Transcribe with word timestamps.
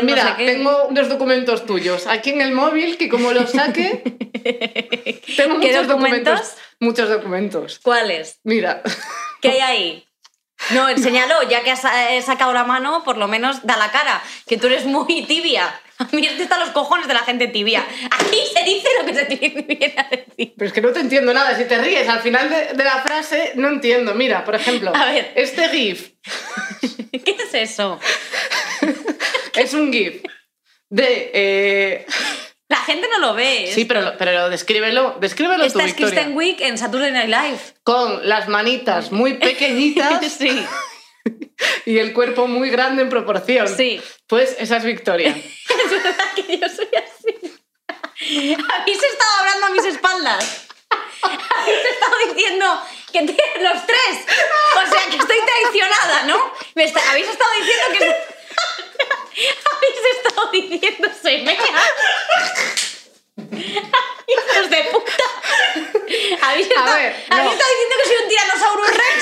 no 0.00 0.06
Mira, 0.06 0.36
tengo 0.36 0.86
unos 0.88 1.08
documentos 1.08 1.66
tuyos 1.66 2.06
aquí 2.06 2.30
en 2.30 2.40
el 2.40 2.52
móvil 2.52 2.96
que 2.96 3.08
como 3.08 3.32
los 3.32 3.50
saque, 3.50 4.02
tengo 5.36 5.60
¿Qué 5.60 5.68
muchos 5.68 5.86
documentos? 5.88 5.88
documentos. 5.88 6.52
Muchos 6.80 7.08
documentos. 7.08 7.78
¿Cuáles? 7.82 8.38
Mira, 8.44 8.82
¿Qué 9.40 9.50
hay 9.50 9.60
ahí? 9.60 10.08
No, 10.70 10.88
enséñalo, 10.88 11.42
ya 11.48 11.62
que 11.64 11.72
has 11.72 11.84
eh, 11.84 12.22
sacado 12.22 12.52
la 12.52 12.62
mano, 12.62 13.02
por 13.04 13.16
lo 13.18 13.26
menos 13.26 13.66
da 13.66 13.76
la 13.76 13.90
cara, 13.90 14.22
que 14.46 14.56
tú 14.58 14.68
eres 14.68 14.84
muy 14.84 15.24
tibia. 15.26 15.74
A 15.98 16.04
mí 16.12 16.22
te 16.22 16.42
están 16.42 16.60
los 16.60 16.70
cojones 16.70 17.08
de 17.08 17.14
la 17.14 17.20
gente 17.20 17.48
tibia. 17.48 17.84
Aquí 18.10 18.38
se 18.54 18.62
dice 18.64 18.88
lo 19.00 19.06
que 19.06 19.14
se 19.14 19.24
tiene 19.24 19.62
viene 19.62 19.94
a 19.96 20.08
decir. 20.08 20.54
pero 20.56 20.66
es 20.68 20.72
que 20.72 20.80
no 20.80 20.92
te 20.92 21.00
entiendo 21.00 21.34
nada. 21.34 21.56
Si 21.56 21.64
te 21.64 21.78
ríes 21.78 22.08
al 22.08 22.20
final 22.20 22.48
de, 22.48 22.74
de 22.74 22.84
la 22.84 23.02
frase, 23.02 23.52
no 23.56 23.68
entiendo. 23.68 24.14
Mira, 24.14 24.44
por 24.44 24.54
ejemplo, 24.54 24.92
A 24.94 25.06
ver. 25.06 25.32
este 25.34 25.68
GIF 25.68 26.10
¿Qué 27.24 27.36
es 27.38 27.54
eso? 27.54 27.98
es 29.54 29.74
un 29.74 29.92
GIF 29.92 30.22
de... 30.88 31.30
eh, 31.34 32.06
La 32.68 32.78
gente 32.78 33.06
no 33.08 33.18
lo 33.18 33.34
ve. 33.34 33.70
Sí, 33.72 33.84
pero, 33.84 34.14
pero 34.18 34.48
descríbelo, 34.50 35.16
descríbelo 35.20 35.64
Esta 35.64 35.78
tú, 35.78 35.84
es 35.84 35.94
Victoria. 35.94 36.14
Kristen 36.14 36.36
Wiig 36.36 36.62
en 36.62 36.78
Saturday 36.78 37.12
Night 37.12 37.28
Live. 37.28 37.58
Con 37.84 38.28
las 38.28 38.48
manitas 38.48 39.12
muy 39.12 39.34
pequeñitas 39.38 40.20
Sí, 40.32 40.64
y 41.86 41.98
el 41.98 42.12
cuerpo 42.12 42.46
muy 42.46 42.70
grande 42.70 43.02
en 43.02 43.08
proporción. 43.08 43.68
sí. 43.68 44.00
Pues 44.26 44.56
esa 44.58 44.78
es 44.78 44.84
Victoria. 44.84 45.36
Es 45.84 45.90
verdad 45.90 46.24
que 46.34 46.58
yo 46.58 46.68
soy 46.68 46.88
así. 46.96 47.58
Habéis 48.80 49.02
estado 49.02 49.30
hablando 49.40 49.66
a 49.66 49.70
mis 49.70 49.84
espaldas. 49.84 50.66
Habéis 51.22 51.84
estado 51.92 52.16
diciendo 52.34 52.80
que 53.12 53.22
te- 53.22 53.62
los 53.62 53.86
tres. 53.86 54.24
O 54.76 54.90
sea, 54.90 55.10
que 55.10 55.16
estoy 55.16 55.36
traicionada, 55.44 56.22
¿no? 56.26 56.52
Me 56.74 56.84
está- 56.84 57.10
habéis 57.10 57.28
estado 57.28 57.50
diciendo 57.60 57.84
que. 57.98 58.31
Habéis 59.72 60.00
estado 60.16 60.50
diciendo 60.52 61.08
semea. 61.22 61.82
Hijos 64.28 64.70
de 64.70 64.84
puta. 64.90 65.12
Habéis 66.42 66.66
estado, 66.68 66.94
ver, 66.94 67.14
habéis 67.30 67.46
no. 67.46 67.52
estado 67.52 67.70
diciendo 67.70 67.96
que 67.98 68.08
soy 68.08 68.16
un 68.22 68.28
Tyrannosaurus 68.28 68.90
Rex. 68.90 69.18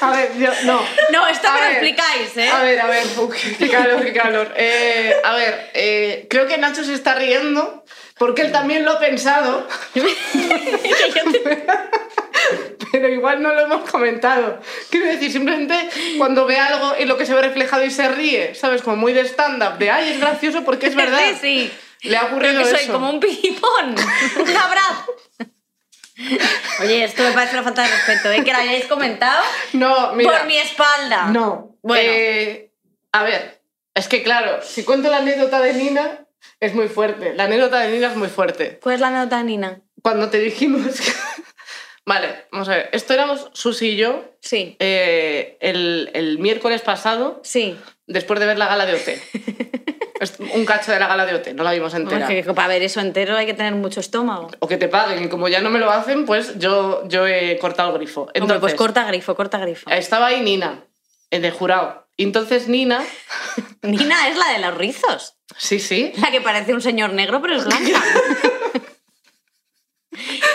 A 0.00 0.10
ver, 0.10 0.36
yo, 0.38 0.50
no. 0.64 0.86
No, 1.10 1.26
esto 1.28 1.48
A 1.48 1.52
me 1.52 1.58
lo 1.60 1.64
ver, 1.66 1.72
explicáis, 1.72 2.36
¿eh? 2.36 2.48
A 2.50 2.62
ver, 2.62 2.80
a 2.80 2.86
ver, 2.86 3.06
uf, 3.18 3.34
qué 3.58 3.68
calor, 3.70 4.04
qué 4.04 4.12
calor. 4.12 4.52
Eh, 4.56 5.14
a 5.24 5.34
ver, 5.34 5.70
eh, 5.74 6.26
creo 6.28 6.46
que 6.46 6.58
Nacho 6.58 6.84
se 6.84 6.94
está 6.94 7.14
riendo 7.14 7.84
porque 8.18 8.42
él 8.42 8.52
también 8.52 8.84
lo 8.84 8.92
ha 8.92 8.98
pensado, 8.98 9.66
pero 12.92 13.08
igual 13.08 13.42
no 13.42 13.52
lo 13.52 13.60
hemos 13.62 13.90
comentado. 13.90 14.60
Quiero 14.90 15.06
decir, 15.06 15.30
simplemente 15.32 15.88
cuando 16.18 16.46
ve 16.46 16.58
algo 16.58 16.94
en 16.98 17.08
lo 17.08 17.16
que 17.16 17.26
se 17.26 17.34
ve 17.34 17.42
reflejado 17.42 17.84
y 17.84 17.90
se 17.90 18.08
ríe, 18.08 18.54
¿sabes? 18.54 18.82
Como 18.82 18.96
muy 18.96 19.12
de 19.12 19.22
stand-up, 19.22 19.78
de 19.78 19.90
ay, 19.90 20.10
es 20.12 20.20
gracioso 20.20 20.64
porque 20.64 20.86
es 20.86 20.94
verdad. 20.96 21.20
Sí, 21.40 21.70
sí. 22.00 22.08
Le 22.08 22.16
ha 22.16 22.24
ocurrido 22.26 22.54
Creo 22.54 22.64
que 22.64 22.70
soy 22.70 22.84
eso. 22.84 22.92
como 22.92 23.10
un 23.10 23.20
pipón. 23.20 23.94
Un 24.40 24.56
abrazo. 24.56 25.16
Oye, 26.80 27.04
esto 27.04 27.22
me 27.22 27.32
parece 27.32 27.54
una 27.54 27.62
falta 27.64 27.82
de 27.82 27.88
respeto, 27.88 28.30
¿eh? 28.32 28.42
Que 28.44 28.52
lo 28.52 28.58
hayáis 28.58 28.86
comentado 28.86 29.42
No, 29.74 30.12
mira. 30.14 30.30
por 30.38 30.46
mi 30.46 30.56
espalda. 30.56 31.26
No. 31.26 31.76
Bueno. 31.82 32.02
Eh, 32.06 32.70
a 33.12 33.22
ver, 33.22 33.60
es 33.94 34.08
que 34.08 34.22
claro, 34.22 34.60
si 34.62 34.84
cuento 34.84 35.10
la 35.10 35.18
anécdota 35.18 35.60
de 35.60 35.74
Nina, 35.74 36.25
es 36.60 36.74
muy 36.74 36.88
fuerte. 36.88 37.34
La 37.34 37.44
anécdota 37.44 37.80
de 37.80 37.90
Nina 37.90 38.08
es 38.10 38.16
muy 38.16 38.28
fuerte. 38.28 38.78
¿Cuál 38.82 38.96
es 38.96 39.00
la 39.00 39.10
nota, 39.10 39.42
Nina? 39.42 39.80
Cuando 40.02 40.28
te 40.30 40.38
dijimos 40.38 41.00
que... 41.00 41.12
Vale, 42.06 42.46
vamos 42.52 42.68
a 42.68 42.76
ver. 42.76 42.88
Esto 42.92 43.14
éramos 43.14 43.50
Susi 43.52 43.88
y 43.90 43.96
yo 43.96 44.36
Sí, 44.40 44.76
eh, 44.78 45.56
el, 45.60 46.10
el 46.14 46.38
miércoles 46.38 46.80
pasado, 46.80 47.40
sí. 47.42 47.76
después 48.06 48.38
de 48.38 48.46
ver 48.46 48.58
la 48.58 48.68
gala 48.68 48.86
de 48.86 48.94
OT. 48.94 49.08
Un 50.54 50.64
cacho 50.64 50.92
de 50.92 51.00
la 51.00 51.08
gala 51.08 51.26
de 51.26 51.34
OT, 51.34 51.48
no 51.48 51.64
la 51.64 51.72
vimos 51.72 51.92
entera. 51.94 52.28
Para 52.54 52.68
ver 52.68 52.82
eso 52.82 53.00
entero 53.00 53.36
hay 53.36 53.44
que 53.44 53.54
tener 53.54 53.74
mucho 53.74 53.98
estómago. 54.00 54.50
O 54.60 54.68
que 54.68 54.76
te 54.76 54.88
paguen, 54.88 55.24
y 55.24 55.28
como 55.28 55.48
ya 55.48 55.60
no 55.60 55.68
me 55.68 55.78
lo 55.80 55.90
hacen, 55.90 56.24
pues 56.24 56.58
yo, 56.58 57.06
yo 57.08 57.26
he 57.26 57.58
cortado 57.58 57.90
el 57.90 57.96
grifo. 57.98 58.20
Hombre, 58.22 58.38
Entonces, 58.38 58.60
pues 58.60 58.74
corta 58.76 59.04
grifo, 59.04 59.34
corta 59.34 59.58
grifo. 59.58 59.90
estaba 59.90 60.28
ahí 60.28 60.40
Nina, 60.40 60.84
el 61.30 61.50
jurado. 61.50 62.08
Y 62.16 62.22
entonces 62.22 62.68
Nina, 62.68 63.04
Nina 63.82 64.28
es 64.28 64.38
la 64.38 64.52
de 64.52 64.60
los 64.60 64.74
rizos. 64.76 65.35
Sí, 65.56 65.78
sí, 65.78 66.12
La 66.16 66.30
que 66.30 66.40
parece 66.40 66.72
un 66.74 66.80
señor 66.82 67.12
negro, 67.12 67.40
pero 67.42 67.56
es 67.56 67.64
blanca. 67.64 68.02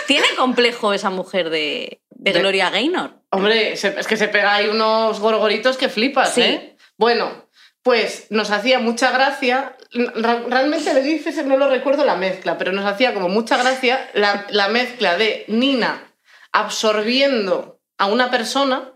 Tiene 0.06 0.26
complejo 0.36 0.92
esa 0.92 1.10
mujer 1.10 1.50
de, 1.50 2.00
de 2.10 2.32
De- 2.32 2.38
Gloria 2.40 2.70
Gaynor. 2.70 3.14
Hombre, 3.30 3.76
se- 3.76 3.98
es 3.98 4.06
que 4.06 4.16
se 4.16 4.28
pega 4.28 4.54
ahí 4.54 4.68
unos 4.68 5.20
gorgoritos 5.20 5.76
que 5.76 5.88
flipas, 5.88 6.34
Sí. 6.34 6.42
¿eh? 6.42 6.76
Bueno, 6.98 7.48
pues 7.82 8.26
nos 8.30 8.50
hacía 8.50 8.78
mucha 8.80 9.10
gracia. 9.12 9.76
Ra- 9.92 10.44
Realmente 10.48 10.92
le 10.94 11.02
dices, 11.02 11.44
no 11.46 11.56
lo 11.56 11.68
recuerdo 11.68 12.04
la 12.04 12.16
mezcla, 12.16 12.58
pero 12.58 12.72
nos 12.72 12.84
hacía 12.84 13.14
como 13.14 13.28
mucha 13.28 13.56
gracia 13.56 14.10
la, 14.14 14.46
la 14.50 14.68
mezcla 14.68 15.16
de 15.16 15.44
Nina 15.48 16.12
absorbiendo 16.52 17.80
a 17.98 18.06
una 18.06 18.30
persona 18.30 18.92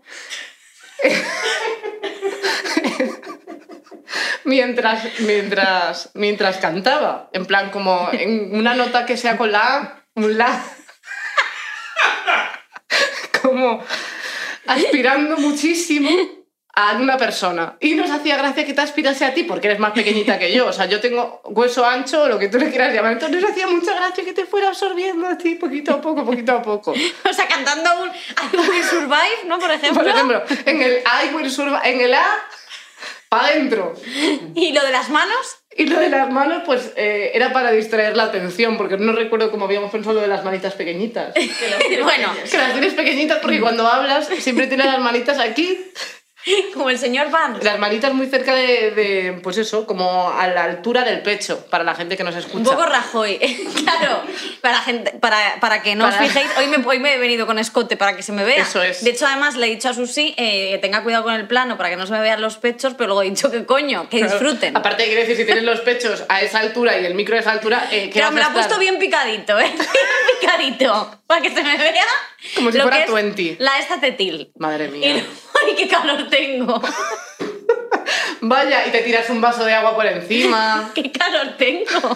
mientras, 4.47 5.19
mientras, 5.19 6.09
mientras 6.15 6.57
cantaba. 6.57 7.29
En 7.33 7.45
plan, 7.45 7.69
como 7.69 8.09
en 8.11 8.55
una 8.55 8.73
nota 8.73 9.05
que 9.05 9.17
sea 9.17 9.37
con 9.37 9.51
la 9.51 9.59
A, 9.59 10.03
un 10.15 10.37
la. 10.37 10.63
como 13.41 13.83
aspirando 14.65 15.37
muchísimo 15.37 16.09
a 16.73 16.93
una 16.93 17.17
persona. 17.17 17.75
Y 17.79 17.95
nos 17.95 18.09
hacía 18.09 18.37
gracia 18.37 18.65
que 18.65 18.73
te 18.73 18.81
aspirase 18.81 19.25
a 19.25 19.33
ti 19.33 19.43
porque 19.43 19.67
eres 19.67 19.79
más 19.79 19.91
pequeñita 19.91 20.39
que 20.39 20.53
yo. 20.53 20.67
O 20.67 20.73
sea, 20.73 20.85
yo 20.85 21.01
tengo 21.01 21.41
hueso 21.45 21.85
ancho 21.85 22.23
o 22.23 22.27
lo 22.27 22.39
que 22.39 22.47
tú 22.47 22.57
le 22.57 22.69
quieras 22.69 22.93
llamar. 22.93 23.13
Entonces 23.13 23.41
nos 23.41 23.51
hacía 23.51 23.67
mucha 23.67 23.95
gracia 23.95 24.23
que 24.23 24.33
te 24.33 24.45
fuera 24.45 24.69
absorbiendo 24.69 25.27
a 25.27 25.37
ti 25.37 25.55
poquito 25.55 25.95
a 25.95 26.01
poco, 26.01 26.23
poquito 26.23 26.53
a 26.53 26.61
poco. 26.61 26.91
O 26.91 27.33
sea, 27.33 27.47
cantando 27.47 28.03
un 28.03 28.09
I 28.09 28.69
Will 28.69 28.83
Survive, 28.83 29.47
¿no? 29.47 29.59
Por 29.59 29.71
ejemplo. 29.71 30.03
Por 30.03 30.07
ejemplo, 30.07 30.43
en 30.65 30.81
el 30.81 30.93
I 30.99 31.35
will 31.35 31.51
survive, 31.51 31.81
en 31.83 32.01
el 32.01 32.13
A, 32.13 32.27
para 33.29 33.47
adentro. 33.47 33.93
Y 34.55 34.73
lo 34.73 34.83
de 34.83 34.91
las 34.91 35.09
manos. 35.09 35.57
Y 35.75 35.85
lo 35.85 35.99
de 35.99 36.09
las 36.09 36.31
manos, 36.31 36.63
pues 36.65 36.93
eh, 36.95 37.31
era 37.33 37.53
para 37.53 37.71
distraer 37.71 38.17
la 38.17 38.23
atención, 38.23 38.77
porque 38.77 38.97
no 38.97 39.11
recuerdo 39.11 39.51
cómo 39.51 39.65
habíamos 39.65 39.91
pensado 39.91 40.15
lo 40.15 40.21
de 40.21 40.27
las 40.27 40.43
manitas 40.43 40.73
pequeñitas. 40.73 41.33
bueno, 42.03 42.29
Que 42.49 42.57
las 42.57 42.71
tienes 42.71 42.93
pequeñitas 42.95 43.39
porque 43.39 43.59
cuando 43.59 43.87
hablas 43.87 44.27
siempre 44.39 44.67
tienes 44.67 44.87
las 44.87 44.99
manitas 44.99 45.39
aquí, 45.39 45.79
como 46.73 46.89
el 46.89 46.97
señor 46.99 47.29
Van. 47.31 47.57
las 47.61 47.79
manitas 47.79 48.13
muy 48.13 48.27
cerca 48.27 48.53
de, 48.55 48.91
de, 48.91 49.39
pues 49.43 49.57
eso, 49.57 49.85
como 49.85 50.29
a 50.31 50.47
la 50.47 50.63
altura 50.63 51.03
del 51.03 51.21
pecho, 51.21 51.65
para 51.69 51.83
la 51.83 51.95
gente 51.95 52.17
que 52.17 52.23
nos 52.23 52.35
escucha. 52.35 52.57
Un 52.57 52.63
poco 52.63 52.85
Rajoy, 52.85 53.37
claro, 53.83 54.21
para, 54.61 54.79
gente, 54.81 55.11
para, 55.19 55.59
para 55.59 55.81
que 55.81 55.95
no 55.95 56.05
Para- 56.05 56.21
os 56.21 56.27
fijéis, 56.27 56.49
hoy 56.57 56.67
me, 56.67 56.85
hoy 56.85 56.99
me 56.99 57.15
he 57.15 57.17
venido 57.17 57.45
con 57.45 57.59
escote 57.59 57.97
para 57.97 58.15
que 58.15 58.23
se 58.23 58.31
me 58.31 58.43
vea. 58.43 58.61
Eso 58.63 58.81
es. 58.81 59.03
De 59.03 59.09
hecho, 59.11 59.25
además, 59.27 59.55
le 59.55 59.67
he 59.67 59.69
dicho 59.69 59.89
a 59.89 59.93
Susi 59.93 60.33
eh, 60.37 60.71
que 60.71 60.77
tenga 60.79 61.03
cuidado 61.03 61.23
con 61.23 61.33
el 61.33 61.47
plano 61.47 61.77
para 61.77 61.89
que 61.89 61.95
no 61.97 62.05
se 62.05 62.13
me 62.13 62.21
vean 62.21 62.41
los 62.41 62.57
pechos, 62.57 62.93
pero 62.97 63.07
luego 63.07 63.21
he 63.23 63.29
dicho 63.29 63.51
que 63.51 63.65
coño, 63.65 64.07
que 64.09 64.19
Claro. 64.19 64.33
disfruten. 64.39 64.75
Aparte, 64.77 65.05
quiero 65.05 65.21
decir, 65.21 65.35
si 65.37 65.45
tienes 65.45 65.63
los 65.63 65.81
pechos 65.81 66.23
a 66.29 66.41
esa 66.41 66.59
altura 66.59 66.97
y 66.99 67.05
el 67.05 67.13
micro 67.15 67.35
a 67.35 67.39
esa 67.39 67.51
altura, 67.51 67.87
eh, 67.91 68.05
¿qué 68.09 68.11
Pero 68.15 68.25
vas 68.27 68.33
me 68.33 68.41
lo 68.41 68.47
ha 68.47 68.53
puesto 68.53 68.79
bien 68.79 68.97
picadito, 68.99 69.59
¿eh? 69.59 69.71
Bien 69.77 70.39
picadito. 70.41 71.21
Para 71.27 71.41
que 71.41 71.49
se 71.49 71.61
me 71.63 71.77
vea. 71.77 72.05
Como 72.55 72.71
si 72.71 72.77
lo 72.77 72.83
fuera 72.83 72.97
que 72.97 73.03
es 73.03 73.11
20. 73.13 73.57
La 73.59 73.79
esta 73.79 73.99
tetil. 73.99 74.51
Madre 74.57 74.85
Y, 74.85 74.91
mía. 74.91 75.25
¡Ay, 75.65 75.75
qué 75.75 75.87
calor 75.87 76.27
tengo! 76.29 76.81
Vaya, 78.41 78.85
y 78.87 78.91
te 78.91 78.99
tiras 79.01 79.29
un 79.29 79.41
vaso 79.41 79.65
de 79.65 79.73
agua 79.73 79.95
por 79.95 80.05
encima. 80.05 80.91
¡Qué 80.93 81.11
calor 81.11 81.55
tengo! 81.57 82.15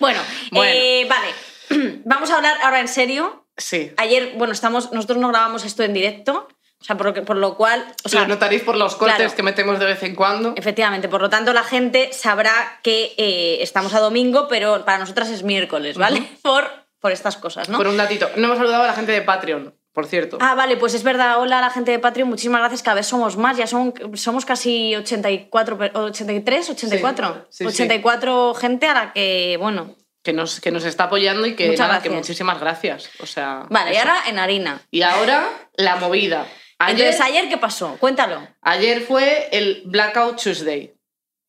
Bueno, 0.00 0.20
Bueno. 0.50 0.70
eh, 0.74 1.06
vale. 1.08 2.00
Vamos 2.04 2.30
a 2.30 2.36
hablar 2.36 2.56
ahora 2.62 2.80
en 2.80 2.88
serio. 2.88 3.46
Sí. 3.56 3.92
Ayer, 3.96 4.32
bueno, 4.36 4.52
estamos, 4.52 4.92
nosotros 4.92 5.18
no 5.18 5.28
grabamos 5.28 5.64
esto 5.64 5.82
en 5.84 5.92
directo, 5.92 6.48
o 6.80 6.84
sea, 6.84 6.96
por 6.96 7.06
lo, 7.06 7.14
que, 7.14 7.20
por 7.22 7.36
lo 7.36 7.54
cual, 7.56 7.84
o 8.02 8.08
sea, 8.08 8.22
lo 8.22 8.28
notaréis 8.28 8.62
por 8.62 8.76
los 8.76 8.96
cortes 8.96 9.16
claro. 9.18 9.34
que 9.36 9.42
metemos 9.42 9.78
de 9.78 9.84
vez 9.84 10.02
en 10.02 10.14
cuando. 10.16 10.54
efectivamente, 10.56 11.08
por 11.08 11.20
lo 11.20 11.28
tanto 11.30 11.52
la 11.52 11.62
gente 11.62 12.12
sabrá 12.14 12.80
que 12.82 13.12
eh, 13.18 13.58
estamos 13.60 13.92
a 13.94 14.00
domingo, 14.00 14.48
pero 14.48 14.84
para 14.86 14.98
nosotras 14.98 15.28
es 15.28 15.42
miércoles, 15.42 15.98
¿vale? 15.98 16.22
por, 16.42 16.81
por 17.02 17.12
estas 17.12 17.36
cosas, 17.36 17.68
¿no? 17.68 17.76
Por 17.76 17.88
un 17.88 17.96
datito. 17.98 18.30
No 18.36 18.46
hemos 18.46 18.56
saludado 18.58 18.84
a 18.84 18.86
la 18.86 18.92
gente 18.94 19.10
de 19.12 19.22
Patreon, 19.22 19.74
por 19.92 20.06
cierto. 20.06 20.38
Ah, 20.40 20.54
vale, 20.54 20.76
pues 20.76 20.94
es 20.94 21.02
verdad. 21.02 21.38
Hola 21.40 21.58
a 21.58 21.60
la 21.60 21.70
gente 21.70 21.90
de 21.90 21.98
Patreon, 21.98 22.28
muchísimas 22.28 22.60
gracias. 22.60 22.82
Cada 22.82 22.94
vez 22.94 23.06
somos 23.06 23.36
más, 23.36 23.56
ya 23.56 23.66
son, 23.66 23.92
somos 24.14 24.44
casi 24.46 24.94
84, 24.96 25.76
per- 25.76 25.90
83, 25.96 26.70
84. 26.70 27.46
Sí, 27.50 27.64
sí, 27.66 27.70
sí. 27.72 27.82
84 27.82 28.54
gente 28.54 28.86
a 28.86 28.94
la 28.94 29.12
que, 29.12 29.56
bueno. 29.60 29.96
que 30.22 30.32
nos, 30.32 30.60
que 30.60 30.70
nos 30.70 30.84
está 30.84 31.04
apoyando 31.04 31.44
y 31.46 31.56
que, 31.56 31.76
nada, 31.76 32.00
que 32.00 32.08
muchísimas 32.08 32.60
gracias. 32.60 33.10
O 33.20 33.26
sea, 33.26 33.66
Vale, 33.68 33.92
y 33.94 33.96
ahora 33.96 34.16
en 34.28 34.38
harina. 34.38 34.80
Y 34.92 35.02
ahora 35.02 35.48
la 35.74 35.96
movida. 35.96 36.46
Ayer, 36.78 37.06
Entonces, 37.08 37.20
¿ayer 37.20 37.48
qué 37.48 37.58
pasó? 37.58 37.96
Cuéntalo. 37.98 38.46
ayer 38.60 39.02
fue 39.02 39.48
el 39.52 39.82
Blackout 39.86 40.40
Tuesday. 40.40 40.94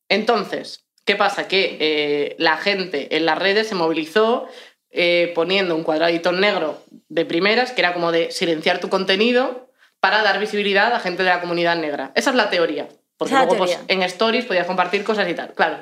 Entonces, 0.08 0.84
¿qué 1.04 1.16
pasa? 1.16 1.48
Que 1.48 1.76
eh, 1.80 2.36
la 2.38 2.56
gente 2.56 3.16
en 3.16 3.26
las 3.26 3.38
redes 3.38 3.68
se 3.68 3.74
movilizó 3.74 4.46
eh, 4.94 5.32
poniendo 5.34 5.74
un 5.76 5.82
cuadradito 5.82 6.32
negro 6.32 6.82
de 7.08 7.26
primeras, 7.26 7.72
que 7.72 7.80
era 7.82 7.92
como 7.92 8.12
de 8.12 8.30
silenciar 8.30 8.78
tu 8.78 8.88
contenido 8.88 9.68
para 10.00 10.22
dar 10.22 10.38
visibilidad 10.38 10.92
a 10.94 11.00
gente 11.00 11.22
de 11.24 11.30
la 11.30 11.40
comunidad 11.40 11.76
negra. 11.76 12.12
Esa 12.14 12.30
es 12.30 12.36
la 12.36 12.48
teoría. 12.48 12.88
Porque 13.16 13.34
luego 13.34 13.56
pues, 13.56 13.78
en 13.88 14.02
stories 14.02 14.44
podías 14.44 14.66
compartir 14.66 15.04
cosas 15.04 15.28
y 15.28 15.34
tal. 15.34 15.52
Claro. 15.54 15.78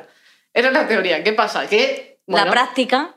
Esa 0.53 0.69
es 0.69 0.75
la 0.75 0.87
teoría. 0.88 1.23
¿Qué 1.25 1.32
pasa? 1.32 1.67
Que 1.67 2.19
bueno, 2.26 2.47
la 2.47 2.50
práctica. 2.53 3.14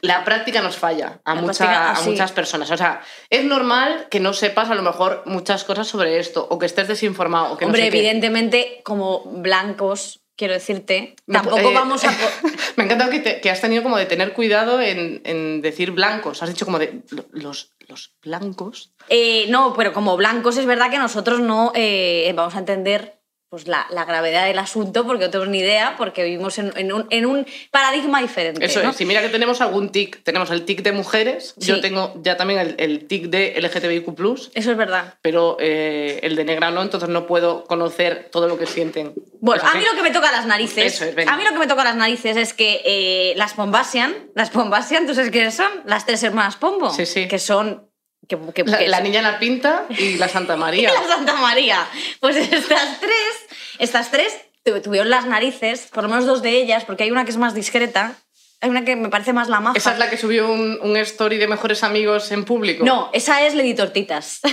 la 0.00 0.24
práctica 0.24 0.62
nos 0.62 0.76
falla 0.76 1.20
a, 1.24 1.34
mucha- 1.34 1.92
a 1.92 1.96
sí. 1.96 2.10
muchas 2.10 2.32
personas. 2.32 2.70
O 2.70 2.76
sea, 2.76 3.02
es 3.30 3.44
normal 3.44 4.06
que 4.10 4.20
no 4.20 4.32
sepas 4.32 4.70
a 4.70 4.74
lo 4.74 4.82
mejor 4.82 5.22
muchas 5.26 5.64
cosas 5.64 5.86
sobre 5.86 6.18
esto 6.18 6.46
o 6.50 6.58
que 6.58 6.66
estés 6.66 6.88
desinformado. 6.88 7.52
O 7.52 7.56
que 7.56 7.64
no 7.64 7.68
Hombre, 7.68 7.82
qué. 7.82 7.88
evidentemente, 7.88 8.80
como 8.84 9.20
blancos, 9.26 10.20
quiero 10.38 10.54
decirte, 10.54 11.16
tampoco 11.30 11.58
eh, 11.58 11.74
vamos 11.74 12.04
a... 12.04 12.10
Me 12.76 12.84
ha 12.84 12.86
encantado 12.86 13.10
que, 13.10 13.18
te- 13.18 13.40
que 13.42 13.50
has 13.50 13.60
tenido 13.60 13.82
como 13.82 13.96
de 13.98 14.06
tener 14.06 14.32
cuidado 14.32 14.80
en, 14.80 15.20
en 15.24 15.60
decir 15.60 15.90
blancos. 15.90 16.42
Has 16.42 16.48
dicho 16.48 16.64
como 16.64 16.78
de 16.78 17.02
"Lo- 17.10 17.26
los, 17.32 17.74
los 17.88 18.14
blancos. 18.22 18.92
Eh, 19.08 19.46
no, 19.50 19.74
pero 19.76 19.92
como 19.92 20.16
blancos 20.16 20.56
es 20.56 20.64
verdad 20.64 20.90
que 20.90 20.98
nosotros 20.98 21.40
no 21.40 21.72
eh, 21.74 22.32
vamos 22.36 22.54
a 22.54 22.60
entender 22.60 23.17
pues, 23.50 23.66
la, 23.66 23.86
la 23.90 24.04
gravedad 24.04 24.46
del 24.46 24.58
asunto 24.58 25.06
porque 25.06 25.24
no 25.24 25.30
tenemos 25.30 25.50
ni 25.50 25.58
idea, 25.60 25.94
porque 25.96 26.24
vivimos 26.24 26.58
en, 26.58 26.72
en 26.76 26.92
un, 26.92 27.06
en 27.10 27.26
un 27.26 27.46
paradigma 27.70 28.20
diferente. 28.20 28.64
Eso 28.64 28.82
¿no? 28.82 28.90
es. 28.90 29.00
Y 29.00 29.04
mira 29.04 29.22
que 29.22 29.28
tenemos 29.28 29.60
algún 29.60 29.90
tic. 29.90 30.22
Tenemos 30.22 30.50
el 30.50 30.64
tic 30.64 30.82
de 30.82 30.92
mujeres. 30.92 31.54
Yo 31.56 31.80
tengo 31.80 32.12
ya 32.22 32.36
también 32.36 32.60
el, 32.60 32.74
el 32.78 33.06
tic 33.06 33.26
de 33.26 33.54
LGTBIQ+, 33.60 34.50
Eso 34.54 34.70
es 34.72 34.76
verdad. 34.76 35.14
pero 35.22 35.56
eh, 35.60 36.20
el 36.22 36.36
de 36.36 36.44
negra 36.44 36.70
no, 36.70 36.82
entonces 36.82 37.08
no 37.08 37.26
puedo 37.26 37.64
conocer 37.64 38.28
todo 38.30 38.48
lo 38.48 38.58
que 38.58 38.66
sienten. 38.66 39.14
Bueno, 39.40 39.62
a 39.64 39.74
mí 39.74 39.84
lo 39.84 39.94
que 39.94 40.02
me 40.02 40.10
toca 40.10 40.30
las 40.32 40.46
narices, 40.46 40.94
Eso 40.94 41.04
es, 41.04 41.14
venga. 41.14 41.32
a 41.32 41.36
mí 41.36 41.44
lo 41.44 41.50
que 41.52 41.58
me 41.58 41.66
toca 41.66 41.84
las 41.84 41.96
narices 41.96 42.36
es 42.36 42.52
que 42.52 42.82
eh, 42.84 43.34
las 43.36 43.54
Pombasian, 43.54 44.14
las 44.34 44.50
Pombasian, 44.50 45.06
¿tú 45.06 45.14
sabes 45.14 45.30
quiénes 45.30 45.54
son? 45.54 45.70
Las 45.86 46.04
tres 46.06 46.22
hermanas 46.22 46.56
Pombo, 46.56 46.90
Sí, 46.92 47.06
sí. 47.06 47.28
que 47.28 47.38
son 47.38 47.87
que, 48.28 48.38
que- 48.54 48.64
La, 48.64 48.78
que 48.78 48.88
la 48.88 48.98
son- 48.98 49.04
niña 49.04 49.22
la 49.22 49.38
pinta 49.38 49.86
y 49.90 50.16
la 50.16 50.28
Santa 50.28 50.56
María. 50.64 50.92
la 50.92 51.06
Santa 51.08 51.34
María. 51.34 51.86
Pues 52.20 52.36
estas 52.36 53.00
tres, 53.00 53.58
estas 53.78 54.10
tres 54.10 54.32
tu- 54.64 54.80
tuvieron 54.82 55.10
las 55.10 55.26
narices, 55.26 55.88
por 55.92 56.02
lo 56.04 56.08
menos 56.10 56.26
dos 56.26 56.42
de 56.42 56.50
ellas, 56.50 56.84
porque 56.84 57.04
hay 57.04 57.10
una 57.10 57.24
que 57.24 57.30
es 57.30 57.36
más 57.38 57.54
discreta, 57.54 58.14
hay 58.60 58.70
una 58.70 58.84
que 58.84 58.96
me 58.96 59.08
parece 59.08 59.32
más 59.32 59.48
la 59.48 59.60
maja. 59.60 59.76
Esa 59.78 59.92
es 59.92 59.98
la 59.98 60.10
que 60.10 60.16
subió 60.16 60.50
un, 60.50 60.78
un 60.82 60.96
story 60.98 61.38
de 61.38 61.48
mejores 61.48 61.82
amigos 61.84 62.30
en 62.32 62.44
público. 62.44 62.84
No, 62.84 63.08
esa 63.12 63.42
es 63.46 63.54
Lady 63.54 63.74
Tortitas. 63.74 64.40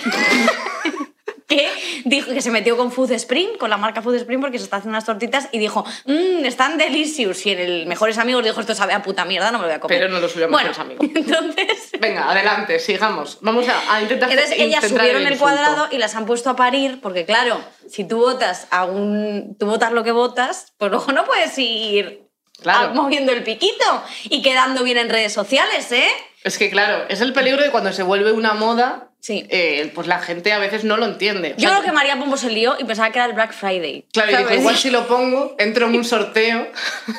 que 1.48 1.70
dijo 2.06 2.32
que 2.34 2.42
se 2.42 2.52
metió 2.52 2.76
con 2.78 2.92
Food 2.92 3.12
Spring, 3.12 3.58
con 3.58 3.70
la 3.70 3.78
marca 3.78 4.02
Food 4.02 4.16
Spring, 4.16 4.42
porque 4.42 4.58
se 4.58 4.64
está 4.64 4.78
haciendo 4.78 4.96
unas 4.96 5.06
tortitas 5.06 5.48
y 5.52 5.60
dijo, 5.60 5.86
mmm, 6.06 6.44
están 6.46 6.78
delicious. 6.78 7.46
Y 7.46 7.52
en 7.52 7.60
el 7.60 7.86
Mejores 7.86 8.18
Amigos 8.18 8.44
dijo, 8.44 8.60
esto 8.60 8.74
sabe 8.76 8.94
a 8.94 9.02
puta 9.02 9.26
mierda, 9.26 9.52
no 9.52 9.60
me 9.60 9.64
lo 9.64 9.68
voy 9.70 9.76
a 9.76 9.80
comer. 9.80 10.00
Pero 10.00 10.12
no 10.12 10.20
lo 10.20 10.28
subió 10.28 10.46
a 10.46 10.50
bueno, 10.50 10.70
Mejores 10.70 10.80
Amigos. 10.80 11.08
Entonces, 11.16 11.92
Venga, 12.00 12.30
adelante, 12.32 12.80
sigamos. 12.80 13.38
Vamos 13.42 13.68
a, 13.68 13.96
a 13.96 14.02
intentar 14.02 14.32
entonces 14.32 14.58
ellas 14.60 14.88
subieron 14.88 15.26
el, 15.26 15.38
cuadrado 15.38 15.88
y 15.92 15.98
las 15.98 16.16
han 16.16 16.26
puesto 16.26 16.50
a 16.50 16.56
parir, 16.56 17.00
porque 17.02 17.26
claro, 17.26 17.60
si 17.90 18.04
tú 18.06 18.18
votas 18.18 18.68
a 18.72 18.86
un. 18.86 19.56
tú 19.60 19.66
votas 19.68 19.92
lo 19.92 20.04
que 20.04 20.12
votas, 20.12 20.74
pues 20.78 20.92
luego 20.92 21.12
no 21.12 21.26
puedes 21.26 21.58
ir 21.58 22.26
Claro. 22.62 22.94
moviendo 22.94 23.34
el 23.34 23.44
piquito 23.44 24.04
y 24.24 24.42
quedando 24.42 24.84
bien 24.84 24.98
en 24.98 25.10
redes 25.10 25.34
sociales, 25.34 25.92
¿eh? 25.92 26.08
Es 26.44 26.58
que 26.58 26.70
claro, 26.70 27.06
es 27.10 27.22
el 27.22 27.34
peligro 27.34 27.62
de 27.62 27.70
cuando 27.70 27.92
se 27.92 28.02
vuelve 28.04 28.32
una 28.32 28.54
moda, 28.54 29.10
Sí. 29.25 29.44
eh, 29.50 29.92
pues 29.95 30.06
la 30.06 30.19
gente 30.19 30.54
a 30.54 30.60
veces 30.60 30.83
no 30.83 30.98
lo 30.98 31.07
entiende. 31.07 31.56
Yo 31.57 31.69
creo 31.69 31.81
que 31.81 31.92
María 31.92 32.19
Pombo 32.19 32.38
se 32.38 32.51
lió 32.51 32.75
y 32.77 32.83
pensaba 32.83 33.10
que 33.12 33.18
era 33.18 33.25
el 33.25 33.33
Black 33.33 33.54
Friday. 33.54 34.06
Claro, 34.13 34.31
y 34.31 34.36
dijo, 34.36 34.54
igual 34.54 34.77
si 34.77 34.92
lo 34.92 35.07
pongo, 35.07 35.56
entro 35.57 35.88
en 35.88 35.95
un 35.95 36.04
sorteo. 36.06 36.68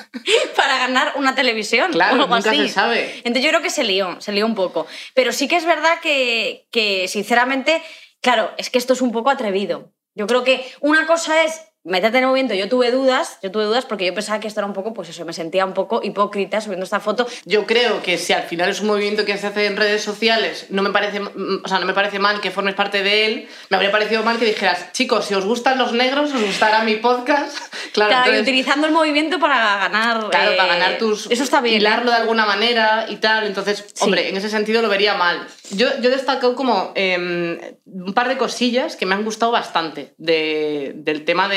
para 0.57 0.79
ganar 0.79 1.15
una 1.17 1.35
televisión. 1.35 1.91
Claro, 1.91 2.13
o 2.13 2.23
algo 2.23 2.37
nunca 2.37 2.51
así. 2.51 2.69
se 2.69 2.75
sabe. 2.75 3.13
Entonces 3.25 3.43
yo 3.43 3.49
creo 3.49 3.61
que 3.63 3.71
se 3.71 3.83
lió, 3.83 4.21
se 4.21 4.31
lió 4.31 4.47
un 4.47 4.55
poco. 4.55 4.87
Pero 5.15 5.33
sí 5.33 5.49
que 5.49 5.57
es 5.57 5.65
verdad 5.65 5.99
que, 6.01 6.69
que, 6.71 7.09
sinceramente, 7.09 7.83
claro, 8.21 8.53
es 8.57 8.71
que 8.71 8.79
esto 8.79 8.93
es 8.93 9.01
un 9.01 9.11
poco 9.11 9.31
atrevido. 9.31 9.93
Yo 10.15 10.29
creo 10.29 10.45
que 10.45 10.65
una 10.81 11.09
cosa 11.09 11.43
es 11.43 11.61
meterte 11.87 12.19
en 12.19 12.25
el 12.25 12.29
movimiento. 12.29 12.55
Yo 12.55 12.69
tuve 12.69 12.91
dudas, 12.91 13.39
yo 13.43 13.51
tuve 13.51 13.65
dudas 13.65 13.87
porque 13.87 14.05
yo 14.07 14.15
pensaba 14.15 14.41
que 14.41 14.49
esto 14.49 14.61
era 14.61 14.67
un 14.67 14.73
poco, 14.73 14.93
pues 14.93 15.09
eso, 15.09 15.25
me 15.25 15.33
sentía 15.33 15.65
un 15.65 15.73
poco 15.75 16.01
hipócrita 16.03 16.61
subiendo 16.61 16.85
esta 16.85 17.01
foto. 17.01 17.27
Yo 17.45 17.67
creo 17.67 18.03
que 18.03 18.19
si 18.19 18.33
al 18.33 18.43
final 18.43 18.69
es 18.71 18.81
un 18.81 18.89
movimiento 18.89 19.25
que 19.25 19.37
se 19.39 19.47
hace 19.47 19.67
en 19.67 19.77
redes 19.77 20.03
sociales, 20.03 20.67
no 20.71 20.83
me 20.83 20.91
parece, 20.91 21.21
mm, 21.21 21.63
o 21.65 21.69
sea, 21.69 21.79
no 21.79 21.87
me 21.87 21.95
parece 21.95 22.19
mal 22.19 22.41
que 22.41 22.51
formes 22.51 22.75
parte 22.75 23.03
de 23.03 23.27
él. 23.27 23.49
Me 23.71 23.77
habría 23.77 23.91
parecido 23.93 24.23
mal 24.23 24.39
que 24.39 24.45
dijeras, 24.45 24.93
chicos, 24.93 25.25
si 25.27 25.35
os 25.35 25.45
gustan 25.45 25.79
los 25.79 25.93
negros, 25.93 26.33
os 26.35 26.43
gustará 26.43 26.83
mi 26.85 26.97
podcast. 26.97 27.57
Claro, 27.93 28.11
Claro, 28.11 28.37
y 28.37 28.41
utilizando 28.41 28.87
el 28.87 28.93
movimiento 28.93 29.39
para 29.39 29.79
ganar. 29.79 30.29
Claro, 30.29 30.51
eh, 30.53 30.57
para 30.57 30.69
ganar 30.75 30.99
tus. 30.99 31.31
Eso 31.31 31.43
está 31.45 31.63
bien. 31.63 31.77
¿eh? 31.77 31.79
Hilarlo 31.79 32.11
de 32.11 32.17
alguna 32.19 32.45
manera 32.45 33.07
y 33.09 33.17
tal. 33.17 33.47
Entonces, 33.47 33.87
Sí. 33.95 34.05
hombre, 34.05 34.29
en 34.29 34.37
ese 34.37 34.51
sentido 34.51 34.83
lo 34.83 34.89
vería 34.91 35.15
mal. 35.15 35.47
Yo, 35.71 35.89
yo 36.01 36.11
he 36.11 36.13
destacado 36.13 36.55
como 36.57 36.93
em, 36.95 37.59
un 37.87 38.13
par 38.13 38.29
de 38.29 38.37
cosillas 38.37 38.97
que 38.97 39.07
me 39.07 39.15
han 39.15 39.25
gustado 39.25 39.51
bastante 39.53 40.13
de- 40.19 40.93
del 40.97 41.25
tema 41.25 41.49
de, 41.49 41.57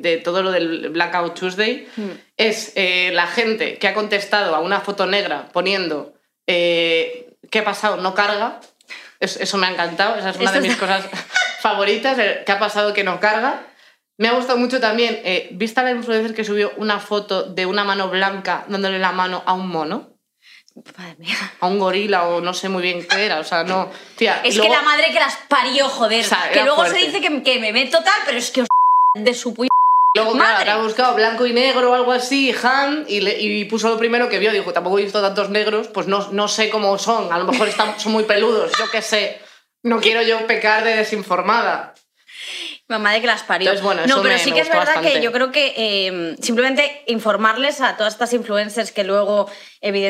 de 0.00 0.16
todo 0.18 0.42
lo 0.42 0.50
del 0.50 0.88
Blackout 0.90 1.34
Tuesday. 1.38 1.86
Hmm. 1.96 2.10
Es 2.36 2.72
eh, 2.76 3.10
la 3.12 3.26
gente 3.26 3.78
que 3.78 3.88
ha 3.88 3.94
contestado 3.94 4.54
a 4.54 4.60
una 4.60 4.80
foto 4.80 5.06
negra 5.06 5.48
poniendo 5.52 6.14
eh, 6.46 7.28
¿qué 7.50 7.60
ha 7.60 7.64
pasado? 7.64 7.96
No 7.98 8.14
carga. 8.14 8.60
Es- 9.20 9.36
eso 9.36 9.56
me 9.58 9.66
ha 9.66 9.70
encantado. 9.70 10.16
Esa 10.16 10.30
es 10.30 10.36
una 10.36 10.52
de 10.52 10.60
mis 10.62 10.76
cosas 10.76 11.04
favoritas. 11.60 12.16
¿Qué 12.46 12.52
ha 12.52 12.58
pasado 12.58 12.92
que 12.94 13.04
no 13.04 13.20
carga? 13.20 13.66
Me 14.18 14.28
ha 14.28 14.32
gustado 14.32 14.58
mucho 14.58 14.80
también, 14.80 15.18
eh, 15.24 15.48
¿viste 15.52 15.80
a 15.80 15.82
la 15.82 15.92
influencer 15.92 16.34
que 16.34 16.44
subió 16.44 16.72
una 16.76 16.98
foto 17.00 17.42
de 17.44 17.64
una 17.64 17.84
mano 17.84 18.08
blanca 18.10 18.64
dándole 18.68 18.98
la 18.98 19.12
mano 19.12 19.42
a 19.46 19.54
un 19.54 19.68
mono? 19.68 20.10
Madre 20.96 21.16
mía. 21.18 21.36
A 21.60 21.66
un 21.66 21.78
gorila 21.78 22.28
o 22.28 22.40
no 22.42 22.52
sé 22.54 22.68
muy 22.68 22.82
bien 22.82 23.06
qué 23.08 23.24
era, 23.24 23.40
o 23.40 23.44
sea, 23.44 23.64
no... 23.64 23.90
Tía, 24.16 24.40
Es 24.44 24.56
luego- 24.56 24.70
que 24.70 24.76
la 24.76 24.82
madre 24.82 25.06
que 25.12 25.18
las 25.20 25.36
parió, 25.48 25.88
joder. 25.88 26.24
O 26.24 26.28
sea, 26.28 26.50
que 26.52 26.60
luego 26.62 26.76
fuerte. 26.76 27.00
se 27.00 27.06
dice 27.06 27.20
que, 27.22 27.42
que 27.42 27.58
me 27.60 27.72
ve 27.72 27.86
total, 27.86 28.12
pero 28.26 28.36
es 28.38 28.50
que 28.50 28.60
os 28.62 28.68
de 29.14 29.34
su 29.34 29.54
Luego, 30.14 30.32
claro, 30.32 30.34
madre. 30.34 30.70
habrá 30.70 30.82
buscado 30.82 31.14
blanco 31.14 31.46
y 31.46 31.52
negro 31.52 31.92
o 31.92 31.94
algo 31.94 32.10
así, 32.12 32.52
Han, 32.64 33.04
y, 33.08 33.20
le- 33.20 33.38
y 33.40 33.64
puso 33.66 33.88
lo 33.88 33.96
primero 33.96 34.28
que 34.28 34.38
vio. 34.40 34.50
Dijo, 34.52 34.72
tampoco 34.72 34.98
he 34.98 35.02
visto 35.04 35.22
tantos 35.22 35.50
negros, 35.50 35.86
pues 35.88 36.08
no, 36.08 36.28
no 36.32 36.48
sé 36.48 36.68
cómo 36.68 36.98
son. 36.98 37.32
A 37.32 37.38
lo 37.38 37.44
mejor 37.44 37.68
están, 37.68 37.98
son 38.00 38.12
muy 38.12 38.24
peludos, 38.24 38.72
yo 38.78 38.90
qué 38.90 39.02
sé. 39.02 39.40
No 39.84 40.00
quiero 40.00 40.22
yo 40.22 40.46
pecar 40.48 40.82
de 40.84 40.96
desinformada. 40.96 41.94
Mamá 42.90 43.12
de 43.12 43.20
que 43.20 43.26
las 43.28 43.44
parió. 43.44 43.70
Entonces, 43.70 43.84
bueno, 43.84 44.02
no, 44.06 44.20
pero 44.22 44.34
me- 44.34 44.40
sí 44.40 44.50
que 44.52 44.60
es 44.60 44.68
verdad 44.68 44.84
bastante. 44.86 45.12
que 45.12 45.20
yo 45.22 45.30
creo 45.32 45.52
que 45.52 45.74
eh, 45.76 46.36
simplemente 46.42 47.02
informarles 47.06 47.80
a 47.80 47.96
todas 47.96 48.12
estas 48.14 48.32
influencers 48.32 48.90
que 48.90 49.04
luego, 49.04 49.48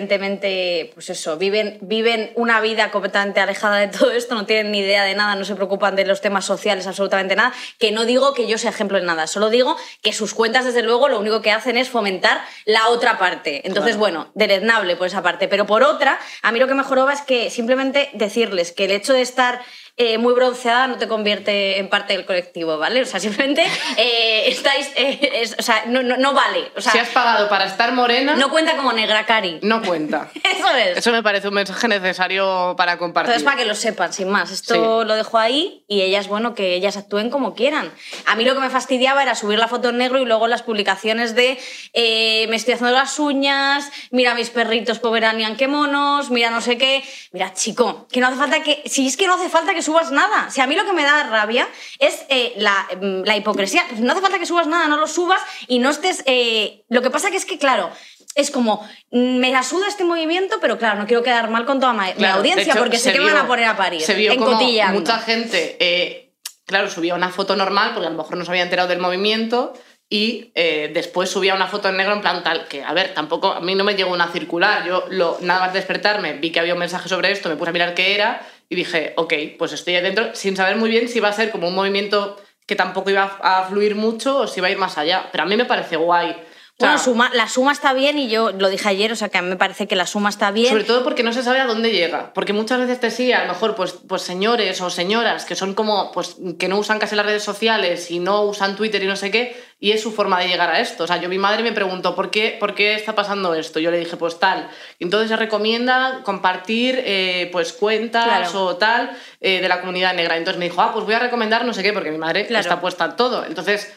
evidentemente, 0.04 0.90
pues 0.94 1.10
eso, 1.10 1.36
viven, 1.36 1.78
viven 1.82 2.32
una 2.36 2.60
vida 2.60 2.90
completamente 2.90 3.40
alejada 3.40 3.76
de 3.76 3.88
todo 3.88 4.10
esto, 4.12 4.34
no 4.34 4.46
tienen 4.46 4.72
ni 4.72 4.78
idea 4.80 5.04
de 5.04 5.14
nada, 5.14 5.34
no 5.36 5.44
se 5.44 5.54
preocupan 5.54 5.94
de 5.94 6.06
los 6.06 6.20
temas 6.20 6.44
sociales, 6.44 6.86
absolutamente 6.86 7.36
nada. 7.36 7.52
Que 7.78 7.92
no 7.92 8.04
digo 8.04 8.32
que 8.34 8.46
yo 8.46 8.56
sea 8.58 8.70
ejemplo 8.70 8.98
en 8.98 9.04
nada, 9.04 9.26
solo 9.26 9.50
digo 9.50 9.76
que 10.02 10.12
sus 10.12 10.32
cuentas, 10.34 10.64
desde 10.64 10.82
luego, 10.82 11.08
lo 11.08 11.18
único 11.20 11.42
que 11.42 11.50
hacen 11.52 11.76
es 11.76 11.88
fomentar 11.90 12.40
la 12.64 12.88
otra 12.88 13.18
parte. 13.18 13.58
Entonces, 13.66 13.90
Claro. 13.96 13.98
bueno, 13.98 14.30
deleznable 14.34 14.96
por 14.96 15.06
esa 15.06 15.22
parte. 15.22 15.48
Pero 15.48 15.66
por 15.66 15.82
otra, 15.82 16.18
a 16.42 16.52
mí 16.52 16.58
lo 16.58 16.66
que 16.66 16.74
me 16.74 16.82
joroba 16.82 17.12
es 17.12 17.20
que 17.22 17.50
simplemente 17.50 18.08
decirles 18.14 18.72
que 18.72 18.86
el 18.86 18.90
hecho 18.92 19.12
de 19.12 19.20
estar 19.22 19.60
eh, 20.02 20.16
muy 20.18 20.32
bronceada 20.32 20.86
no 20.86 20.96
te 20.96 21.06
convierte 21.06 21.78
en 21.78 21.88
parte 21.90 22.14
del 22.14 22.24
colectivo, 22.24 22.78
¿vale? 22.78 23.02
O 23.02 23.04
sea, 23.04 23.20
simplemente 23.20 23.66
eh, 23.98 24.44
estáis. 24.46 24.90
eh, 24.96 25.30
es- 25.42 25.56
o 25.58 25.62
sea, 25.62 25.84
no, 25.86 26.02
no, 26.02 26.16
no 26.16 26.32
vale. 26.32 26.70
O 26.74 26.80
sea, 26.80 26.92
si 26.92 26.98
has 26.98 27.10
pagado 27.10 27.48
para 27.50 27.66
estar 27.66 27.92
morena, 27.92 28.34
no 28.36 28.48
cuenta 28.50 28.76
como 28.76 28.92
negra, 28.94 29.26
Cari. 29.26 29.58
no 29.62 29.82
cuenta. 29.82 30.30
Eso 30.42 30.70
es. 30.76 30.98
Eso 30.98 31.12
me 31.12 31.22
parece 31.22 31.48
un 31.48 31.54
mensaje 31.54 31.86
necesario 31.86 32.74
para 32.78 32.96
compartir. 32.96 33.30
Entonces, 33.32 33.44
para 33.44 33.58
que 33.58 33.66
lo 33.66 33.74
sepan, 33.74 34.12
sin 34.12 34.28
más. 34.30 34.50
Esto 34.50 34.74
Sí. 34.74 35.06
lo 35.06 35.14
dejo 35.14 35.36
ahí 35.38 35.84
y 35.86 36.00
ellas, 36.00 36.28
bueno, 36.28 36.54
que 36.54 36.74
ellas 36.74 36.96
actúen 36.96 37.28
como 37.30 37.54
quieran. 37.54 37.92
A 38.26 38.36
mí 38.36 38.44
lo 38.44 38.54
que 38.54 38.60
me 38.60 38.70
fastidiaba 38.70 39.22
era 39.22 39.34
subir 39.34 39.58
la 39.58 39.68
foto 39.68 39.90
en 39.90 39.98
negro 39.98 40.18
y 40.18 40.24
luego 40.24 40.48
las 40.48 40.62
publicaciones 40.62 41.34
de 41.34 41.58
eh, 41.92 42.46
me 42.48 42.56
estoy 42.56 42.74
haciendo 42.74 42.94
las 42.96 43.18
uñas, 43.18 43.90
mira 44.10 44.34
mis 44.34 44.48
perritos 44.50 44.98
pomeranian 44.98 45.56
qué 45.56 45.68
monos, 45.68 46.30
mira 46.30 46.48
no 46.50 46.60
sé 46.62 46.78
qué. 46.78 47.02
Mira, 47.32 47.52
chico, 47.52 48.06
que 48.10 48.20
no 48.20 48.28
hace 48.28 48.36
falta 48.36 48.62
que. 48.62 48.82
Si 48.86 49.06
es 49.06 49.16
que 49.16 49.26
no 49.26 49.34
hace 49.34 49.48
falta 49.48 49.74
que 49.74 49.82
subas 49.90 50.12
nada. 50.12 50.50
Si 50.50 50.60
a 50.60 50.66
mí 50.68 50.76
lo 50.76 50.84
que 50.84 50.92
me 50.92 51.02
da 51.02 51.24
rabia 51.24 51.66
es 51.98 52.24
eh, 52.28 52.52
la, 52.56 52.86
mm, 53.00 53.22
la 53.24 53.36
hipocresía. 53.36 53.84
Pues 53.88 54.00
no 54.00 54.12
hace 54.12 54.20
falta 54.20 54.38
que 54.38 54.46
subas 54.46 54.66
nada, 54.68 54.86
no 54.88 54.96
lo 54.96 55.06
subas 55.08 55.40
y 55.66 55.78
no 55.80 55.90
estés. 55.90 56.22
eh, 56.26 56.84
Lo 56.88 57.02
que 57.02 57.10
pasa 57.10 57.30
que 57.30 57.36
es 57.36 57.44
que, 57.44 57.58
claro. 57.58 57.90
Es 58.36 58.52
como, 58.52 58.88
mm, 59.10 59.38
me 59.38 59.50
la 59.50 59.64
suda 59.64 59.88
este 59.88 60.04
movimiento, 60.04 60.58
pero 60.60 60.78
claro, 60.78 61.00
no 61.00 61.06
quiero 61.08 61.24
quedar 61.24 61.50
mal 61.50 61.64
con 61.66 61.80
toda 61.80 61.92
mi 61.92 62.12
Claro, 62.12 62.38
audiencia, 62.38 62.72
hecho, 62.72 62.78
porque 62.78 62.96
sé 62.98 63.04
se 63.10 63.12
que 63.14 63.18
vio- 63.18 63.34
van 63.34 63.44
a 63.44 63.48
poner 63.48 63.64
a 63.64 63.76
parir. 63.76 64.00
Se 64.00 64.14
vio 64.14 64.36
como 64.36 64.50
encotillando. 64.52 65.00
mucha 65.00 65.18
gente, 65.18 65.76
eh, 65.80 66.30
claro, 66.64 66.88
subía 66.88 67.16
una 67.16 67.30
foto 67.30 67.56
normal 67.56 67.90
porque 67.92 68.06
a 68.06 68.10
lo 68.10 68.16
mejor 68.16 68.36
no 68.36 68.44
se 68.44 68.52
había 68.52 68.62
enterado 68.62 68.88
del 68.88 69.00
movimiento 69.00 69.72
y 70.08 70.52
eh, 70.54 70.90
después 70.94 71.28
subía 71.28 71.54
una 71.54 71.66
foto 71.66 71.88
en 71.88 71.96
negro 71.96 72.12
en 72.14 72.20
plan 72.20 72.42
tal, 72.44 72.68
que 72.68 72.84
a 72.84 72.92
ver, 72.92 73.14
tampoco, 73.14 73.48
a 73.52 73.60
mí 73.60 73.74
no 73.74 73.82
me 73.82 73.94
llegó 73.96 74.12
una 74.12 74.28
circular, 74.28 74.84
yo 74.86 75.04
lo, 75.10 75.38
nada 75.40 75.60
más 75.66 75.72
despertarme 75.72 76.34
vi 76.34 76.52
que 76.52 76.60
había 76.60 76.74
un 76.74 76.80
mensaje 76.80 77.08
sobre 77.08 77.32
esto, 77.32 77.48
me 77.48 77.56
puse 77.56 77.70
a 77.70 77.72
mirar 77.72 77.94
qué 77.94 78.14
era 78.14 78.40
y 78.70 78.76
dije, 78.76 79.12
ok, 79.16 79.34
pues 79.58 79.72
estoy 79.72 79.96
ahí 79.96 80.02
dentro 80.02 80.34
sin 80.34 80.56
saber 80.56 80.76
muy 80.76 80.88
bien 80.88 81.08
si 81.08 81.18
iba 81.18 81.28
a 81.28 81.32
ser 81.32 81.50
como 81.50 81.68
un 81.68 81.74
movimiento 81.74 82.40
que 82.66 82.76
tampoco 82.76 83.10
iba 83.10 83.38
a, 83.42 83.58
a 83.58 83.64
fluir 83.68 83.96
mucho 83.96 84.38
o 84.38 84.46
si 84.46 84.60
iba 84.60 84.68
a 84.68 84.70
ir 84.70 84.78
más 84.78 84.96
allá, 84.96 85.28
pero 85.32 85.42
a 85.42 85.46
mí 85.46 85.56
me 85.56 85.64
parece 85.64 85.96
guay. 85.96 86.36
Bueno, 86.80 86.98
suma- 86.98 87.30
la 87.34 87.48
suma 87.48 87.72
está 87.72 87.92
bien 87.92 88.18
y 88.18 88.28
yo 88.28 88.50
lo 88.52 88.68
dije 88.68 88.88
ayer, 88.88 89.12
o 89.12 89.16
sea 89.16 89.28
que 89.28 89.38
a 89.38 89.42
mí 89.42 89.48
me 89.48 89.56
parece 89.56 89.86
que 89.86 89.96
la 89.96 90.06
suma 90.06 90.28
está 90.30 90.50
bien. 90.50 90.68
Sobre 90.70 90.84
todo 90.84 91.04
porque 91.04 91.22
no 91.22 91.32
se 91.32 91.42
sabe 91.42 91.60
a 91.60 91.66
dónde 91.66 91.90
llega. 91.92 92.32
Porque 92.34 92.52
muchas 92.52 92.78
veces 92.80 92.98
te 93.00 93.10
sigue, 93.10 93.34
a 93.34 93.42
lo 93.44 93.52
mejor, 93.52 93.74
pues, 93.74 93.92
pues 94.08 94.22
señores 94.22 94.80
o 94.80 94.90
señoras 94.90 95.44
que 95.44 95.54
son 95.54 95.74
como, 95.74 96.10
pues, 96.12 96.36
que 96.58 96.68
no 96.68 96.78
usan 96.78 96.98
casi 96.98 97.14
las 97.16 97.26
redes 97.26 97.42
sociales 97.44 98.10
y 98.10 98.18
no 98.18 98.42
usan 98.42 98.76
Twitter 98.76 99.02
y 99.02 99.06
no 99.06 99.16
sé 99.16 99.30
qué, 99.30 99.62
y 99.78 99.92
es 99.92 100.02
su 100.02 100.12
forma 100.12 100.38
de 100.40 100.48
llegar 100.48 100.70
a 100.70 100.80
esto. 100.80 101.04
O 101.04 101.06
sea, 101.06 101.16
yo 101.18 101.28
mi 101.28 101.38
madre 101.38 101.62
me 101.62 101.72
preguntó, 101.72 102.14
¿por 102.14 102.30
qué, 102.30 102.56
por 102.58 102.74
qué 102.74 102.94
está 102.94 103.14
pasando 103.14 103.54
esto? 103.54 103.78
Yo 103.80 103.90
le 103.90 103.98
dije, 103.98 104.16
pues 104.16 104.38
tal. 104.38 104.68
Entonces 104.98 105.28
se 105.30 105.36
recomienda 105.36 106.20
compartir, 106.22 107.02
eh, 107.04 107.48
pues, 107.52 107.72
cuentas 107.72 108.24
Claro. 108.24 108.64
o 108.66 108.76
tal 108.76 109.10
eh, 109.40 109.60
de 109.62 109.68
la 109.68 109.80
comunidad 109.80 110.14
negra. 110.14 110.36
Entonces 110.36 110.58
me 110.58 110.66
dijo, 110.68 110.80
ah, 110.82 110.92
pues 110.92 111.04
voy 111.04 111.14
a 111.14 111.18
recomendar 111.18 111.64
no 111.64 111.72
sé 111.72 111.82
qué, 111.82 111.92
porque 111.92 112.10
mi 112.10 112.18
madre 112.18 112.46
Claro. 112.46 112.60
está 112.60 112.80
puesta 112.80 113.04
en 113.06 113.16
todo. 113.16 113.44
Entonces 113.46 113.92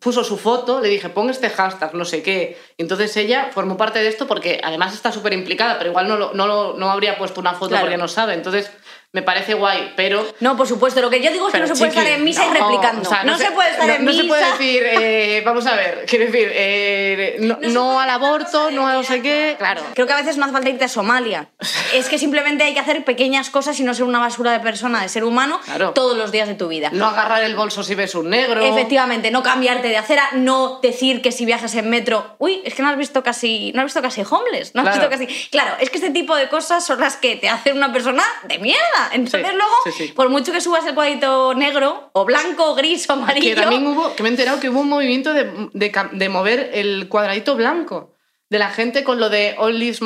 puso 0.00 0.22
su 0.24 0.36
foto, 0.38 0.80
le 0.80 0.88
dije, 0.88 1.08
pon 1.08 1.28
este 1.30 1.50
hashtag, 1.50 1.94
no 1.94 2.04
sé 2.04 2.22
qué. 2.22 2.56
Y 2.76 2.82
entonces 2.82 3.16
ella 3.16 3.50
formó 3.52 3.76
parte 3.76 3.98
de 3.98 4.08
esto 4.08 4.26
porque 4.26 4.60
además 4.62 4.94
está 4.94 5.10
súper 5.12 5.32
implicada, 5.32 5.76
pero 5.78 5.90
igual 5.90 6.06
no, 6.08 6.16
lo- 6.16 6.32
no, 6.34 6.46
lo- 6.46 6.74
no 6.76 6.90
habría 6.90 7.18
puesto 7.18 7.40
una 7.40 7.54
foto 7.54 7.70
Claro. 7.70 7.84
porque 7.84 7.96
no 7.98 8.06
sabe. 8.08 8.34
Entonces 8.34 8.70
me 9.12 9.22
parece 9.22 9.54
guay, 9.54 9.94
pero... 9.96 10.22
No, 10.40 10.54
por 10.56 10.68
supuesto, 10.68 11.00
lo 11.00 11.08
que 11.08 11.22
yo 11.22 11.30
digo 11.32 11.46
es 11.48 11.52
que 11.52 11.58
pero, 11.60 11.66
no 11.68 11.74
se 11.74 11.80
puede 11.80 11.92
chiqui, 11.92 12.04
estar 12.04 12.18
en 12.18 12.24
misa 12.24 12.44
y 12.44 12.48
no, 12.48 12.54
replicando. 12.54 13.02
o 13.02 13.04
sea, 13.12 13.24
no, 13.24 13.38
se, 13.38 13.50
puede 13.52 13.70
estar 13.70 13.86
no- 13.86 13.94
en 13.94 14.04
no 14.04 14.10
misa. 14.10 14.22
se 14.22 14.28
puede 14.28 14.44
decir, 14.52 14.82
eh, 14.84 15.42
vamos 15.46 15.66
a 15.66 15.74
ver, 15.76 16.04
quiero 16.06 16.26
decir, 16.26 16.48
eh, 16.52 17.36
no, 17.40 17.58
No 17.62 17.68
no 17.70 18.00
al 18.00 18.10
aborto, 18.10 18.70
no 18.70 18.86
a 18.86 18.92
no 18.92 19.02
sé 19.02 19.22
qué, 19.22 19.54
claro. 19.58 19.80
Creo 19.94 20.06
que 20.06 20.12
a 20.12 20.16
veces 20.16 20.36
no 20.36 20.44
hace 20.44 20.52
falta 20.52 20.68
irte 20.68 20.84
a 20.84 20.88
Somalia. 20.88 21.48
es 21.94 22.08
que 22.10 22.18
simplemente 22.18 22.64
hay 22.64 22.74
que 22.74 22.80
hacer 22.80 23.02
pequeñas 23.04 23.48
cosas 23.48 23.80
y 23.80 23.82
no 23.82 23.94
ser 23.94 24.04
una 24.04 24.18
basura 24.18 24.52
de 24.52 24.60
persona, 24.60 25.00
de 25.00 25.08
ser 25.08 25.24
humano, 25.24 25.58
Claro. 25.64 25.92
todos 25.92 26.14
los 26.16 26.30
días 26.30 26.46
de 26.46 26.54
tu 26.54 26.68
vida. 26.68 26.90
No 26.92 27.06
agarrar 27.06 27.42
el 27.44 27.56
bolso 27.56 27.82
si 27.82 27.94
ves 27.94 28.14
un 28.14 28.28
negro. 28.28 28.60
Efectivamente, 28.62 29.30
no 29.30 29.42
cambiarte 29.42 29.88
de 29.88 29.96
acera, 29.96 30.28
no 30.34 30.80
decir 30.82 31.22
que 31.22 31.32
si 31.32 31.46
viajas 31.46 31.74
en 31.76 31.88
metro, 31.88 32.36
uy, 32.38 32.60
es 32.66 32.74
que 32.74 32.82
no 32.82 32.90
has 32.90 32.98
visto 32.98 33.22
casi, 33.22 33.72
no 33.74 33.80
has 33.80 33.86
visto 33.86 34.02
casi 34.02 34.20
homeless, 34.28 34.74
no 34.74 34.82
has 34.82 34.88
Claro. 34.96 35.08
visto 35.08 35.26
casi. 35.26 35.48
Claro, 35.48 35.76
es 35.80 35.88
que 35.88 35.96
este 35.96 36.10
tipo 36.10 36.36
de 36.36 36.48
cosas 36.50 36.84
son 36.84 37.00
las 37.00 37.16
que 37.16 37.36
te 37.36 37.48
hacen 37.48 37.74
una 37.78 37.90
persona 37.90 38.22
de 38.44 38.58
mierda. 38.58 38.97
Entonces 39.12 39.46
Sí, 39.46 39.56
luego, 39.56 39.74
sí, 39.84 39.90
sí. 39.92 40.12
por 40.12 40.28
mucho 40.28 40.52
que 40.52 40.60
subas 40.60 40.84
el 40.86 40.94
cuadrito 40.94 41.54
negro 41.54 42.10
o 42.12 42.24
blanco, 42.24 42.74
gris 42.74 43.04
o 43.08 43.14
Que 43.14 43.20
amarillo, 43.22 43.54
también 43.56 43.86
hubo, 43.86 44.14
que 44.14 44.22
me 44.22 44.28
he 44.28 44.32
enterado 44.32 44.60
que 44.60 44.68
hubo 44.70 44.80
un 44.80 44.88
movimiento 44.88 45.32
de, 45.34 45.44
de 45.72 45.92
de 46.12 46.28
mover 46.28 46.70
el 46.74 47.08
cuadradito 47.08 47.56
blanco 47.56 48.14
de 48.50 48.58
la 48.58 48.70
gente 48.70 49.04
con 49.04 49.20
lo 49.20 49.28
de 49.28 49.54
All 49.58 49.78
Lives 49.78 50.00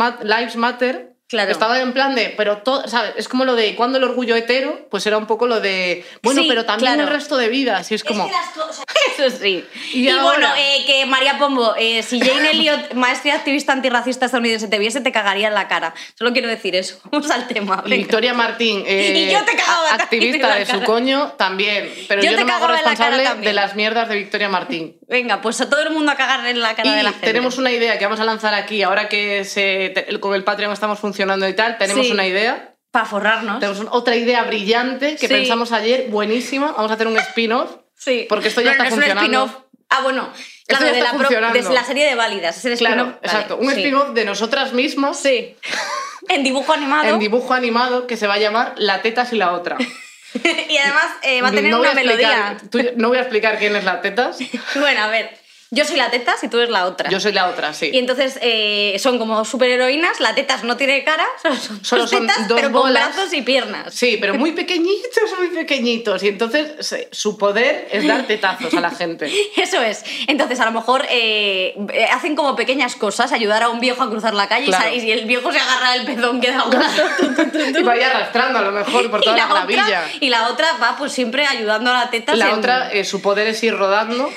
Matter. 0.57 1.12
Claro. 1.33 1.51
Estaba 1.51 1.81
en 1.81 1.95
plan 1.95 2.15
de, 2.15 2.35
pero 2.37 2.59
todo, 2.59 2.87
¿sabes? 2.89 3.15
Es 3.17 3.27
como 3.27 3.47
lo 3.47 3.55
de 3.55 3.75
cuando 3.75 3.97
el 3.97 4.05
orgullo 4.05 4.37
hetero, 4.37 4.87
pues 4.91 5.07
era 5.07 5.17
un 5.17 5.27
poco 5.27 5.47
lo 5.47 5.61
de, 5.61 6.05
bueno, 6.23 6.43
Sí, 6.43 6.47
pero 6.49 6.67
también 6.67 6.93
claro. 6.95 7.09
el 7.09 7.15
resto 7.15 7.39
de 7.39 7.49
vidas. 7.49 7.91
Y 7.91 7.95
es 7.95 8.05
como, 8.05 8.25
Es 8.27 8.31
que 8.31 8.37
las 8.37 8.49
cosas- 8.67 8.85
Eso 9.19 9.37
sí. 9.39 9.65
Y 9.95 10.05
Y, 10.05 10.09
ahora- 10.11 10.23
bueno, 10.25 10.49
eh, 10.59 10.85
que 10.87 11.07
María 11.07 11.39
Pombo, 11.39 11.75
eh, 11.79 12.03
si 12.03 12.21
Jane 12.21 12.51
Elliot, 12.51 12.93
maestra 12.93 13.31
y 13.31 13.35
activista 13.35 13.73
antirracista 13.73 14.27
estadounidense, 14.27 14.69
te 14.69 14.79
viese, 14.79 15.01
te 15.01 15.11
cagaría 15.11 15.49
en 15.49 15.55
la 15.55 15.69
cara. 15.69 15.95
Solo 16.19 16.33
quiero 16.35 16.49
decir 16.49 16.77
eso. 16.77 16.99
Vamos 17.11 17.31
al 17.31 17.49
tema. 17.49 17.77
venga. 17.77 17.97
Victoria 17.97 18.35
Martín, 18.35 18.85
eh, 18.87 19.27
Y 19.29 19.33
yo 19.33 19.43
te 19.47 19.57
cagaba 19.57 19.95
activista 19.95 20.49
la 20.49 20.57
de 20.57 20.67
su 20.67 20.73
cara. 20.73 20.85
coño, 20.85 21.33
también. 21.39 21.91
Pero 22.09 22.21
Yo 22.23 22.31
yo, 22.31 22.37
te 22.37 22.41
no 22.43 22.47
me 22.47 22.53
hago 22.53 22.69
la 22.69 22.75
responsable 22.75 23.25
también. 23.25 23.45
de 23.49 23.53
las 23.55 23.75
mierdas 23.75 24.09
de 24.11 24.17
Victoria 24.17 24.51
Martín. 24.51 24.99
Venga, 25.09 25.41
pues 25.41 25.59
a 25.63 25.71
todo 25.71 25.81
el 25.81 25.91
mundo 25.91 26.13
a 26.13 26.15
cagar 26.17 26.47
en 26.47 26.61
la 26.61 26.75
cara 26.75 26.91
Y 26.91 26.95
de 26.97 27.03
la 27.03 27.11
gente. 27.13 27.27
tenemos 27.27 27.57
una 27.57 27.71
idea 27.71 27.99
que 27.99 28.05
vamos 28.05 28.21
a 28.21 28.25
lanzar 28.25 28.53
aquí, 28.55 28.83
ahora 28.83 29.09
que 29.09 29.45
se, 29.47 29.95
con 30.21 30.35
el 30.35 30.45
Patreon 30.45 30.73
estamos 30.73 30.99
funcionando 30.99 31.22
y 31.49 31.55
tal, 31.55 31.79
tenemos 31.79 32.07
Sí. 32.07 32.13
una 32.13 32.27
idea. 32.27 32.75
Para 32.91 33.05
forrarnos. 33.07 33.59
Tenemos 33.61 33.81
un- 33.81 33.89
otra 33.91 34.17
idea 34.17 34.43
brillante 34.45 35.13
que 35.17 35.27
Sí. 35.27 35.33
pensamos 35.33 35.73
ayer, 35.73 36.07
buenísima. 36.11 36.73
Vamos 36.73 36.91
a 36.91 36.95
hacer 36.95 37.07
un 37.07 37.17
spin-off. 37.19 37.77
Sí. 37.97 38.27
Porque 38.29 38.49
esto 38.49 38.61
ya 38.61 38.73
No, 38.73 38.77
no 38.79 38.85
está 38.85 38.89
es 38.89 38.93
un 38.93 38.99
funcionando. 38.99 39.45
spin-off. 39.47 39.65
Ah, 39.89 40.01
bueno. 40.03 40.29
Claro, 40.67 40.85
de, 40.87 40.91
está 40.99 41.13
la 41.13 41.19
pro- 41.19 41.29
de 41.53 41.63
la 41.75 41.85
serie 41.85 42.07
de 42.07 42.15
válidas. 42.15 42.57
Es 42.57 42.65
el 42.65 42.79
Claro, 42.79 42.95
spin-off. 43.03 43.15
Vale, 43.23 43.27
exacto. 43.27 43.57
Un 43.57 43.71
sí. 43.71 43.77
spin-off 43.81 44.11
de 44.15 44.25
nosotras 44.25 44.73
mismas 44.73 45.19
Sí. 45.21 45.57
en 46.29 46.43
dibujo 46.45 46.73
animado. 46.73 47.09
en 47.09 47.19
dibujo 47.19 47.53
animado 47.55 48.07
que 48.07 48.17
se 48.17 48.27
va 48.27 48.35
a 48.35 48.39
llamar 48.39 48.75
La 48.77 49.03
tetas 49.03 49.33
y 49.33 49.37
la 49.37 49.53
otra. 49.53 49.77
y 50.69 50.77
además 50.79 51.05
eh, 51.23 51.43
va 51.43 51.49
a 51.49 51.51
tener 51.53 51.71
No 51.71 51.81
una 51.81 51.91
a 51.91 51.93
explicar- 51.93 52.17
melodía. 52.19 52.57
tú- 52.71 52.93
no 52.97 53.09
voy 53.09 53.19
a 53.19 53.21
explicar 53.23 53.59
quién 53.59 53.75
es 53.77 53.85
la 53.85 54.01
tetas. 54.01 54.39
Bueno, 54.77 55.03
a 55.03 55.09
ver. 55.09 55.39
Yo 55.75 55.87
soy 55.87 55.97
la 55.97 56.11
tetas 56.11 56.45
y 56.45 56.49
tú 56.49 56.59
eres 56.59 56.69
la 56.69 56.85
otra. 56.85 57.09
Yo 57.09 57.19
soy 57.19 57.33
la 57.33 57.49
otra, 57.49 57.73
sí. 57.73 57.89
Y 57.93 57.97
entonces 57.99 58.39
eh, 58.43 58.95
son 58.99 59.19
como 59.19 59.43
superheroínas, 59.47 60.21
la 60.21 60.35
tetas 60.35 60.65
no 60.65 60.77
tiene 60.77 61.03
cara, 61.03 61.25
solo 61.43 61.57
son, 61.57 61.85
Solo 61.85 62.03
dos 62.03 62.11
son 62.11 62.27
tetas, 62.27 62.47
dos 62.47 62.61
pero 62.61 62.71
con 62.71 62.93
brazos 62.93 63.33
y 63.33 63.41
piernas. 63.41 63.95
Sí, 63.95 64.19
pero 64.21 64.35
muy 64.35 64.53
pequeñitos, 64.53 65.31
muy 65.39 65.49
pequeñitos. 65.49 66.23
Y 66.25 66.29
entonces 66.29 66.95
su 67.11 67.39
poder 67.39 67.89
es 67.91 68.07
dar 68.07 68.25
tetazos 68.27 68.75
a 68.75 68.81
la 68.81 68.91
gente. 68.91 69.33
Eso 69.57 69.81
es. 69.81 70.05
Entonces, 70.27 70.61
a 70.61 70.67
lo 70.67 70.73
mejor 70.73 71.07
eh, 71.09 71.75
hacen 72.13 72.37
como 72.37 72.55
pequeñas 72.55 72.95
cosas, 72.95 73.33
ayudar 73.33 73.63
a 73.63 73.71
un 73.71 73.81
viejo 73.81 74.03
a 74.03 74.11
cruzar 74.11 74.35
la 74.35 74.49
calle 74.49 74.67
y 74.67 74.69
Claro. 74.69 74.95
y, 74.95 75.01
si 75.01 75.11
el 75.11 75.25
viejo 75.25 75.51
se 75.53 75.59
agarra 75.59 75.95
el 75.97 76.05
pezón 76.05 76.41
que 76.43 76.51
da 76.51 76.65
tu. 76.71 77.79
Y 77.79 77.83
vaya 77.83 78.11
arrastrando 78.11 78.59
a 78.59 78.63
lo 78.63 78.73
mejor 78.73 79.11
por 79.11 79.23
toda 79.23 79.37
la, 79.39 79.47
otra, 79.47 79.65
gravilla. 79.65 80.03
y 80.21 80.29
la 80.29 80.49
otra 80.49 80.67
va 80.83 80.97
pues 80.99 81.13
siempre 81.13 81.47
ayudando 81.47 81.91
a 81.91 81.95
la 81.95 82.11
tetas. 82.11 82.37
La 82.37 82.51
en- 82.51 82.59
otra, 82.59 82.93
eh, 82.93 83.05
su 83.05 83.23
poder 83.23 83.47
es 83.47 83.63
ir 83.63 83.75
rodando, 83.75 84.31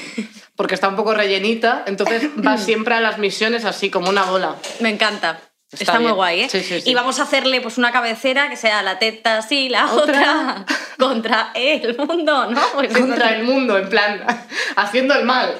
porque 0.55 0.75
está 0.75 0.87
un 0.87 0.95
poco 0.95 1.13
rellenita, 1.13 1.83
entonces 1.87 2.29
va 2.45 2.57
siempre 2.57 2.95
a 2.95 3.01
las 3.01 3.17
misiones 3.17 3.65
así 3.65 3.89
como 3.89 4.09
una 4.09 4.23
bola. 4.23 4.55
Me 4.79 4.89
encanta. 4.89 5.39
Está 5.71 5.83
Está, 5.93 5.99
muy 5.99 6.11
guay, 6.11 6.41
¿eh? 6.41 6.49
Sí, 6.49 6.61
sí, 6.63 6.79
sí. 6.79 6.89
Y 6.91 6.93
vamos 6.93 7.19
a 7.19 7.23
hacerle 7.23 7.59
pues 7.59 7.77
una 7.77 7.91
cabecera 7.91 8.49
que 8.49 8.55
sea 8.55 8.81
la 8.83 8.97
teta 8.99 9.41
sí, 9.41 9.67
la 9.67 9.91
otra, 9.91 10.63
Otra. 10.63 10.65
contra 10.99 11.51
el 11.55 11.97
mundo, 11.97 12.45
¿no? 12.51 12.61
Pues 12.73 12.93
Contra 12.93 13.35
el 13.35 13.43
mundo, 13.43 13.77
en 13.77 13.89
plan, 13.89 14.25
haciendo 14.77 15.15
el 15.15 15.25
mal. 15.25 15.59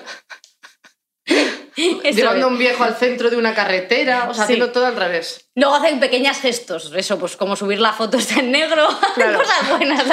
eso 1.25 2.01
Llevando 2.11 2.45
a 2.45 2.49
un 2.49 2.57
viejo 2.57 2.83
al 2.83 2.95
centro 2.95 3.29
de 3.29 3.35
una 3.35 3.53
carretera, 3.53 4.27
o 4.29 4.33
sea, 4.33 4.45
Sí. 4.45 4.53
haciendo 4.53 4.71
todo 4.71 4.85
al 4.85 4.95
revés. 4.95 5.49
Luego 5.55 5.75
hacen 5.75 5.99
pequeños 5.99 6.37
gestos, 6.37 6.93
eso, 6.95 7.17
pues 7.19 7.35
como 7.35 7.55
subir 7.55 7.81
la 7.81 7.91
foto 7.91 8.17
está 8.17 8.39
en 8.39 8.51
negro, 8.51 8.87
Claro. 9.15 9.39
cosas 9.39 9.69
buenas. 9.69 10.03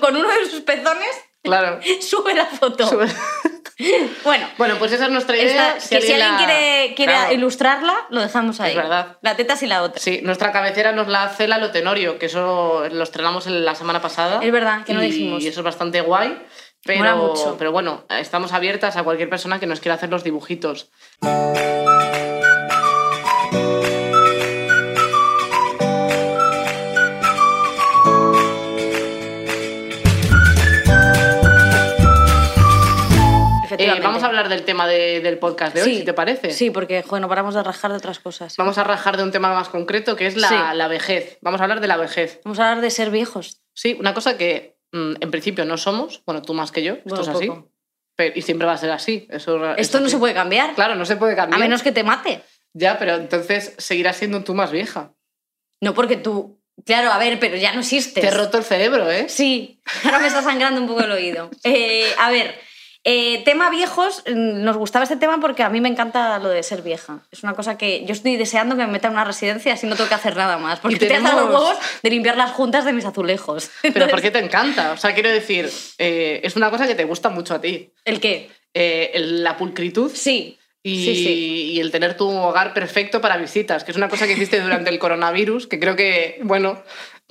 con 0.00 0.16
uno 0.16 0.28
de 0.28 0.50
sus 0.50 0.60
pezones 0.62 1.08
Claro. 1.46 1.80
sube 2.00 2.34
la 2.34 2.46
foto. 2.46 2.88
Bueno, 4.24 4.46
Bueno, 4.56 4.76
pues 4.78 4.90
esa 4.92 5.04
es 5.04 5.10
nuestra 5.10 5.36
idea. 5.36 5.76
esta- 5.76 5.96
que 5.96 6.00
si 6.00 6.12
alguien 6.14 6.18
la- 6.32 6.36
quiere, 6.38 6.94
quiere 6.94 7.12
Claro. 7.12 7.34
ilustrarla, 7.34 7.94
lo 8.08 8.22
dejamos 8.22 8.58
ahí. 8.58 8.70
Es 8.70 8.76
verdad. 8.76 9.18
La 9.20 9.36
teta 9.36 9.54
y 9.60 9.66
la 9.66 9.82
otra. 9.82 10.00
Sí, 10.00 10.20
nuestra 10.22 10.50
cabecera 10.50 10.92
nos 10.92 11.08
la 11.08 11.24
hace 11.24 11.46
Lalo 11.46 11.70
Tenorio, 11.72 12.18
que 12.18 12.24
eso 12.24 12.84
lo 12.90 13.02
estrenamos 13.04 13.46
en 13.46 13.66
la 13.66 13.74
semana 13.74 14.00
pasada. 14.00 14.40
Es 14.42 14.50
verdad, 14.50 14.82
que 14.86 14.94
no 14.94 15.02
dijimos. 15.02 15.42
Y 15.42 15.48
eso 15.48 15.60
es 15.60 15.64
bastante 15.64 16.00
guay. 16.00 16.42
Pero, 16.84 17.16
mucho. 17.16 17.56
pero 17.58 17.70
bueno, 17.70 18.04
estamos 18.08 18.54
abiertas 18.54 18.96
a 18.96 19.02
cualquier 19.02 19.28
persona 19.28 19.60
que 19.60 19.66
nos 19.66 19.80
quiera 19.80 19.96
hacer 19.96 20.08
los 20.08 20.24
dibujitos. 20.24 20.88
Eh, 33.78 34.00
vamos 34.02 34.22
a 34.22 34.26
hablar 34.26 34.48
del 34.48 34.62
tema 34.64 34.86
de- 34.86 35.20
del 35.20 35.38
podcast 35.38 35.74
de 35.74 35.82
hoy, 35.82 35.90
Sí. 35.90 35.98
si 35.98 36.04
te 36.04 36.12
parece. 36.12 36.50
Sí, 36.50 36.70
porque 36.70 37.02
joder, 37.02 37.20
no 37.22 37.28
paramos 37.28 37.54
de 37.54 37.62
rajar 37.62 37.90
de 37.90 37.96
otras 37.98 38.18
cosas. 38.18 38.56
Vamos 38.56 38.78
a 38.78 38.84
rajar 38.84 39.16
de 39.16 39.22
un 39.22 39.32
tema 39.32 39.52
más 39.52 39.68
concreto, 39.68 40.16
que 40.16 40.26
es 40.26 40.36
la, 40.36 40.48
Sí. 40.48 40.54
la 40.74 40.88
vejez. 40.88 41.38
Vamos 41.42 41.60
a 41.60 41.64
hablar 41.64 41.80
de 41.80 41.86
la 41.86 41.96
vejez. 41.96 42.40
Vamos 42.44 42.58
a 42.58 42.68
hablar 42.70 42.82
de 42.82 42.90
ser 42.90 43.10
viejos. 43.10 43.60
Sí, 43.74 43.96
una 43.98 44.14
cosa 44.14 44.36
que 44.38 44.76
mm, 44.92 45.14
en 45.20 45.30
principio 45.30 45.64
no 45.64 45.76
somos, 45.76 46.22
bueno, 46.24 46.42
tú 46.42 46.54
más 46.54 46.72
que 46.72 46.82
yo, 46.82 46.94
esto 46.94 47.08
Bueno, 47.16 47.22
es 47.22 47.28
así, 47.28 47.50
pero, 48.14 48.32
y 48.38 48.42
siempre 48.42 48.66
va 48.66 48.72
a 48.74 48.78
ser 48.78 48.90
así. 48.90 49.26
Eso, 49.30 49.72
es 49.72 49.78
Esto 49.78 50.00
no 50.00 50.08
se 50.08 50.16
puede 50.16 50.32
cambiar. 50.32 50.74
Claro, 50.74 50.94
no 50.94 51.04
se 51.04 51.16
puede 51.16 51.32
a 51.34 51.36
cambiar. 51.36 51.60
menos 51.60 51.82
que 51.82 51.92
te 51.92 52.02
mate. 52.04 52.40
Ya, 52.72 52.98
pero 52.98 53.16
entonces 53.16 53.74
seguirás 53.78 54.16
siendo 54.16 54.42
tú 54.44 54.54
más 54.54 54.70
vieja. 54.70 55.12
No 55.82 55.92
porque 55.92 56.16
tú. 56.16 56.60
Claro, 56.84 57.10
a 57.10 57.18
ver, 57.18 57.38
pero 57.40 57.56
ya 57.56 57.72
no 57.72 57.80
existes. 57.80 58.22
Te 58.22 58.28
he 58.28 58.30
roto 58.30 58.58
el 58.58 58.64
cerebro, 58.64 59.10
¿eh? 59.10 59.28
Sí, 59.28 59.80
ahora 60.04 60.18
me 60.20 60.26
está 60.28 60.42
sangrando 60.42 60.80
un 60.80 60.86
poco 60.86 61.00
el 61.00 61.10
oído. 61.10 61.50
Eh, 61.64 62.06
a 62.18 62.30
ver, 62.30 62.54
eh, 63.08 63.42
tema 63.44 63.70
viejos, 63.70 64.24
mm, 64.26 64.64
nos 64.64 64.76
gustaba 64.76 65.04
este 65.04 65.16
tema 65.16 65.38
porque 65.40 65.62
a 65.62 65.68
mí 65.68 65.80
me 65.80 65.88
encanta 65.88 66.40
lo 66.40 66.48
de 66.48 66.64
ser 66.64 66.82
vieja. 66.82 67.20
Es 67.30 67.44
una 67.44 67.54
cosa 67.54 67.78
que 67.78 68.04
yo 68.04 68.12
estoy 68.12 68.34
deseando 68.36 68.74
que 68.76 68.82
me 68.84 68.90
metan 68.90 69.12
en 69.12 69.18
una 69.18 69.24
residencia 69.24 69.72
así 69.74 69.86
no 69.86 69.94
tengo 69.94 70.08
que 70.08 70.16
hacer 70.16 70.34
nada 70.36 70.58
más. 70.58 70.80
Porque 70.80 70.96
te 70.98 71.06
dado 71.08 71.22
los 71.22 71.30
tenemos- 71.30 71.50
huevos 71.62 71.76
de 72.02 72.10
limpiar 72.10 72.36
las 72.36 72.50
juntas 72.50 72.84
de 72.84 72.92
mis 72.92 73.04
azulejos. 73.04 73.70
Pero 73.94 74.08
¿por 74.08 74.20
qué 74.20 74.32
te 74.32 74.40
encanta? 74.40 74.90
O 74.90 74.96
sea, 74.96 75.14
quiero 75.14 75.30
decir, 75.30 75.70
eh, 75.98 76.40
es 76.42 76.56
una 76.56 76.68
cosa 76.70 76.86
que 76.88 76.96
te 76.96 77.04
gusta 77.04 77.28
mucho 77.28 77.54
a 77.54 77.60
ti. 77.60 77.92
¿El 78.04 78.18
qué? 78.18 78.50
Eh, 78.74 79.12
la 79.14 79.56
pulcritud 79.56 80.10
Sí. 80.12 80.58
y, 80.82 81.04
Sí, 81.04 81.14
sí. 81.14 81.72
y 81.74 81.80
el 81.80 81.92
tener 81.92 82.16
tu 82.16 82.28
hogar 82.28 82.74
perfecto 82.74 83.20
para 83.20 83.36
visitas, 83.36 83.84
que 83.84 83.92
es 83.92 83.96
una 83.96 84.08
cosa 84.08 84.26
que 84.26 84.32
hiciste 84.32 84.60
durante 84.60 84.90
el 84.90 84.98
coronavirus, 84.98 85.68
que 85.68 85.78
creo 85.78 85.94
que, 85.94 86.40
bueno, 86.42 86.82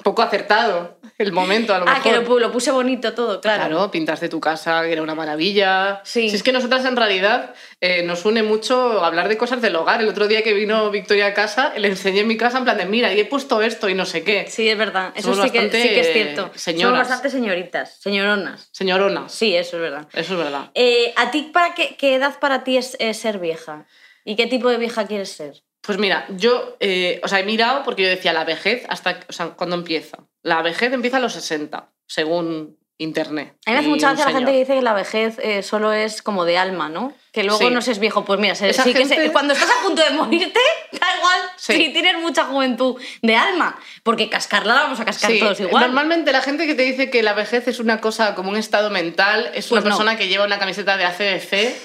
poco 0.03 0.21
acertado 0.21 0.99
el 1.17 1.31
momento 1.31 1.73
a 1.73 1.79
lo 1.79 1.85
Ah, 1.87 1.95
mejor. 1.95 2.03
que 2.03 2.11
lo, 2.19 2.23
pu- 2.27 2.39
lo 2.39 2.51
puse 2.51 2.69
bonito 2.71 3.13
todo, 3.13 3.39
claro. 3.39 3.65
Claro, 3.67 3.89
pintaste 3.91 4.27
tu 4.27 4.39
casa, 4.41 4.81
que 4.83 4.91
era 4.91 5.01
una 5.01 5.15
maravilla. 5.15 6.01
Sí. 6.03 6.29
Si 6.29 6.35
es 6.35 6.43
que 6.43 6.51
nosotras 6.51 6.83
en 6.85 6.95
realidad 6.97 7.53
eh, 7.79 8.03
nos 8.03 8.25
une 8.25 8.43
mucho 8.43 9.03
hablar 9.03 9.29
de 9.29 9.37
cosas 9.37 9.61
del 9.61 9.75
hogar. 9.77 10.01
El 10.01 10.09
otro 10.09 10.27
día 10.27 10.43
que 10.43 10.53
vino 10.53 10.91
Victoria 10.91 11.27
a 11.27 11.33
casa, 11.33 11.73
le 11.77 11.87
enseñé 11.87 12.23
mi 12.25 12.35
casa 12.37 12.57
en 12.57 12.65
plan 12.65 12.77
de, 12.77 12.85
mira, 12.85 13.13
y 13.13 13.19
he 13.21 13.25
puesto 13.25 13.61
esto 13.61 13.87
y 13.87 13.93
no 13.93 14.05
sé 14.05 14.23
qué. 14.23 14.45
Sí, 14.49 14.67
es 14.69 14.77
verdad. 14.77 15.13
Eso 15.15 15.33
Somos 15.33 15.45
sí 15.45 15.51
que, 15.51 15.61
sí 15.63 15.69
que 15.71 15.99
es 16.01 16.11
cierto. 16.13 16.51
señoras. 16.55 16.81
Somos 16.91 16.99
bastante 17.07 17.29
señoritas, 17.29 17.97
señoronas. 18.01 18.69
Señoronas. 18.73 19.31
Sí, 19.31 19.55
eso 19.55 19.77
es 19.77 19.81
verdad. 19.81 20.07
Eso 20.13 20.33
es 20.33 20.39
verdad. 20.39 20.71
Eh, 20.73 21.13
¿A 21.15 21.31
ti 21.31 21.49
para 21.53 21.73
qué, 21.73 21.95
qué 21.97 22.15
edad 22.15 22.37
para 22.39 22.63
ti 22.65 22.75
es, 22.77 22.97
es 22.99 23.17
ser 23.17 23.39
vieja? 23.39 23.85
¿Y 24.25 24.35
qué 24.35 24.47
tipo 24.47 24.69
de 24.69 24.77
vieja 24.77 25.07
quieres 25.07 25.31
ser? 25.31 25.63
Pues 25.85 25.97
mira, 25.97 26.25
yo, 26.29 26.77
eh, 26.79 27.19
o 27.23 27.27
sea, 27.27 27.39
he 27.39 27.43
mirado 27.43 27.83
porque 27.83 28.03
yo 28.03 28.09
decía 28.09 28.33
la 28.33 28.43
vejez 28.43 28.83
hasta, 28.89 29.19
o 29.29 29.33
sea, 29.33 29.47
¿cuándo 29.49 29.75
empieza? 29.75 30.17
La 30.43 30.61
vejez 30.61 30.91
empieza 30.93 31.17
a 31.17 31.19
los 31.19 31.33
60, 31.33 31.89
según 32.07 32.77
internet. 32.97 33.55
A 33.65 33.71
mí 33.71 33.73
me 33.73 33.79
hace 33.79 33.87
mucha 33.89 34.07
gracia 34.13 34.25
la 34.27 34.31
gente 34.37 34.51
que 34.53 34.57
dice 34.59 34.75
que 34.75 34.81
la 34.81 34.93
vejez 34.93 35.37
eh, 35.39 35.63
solo 35.63 35.91
es 35.91 36.21
como 36.21 36.45
de 36.45 36.57
alma, 36.57 36.87
¿no? 36.87 37.13
Que 37.33 37.43
luego 37.43 37.59
Sí. 37.59 37.69
no 37.69 37.81
se 37.81 37.91
es 37.91 37.99
viejo. 37.99 38.23
Pues 38.23 38.39
mira, 38.39 38.55
se- 38.55 38.71
sí 38.71 38.93
que 38.93 39.05
se- 39.05 39.31
cuando 39.33 39.53
estás 39.53 39.69
a 39.69 39.83
punto 39.83 40.01
de 40.01 40.11
morirte, 40.11 40.59
da 40.93 41.07
igual 41.17 41.39
Sí. 41.57 41.73
si 41.73 41.89
tienes 41.93 42.15
mucha 42.21 42.45
juventud 42.45 42.95
de 43.21 43.35
alma. 43.35 43.77
Porque 44.03 44.29
cascarla 44.29 44.75
la 44.75 44.81
vamos 44.83 44.99
a 45.01 45.05
cascar 45.05 45.29
todos 45.37 45.59
igual. 45.59 45.83
Normalmente 45.83 46.31
la 46.31 46.41
gente 46.41 46.65
que 46.67 46.73
te 46.75 46.83
dice 46.83 47.09
que 47.09 47.21
la 47.21 47.33
vejez 47.33 47.67
es 47.67 47.79
una 47.81 47.99
cosa 47.99 48.33
como 48.33 48.49
un 48.49 48.55
estado 48.57 48.89
mental 48.89 49.51
es 49.53 49.71
una 49.71 49.81
Pues 49.81 49.83
no. 49.83 49.97
persona 49.97 50.17
que 50.17 50.29
lleva 50.29 50.45
una 50.45 50.57
camiseta 50.57 50.95
de 50.95 51.03
ACDC 51.03 51.75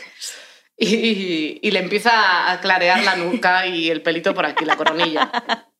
y, 0.86 1.58
y 1.62 1.70
le 1.70 1.78
empieza 1.80 2.50
a 2.50 2.60
clarear 2.60 3.02
la 3.04 3.16
nuca 3.16 3.66
y 3.66 3.90
el 3.90 4.02
pelito 4.02 4.34
por 4.34 4.46
aquí, 4.46 4.64
la 4.64 4.76
coronilla. 4.76 5.30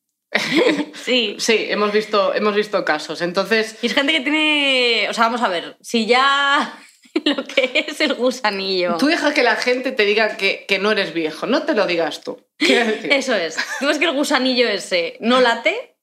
Sí. 0.93 1.35
Sí, 1.39 1.67
hemos 1.69 1.91
visto, 1.91 2.33
hemos 2.33 2.55
visto 2.55 2.83
casos. 2.85 3.21
Entonces, 3.21 3.77
Y 3.81 3.87
es 3.87 3.93
gente 3.93 4.13
que 4.13 4.21
tiene. 4.21 5.07
O 5.09 5.13
sea, 5.13 5.25
vamos 5.25 5.41
a 5.41 5.49
ver, 5.49 5.77
si 5.81 6.05
ya 6.05 6.79
lo 7.25 7.43
que 7.43 7.85
es 7.87 7.99
el 8.01 8.13
gusanillo. 8.13 8.97
tú 8.97 9.07
deja 9.07 9.33
que 9.33 9.43
la 9.43 9.57
gente 9.57 9.91
te 9.91 10.05
diga 10.05 10.37
que, 10.37 10.65
que 10.67 10.79
no 10.79 10.91
eres 10.91 11.13
viejo, 11.13 11.47
no 11.47 11.63
te 11.63 11.73
lo 11.73 11.85
digas 11.85 12.23
tú. 12.23 12.45
Decir, 12.59 13.11
Eso 13.11 13.35
es. 13.35 13.57
Tú 13.79 13.87
ves 13.87 13.97
que 13.97 14.05
el 14.05 14.13
gusanillo 14.13 14.69
ese 14.69 15.17
no 15.19 15.41
late, 15.41 15.97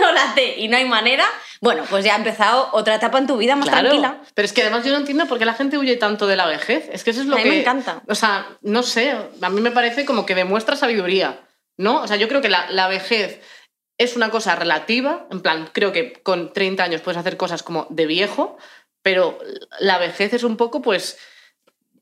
no 0.00 0.12
late 0.12 0.56
y 0.58 0.68
no 0.68 0.76
hay 0.76 0.84
manera. 0.84 1.24
Bueno, 1.60 1.84
pues 1.90 2.04
ya 2.04 2.14
ha 2.14 2.18
empezado 2.18 2.68
otra 2.72 2.94
etapa 2.94 3.18
en 3.18 3.26
tu 3.26 3.36
vida 3.36 3.56
más 3.56 3.68
Claro, 3.68 3.88
tranquila. 3.88 4.20
pero 4.34 4.46
es 4.46 4.52
que 4.52 4.62
además 4.62 4.84
yo 4.84 4.92
no 4.92 4.98
entiendo 4.98 5.26
por 5.26 5.38
qué 5.38 5.44
la 5.44 5.54
gente 5.54 5.76
huye 5.78 5.96
tanto 5.96 6.26
de 6.26 6.36
la 6.36 6.46
vejez. 6.46 6.88
Es 6.92 7.02
que 7.04 7.10
eso 7.10 7.20
es 7.22 7.26
lo 7.26 7.34
A 7.34 7.38
mí 7.38 7.44
que... 7.44 7.50
me 7.50 7.60
encanta. 7.60 8.02
O 8.08 8.14
sea, 8.14 8.46
no 8.62 8.82
sé, 8.82 9.16
a 9.42 9.48
mí 9.50 9.60
me 9.60 9.70
parece 9.72 10.04
como 10.04 10.24
que 10.26 10.34
demuestra 10.34 10.76
sabiduría, 10.76 11.40
¿no? 11.76 12.02
O 12.02 12.06
sea, 12.06 12.16
yo 12.16 12.28
creo 12.28 12.40
que 12.40 12.48
la, 12.48 12.70
la 12.70 12.86
vejez 12.88 13.40
es 13.98 14.14
una 14.14 14.30
cosa 14.30 14.54
relativa, 14.54 15.26
en 15.32 15.40
plan, 15.40 15.68
creo 15.72 15.92
que 15.92 16.12
con 16.22 16.52
30 16.52 16.84
años 16.84 17.00
puedes 17.00 17.18
hacer 17.18 17.36
cosas 17.36 17.64
como 17.64 17.86
de 17.90 18.06
viejo, 18.06 18.56
pero 19.02 19.38
la 19.80 19.98
vejez 19.98 20.34
es 20.34 20.44
un 20.44 20.56
poco, 20.56 20.82
pues, 20.82 21.18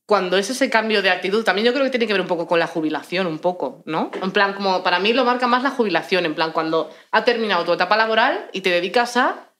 cuando 0.07 0.39
es 0.39 0.49
ese 0.51 0.71
cambio 0.71 1.03
de 1.03 1.11
actitud, 1.11 1.43
también 1.45 1.67
yo 1.67 1.73
creo 1.73 1.85
que 1.85 1.91
tiene 1.91 2.07
que 2.07 2.13
ver 2.13 2.23
un 2.23 2.29
poco 2.29 2.47
con 2.47 2.61
la 2.61 2.69
jubilación, 2.69 3.27
un 3.27 3.41
poco, 3.41 3.83
¿no? 3.87 4.11
En 4.23 4.31
plan, 4.31 4.55
como 4.55 4.83
para 4.85 5.01
mí 5.01 5.13
lo 5.13 5.25
marca 5.25 5.49
más 5.49 5.65
la 5.65 5.71
jubilación, 5.71 6.25
en 6.27 6.35
plan, 6.37 6.53
cuando 6.53 6.91
ha 7.11 7.25
terminado 7.25 7.65
tu 7.65 7.73
etapa 7.73 7.97
laboral 7.97 8.49
y 8.53 8.61
te 8.61 8.71
dedicas 8.71 9.17
a, 9.17 9.51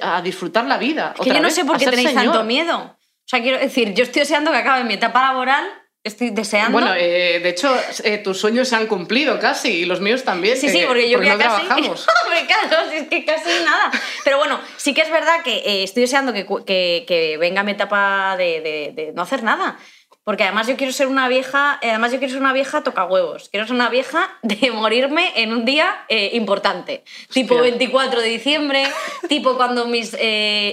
a 0.00 0.22
disfrutar 0.22 0.64
la 0.64 0.78
vida. 0.78 1.12
Es 1.14 1.20
que 1.20 1.22
otra 1.22 1.34
yo 1.34 1.40
no 1.40 1.46
vez, 1.48 1.54
sé 1.54 1.64
por 1.66 1.76
qué 1.76 1.84
tenéis 1.86 2.08
señor. 2.08 2.24
tanto 2.24 2.44
miedo. 2.44 2.78
O 2.78 3.28
sea, 3.28 3.42
quiero 3.42 3.58
decir, 3.58 3.92
yo 3.92 4.04
estoy 4.04 4.20
deseando 4.20 4.50
que 4.50 4.56
acabe 4.58 4.84
mi 4.84 4.94
etapa 4.94 5.20
laboral, 5.22 5.64
estoy 6.06 6.30
deseando. 6.30 6.72
Bueno, 6.72 6.94
eh, 6.94 7.40
de 7.42 7.48
hecho, 7.48 7.74
eh, 8.04 8.18
tus 8.18 8.38
sueños 8.40 8.68
se 8.68 8.76
han 8.76 8.86
cumplido 8.86 9.38
casi 9.38 9.68
y 9.68 9.84
los 9.84 10.00
míos 10.00 10.24
también. 10.24 10.56
Sí, 10.56 10.68
sí, 10.68 10.84
porque 10.86 11.08
yo 11.10 11.18
no 11.18 11.24
ya 11.24 11.36
casi. 11.38 11.66
trabajamos. 11.66 12.06
Claro, 12.46 12.90
si 12.90 12.96
es 12.96 13.08
que 13.08 13.24
casi 13.24 13.48
nada. 13.64 13.90
Pero 14.24 14.38
bueno, 14.38 14.60
sí 14.76 14.92
que 14.94 15.00
es 15.00 15.10
verdad 15.10 15.42
que 15.42 15.56
eh, 15.56 15.82
estoy 15.82 16.02
deseando 16.02 16.32
que, 16.32 16.46
que- 16.66 17.04
que 17.06 17.36
venga 17.38 17.62
mi 17.62 17.72
etapa 17.72 18.36
de, 18.36 18.60
de- 18.60 18.92
de 18.94 19.12
no 19.12 19.22
hacer 19.22 19.42
nada. 19.42 19.78
Porque 20.22 20.42
además 20.42 20.66
yo 20.66 20.76
quiero 20.76 20.92
ser 20.92 21.06
una 21.06 21.28
vieja, 21.28 21.78
además 21.82 22.12
yo 22.12 22.18
quiero 22.18 22.32
ser 22.32 22.42
una 22.42 22.52
vieja 22.52 22.82
toca 22.82 23.04
huevos. 23.04 23.48
Quiero 23.48 23.66
ser 23.66 23.74
una 23.76 23.88
vieja 23.88 24.28
de 24.42 24.70
morirme 24.72 25.32
en 25.36 25.52
un 25.52 25.64
día 25.64 26.04
importante. 26.32 27.04
Tipo 27.32 27.54
Hostia. 27.54 27.70
24 27.70 28.20
de 28.20 28.28
diciembre, 28.28 28.84
tipo 29.28 29.56
cuando 29.56 29.86
mis 29.86 30.14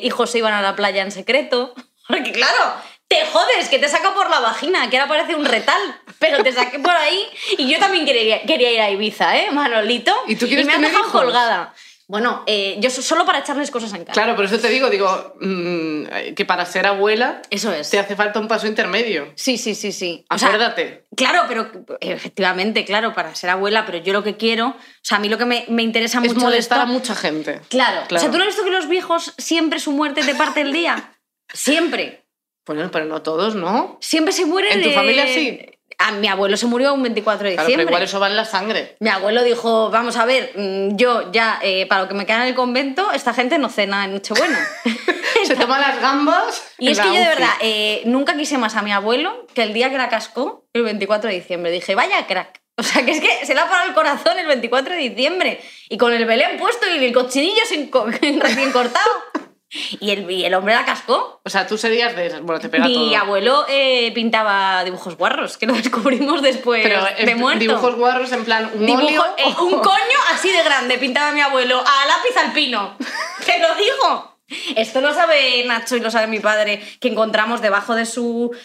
hijos 0.01 0.29
se 0.31 0.39
iban 0.39 0.53
a 0.53 0.61
la 0.61 0.75
playa 0.75 1.01
en 1.03 1.11
secreto. 1.11 1.73
Porque 2.07 2.31
claro, 2.33 2.73
te 3.13 3.25
jodes, 3.27 3.69
que 3.69 3.79
te 3.79 3.87
saca 3.89 4.13
por 4.13 4.29
la 4.29 4.39
vagina, 4.39 4.89
que 4.89 4.97
ahora 4.97 5.07
parece 5.09 5.35
un 5.35 5.45
retal, 5.45 5.79
pero 6.19 6.43
te 6.43 6.51
saqué 6.51 6.79
por 6.79 6.91
ahí 6.95 7.25
y 7.57 7.71
yo 7.71 7.79
también 7.79 8.05
quería, 8.05 8.41
quería 8.43 8.71
ir 8.71 8.81
a 8.81 8.89
Ibiza, 8.89 9.37
¿eh, 9.37 9.51
Manolito? 9.51 10.15
¿Y 10.27 10.35
tú 10.35 10.47
quieres 10.47 10.65
me 10.65 10.73
han 10.73 10.77
tener 10.79 10.91
dejado 10.91 11.09
hijos? 11.09 11.21
colgada. 11.23 11.73
Bueno, 12.05 12.43
eh, 12.47 12.75
yo 12.79 12.89
so- 12.89 13.01
solo 13.01 13.25
para 13.25 13.39
echarles 13.39 13.71
cosas 13.71 13.91
en 13.93 14.01
cara. 14.03 14.11
Claro, 14.13 14.35
por 14.35 14.43
eso 14.45 14.59
te 14.59 14.67
digo, 14.67 14.89
digo, 14.89 15.35
mm, 15.39 16.33
que 16.35 16.45
para 16.45 16.65
ser 16.65 16.85
abuela 16.85 17.41
Eso 17.49 17.71
es. 17.71 17.89
te 17.89 17.97
hace 17.97 18.15
falta 18.15 18.39
un 18.39 18.47
paso 18.47 18.67
intermedio. 18.67 19.31
Sí, 19.35 19.57
sí, 19.57 19.73
sí, 19.73 19.91
sí. 19.93 20.25
O 20.29 20.37
sea, 20.37 20.49
Acuérdate. 20.49 21.05
Claro, 21.15 21.43
pero 21.47 21.71
efectivamente, 22.01 22.83
claro, 22.83 23.13
para 23.13 23.33
ser 23.35 23.49
abuela, 23.51 23.85
pero 23.85 23.99
yo 23.99 24.11
lo 24.13 24.21
que 24.23 24.35
quiero, 24.35 24.67
o 24.67 24.75
sea, 25.01 25.17
a 25.17 25.19
mí 25.21 25.29
lo 25.29 25.37
que 25.37 25.45
me, 25.45 25.65
me 25.69 25.81
interesa 25.81 26.17
es 26.17 26.23
mucho 26.25 26.39
de 26.39 26.43
molestar 26.45 26.79
esto- 26.79 26.89
a 26.89 26.93
mucha 26.93 27.15
gente. 27.15 27.61
Claro. 27.69 28.01
O 28.03 28.07
Claro. 28.07 28.21
sea, 28.21 28.31
¿tú 28.31 28.37
no 28.37 28.43
has 28.43 28.47
visto 28.49 28.63
que 28.65 28.71
los 28.71 28.87
viejos 28.89 29.33
siempre 29.37 29.79
su 29.79 29.91
muerte 29.91 30.23
te 30.23 30.35
parte 30.35 30.61
el 30.61 30.73
día? 30.73 31.11
Siempre. 31.53 32.22
Bueno, 32.65 32.89
pero 32.91 33.05
no 33.05 33.21
todos, 33.21 33.55
¿no? 33.55 33.97
Siempre 34.01 34.33
se 34.33 34.45
mueren. 34.45 34.71
¿En 34.73 34.83
tu 34.83 34.89
eh, 34.89 34.93
familia 34.93 35.25
sí? 35.27 35.65
A 35.99 36.11
mi 36.11 36.27
abuelo 36.27 36.57
se 36.57 36.65
murió 36.65 36.93
un 36.93 37.03
24 37.03 37.47
de 37.47 37.53
Claro, 37.53 37.65
pero 37.65 37.67
diciembre. 37.67 37.91
igual 37.93 38.03
eso 38.03 38.19
va 38.19 38.27
en 38.27 38.35
la 38.35 38.45
sangre. 38.45 38.95
Mi 38.99 39.09
abuelo 39.09 39.43
dijo, 39.43 39.89
vamos 39.91 40.17
a 40.17 40.25
ver, 40.25 40.51
mm, 40.55 40.95
yo 40.95 41.31
ya, 41.31 41.59
eh, 41.61 41.85
para 41.87 42.01
lo 42.03 42.07
que 42.07 42.13
me 42.15 42.25
queda 42.25 42.41
en 42.43 42.47
el 42.49 42.55
convento, 42.55 43.11
esta 43.11 43.33
gente 43.33 43.57
no 43.59 43.69
cena 43.69 44.05
en 44.05 44.13
Nochebuena. 44.13 44.59
Se 45.45 45.55
toma 45.55 45.77
las 45.79 45.99
gambas. 46.01 46.63
Y 46.79 46.89
es 46.89 46.99
que 46.99 47.07
yo 47.07 47.13
de 47.13 47.27
verdad 47.27 47.51
eh, 47.61 48.01
nunca 48.05 48.35
quise 48.35 48.57
más 48.57 48.75
a 48.75 48.81
mi 48.81 48.91
abuelo 48.91 49.45
que 49.53 49.61
el 49.63 49.73
día 49.73 49.89
que 49.91 49.97
la 49.97 50.09
cascó, 50.09 50.65
el 50.73 50.83
24 50.83 51.29
de 51.29 51.35
diciembre. 51.35 51.71
Dije, 51.71 51.95
vaya 51.95 52.25
crack. 52.27 52.61
O 52.77 52.81
sea, 52.83 53.05
que 53.05 53.11
es 53.11 53.21
que 53.21 53.45
se 53.45 53.53
le 53.53 53.59
ha 53.59 53.65
parado 53.69 53.87
el 53.89 53.93
corazón 53.93 54.39
el 54.39 54.47
24 54.47 54.95
de 54.95 54.99
diciembre. 54.99 55.61
Y 55.89 55.97
con 55.97 56.11
el 56.13 56.25
Belén 56.25 56.57
puesto 56.57 56.87
y 56.89 57.03
el 57.05 57.13
cochinillo 57.13 57.61
sin 57.67 57.87
co- 57.89 58.05
recién 58.39 58.71
cortado. 58.71 59.09
Y 59.99 60.11
el, 60.11 60.29
y 60.29 60.45
el 60.45 60.53
hombre 60.53 60.75
la 60.75 60.85
cascó. 60.85 61.41
O 61.43 61.49
sea, 61.49 61.65
tú 61.65 61.77
serías 61.79 62.15
de. 62.15 62.39
Bueno, 62.41 62.59
te 62.61 62.69
pega 62.69 62.85
Mi 62.85 62.93
todo. 62.93 63.17
abuelo 63.17 63.65
eh, 63.67 64.11
pintaba 64.13 64.83
dibujos 64.83 65.17
guarros, 65.17 65.57
que 65.57 65.65
lo 65.65 65.73
descubrimos 65.83 66.41
después 66.43 66.83
Pero 66.83 67.03
de 67.25 67.35
muerto. 67.35 67.59
dibujos 67.59 67.95
guarros 67.95 68.31
en 68.31 68.45
plan 68.45 68.69
un 68.75 68.85
Dibujo- 68.85 69.03
óleo. 69.07 69.25
eh, 69.37 69.45
un 69.61 69.71
coño 69.79 70.19
así 70.31 70.51
de 70.51 70.61
grande 70.63 70.97
pintaba 70.99 71.31
mi 71.31 71.41
abuelo 71.41 71.79
a 71.79 72.05
lápiz 72.05 72.37
alpino. 72.37 72.95
Te 73.45 73.59
lo 73.59 73.73
digo. 73.75 74.37
Esto 74.75 75.01
lo 75.01 75.13
sabe 75.13 75.63
Nacho 75.65 75.95
y 75.95 76.01
lo 76.01 76.11
sabe 76.11 76.27
mi 76.27 76.39
padre, 76.39 76.79
que 76.99 77.07
encontramos 77.07 77.61
debajo 77.61 77.95
de 77.95 78.05
su... 78.05 78.55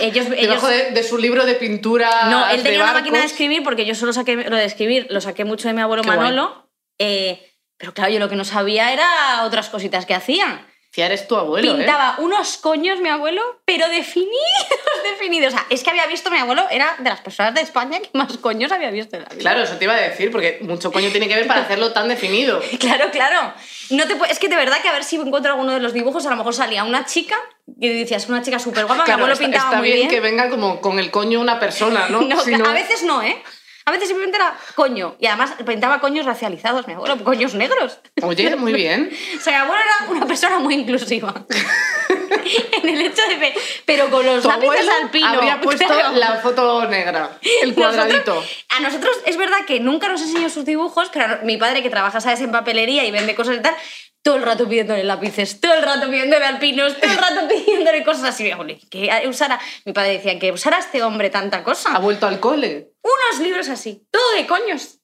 Ellos, 0.00 0.30
Debajo 0.30 0.68
ellos- 0.68 0.86
de, 0.86 0.90
de 0.92 1.02
su 1.02 1.18
libro 1.18 1.44
de 1.44 1.54
pintura. 1.54 2.26
No, 2.30 2.48
él 2.48 2.62
tenía 2.62 2.82
una 2.84 2.92
máquina 2.94 3.18
de 3.18 3.24
escribir 3.26 3.62
porque 3.64 3.84
yo 3.84 3.94
solo 3.96 4.12
saqué 4.12 4.36
lo 4.36 4.56
de 4.56 4.64
escribir, 4.64 5.06
lo 5.10 5.20
saqué 5.20 5.44
mucho 5.44 5.66
de 5.68 5.74
mi 5.74 5.80
abuelo 5.82 6.02
Qué. 6.02 6.08
Manolo. 6.08 6.70
eh, 6.98 7.51
pero 7.82 7.92
claro, 7.94 8.12
yo 8.12 8.20
lo 8.20 8.28
que 8.28 8.36
no 8.36 8.44
sabía 8.44 8.92
era 8.92 9.42
otras 9.42 9.68
cositas 9.68 10.06
que 10.06 10.14
hacían. 10.14 10.64
Tía, 10.92 11.06
eres 11.06 11.26
tu 11.26 11.34
abuelo, 11.36 11.72
¿eh? 11.72 11.76
Pintaba 11.78 12.14
unos 12.18 12.58
coños 12.58 13.00
mi 13.00 13.08
abuelo, 13.08 13.42
pero 13.64 13.88
definidos, 13.88 14.68
definidos. 15.10 15.52
O 15.52 15.56
sea, 15.56 15.66
es 15.68 15.82
que 15.82 15.90
había 15.90 16.06
visto 16.06 16.30
mi 16.30 16.38
abuelo, 16.38 16.64
era 16.70 16.94
de 17.00 17.10
las 17.10 17.20
personas 17.20 17.54
de 17.54 17.62
España 17.62 17.98
que 17.98 18.10
más 18.12 18.36
coños 18.38 18.70
había 18.70 18.90
visto 18.92 19.16
en 19.16 19.22
la 19.24 19.28
vida. 19.30 19.40
Claro, 19.40 19.62
eso 19.62 19.74
te 19.78 19.84
iba 19.86 19.94
a 19.94 20.00
decir, 20.00 20.30
porque 20.30 20.58
mucho 20.60 20.92
coño 20.92 21.10
tiene 21.10 21.26
que 21.26 21.34
ver 21.34 21.48
para 21.48 21.62
hacerlo 21.62 21.92
tan 21.92 22.06
definido. 22.08 22.62
Claro, 22.78 23.10
claro. 23.10 23.52
No 23.90 24.06
te 24.06 24.14
es 24.30 24.38
que 24.38 24.48
de 24.48 24.54
verdad 24.56 24.80
que 24.80 24.88
a 24.88 24.92
ver 24.92 25.02
si 25.02 25.16
encuentro 25.16 25.50
alguno 25.52 25.72
de 25.72 25.80
los 25.80 25.92
dibujos, 25.92 26.24
a 26.26 26.30
lo 26.30 26.36
mejor 26.36 26.54
salía 26.54 26.84
una 26.84 27.04
chica 27.04 27.36
y 27.80 27.88
decías, 28.00 28.28
una 28.28 28.42
chica 28.42 28.60
súper 28.60 28.84
guapa, 28.84 29.02
mi 29.02 29.06
Claro, 29.06 29.20
abuelo 29.24 29.32
está, 29.32 29.44
pintaba 29.46 29.64
está 29.70 29.78
muy 29.78 29.86
bien, 29.88 29.96
bien. 29.96 30.08
que 30.10 30.20
venga 30.20 30.50
como 30.50 30.80
con 30.80 31.00
el 31.00 31.10
coño 31.10 31.40
una 31.40 31.58
persona, 31.58 32.06
¿no? 32.10 32.20
No, 32.28 32.38
Si 32.44 32.52
no- 32.54 32.68
A 32.68 32.74
veces 32.74 33.02
no, 33.02 33.22
¿eh? 33.22 33.42
A 33.84 33.90
veces 33.90 34.08
simplemente 34.08 34.36
era 34.36 34.56
coño. 34.74 35.16
Y 35.18 35.26
además 35.26 35.54
pintaba 35.66 36.00
coños 36.00 36.26
racializados, 36.26 36.86
mi 36.86 36.94
abuelo, 36.94 37.22
coños 37.24 37.54
negros. 37.54 37.98
Oye, 38.22 38.54
muy 38.56 38.72
bien. 38.72 39.10
O 39.36 39.40
sea, 39.40 39.52
mi 39.52 39.58
abuelo 39.64 39.82
era 39.82 40.10
una 40.10 40.26
persona 40.26 40.58
muy 40.58 40.74
inclusiva. 40.74 41.34
en 42.82 42.88
el 42.88 43.00
hecho 43.00 43.22
de... 43.28 43.54
Pero 43.84 44.10
con 44.10 44.24
los 44.24 44.44
lápices 44.44 44.88
alpino. 45.02 45.26
habría 45.26 45.60
puesto 45.60 45.86
claro. 45.86 46.16
la 46.16 46.36
foto 46.36 46.86
negra, 46.86 47.38
el 47.62 47.74
cuadradito. 47.74 48.34
Nosotros- 48.34 48.64
a 48.68 48.80
nosotros 48.80 49.16
es 49.26 49.36
verdad 49.36 49.64
que 49.66 49.80
nunca 49.80 50.08
nos 50.08 50.22
enseñó 50.22 50.48
sus 50.48 50.64
dibujos, 50.64 51.10
pero 51.12 51.38
mi 51.42 51.56
padre 51.56 51.82
que 51.82 51.90
trabaja, 51.90 52.20
¿sabes?, 52.20 52.40
en 52.40 52.52
papelería 52.52 53.04
y 53.04 53.10
vende 53.10 53.34
cosas 53.34 53.56
y 53.56 53.60
tal, 53.62 53.74
todo 54.22 54.36
el 54.36 54.42
rato 54.42 54.68
pidiéndole 54.68 55.04
lápices, 55.04 55.60
todo 55.60 55.74
el 55.74 55.82
rato 55.82 56.08
pidiéndole 56.08 56.44
alpinos, 56.44 56.98
todo 56.98 57.10
el 57.10 57.18
rato 57.18 57.48
pidiéndole 57.48 58.04
cosas 58.04 58.24
así. 58.24 58.50
Que 58.90 59.22
usara, 59.28 59.60
mi 59.84 59.92
padre 59.92 60.12
decía 60.12 60.38
que 60.38 60.52
usara 60.52 60.78
este 60.78 61.02
hombre 61.02 61.30
tanta 61.30 61.64
cosa. 61.64 61.94
Ha 61.94 61.98
vuelto 61.98 62.26
al 62.26 62.40
cole. 62.40 62.92
Unos 63.02 63.40
libros 63.42 63.68
así, 63.68 64.06
todo 64.10 64.32
de 64.32 64.46
coños. 64.46 64.98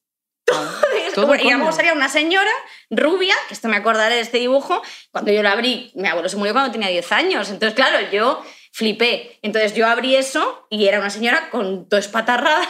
Todo 1.14 1.26
Bueno, 1.26 1.42
y 1.44 1.52
luego 1.52 1.72
salía 1.72 1.92
una 1.92 2.08
señora 2.08 2.50
rubia, 2.88 3.34
que 3.48 3.54
esto 3.54 3.68
me 3.68 3.76
acordaré 3.76 4.14
de 4.14 4.22
este 4.22 4.38
dibujo, 4.38 4.80
cuando 5.10 5.30
yo 5.30 5.42
lo 5.42 5.50
abrí, 5.50 5.92
mi 5.94 6.08
abuelo 6.08 6.30
se 6.30 6.38
murió 6.38 6.54
cuando 6.54 6.72
tenía 6.72 6.88
10 6.88 7.12
años, 7.12 7.50
entonces 7.50 7.74
claro, 7.74 7.98
yo 8.10 8.42
flipé. 8.72 9.38
Entonces 9.42 9.74
yo 9.74 9.86
abrí 9.86 10.16
eso 10.16 10.66
y 10.70 10.86
era 10.86 11.00
una 11.00 11.10
señora 11.10 11.50
con 11.50 11.86
todo 11.88 12.00
espatarrada 12.00 12.66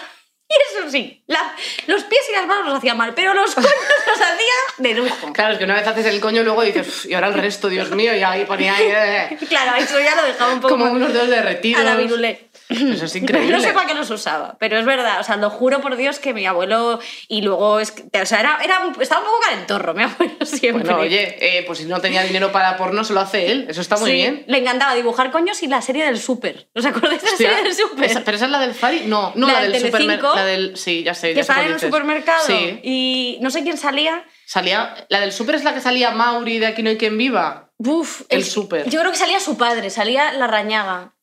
y 0.48 0.78
eso 0.78 0.90
sí. 0.90 1.22
la- 1.26 1.54
los 1.86 2.04
pies 2.04 2.22
y 2.30 2.32
las 2.32 2.46
manos 2.46 2.66
los 2.66 2.78
hacía 2.78 2.94
mal, 2.94 3.12
pero 3.14 3.34
los 3.34 3.54
coños 3.54 3.70
los 4.06 4.16
hacía 4.20 4.54
de 4.78 4.94
lujo. 4.94 5.32
Claro, 5.32 5.52
es 5.52 5.58
que 5.58 5.64
una 5.64 5.74
vez 5.74 5.86
haces 5.86 6.06
el 6.06 6.20
coño 6.20 6.42
luego 6.42 6.62
dices, 6.62 6.86
"Uf, 6.88 7.06
y 7.06 7.14
ahora 7.14 7.28
el 7.28 7.34
resto, 7.34 7.68
Dios 7.68 7.90
mío, 7.90 8.14
y 8.16 8.22
ahí 8.22 8.44
ponía 8.46 8.74
ahí, 8.76 8.86
eh, 8.90 9.38
Claro, 9.48 9.76
eso 9.76 10.00
ya 10.00 10.14
lo 10.14 10.22
dejaba 10.24 10.54
un 10.54 10.60
poco 10.60 10.74
como 10.78 10.90
unos 10.92 11.12
dedos 11.12 11.28
derretidos. 11.28 11.80
a 11.80 11.84
la 11.84 11.96
virulé. 11.96 12.48
Eso 12.70 13.06
es 13.06 13.16
increíble. 13.16 13.50
No 13.56 13.60
sé 13.62 13.72
para 13.72 13.86
qué 13.86 13.94
los 13.94 14.10
usaba, 14.10 14.56
pero 14.60 14.78
es 14.78 14.84
verdad, 14.84 15.20
o 15.20 15.24
sea, 15.24 15.36
lo 15.36 15.48
juro 15.48 15.80
por 15.80 15.96
Dios 15.96 16.18
que 16.18 16.34
mi 16.34 16.44
abuelo 16.44 17.00
y 17.26 17.40
luego 17.40 17.80
es 17.80 17.92
que- 17.92 18.20
o 18.20 18.26
sea, 18.26 18.40
era, 18.40 18.58
era 18.62 18.82
estaba 19.00 19.22
un 19.22 19.26
poco 19.26 19.40
calentorro 19.40 19.94
mi 19.94 20.02
abuelo 20.02 20.34
siempre. 20.44 20.84
Bueno, 20.84 21.00
oye, 21.00 21.36
eh, 21.40 21.64
pues 21.66 21.78
si 21.78 21.86
no 21.86 21.98
tenía 22.02 22.22
dinero 22.24 22.52
para 22.52 22.76
porno, 22.76 23.04
se 23.04 23.14
lo 23.14 23.20
hace 23.20 23.50
él. 23.50 23.66
Eso 23.70 23.80
está 23.80 23.96
muy 23.96 24.10
Sí, 24.10 24.16
bien. 24.16 24.44
Le 24.48 24.58
encantaba 24.58 24.94
dibujar 24.94 25.30
coños 25.30 25.62
y 25.62 25.66
la 25.66 25.80
serie 25.80 26.04
del 26.04 26.18
súper. 26.20 26.68
¿Os 26.74 26.84
acordáis 26.84 27.22
de 27.22 27.30
la 27.30 27.36
serie 27.38 27.62
del 27.62 27.74
súper? 27.74 28.22
¿Pero 28.24 28.36
esa 28.36 28.44
es 28.44 28.50
la 28.50 28.60
del 28.60 28.74
Fari? 28.74 29.02
No, 29.06 29.32
no, 29.34 29.46
La 29.46 29.52
la, 29.54 29.60
del 29.62 29.72
del 29.72 29.80
supermercado. 29.86 30.34
La 30.40 30.44
del. 30.44 30.76
Sí, 30.76 31.02
ya 31.02 31.14
sé. 31.14 31.34
que 31.34 31.42
ya 31.42 31.46
cuál 31.46 31.58
en 31.60 31.66
el 31.66 31.72
dices. 31.74 31.88
supermercado 31.88 32.46
Sí. 32.46 32.80
y 32.82 33.38
no 33.40 33.50
sé 33.50 33.62
quién 33.62 33.76
salía. 33.76 34.24
Salía. 34.46 34.94
La 35.08 35.20
del 35.20 35.32
super 35.32 35.54
es 35.54 35.64
la 35.64 35.74
que 35.74 35.80
salía 35.80 36.10
Mauri 36.10 36.58
de 36.58 36.66
Aquí 36.66 36.82
no 36.82 36.90
hay 36.90 36.96
quien 36.96 37.16
viva. 37.18 37.70
Uf, 37.78 38.22
El 38.28 38.40
es- 38.40 38.50
súper. 38.52 38.88
Yo 38.90 38.98
creo 39.00 39.12
que 39.12 39.18
salía 39.18 39.40
su 39.40 39.56
padre, 39.56 39.90
salía 39.90 40.32
la 40.32 40.46
rañaga, 40.46 41.14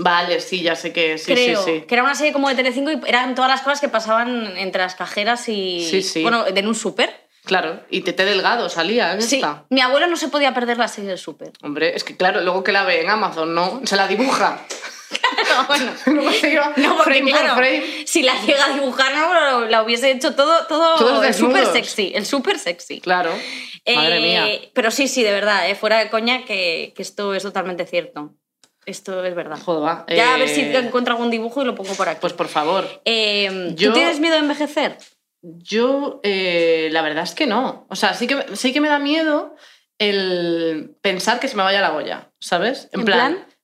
Vale, 0.00 0.40
sí, 0.40 0.62
ya 0.62 0.76
sé 0.76 0.92
que 0.92 1.18
sí, 1.18 1.32
creo. 1.32 1.64
sí, 1.64 1.72
sí. 1.80 1.84
Que 1.88 1.94
era 1.96 2.04
una 2.04 2.14
serie 2.14 2.32
como 2.32 2.48
de 2.48 2.54
Telecinco 2.54 2.92
y 2.92 3.00
eran 3.06 3.34
todas 3.34 3.50
las 3.50 3.62
cosas 3.62 3.80
que 3.80 3.88
pasaban 3.88 4.56
entre 4.56 4.80
las 4.82 4.94
cajeras 4.94 5.48
y. 5.48 5.84
Sí, 5.90 6.02
sí. 6.02 6.22
Bueno, 6.22 6.46
en 6.46 6.68
un 6.68 6.74
súper. 6.76 7.26
Claro, 7.44 7.80
y 7.90 8.02
Tete 8.02 8.24
Delgado 8.24 8.68
salía 8.68 9.12
en 9.14 9.22
Sí. 9.22 9.36
esta. 9.36 9.64
Mi 9.70 9.80
abuelo 9.80 10.06
no 10.06 10.16
se 10.16 10.28
podía 10.28 10.52
perder 10.54 10.76
la 10.76 10.86
serie 10.86 11.08
del 11.10 11.18
súper. 11.18 11.50
Hombre, 11.62 11.96
es 11.96 12.04
que 12.04 12.14
claro, 12.16 12.42
luego 12.42 12.62
que 12.62 12.70
la 12.72 12.84
ve 12.84 13.00
en 13.00 13.08
Amazon, 13.10 13.54
¿no? 13.54 13.80
Se 13.84 13.96
la 13.96 14.06
dibuja. 14.06 14.60
No, 15.50 15.66
bueno. 15.66 15.92
Luego 16.06 16.30
se 16.32 16.52
iba 16.52 16.72
No, 16.76 16.96
porque 16.98 17.14
frame 17.14 17.30
claro, 17.30 17.54
por 17.54 17.64
frame. 17.64 17.82
si 18.06 18.22
la 18.22 18.34
llega 18.42 18.66
a 18.66 18.74
dibujar, 18.74 19.14
no, 19.14 19.64
la 19.66 19.82
hubiese 19.82 20.10
hecho 20.10 20.34
todo, 20.34 20.66
todo 20.66 20.96
Todos 20.96 21.24
el 21.24 21.34
súper 21.34 21.66
sexy, 21.66 22.12
el 22.14 22.26
súper 22.26 22.58
sexy. 22.58 23.00
Claro. 23.00 23.30
Madre 23.94 24.16
Eh, 24.18 24.20
mía. 24.20 24.70
Pero 24.74 24.90
sí, 24.90 25.08
sí, 25.08 25.22
de 25.22 25.32
verdad, 25.32 25.68
eh, 25.70 25.74
fuera 25.74 25.98
de 25.98 26.10
coña, 26.10 26.44
que, 26.44 26.92
que 26.94 27.02
esto 27.02 27.34
es 27.34 27.42
totalmente 27.42 27.86
cierto. 27.86 28.34
Esto 28.84 29.24
es 29.24 29.34
verdad. 29.34 29.58
Joder, 29.64 29.82
va. 29.84 30.06
Ya 30.14 30.34
a 30.34 30.38
ver 30.38 30.48
Eh, 30.48 30.54
si 30.54 30.60
encuentro 30.76 31.14
algún 31.14 31.30
dibujo 31.30 31.62
y 31.62 31.64
lo 31.64 31.74
pongo 31.74 31.94
por 31.94 32.08
aquí. 32.08 32.18
Pues 32.20 32.32
por 32.32 32.48
favor. 32.48 32.86
Eh, 33.04 33.72
yo- 33.74 33.88
¿Tú 33.90 33.94
tienes 33.94 34.20
miedo 34.20 34.34
de 34.34 34.40
envejecer? 34.40 34.98
Yo, 35.42 36.20
eh, 36.24 36.88
la 36.92 37.02
verdad 37.02 37.24
es 37.24 37.34
que 37.34 37.46
no. 37.46 37.86
O 37.90 37.96
sea, 37.96 38.14
sí 38.14 38.26
que, 38.26 38.44
sí 38.56 38.72
que 38.72 38.80
me 38.80 38.88
da 38.88 38.98
miedo 38.98 39.54
el 39.98 40.96
pensar 41.00 41.40
que 41.40 41.48
se 41.48 41.56
me 41.56 41.62
vaya 41.62 41.80
la 41.80 41.94
olla, 41.94 42.30
¿sabes? 42.40 42.88
¿En 42.92 43.04
plan? 43.04 43.34
eh, 43.48 43.54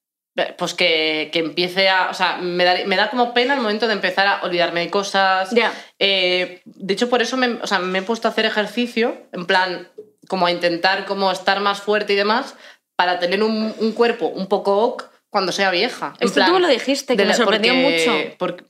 Pues 0.59 0.75
que, 0.75 1.31
que 1.33 1.38
empiece 1.38 1.88
a. 1.88 2.09
O 2.11 2.14
sea, 2.14 2.38
me 2.38 2.64
da, 2.64 2.75
me 2.87 2.97
da 2.97 3.09
como 3.11 3.33
pena 3.35 3.55
el 3.55 3.61
momento 3.61 3.87
de 3.87 3.92
empezar 3.92 4.27
a 4.27 4.42
olvidarme 4.42 4.81
de 4.81 4.90
cosas. 4.90 5.51
Ya. 5.53 5.73
Eh, 6.01 6.61
de 6.64 6.92
hecho, 6.94 7.09
por 7.09 7.23
eso 7.23 7.37
me, 7.37 7.49
o 7.62 7.66
sea, 7.68 7.79
me 7.79 8.01
he 8.01 8.03
puesto 8.03 8.27
a 8.27 8.33
hacer 8.33 8.44
ejercicio, 8.44 9.16
en 9.33 9.47
plan, 9.47 9.88
como 10.27 10.47
a 10.47 10.51
intentar 10.51 11.05
como 11.07 11.31
estar 11.31 11.61
más 11.61 11.81
fuerte 11.81 12.14
y 12.14 12.16
demás, 12.16 12.57
para 12.97 13.20
tener 13.20 13.42
un, 13.44 13.73
un 13.79 13.92
cuerpo 13.92 14.27
un 14.27 14.49
poco 14.49 14.77
ok 14.79 15.05
cuando 15.31 15.53
sea 15.53 15.70
vieja. 15.70 16.14
En 16.18 16.29
Esto 16.29 16.44
tú 16.44 16.53
me 16.53 16.61
lo 16.61 16.68
dijiste, 16.68 17.16
que 17.16 17.25
me 17.25 17.35
sorprendió 17.35 17.73
porque- 17.73 18.07
mucho. 18.07 18.37
porque- 18.38 18.64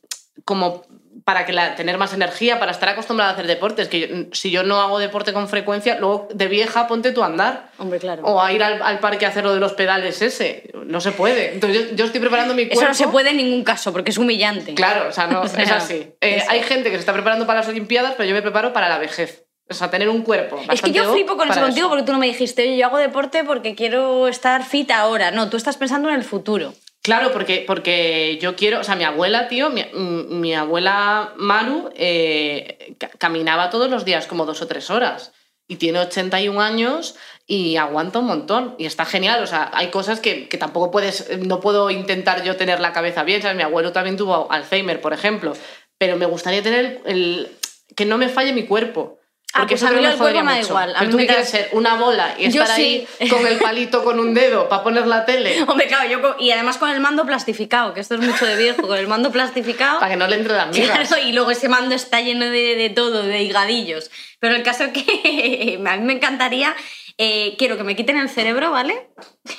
como 0.44 0.82
para 1.24 1.46
que 1.46 1.54
la, 1.54 1.74
tener 1.74 1.96
más 1.96 2.12
energía, 2.12 2.58
para 2.58 2.70
estar 2.70 2.88
acostumbrada 2.90 3.30
a 3.30 3.34
hacer 3.34 3.46
deportes. 3.46 3.88
Que 3.88 4.00
yo- 4.00 4.06
si 4.32 4.50
yo 4.50 4.62
no 4.62 4.80
hago 4.82 4.98
deporte 4.98 5.32
con 5.32 5.48
frecuencia, 5.48 5.98
luego 5.98 6.28
de 6.34 6.48
vieja 6.48 6.86
ponte 6.86 7.12
tú 7.12 7.22
a 7.22 7.26
andar. 7.26 7.70
Hombre, 7.78 7.98
claro. 7.98 8.22
O 8.24 8.42
a 8.42 8.52
ir 8.52 8.62
al, 8.62 8.82
al 8.82 8.98
parque 8.98 9.24
a 9.24 9.30
hacer 9.30 9.42
lo 9.42 9.54
de 9.54 9.60
los 9.60 9.72
pedales 9.72 10.20
ese. 10.20 10.70
No 10.84 11.00
se 11.00 11.12
puede. 11.12 11.54
Entonces 11.54 11.90
yo, 11.90 11.96
yo 11.96 12.04
estoy 12.04 12.20
preparando 12.20 12.54
mi 12.54 12.66
cuerpo. 12.66 12.80
Eso 12.80 12.88
no 12.88 12.94
se 12.94 13.08
puede 13.08 13.30
en 13.30 13.38
ningún 13.38 13.64
caso, 13.64 13.90
porque 13.92 14.10
es 14.10 14.18
humillante. 14.18 14.74
Claro, 14.74 15.08
o 15.08 15.12
sea, 15.12 15.26
no, 15.26 15.40
O 15.44 15.48
sea, 15.48 15.62
es 15.62 15.70
así. 15.70 16.12
Eh. 16.20 16.42
Hay 16.48 16.62
gente 16.62 16.90
que 16.90 16.96
se 16.96 17.00
está 17.00 17.14
preparando 17.14 17.46
para 17.46 17.60
las 17.60 17.68
Olimpiadas, 17.68 18.14
pero 18.16 18.28
yo 18.28 18.34
me 18.34 18.42
preparo 18.42 18.72
para 18.74 18.88
la 18.90 18.98
vejez. 18.98 19.44
O 19.66 19.72
sea, 19.72 19.90
tener 19.90 20.10
un 20.10 20.20
cuerpo. 20.20 20.60
Es 20.70 20.82
que 20.82 20.92
yo 20.92 21.10
flipo 21.14 21.38
con 21.38 21.50
eso 21.50 21.58
contigo 21.58 21.88
porque 21.88 22.04
tú 22.04 22.12
no 22.12 22.18
me 22.18 22.26
dijiste, 22.26 22.60
oye, 22.64 22.76
yo 22.76 22.84
hago 22.84 22.98
deporte 22.98 23.44
porque 23.44 23.74
quiero 23.74 24.28
estar 24.28 24.62
fit 24.62 24.90
ahora. 24.90 25.30
No, 25.30 25.48
tú 25.48 25.56
estás 25.56 25.78
pensando 25.78 26.10
en 26.10 26.16
el 26.16 26.22
futuro. 26.22 26.74
Claro, 27.04 27.32
porque, 27.32 27.62
porque 27.66 28.38
yo 28.40 28.56
quiero, 28.56 28.80
o 28.80 28.82
sea, 28.84 28.96
mi 28.96 29.04
abuela, 29.04 29.46
tío, 29.48 29.68
mi, 29.68 29.84
mm, 29.92 30.56
abuela 30.56 31.34
Maru 31.36 31.90
eh, 31.96 32.96
ca- 32.98 33.10
caminaba 33.18 33.68
todos 33.68 33.90
los 33.90 34.06
días 34.06 34.26
como 34.26 34.46
dos 34.46 34.62
o 34.62 34.66
tres 34.66 34.88
horas 34.88 35.32
y 35.68 35.76
tiene 35.76 35.98
81 35.98 36.62
años 36.62 37.14
y 37.46 37.76
aguanta 37.76 38.20
un 38.20 38.24
montón 38.26 38.74
y 38.78 38.86
está 38.86 39.04
genial, 39.04 39.42
o 39.42 39.46
sea, 39.46 39.70
hay 39.74 39.88
cosas 39.88 40.20
que, 40.20 40.48
que 40.48 40.56
tampoco 40.56 40.90
puedes, 40.90 41.28
no 41.40 41.60
puedo 41.60 41.90
intentar 41.90 42.42
yo 42.42 42.56
tener 42.56 42.80
la 42.80 42.94
cabeza 42.94 43.22
bien, 43.22 43.42
¿sabes? 43.42 43.58
Mi 43.58 43.64
abuelo 43.64 43.92
también 43.92 44.16
tuvo 44.16 44.50
Alzheimer, 44.50 45.02
por 45.02 45.12
ejemplo, 45.12 45.52
pero 45.98 46.16
me 46.16 46.24
gustaría 46.24 46.62
tener 46.62 47.02
el, 47.04 47.50
que 47.94 48.06
no 48.06 48.16
me 48.16 48.30
falle 48.30 48.54
mi 48.54 48.64
cuerpo. 48.64 49.18
Ah, 49.56 49.60
Porque 49.60 49.74
pues 49.74 49.82
eso 49.82 49.88
a 49.88 49.94
mí 49.94 50.02
lo 50.02 50.08
del 50.08 50.18
cuerpo 50.18 50.40
me 50.42 50.50
da 50.50 50.56
mucho. 50.58 50.68
igual, 50.68 50.90
a 50.90 50.98
Pero 50.98 51.04
mí 51.06 51.10
tú 51.12 51.16
me 51.16 51.26
quieres 51.26 51.48
ser 51.48 51.68
una 51.72 51.94
bola 51.94 52.34
y 52.36 52.42
Yo 52.50 52.62
estar 52.62 52.76
sí. 52.76 53.06
ahí 53.20 53.28
con 53.30 53.46
el 53.46 53.58
palito 53.58 54.02
con 54.02 54.18
un 54.18 54.34
dedo 54.34 54.68
para 54.68 54.82
poner 54.82 55.06
la 55.06 55.24
tele, 55.24 55.62
Hombre, 55.62 55.86
claro, 55.86 56.08
yo 56.10 56.36
y 56.40 56.50
además 56.50 56.76
con 56.76 56.90
el 56.90 56.98
mando 56.98 57.24
plastificado, 57.24 57.94
que 57.94 58.00
esto 58.00 58.16
es 58.16 58.20
mucho 58.20 58.44
de 58.46 58.56
viejo, 58.56 58.82
con 58.82 58.98
el 58.98 59.06
mando 59.06 59.30
plastificado. 59.30 60.00
para 60.00 60.10
que 60.10 60.16
no 60.16 60.26
le 60.26 60.34
entre 60.36 60.54
las 60.54 60.76
migas. 60.76 61.08
Claro, 61.08 61.22
y 61.28 61.32
luego 61.32 61.52
ese 61.52 61.68
mando 61.68 61.94
está 61.94 62.20
lleno 62.20 62.46
de, 62.46 62.74
de 62.74 62.90
todo, 62.90 63.22
de 63.22 63.42
higadillos. 63.44 64.10
Pero 64.40 64.56
el 64.56 64.64
caso 64.64 64.84
es 64.84 64.92
que 64.92 65.78
a 65.86 65.96
mí 65.98 66.04
me 66.04 66.12
encantaría, 66.14 66.74
eh, 67.16 67.54
quiero 67.56 67.76
que 67.76 67.84
me 67.84 67.94
quiten 67.94 68.16
el 68.18 68.28
cerebro, 68.28 68.72
¿vale? 68.72 69.08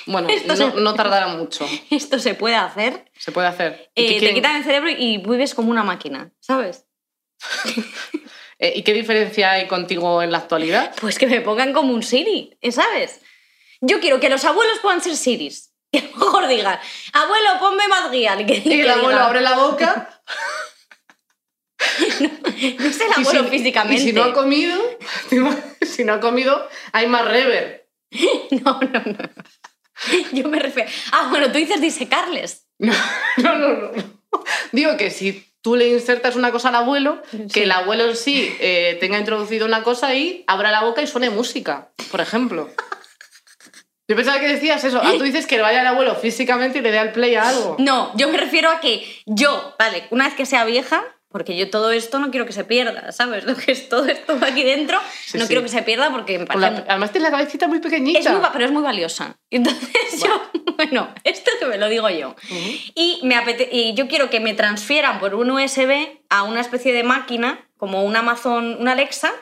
Bueno, 0.04 0.28
Esto 0.28 0.54
no, 0.56 0.72
se- 0.74 0.80
no 0.82 0.94
tardará 0.94 1.28
mucho. 1.28 1.66
Esto 1.90 2.18
se 2.18 2.34
puede 2.34 2.54
hacer. 2.56 3.10
Se 3.18 3.32
puede 3.32 3.46
hacer. 3.48 3.90
¿Y, 3.94 4.16
Eh, 4.16 4.20
te 4.20 4.34
quitan 4.34 4.56
el 4.56 4.62
cerebro 4.64 4.90
y 4.90 5.16
vives 5.18 5.54
como 5.54 5.70
una 5.70 5.82
máquina, 5.84 6.32
¿sabes? 6.38 6.84
Eh, 8.58 8.72
¿y 8.76 8.82
qué 8.82 8.92
diferencia 8.92 9.52
hay 9.52 9.66
contigo 9.66 10.22
en 10.22 10.32
la 10.32 10.38
actualidad? 10.38 10.94
Pues 11.00 11.18
que 11.18 11.26
me 11.26 11.40
pongan 11.40 11.72
como 11.72 11.92
un 11.92 12.02
Siri, 12.02 12.56
¿eh? 12.60 12.72
¿sabes? 12.72 13.20
Yo 13.80 14.00
quiero 14.00 14.20
que 14.20 14.30
los 14.30 14.44
abuelos 14.44 14.78
puedan 14.80 15.00
ser 15.00 15.16
Siris. 15.16 15.72
Que 15.92 15.98
a 15.98 16.02
lo 16.02 16.16
mejor 16.16 16.48
digan, 16.48 16.78
abuelo, 17.12 17.50
ponme 17.60 17.86
más 17.86 18.10
guía. 18.10 18.36
Y 18.40 18.44
que, 18.44 18.54
Y 18.56 18.62
que 18.62 18.82
el 18.82 18.90
abuelo 18.90 19.10
diga, 19.10 19.26
abre 19.26 19.40
la 19.40 19.54
boca 19.54 20.20
No 22.10 22.28
es 22.48 23.00
el 23.00 23.08
y 23.08 23.20
abuelo 23.20 23.44
si, 23.44 23.50
físicamente. 23.50 24.02
y 24.02 24.06
si 24.06 24.12
no 24.12 24.24
ha 24.24 24.32
comido, 24.32 24.98
si 25.82 26.04
no 26.04 26.14
ha 26.14 26.20
comido, 26.20 26.68
hay 26.92 27.06
más 27.06 27.24
rever. 27.24 27.88
No, 28.50 28.80
no, 28.80 29.02
no. 29.04 29.30
Yo 30.32 30.48
me 30.48 30.58
refiero. 30.58 30.90
Ah, 31.12 31.28
bueno, 31.30 31.50
tú 31.52 31.58
dices 31.58 31.80
disecarles. 31.80 32.66
No, 32.78 32.92
no, 33.38 33.56
no, 33.56 33.68
no. 33.68 33.90
Digo 34.72 34.96
que 34.96 35.10
si 35.10 35.46
tú 35.66 35.74
le 35.74 35.88
insertas 35.88 36.36
una 36.36 36.52
cosa 36.52 36.68
al 36.68 36.76
abuelo, 36.76 37.20
Sí. 37.28 37.48
que 37.52 37.64
el 37.64 37.72
abuelo 37.72 38.04
en 38.08 38.14
sí 38.14 38.56
eh, 38.60 38.96
tenga 39.00 39.18
introducido 39.18 39.66
una 39.66 39.82
cosa 39.82 40.14
y 40.14 40.44
abra 40.46 40.70
la 40.70 40.82
boca 40.84 41.02
y 41.02 41.08
suene 41.08 41.28
música, 41.28 41.88
por 42.12 42.20
ejemplo. 42.20 42.70
Yo 44.06 44.14
pensaba 44.14 44.38
que 44.38 44.46
decías 44.46 44.84
eso. 44.84 45.00
Ah, 45.02 45.14
tú 45.18 45.24
dices 45.24 45.48
que 45.48 45.60
vaya 45.60 45.80
el 45.80 45.86
abuelo 45.88 46.14
físicamente 46.14 46.78
y 46.78 46.82
le 46.82 46.92
dé 46.92 47.00
al 47.00 47.10
play 47.10 47.34
a 47.34 47.48
algo. 47.48 47.74
No, 47.80 48.12
yo 48.16 48.28
me 48.28 48.38
refiero 48.38 48.70
a 48.70 48.78
que 48.78 49.04
yo, 49.26 49.74
vale, 49.76 50.06
una 50.10 50.26
vez 50.26 50.34
que 50.34 50.46
sea 50.46 50.64
vieja, 50.64 51.02
porque 51.28 51.56
yo 51.56 51.68
todo 51.70 51.90
esto 51.90 52.18
no 52.18 52.30
quiero 52.30 52.46
que 52.46 52.52
se 52.52 52.64
pierda, 52.64 53.12
¿sabes? 53.12 53.44
Lo 53.46 53.56
que 53.56 53.72
es 53.72 53.88
todo 53.88 54.06
esto 54.06 54.38
aquí 54.42 54.62
dentro, 54.62 54.98
Sí, 55.26 55.36
no 55.38 55.44
sí. 55.44 55.48
quiero 55.48 55.62
que 55.62 55.68
se 55.68 55.82
pierda 55.82 56.10
porque 56.10 56.38
me 56.38 56.46
parece. 56.46 56.84
además 56.88 57.12
tiene 57.12 57.24
la 57.24 57.30
cabecita 57.30 57.68
muy 57.68 57.80
pequeñita. 57.80 58.18
Es 58.20 58.30
muy, 58.30 58.40
pero 58.52 58.64
es 58.64 58.72
muy 58.72 58.82
valiosa. 58.82 59.36
Y 59.50 59.56
Entonces 59.56 60.20
yo, 60.22 60.42
bueno, 60.76 61.12
esto 61.24 61.50
que 61.60 61.66
me 61.66 61.78
lo 61.78 61.88
digo 61.88 62.08
yo. 62.10 62.34
Y, 62.94 63.20
me 63.24 63.34
apete- 63.36 63.68
y 63.70 63.94
yo 63.94 64.08
quiero 64.08 64.30
que 64.30 64.40
me 64.40 64.54
transfieran 64.54 65.18
por 65.20 65.34
un 65.34 65.50
USB 65.50 66.20
a 66.30 66.42
una 66.44 66.60
especie 66.60 66.92
de 66.92 67.02
máquina, 67.02 67.68
como 67.76 68.04
un 68.04 68.16
Amazon, 68.16 68.76
una 68.80 68.92
Alexa, 68.92 69.32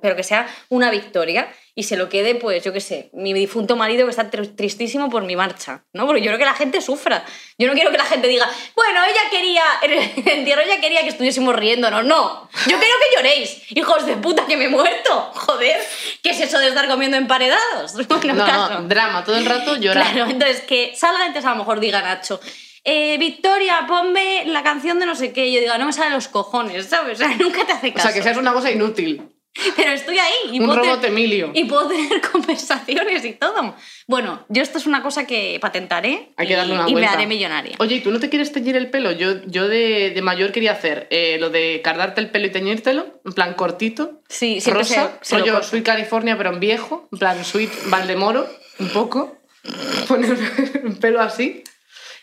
pero 0.00 0.14
que 0.16 0.22
sea 0.22 0.46
una 0.68 0.90
victoria 0.90 1.52
y 1.74 1.84
se 1.84 1.96
lo 1.96 2.08
quede, 2.08 2.34
pues 2.34 2.62
yo 2.64 2.72
qué 2.72 2.80
sé, 2.80 3.10
mi 3.12 3.32
difunto 3.32 3.76
marido 3.76 4.04
que 4.06 4.10
está 4.10 4.30
tr- 4.30 4.54
tristísimo 4.56 5.08
por 5.10 5.22
mi 5.24 5.36
marcha, 5.36 5.84
¿no? 5.92 6.06
Porque 6.06 6.20
yo 6.20 6.24
quiero 6.24 6.38
que 6.38 6.44
la 6.44 6.54
gente 6.54 6.80
sufra. 6.80 7.24
Yo 7.56 7.66
no 7.68 7.74
quiero 7.74 7.90
que 7.92 7.98
la 7.98 8.04
gente 8.04 8.26
diga, 8.28 8.48
bueno, 8.74 9.00
ella 9.04 9.20
quería, 9.30 9.62
en 9.82 10.28
entierro 10.38 10.62
ella 10.62 10.80
quería 10.80 11.02
que 11.02 11.08
estuviésemos 11.08 11.54
riéndonos. 11.54 12.04
No, 12.04 12.48
yo 12.52 12.78
quiero 12.78 12.78
que 12.82 13.16
lloréis, 13.16 13.62
hijos 13.76 14.06
de 14.06 14.16
puta, 14.16 14.46
que 14.46 14.56
me 14.56 14.64
he 14.64 14.68
muerto. 14.68 15.30
Joder, 15.34 15.80
¿qué 16.22 16.30
es 16.30 16.40
eso 16.40 16.58
de 16.58 16.68
estar 16.68 16.88
comiendo 16.88 17.16
emparedados? 17.16 17.94
Bueno, 18.08 18.34
No, 18.34 18.44
caso. 18.46 18.80
no, 18.80 18.88
drama, 18.88 19.24
todo 19.24 19.36
el 19.36 19.46
rato 19.46 19.76
llorar. 19.76 20.12
Claro, 20.12 20.30
entonces 20.30 20.62
que 20.62 20.94
salga, 20.96 21.26
entonces 21.26 21.44
a 21.46 21.50
lo 21.50 21.56
mejor 21.56 21.78
diga 21.80 22.02
Nacho, 22.02 22.40
eh, 22.84 23.16
Victoria, 23.18 23.84
ponme 23.86 24.44
la 24.46 24.62
canción 24.62 24.98
de 24.98 25.06
no 25.06 25.14
sé 25.14 25.32
qué. 25.32 25.46
Y 25.46 25.54
yo 25.54 25.60
diga, 25.60 25.78
no 25.78 25.86
me 25.86 25.92
salen 25.92 26.12
los 26.14 26.28
cojones, 26.28 26.86
¿sabes? 26.86 27.20
O 27.20 27.24
sea, 27.24 27.28
nunca 27.38 27.64
te 27.66 27.72
hace 27.72 27.88
O 27.88 27.94
caso. 27.94 28.08
sea, 28.08 28.14
que 28.16 28.22
seas 28.22 28.36
una 28.36 28.52
cosa 28.52 28.70
inútil. 28.70 29.22
Pero 29.76 29.90
estoy 29.90 30.18
ahí 30.18 30.32
y, 30.52 30.60
Un 30.60 30.66
puedo, 30.66 30.80
robot 30.80 31.00
tener, 31.00 31.18
Emilio. 31.18 31.50
y 31.54 31.64
puedo 31.64 31.88
tener 31.88 32.20
conversaciones 32.32 33.24
y 33.24 33.32
todo. 33.32 33.74
Bueno, 34.06 34.44
yo 34.48 34.62
esto 34.62 34.78
es 34.78 34.86
una 34.86 35.02
cosa 35.02 35.26
que 35.26 35.58
patentaré 35.60 36.30
Hay 36.36 36.46
que 36.46 36.52
y, 36.52 36.56
darle 36.56 36.74
una 36.74 36.88
y 36.88 36.94
me 36.94 37.06
haré 37.06 37.26
millonaria. 37.26 37.76
Oye, 37.78 37.96
¿y 37.96 38.00
tú 38.00 38.10
no 38.10 38.20
te 38.20 38.28
quieres 38.28 38.52
teñir 38.52 38.76
el 38.76 38.90
pelo? 38.90 39.12
Yo, 39.12 39.42
yo 39.46 39.68
de, 39.68 40.10
de 40.10 40.22
mayor 40.22 40.52
quería 40.52 40.72
hacer 40.72 41.06
eh, 41.10 41.36
lo 41.40 41.50
de 41.50 41.80
cardarte 41.82 42.20
el 42.20 42.30
pelo 42.30 42.46
y 42.46 42.50
teñírtelo, 42.50 43.20
en 43.24 43.32
plan 43.32 43.54
cortito, 43.54 44.22
Sí, 44.28 44.60
rosa, 44.66 45.18
se, 45.22 45.38
rollo. 45.38 45.62
Sweet 45.62 45.84
California, 45.84 46.36
pero 46.36 46.52
en 46.52 46.60
viejo, 46.60 47.08
en 47.12 47.18
plan 47.18 47.44
Sweet 47.44 47.70
Valdemoro, 47.86 48.46
un 48.78 48.88
poco, 48.90 49.38
poner 50.08 50.36
el 50.84 50.96
pelo 50.98 51.20
así. 51.20 51.64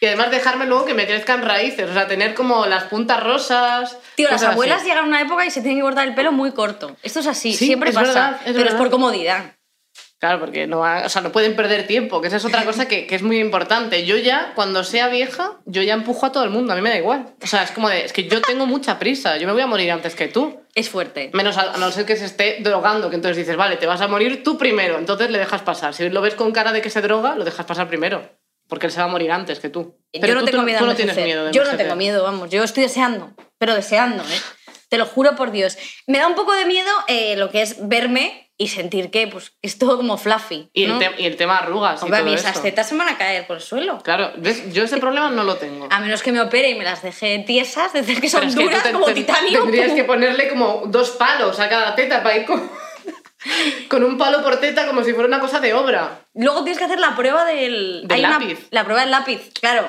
Y 0.06 0.08
además 0.08 0.32
dejarme 0.32 0.66
luego 0.66 0.86
que 0.86 0.94
me 0.94 1.06
crezcan 1.08 1.42
raíces, 1.44 1.90
o 1.90 1.94
sea, 1.94 2.08
tener 2.08 2.34
como 2.36 2.66
las 2.68 2.84
puntas 2.86 3.22
rosas. 3.24 3.98
Tío, 4.16 4.26
las 4.30 4.36
cosas 4.36 4.48
así. 4.50 4.54
abuelas 4.54 4.84
llegan 4.84 5.06
a 5.06 5.08
una 5.08 5.22
época 5.22 5.46
y 5.46 5.52
se 5.52 5.62
tienen 5.62 5.78
que 5.80 5.84
cortar 5.84 6.08
el 6.08 6.16
pelo 6.16 6.32
muy 6.32 6.52
corto. 6.52 6.96
Esto 7.04 7.20
es 7.22 7.28
así, 7.28 7.54
Sí, 7.54 7.66
siempre 7.66 7.90
es 7.90 7.96
pasa. 7.96 8.08
verdad, 8.08 8.32
es 8.34 8.40
pero 8.46 8.58
es 8.60 8.64
verdad. 8.66 8.78
por 8.78 8.90
comodidad. 8.92 9.44
Claro, 10.18 10.40
porque 10.40 10.66
no, 10.66 10.80
o 10.82 11.10
sea, 11.10 11.22
no 11.22 11.32
pueden 11.32 11.56
perder 11.58 11.86
tiempo, 11.88 12.22
que 12.22 12.28
esa 12.28 12.38
es 12.38 12.46
otra 12.46 12.64
cosa 12.66 12.88
que, 12.88 13.06
que 13.06 13.16
es 13.16 13.22
muy 13.22 13.38
importante. 13.40 14.06
Yo 14.06 14.16
ya, 14.16 14.54
cuando 14.56 14.84
sea 14.84 15.08
vieja, 15.10 15.54
yo 15.66 15.82
ya 15.84 15.94
empujo 15.94 16.26
a 16.26 16.32
todo 16.32 16.44
el 16.44 16.50
mundo, 16.50 16.72
a 16.72 16.76
mí 16.76 16.82
me 16.82 16.90
da 16.90 16.98
igual. 16.98 17.34
O 17.44 17.48
sea, 17.48 17.64
es 17.64 17.72
como 17.72 17.90
de, 17.90 18.06
es 18.06 18.14
que 18.14 18.24
yo 18.28 18.42
tengo 18.42 18.66
mucha 18.66 18.98
prisa, 18.98 19.38
yo 19.38 19.46
me 19.48 19.54
voy 19.54 19.62
a 19.62 19.68
morir 19.68 19.92
antes 19.92 20.16
que 20.16 20.28
tú. 20.28 20.62
Es 20.74 20.90
fuerte. 20.90 21.30
Menos 21.34 21.58
a, 21.58 21.74
a 21.74 21.78
no 21.78 21.92
ser 21.92 22.06
que 22.06 22.16
se 22.16 22.26
esté 22.26 22.58
drogando, 22.62 23.10
que 23.10 23.16
entonces 23.16 23.38
dices, 23.38 23.56
vale, 23.58 23.76
te 23.78 23.86
vas 23.88 24.02
a 24.02 24.08
morir 24.08 24.44
tú 24.44 24.58
primero, 24.58 24.98
entonces 24.98 25.30
le 25.30 25.38
dejas 25.38 25.62
pasar. 25.64 25.94
Si 25.94 26.10
lo 26.10 26.22
ves 26.22 26.36
con 26.36 26.52
cara 26.52 26.72
de 26.72 26.82
que 26.82 26.90
se 26.90 27.02
droga, 27.02 27.36
lo 27.36 27.44
dejas 27.46 27.66
pasar 27.66 27.88
primero, 27.88 28.24
porque 28.68 28.88
él 28.88 28.92
se 28.92 29.00
va 29.00 29.06
a 29.06 29.10
morir 29.10 29.32
antes 29.32 29.60
que 29.60 29.70
tú. 29.70 29.98
yo 30.14 30.34
no 30.34 30.40
tú, 30.42 30.46
tengo 30.48 30.60
tú- 30.60 30.66
miedo 30.66 30.80
tú 30.80 30.86
a 30.86 30.88
no 30.88 30.96
tienes 30.96 31.16
miedo 31.18 31.46
de 31.46 31.52
Yo 31.52 31.64
no 31.64 31.76
tengo 31.78 31.96
miedo, 31.96 32.24
vamos. 32.24 32.50
Yo 32.50 32.64
estoy 32.64 32.84
deseando, 32.84 33.32
pero 33.58 33.76
deseando, 33.76 34.24
¿eh? 34.24 34.40
Te 34.90 34.98
lo 34.98 35.06
juro 35.06 35.36
por 35.36 35.52
Dios. 35.52 35.78
Me 36.08 36.20
da 36.20 36.28
un 36.28 36.36
poco 36.36 36.54
de 36.54 36.66
miedo 36.66 36.90
eh, 37.08 37.36
lo 37.38 37.50
que 37.50 37.62
es 37.64 37.88
verme 37.88 38.52
y 38.58 38.70
sentir 38.70 39.10
que 39.12 39.28
pues, 39.28 39.52
es 39.62 39.78
todo 39.78 39.98
como 39.98 40.18
fluffy. 40.18 40.70
Y, 40.74 40.86
¿no? 40.86 40.94
el 41.02 41.16
te- 41.16 41.22
y 41.22 41.26
el 41.26 41.36
tema 41.36 41.58
arrugas 41.58 42.00
y 42.02 42.06
Hombre, 42.06 42.20
a 42.20 42.22
todo 42.22 42.30
mí 42.30 42.36
esas 42.36 42.62
tetas 42.62 42.88
se 42.88 42.96
van 42.96 43.10
a 43.10 43.18
caer 43.18 43.46
por 43.48 43.58
el 43.58 43.62
suelo. 43.62 43.98
Claro, 44.04 44.32
¿ves? 44.38 44.72
yo 44.74 44.84
ese 44.84 44.98
problema 44.98 45.30
no 45.32 45.44
lo 45.44 45.56
tengo. 45.58 45.88
A 45.92 46.00
menos 46.00 46.22
que 46.24 46.32
me 46.32 46.40
opere 46.40 46.70
y 46.70 46.76
me 46.76 46.84
las 46.86 47.02
deje 47.02 47.40
tiesas, 47.40 47.92
de 47.94 48.02
decir 48.02 48.22
que 48.22 48.30
son 48.30 48.42
Pero 48.42 48.50
es 48.52 48.56
que 48.56 48.62
tú 48.64 48.68
duras 48.70 48.84
te- 48.84 48.92
como 48.94 49.06
te- 49.08 49.14
titanio. 49.16 49.62
Tendrías 49.64 49.92
que 49.92 50.04
ponerle 50.06 50.48
como 50.48 50.84
dos 50.86 51.10
palos 51.12 51.60
a 51.60 51.68
cada 51.68 51.96
teta 51.96 52.24
para 52.24 52.38
ir 52.38 52.46
con, 52.46 52.72
con 53.90 54.04
un 54.04 54.18
palo 54.18 54.42
por 54.44 54.60
teta 54.60 54.88
como 54.88 55.04
si 55.04 55.14
fuera 55.14 55.28
una 55.28 55.40
cosa 55.40 55.60
de 55.60 55.74
obra. 55.74 56.22
Luego 56.34 56.64
tienes 56.64 56.78
que 56.80 56.86
hacer 56.86 57.00
la 57.00 57.16
prueba 57.16 57.46
del... 57.46 58.06
Una- 58.06 58.30
lápiz. 58.40 58.68
la 58.72 58.84
prueba 58.84 59.02
del 59.02 59.12
lápiz, 59.12 59.52
claro. 59.60 59.88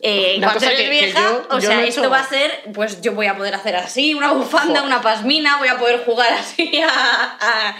Eh, 0.00 0.34
Una 0.38 0.48
eres 0.52 0.78
que- 0.78 0.84
que 0.84 0.90
vieja, 0.90 1.20
yo- 1.20 1.46
o 1.50 1.54
yo 1.60 1.68
sea, 1.68 1.76
no 1.76 1.82
esto 1.82 2.00
hecho- 2.00 2.10
va 2.10 2.18
a 2.18 2.28
ser, 2.28 2.64
pues 2.74 3.00
yo 3.00 3.12
voy 3.12 3.26
a 3.26 3.36
poder 3.36 3.54
hacer 3.54 3.76
así, 3.76 4.12
una 4.14 4.32
bufanda, 4.32 4.82
una 4.82 5.00
pasmina, 5.00 5.58
voy 5.58 5.68
a 5.68 5.78
poder 5.78 6.04
jugar 6.04 6.32
así 6.32 6.80
a, 6.82 6.88
a, 7.40 7.76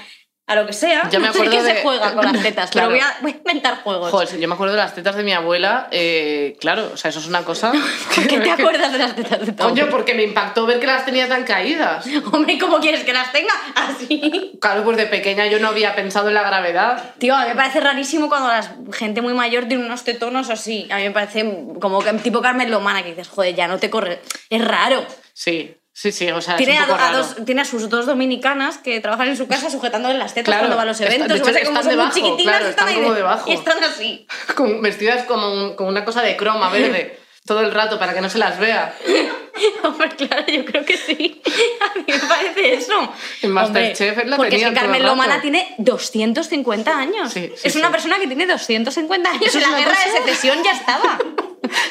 a 0.46 0.54
lo 0.56 0.66
que 0.66 0.74
sea. 0.74 1.08
Yo 1.10 1.20
me 1.20 1.28
acuerdo 1.28 1.62
de- 1.62 1.74
se 1.74 1.82
juega 1.82 2.12
con 2.14 2.24
las 2.24 2.42
tetas, 2.42 2.70
Claro. 2.70 2.88
pero 2.90 3.00
voy 3.00 3.10
a, 3.10 3.16
voy 3.22 3.32
a 3.32 3.36
inventar 3.36 3.82
juegos. 3.82 4.10
Joder, 4.10 4.38
yo 4.38 4.46
me 4.46 4.54
acuerdo 4.54 4.74
de 4.74 4.80
las 4.80 4.94
tetas 4.94 5.16
de 5.16 5.22
mi 5.22 5.32
abuela, 5.32 5.88
eh, 5.90 6.56
claro, 6.60 6.90
o 6.92 6.96
sea, 6.98 7.08
eso 7.08 7.18
es 7.20 7.26
una 7.26 7.42
cosa... 7.44 7.72
¿Por 8.14 8.26
qué 8.28 8.38
te 8.40 8.50
acuerdas 8.50 8.92
de 8.92 8.98
las 8.98 9.16
tetas 9.16 9.40
de 9.40 9.46
tu 9.52 9.56
Coño, 9.56 9.68
abuela? 9.84 9.90
porque 9.90 10.14
me 10.14 10.22
impactó 10.24 10.66
ver 10.66 10.80
que 10.80 10.86
las 10.86 11.06
tenía 11.06 11.28
tan 11.28 11.44
caídas. 11.44 12.04
Hombre, 12.32 12.58
¿cómo 12.58 12.78
quieres 12.78 13.04
que 13.04 13.12
las 13.14 13.32
tenga? 13.32 13.52
Así. 13.74 14.58
Claro, 14.60 14.84
pues 14.84 14.96
de 14.98 15.06
pequeña 15.06 15.46
yo 15.46 15.58
no 15.60 15.68
había 15.68 15.94
pensado 15.94 16.28
en 16.28 16.34
la 16.34 16.42
gravedad. 16.42 17.14
Tío, 17.18 17.34
a 17.34 17.42
mí 17.42 17.48
me 17.48 17.54
parece 17.56 17.80
rarísimo 17.80 18.28
cuando 18.28 18.48
la 18.48 18.62
gente 18.92 19.22
muy 19.22 19.32
mayor 19.32 19.64
tiene 19.64 19.84
unos 19.86 20.04
tetonos 20.04 20.50
así. 20.50 20.86
A 20.90 20.96
mí 20.98 21.04
me 21.04 21.10
parece 21.12 21.42
como 21.80 22.02
que 22.02 22.12
tipo 22.14 22.42
Carmen 22.42 22.70
Lomana, 22.70 23.02
que 23.02 23.10
dices, 23.10 23.28
joder, 23.28 23.54
ya 23.54 23.66
no 23.66 23.78
te 23.78 23.88
corre. 23.88 24.20
Es 24.50 24.62
raro. 24.62 25.04
Sí, 25.32 25.74
sí, 25.94 26.12
sí, 26.12 26.30
o 26.30 26.40
sea, 26.42 26.56
Tiene 26.56 26.74
es 26.74 26.80
a, 26.80 26.82
un 26.82 26.88
poco 26.90 27.00
a 27.00 27.06
raro. 27.12 27.18
dos, 27.18 27.36
tiene 27.46 27.62
a 27.62 27.64
sus 27.64 27.88
dos 27.88 28.04
dominicanas 28.04 28.76
que 28.76 29.00
trabajan 29.00 29.28
en 29.28 29.36
su 29.38 29.46
casa 29.48 29.70
sujetándole 29.70 30.18
las 30.18 30.34
tetas 30.34 30.46
Claro, 30.52 30.60
cuando 30.62 30.76
va 30.76 30.82
a 30.82 30.86
los 30.86 31.00
está- 31.00 31.14
eventos. 31.14 31.32
de 31.38 31.38
hecho, 31.38 31.50
es 31.50 31.56
que 31.56 31.64
como 31.64 31.78
están 31.78 31.92
son 31.92 31.96
muy 31.96 32.12
debajo, 32.12 32.14
chiquitinas, 32.18 32.56
claro, 32.56 32.68
están 32.68 32.88
ahí 32.88 32.94
como 32.96 33.10
de- 33.10 33.16
debajo. 33.16 33.50
Y 33.50 33.54
están 33.54 33.82
así. 33.84 34.26
Con- 34.56 34.82
vestidas 34.82 35.22
como 35.24 35.50
un- 35.52 35.76
con 35.76 35.86
una 35.86 36.04
cosa 36.04 36.20
de 36.22 36.36
croma 36.36 36.68
verde 36.70 37.18
todo 37.46 37.60
el 37.60 37.72
rato 37.72 37.98
para 37.98 38.14
que 38.14 38.20
no 38.22 38.30
se 38.30 38.38
las 38.38 38.58
vea. 38.58 38.96
Hombre, 39.82 40.08
claro, 40.16 40.46
yo 40.46 40.64
creo 40.64 40.84
que 40.84 40.96
sí. 40.96 41.42
A 41.80 41.98
mí 41.98 42.04
me 42.06 42.18
parece 42.18 42.74
eso. 42.74 43.12
En 43.42 43.50
Masterchef 43.52 44.18
él 44.18 44.30
la 44.30 44.36
Porque 44.36 44.56
es 44.56 44.64
que 44.64 44.72
Carmen. 44.72 45.02
Lomana 45.02 45.40
tiene 45.40 45.74
250 45.78 46.96
años. 46.96 47.32
Sí, 47.32 47.52
sí, 47.54 47.68
es 47.68 47.76
una 47.76 47.90
persona 47.90 48.18
que 48.18 48.26
tiene 48.26 48.46
250 48.46 49.30
años. 49.30 49.42
Eso 49.44 49.58
En 49.58 49.64
es 49.64 49.70
la 49.70 49.78
guerra 49.78 49.96
de 50.04 50.20
secesión 50.20 50.62
ya 50.64 50.72
estaba. 50.72 51.18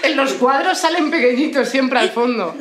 En 0.03 0.15
los 0.15 0.33
cuadros 0.33 0.77
salen 0.77 1.09
pequeñitos 1.09 1.67
siempre 1.67 1.97
al 1.97 2.11
fondo. 2.11 2.55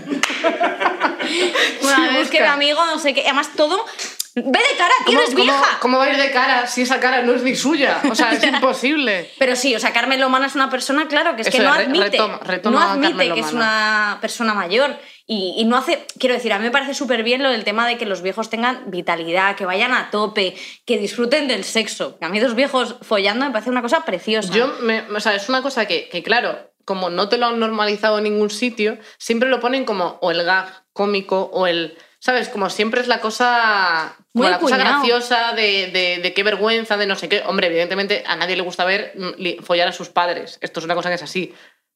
Bueno, 1.83 2.19
es 2.19 2.31
que 2.31 2.41
mi 2.41 2.47
amigo, 2.47 2.85
no 2.87 2.99
sé 2.99 3.13
qué. 3.13 3.21
Además, 3.21 3.51
todo. 3.55 3.85
Ve 4.35 4.43
de 4.45 4.77
cara, 4.79 4.95
¿Cómo, 5.05 5.19
eres 5.19 5.31
cómo- 5.31 5.43
vieja. 5.45 5.79
cómo 5.81 5.99
va 5.99 6.05
a 6.05 6.11
ir 6.11 6.17
de 6.17 6.31
cara 6.31 6.67
si 6.67 6.83
esa 6.83 7.01
cara 7.01 7.23
no 7.23 7.33
es 7.35 7.43
ni 7.43 7.55
suya? 7.55 8.01
O 8.11 8.15
sea, 8.15 8.33
es 8.33 8.43
imposible. 8.45 9.31
Pero 9.39 9.57
sí, 9.57 9.75
o 9.75 9.79
sea, 9.79 9.93
Carmen 9.93 10.21
Lomana 10.21 10.47
es 10.47 10.55
una 10.55 10.71
persona, 10.71 11.07
claro, 11.09 11.37
que 11.37 11.43
es 11.43 11.51
que 11.51 11.59
no 11.59 11.75
re- 11.75 11.85
admite, 11.85 12.19
retoma- 12.19 12.41
retoma 12.41 12.85
no 12.87 12.91
admite 12.93 13.35
que 13.35 13.41
es 13.41 13.53
una 13.53 14.19
persona 14.21 14.55
mayor 14.55 14.97
y, 15.27 15.55
y 15.59 15.65
no 15.67 15.77
hace, 15.77 16.07
quiero 16.19 16.35
decir, 16.35 16.53
a 16.53 16.59
mí 16.59 16.65
me 16.65 16.71
parece 16.71 16.95
súper 16.95 17.23
bien 17.23 17.43
lo 17.43 17.51
del 17.51 17.65
tema 17.65 17.87
de 17.87 17.99
que 17.99 18.07
los 18.07 18.23
viejos 18.23 18.49
tengan 18.51 18.91
vitalidad, 18.91 19.55
que 19.57 19.67
vayan 19.67 19.93
a 19.93 20.11
tope, 20.11 20.57
que 20.87 20.99
disfruten 20.99 21.47
del 21.49 21.65
sexo. 21.65 22.17
A 22.21 22.29
mí 22.29 22.41
dos 22.41 22.55
viejos 22.55 22.97
follando 23.03 23.45
me 23.45 23.51
parece 23.53 23.71
una 23.71 23.83
cosa 23.83 24.05
preciosa. 24.05 24.53
Yo, 24.53 24.69
me, 24.81 25.03
o 25.15 25.21
sea, 25.21 25.35
es 25.35 25.49
una 25.49 25.61
cosa 25.63 25.87
que, 25.87 26.09
que, 26.09 26.23
claro, 26.23 26.73
como 26.85 27.11
no 27.11 27.29
te 27.29 27.37
lo 27.39 27.47
han 27.47 27.61
normalizado 27.61 28.19
en 28.19 28.25
ningún 28.25 28.51
sitio, 28.51 28.99
siempre 29.19 29.49
lo 29.49 29.61
ponen 29.61 29.85
como 29.85 30.19
o 30.23 30.31
el 30.31 30.43
gag 30.43 30.85
cómico 30.95 31.51
o 31.53 31.67
el... 31.67 31.97
¿Sabes? 32.19 32.49
Como 32.49 32.71
siempre 32.71 33.01
es 33.01 33.09
la 33.09 33.21
cosa... 33.21 34.17
Muy 34.35 34.49
la 34.49 34.59
cosa 34.59 34.79
graciosa 34.79 35.53
de, 35.53 35.89
de, 35.89 36.21
de 36.23 36.35
qué 36.35 36.43
vergüenza, 36.43 36.97
de 36.97 37.07
no 37.07 37.17
sé 37.17 37.29
qué. 37.29 37.43
Hombre, 37.47 37.67
evidentemente 37.67 38.25
a 38.27 38.37
nadie 38.37 38.57
le 38.57 38.63
gusta 38.63 38.85
ver 38.85 39.13
mm, 39.15 39.63
follar 39.63 39.89
a 39.89 39.93
sus 39.93 40.09
padres. 40.09 40.59
Esto 40.63 40.81
es 40.81 40.85
una 40.85 40.95
cosa 40.95 41.11
que 41.11 41.17
es 41.17 41.23
así. 41.23 41.55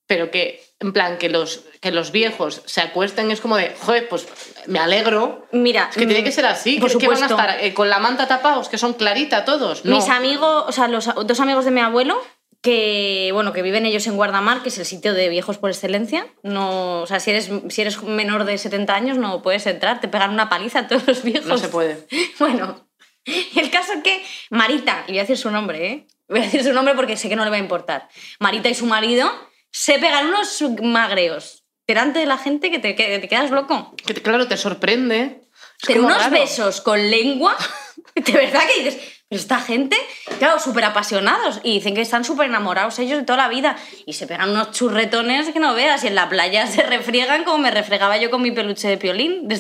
Pero 0.08 0.30
que, 0.30 0.62
en 0.78 0.92
plan, 0.92 1.18
que 1.18 1.28
los, 1.28 1.64
que 1.80 1.90
los 1.90 2.12
viejos 2.12 2.62
se 2.66 2.80
acuesten 2.80 3.32
es 3.32 3.40
como 3.40 3.56
de, 3.56 3.74
joder, 3.80 4.08
pues 4.08 4.28
me 4.66 4.78
alegro. 4.78 5.48
Mira, 5.50 5.88
Es 5.90 5.96
que 5.96 6.06
tiene 6.06 6.20
mm, 6.20 6.24
que 6.24 6.32
ser 6.32 6.46
así. 6.46 6.78
por 6.78 6.96
que, 6.96 7.08
van 7.08 7.22
a 7.22 7.26
estar 7.26 7.58
eh, 7.60 7.74
con 7.74 7.88
la 7.88 7.98
manta 7.98 8.28
tapados, 8.28 8.68
que 8.68 8.78
son 8.78 8.92
clarita 8.94 9.44
todos. 9.44 9.84
No. 9.84 9.96
Mis 9.96 10.08
amigos, 10.08 10.64
o 10.68 10.72
sea, 10.72 10.86
los 10.86 11.06
dos 11.26 11.40
amigos 11.40 11.64
de 11.64 11.72
mi 11.72 11.80
abuelo, 11.80 12.22
que 12.62 13.30
bueno, 13.32 13.52
que 13.52 13.62
viven 13.62 13.86
ellos 13.86 14.06
en 14.06 14.16
Guardamar, 14.16 14.62
que 14.62 14.68
es 14.70 14.78
el 14.78 14.86
sitio 14.86 15.14
de 15.14 15.28
viejos 15.28 15.58
por 15.58 15.70
excelencia. 15.70 16.26
No, 16.42 17.02
o 17.02 17.06
sea, 17.06 17.20
si 17.20 17.30
eres, 17.30 17.50
si 17.68 17.80
eres 17.82 18.02
menor 18.02 18.44
de 18.44 18.58
70 18.58 18.94
años 18.94 19.18
no 19.18 19.42
puedes 19.42 19.66
entrar, 19.66 20.00
te 20.00 20.08
pegan 20.08 20.32
una 20.32 20.48
paliza 20.48 20.80
a 20.80 20.88
todos 20.88 21.06
los 21.06 21.22
viejos. 21.22 21.46
No 21.46 21.58
se 21.58 21.68
puede. 21.68 22.06
Bueno, 22.38 22.88
el 23.24 23.70
caso 23.70 23.92
es 23.94 24.02
que 24.02 24.24
Marita, 24.50 25.04
y 25.06 25.12
voy 25.12 25.18
a 25.18 25.22
decir 25.22 25.36
su 25.38 25.50
nombre, 25.50 25.86
¿eh? 25.86 26.06
Voy 26.28 26.40
a 26.40 26.42
decir 26.42 26.62
su 26.64 26.72
nombre 26.72 26.94
porque 26.94 27.16
sé 27.16 27.28
que 27.28 27.36
no 27.36 27.44
le 27.44 27.50
va 27.50 27.56
a 27.56 27.60
importar. 27.60 28.08
Marita 28.40 28.68
y 28.68 28.74
su 28.74 28.86
marido 28.86 29.30
se 29.70 29.98
pegan 29.98 30.26
unos 30.28 30.62
magreos 30.82 31.64
delante 31.86 32.18
de 32.18 32.26
la 32.26 32.36
gente 32.38 32.70
que 32.70 32.78
te, 32.80 32.94
que 32.96 33.18
te 33.20 33.28
quedas 33.28 33.50
loco. 33.52 33.94
Que 34.04 34.14
te- 34.14 34.22
claro, 34.22 34.48
te 34.48 34.56
sorprende. 34.56 35.40
Es 35.82 35.86
Pero 35.88 36.00
unos 36.04 36.18
raro. 36.18 36.30
besos 36.32 36.80
con 36.80 37.10
lengua, 37.10 37.56
de 38.14 38.32
verdad 38.32 38.62
que 38.66 38.82
dices, 38.84 39.15
pero 39.28 39.40
esta 39.40 39.58
gente, 39.60 39.96
claro, 40.38 40.58
súper 40.60 40.84
apasionados 40.84 41.60
y 41.64 41.74
dicen 41.74 41.94
que 41.94 42.00
están 42.00 42.24
súper 42.24 42.46
enamorados 42.46 42.98
ellos 43.00 43.18
de 43.18 43.24
toda 43.24 43.38
la 43.38 43.48
vida 43.48 43.76
y 44.06 44.12
se 44.12 44.26
pegan 44.26 44.50
unos 44.50 44.70
churretones 44.70 45.48
que 45.50 45.58
no 45.58 45.74
veas 45.74 46.04
y 46.04 46.06
en 46.06 46.14
la 46.14 46.28
playa 46.28 46.66
se 46.66 46.82
refriegan 46.82 47.44
como 47.44 47.58
me 47.58 47.70
refregaba 47.70 48.16
yo 48.18 48.30
con 48.30 48.42
mi 48.42 48.52
peluche 48.52 48.88
de 48.88 48.98
piolín. 48.98 49.48
¿Te 49.48 49.56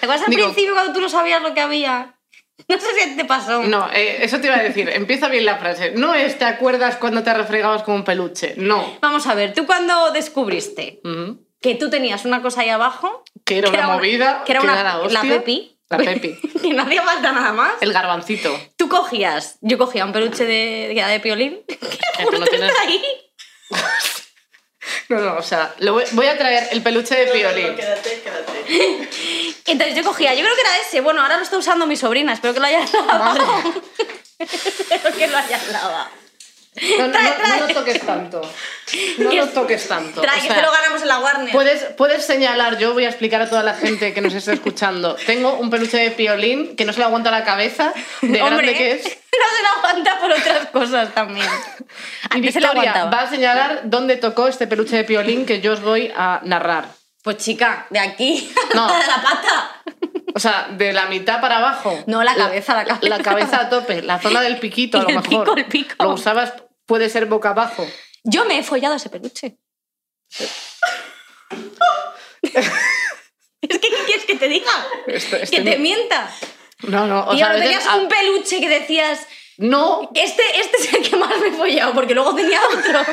acuerdas 0.00 0.22
al 0.26 0.30
Digo- 0.30 0.44
principio 0.44 0.72
cuando 0.74 0.92
tú 0.94 1.00
no 1.00 1.08
sabías 1.08 1.42
lo 1.42 1.52
que 1.54 1.60
había? 1.60 2.12
No 2.68 2.80
sé 2.80 2.86
si 2.98 3.16
te 3.16 3.24
pasó. 3.26 3.62
No, 3.62 3.86
eh, 3.92 4.24
eso 4.24 4.40
te 4.40 4.46
iba 4.46 4.56
a 4.56 4.62
decir. 4.62 4.88
Empieza 4.88 5.28
bien 5.28 5.44
la 5.44 5.58
frase. 5.58 5.92
No 5.92 6.14
es 6.14 6.38
te 6.38 6.46
acuerdas 6.46 6.96
cuando 6.96 7.22
te 7.22 7.32
refregabas 7.34 7.82
con 7.82 7.96
un 7.96 8.02
peluche. 8.04 8.54
No. 8.56 8.96
Vamos 9.02 9.26
a 9.26 9.34
ver, 9.34 9.52
¿tú 9.52 9.66
cuando 9.66 10.10
descubriste 10.12 11.00
que 11.60 11.74
tú 11.74 11.90
tenías 11.90 12.24
una 12.24 12.40
cosa 12.40 12.62
ahí 12.62 12.70
abajo? 12.70 13.22
Que 13.44 13.58
era 13.58 13.68
una 13.68 13.88
movida, 13.88 14.42
Que 14.46 14.52
era 14.52 14.60
que 14.62 14.66
una, 14.66 14.80
era 14.80 14.96
la 15.08 15.20
pepi. 15.20 15.75
La 15.88 15.98
pepi. 15.98 16.36
que 16.60 16.72
no 16.74 16.82
hacía 16.82 17.02
falta 17.02 17.32
nada 17.32 17.52
más. 17.52 17.74
El 17.80 17.92
garbancito. 17.92 18.58
Tú 18.76 18.88
cogías, 18.88 19.56
yo 19.60 19.78
cogía 19.78 20.04
un 20.04 20.12
peluche 20.12 20.44
de, 20.44 20.90
era 20.92 21.08
de 21.08 21.20
piolín. 21.20 21.60
Que 21.68 22.24
tú 22.24 22.38
no 22.38 22.46
tienes- 22.46 22.72
ahí. 22.80 23.02
No, 25.08 25.18
no, 25.20 25.36
o 25.36 25.42
sea, 25.42 25.74
lo 25.78 25.92
voy, 25.94 26.04
voy 26.12 26.26
a 26.26 26.36
traer 26.38 26.68
el 26.72 26.82
peluche 26.82 27.14
de 27.14 27.26
piolín. 27.32 27.76
Quédate, 27.76 28.22
quédate. 28.22 29.08
Entonces 29.66 29.94
yo 29.96 30.02
cogía, 30.04 30.32
yo 30.34 30.42
creo 30.42 30.54
que 30.54 30.60
era 30.60 30.78
ese. 30.78 31.00
Bueno, 31.00 31.20
ahora 31.22 31.36
lo 31.36 31.42
está 31.42 31.58
usando 31.58 31.86
mi 31.86 31.96
sobrina, 31.96 32.32
espero 32.32 32.54
que 32.54 32.60
lo 32.60 32.66
hayas 32.66 32.92
lavado. 32.92 33.44
espero 34.38 35.16
que 35.16 35.26
lo 35.28 35.36
hayas 35.36 35.68
lavado. 35.68 36.08
No, 36.98 37.06
no, 37.06 37.12
Trae, 37.12 37.24
no, 37.30 37.34
trae. 37.36 37.60
no 37.60 37.66
lo 37.68 37.74
toques 37.74 38.00
tanto. 38.00 38.40
No 39.18 39.32
lo 39.32 39.44
es- 39.44 39.54
toques 39.54 39.88
tanto. 39.88 40.20
Trae, 40.20 40.38
O 40.38 40.42
que 40.42 40.46
sea, 40.48 40.56
te 40.56 40.62
lo 40.62 40.70
ganamos 40.72 41.02
en 41.02 41.08
la 41.08 41.18
Warner. 41.20 41.52
Puedes, 41.52 41.84
puedes 41.96 42.24
señalar, 42.26 42.76
yo 42.78 42.92
voy 42.92 43.04
a 43.04 43.08
explicar 43.08 43.40
a 43.42 43.48
toda 43.48 43.62
la 43.62 43.74
gente 43.74 44.12
que 44.12 44.20
nos 44.20 44.34
está 44.34 44.52
escuchando. 44.52 45.14
Tengo 45.26 45.54
un 45.54 45.70
peluche 45.70 45.96
de 45.96 46.10
piolín 46.10 46.76
que 46.76 46.84
no 46.84 46.92
se 46.92 46.98
le 46.98 47.04
aguanta 47.06 47.30
la 47.30 47.44
cabeza, 47.44 47.92
de 48.20 48.42
Hombre, 48.42 48.66
grande 48.66 48.74
que 48.74 48.92
es. 48.92 49.04
no 49.06 49.56
se 49.56 49.62
lo 49.62 49.68
aguanta 49.78 50.18
por 50.20 50.30
otras 50.32 50.66
cosas 50.70 51.14
también. 51.14 51.46
Y 52.34 52.52
se 52.52 52.58
Victoria 52.60 53.04
va 53.06 53.20
a 53.22 53.30
señalar 53.30 53.80
dónde 53.84 54.16
tocó 54.16 54.46
este 54.48 54.66
peluche 54.66 54.96
de 54.96 55.04
piolín 55.04 55.46
que 55.46 55.60
yo 55.60 55.72
os 55.72 55.80
voy 55.82 56.12
a 56.16 56.40
narrar. 56.44 56.88
Pues 57.22 57.38
chica, 57.38 57.86
de 57.90 57.98
aquí 57.98 58.52
No. 58.74 58.84
a 58.86 58.98
la 58.98 59.22
pata. 59.22 59.82
O 60.34 60.38
sea, 60.38 60.68
de 60.70 60.92
la 60.92 61.06
mitad 61.06 61.40
para 61.40 61.56
abajo. 61.56 61.98
No, 62.06 62.22
la 62.22 62.34
cabeza, 62.34 62.74
la 62.74 62.84
cabeza. 62.84 63.08
La 63.08 63.18
cabeza 63.22 63.60
a 63.62 63.68
tope, 63.70 64.02
la 64.02 64.18
zona 64.20 64.42
del 64.42 64.58
piquito 64.58 64.98
a 64.98 65.02
lo 65.04 65.08
El 65.08 65.14
mejor. 65.16 65.28
pico, 65.44 65.56
el 65.56 65.64
pico. 65.64 66.04
Lo 66.04 66.10
usabas, 66.10 66.52
puede 66.86 67.08
ser 67.10 67.26
boca 67.26 67.50
abajo. 67.50 67.86
Yo 68.24 68.44
me 68.44 68.58
he 68.58 68.62
follado 68.62 68.94
ese 68.96 69.10
peluche. 69.10 69.56
es 72.42 72.70
que, 73.60 73.68
¿qué 73.80 73.88
quieres 74.06 74.24
que 74.26 74.36
te 74.36 74.48
diga? 74.48 74.70
Que 75.50 75.60
te 75.60 75.78
mienta. 75.78 76.30
No, 76.82 77.06
no, 77.06 77.24
o 77.26 77.30
Tío, 77.30 77.38
sea, 77.38 77.46
a 77.48 77.52
no 77.52 77.58
veces- 77.58 77.78
tenías 77.78 77.96
un 77.96 78.08
peluche 78.08 78.60
que 78.60 78.68
decías, 78.68 79.26
No, 79.58 80.10
este, 80.14 80.42
este 80.60 80.76
es 80.76 80.92
el 80.94 81.08
que 81.08 81.16
más 81.16 81.38
me 81.40 81.48
he 81.48 81.52
follado, 81.52 81.94
porque 81.94 82.14
luego 82.14 82.34
tenía 82.34 82.60
otro. 82.66 83.00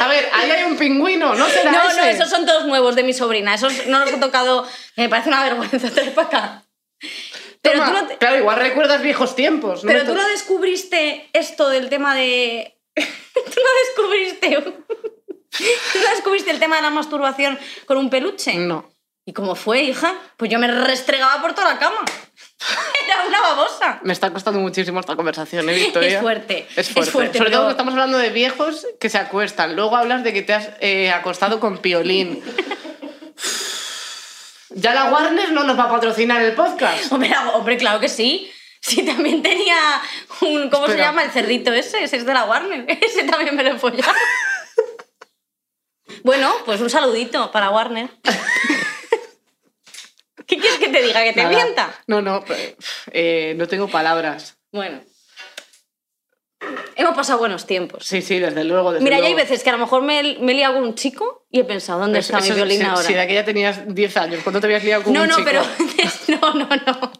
A 0.00 0.08
ver, 0.08 0.28
ahí 0.34 0.50
hay 0.50 0.64
un 0.64 0.76
pingüino, 0.76 1.34
¿no 1.34 1.48
será 1.48 1.72
No, 1.72 1.88
ese? 1.88 1.96
no, 1.96 2.04
esos 2.04 2.28
son 2.28 2.44
todos 2.44 2.66
nuevos 2.66 2.94
de 2.96 3.02
mi 3.02 3.14
sobrina. 3.14 3.54
Esos 3.54 3.86
no 3.86 4.00
los 4.00 4.12
he 4.12 4.18
tocado. 4.18 4.68
Me 4.96 5.08
parece 5.08 5.30
una 5.30 5.42
vergüenza 5.42 5.90
traer 5.90 6.14
para 6.14 6.26
acá. 6.28 6.63
Pero 7.64 7.78
Toma, 7.80 7.86
tú 7.86 7.92
no 7.94 8.06
te- 8.06 8.18
Claro, 8.18 8.36
igual 8.38 8.58
recuerdas 8.58 9.02
viejos 9.02 9.34
tiempos. 9.34 9.82
¿no? 9.82 9.88
Pero 9.90 10.04
tú 10.04 10.14
no 10.14 10.28
descubriste 10.28 11.28
esto 11.32 11.68
del 11.70 11.88
tema 11.88 12.14
de. 12.14 12.78
tú 12.94 13.02
no 13.42 13.70
descubriste. 13.86 14.56
tú 15.92 15.98
no 15.98 16.10
descubriste 16.10 16.50
el 16.52 16.60
tema 16.60 16.76
de 16.76 16.82
la 16.82 16.90
masturbación 16.90 17.58
con 17.86 17.96
un 17.96 18.10
peluche. 18.10 18.54
No. 18.54 18.90
¿Y 19.26 19.32
cómo 19.32 19.54
fue, 19.54 19.82
hija? 19.82 20.14
Pues 20.36 20.50
yo 20.50 20.58
me 20.58 20.68
restregaba 20.68 21.40
por 21.40 21.54
toda 21.54 21.72
la 21.72 21.78
cama. 21.78 22.04
Era 23.06 23.26
una 23.26 23.40
babosa. 23.40 23.98
Me 24.02 24.12
está 24.12 24.30
costando 24.30 24.60
muchísimo 24.60 25.00
esta 25.00 25.16
conversación, 25.16 25.68
¿eh, 25.70 25.74
Victoria? 25.74 26.16
Es 26.16 26.20
fuerte, 26.20 26.66
Es 26.76 26.90
fuerte. 26.90 27.00
es 27.00 27.10
fuerte, 27.10 27.38
Sobre 27.38 27.48
pero- 27.50 27.60
todo 27.60 27.68
que 27.68 27.72
estamos 27.72 27.94
hablando 27.94 28.18
de 28.18 28.28
viejos 28.28 28.86
que 29.00 29.08
se 29.08 29.16
acuestan. 29.18 29.74
Luego 29.76 29.96
hablas 29.96 30.22
de 30.24 30.34
que 30.34 30.42
te 30.42 30.52
has 30.52 30.68
eh, 30.80 31.10
acostado 31.10 31.58
con 31.60 31.78
piolín. 31.78 32.42
Ya 34.74 34.94
la 34.94 35.10
Warner 35.10 35.52
no 35.52 35.64
nos 35.64 35.78
va 35.78 35.84
a 35.84 35.90
patrocinar 35.90 36.42
el 36.42 36.54
podcast. 36.54 37.10
Hombre, 37.12 37.32
hombre, 37.54 37.76
claro 37.76 38.00
que 38.00 38.08
sí. 38.08 38.50
Sí, 38.80 39.02
también 39.02 39.42
tenía 39.42 39.76
un. 40.42 40.68
¿Cómo 40.68 40.86
se 40.88 40.98
llama? 40.98 41.22
El 41.24 41.30
cerdito 41.30 41.72
ese. 41.72 42.04
Ese 42.04 42.16
es 42.18 42.26
de 42.26 42.34
la 42.34 42.44
Warner. 42.44 42.84
Ese 43.02 43.24
también 43.24 43.56
me 43.56 43.62
lo 43.62 43.70
he 43.70 43.78
follado. 43.78 44.12
Bueno, 46.22 46.54
pues 46.64 46.80
un 46.80 46.88
saludito 46.88 47.50
para 47.50 47.68
Warner. 47.70 48.08
¿Qué 50.46 50.58
quieres 50.58 50.78
que 50.78 50.88
te 50.88 51.02
diga? 51.02 51.22
¿Que 51.22 51.32
te 51.34 51.42
Nada. 51.42 51.54
mienta? 51.54 51.94
No, 52.06 52.22
no, 52.22 52.42
eh, 53.10 53.52
no 53.56 53.68
tengo 53.68 53.88
palabras. 53.88 54.56
Bueno. 54.72 55.02
Hemos 56.96 57.14
pasado 57.16 57.38
buenos 57.38 57.66
tiempos. 57.66 58.04
Sí, 58.06 58.22
sí, 58.22 58.38
desde 58.38 58.64
luego. 58.64 58.92
Desde 58.92 59.04
Mira, 59.04 59.18
ya 59.18 59.26
hay 59.26 59.34
veces 59.34 59.62
que 59.62 59.70
a 59.70 59.72
lo 59.72 59.78
mejor 59.78 60.02
me, 60.02 60.36
me 60.40 60.52
he 60.52 60.54
liado 60.54 60.74
con 60.74 60.84
un 60.84 60.94
chico 60.94 61.46
y 61.50 61.60
he 61.60 61.64
pensado, 61.64 62.00
¿dónde 62.00 62.20
Eso- 62.20 62.36
está 62.36 62.48
mi 62.48 62.54
violín 62.54 62.78
si, 62.78 62.84
ahora? 62.84 63.02
Si 63.02 63.12
de 63.14 63.20
aquella 63.20 63.44
tenías 63.44 63.80
10 63.94 64.16
años, 64.16 64.40
¿cuándo 64.44 64.60
te 64.60 64.66
habías 64.66 64.84
liado 64.84 65.02
con 65.02 65.12
No, 65.12 65.22
un 65.22 65.28
no, 65.28 65.36
chico? 65.36 65.48
pero. 65.50 65.62
No, 66.40 66.54
no, 66.54 66.68
no. 66.86 67.12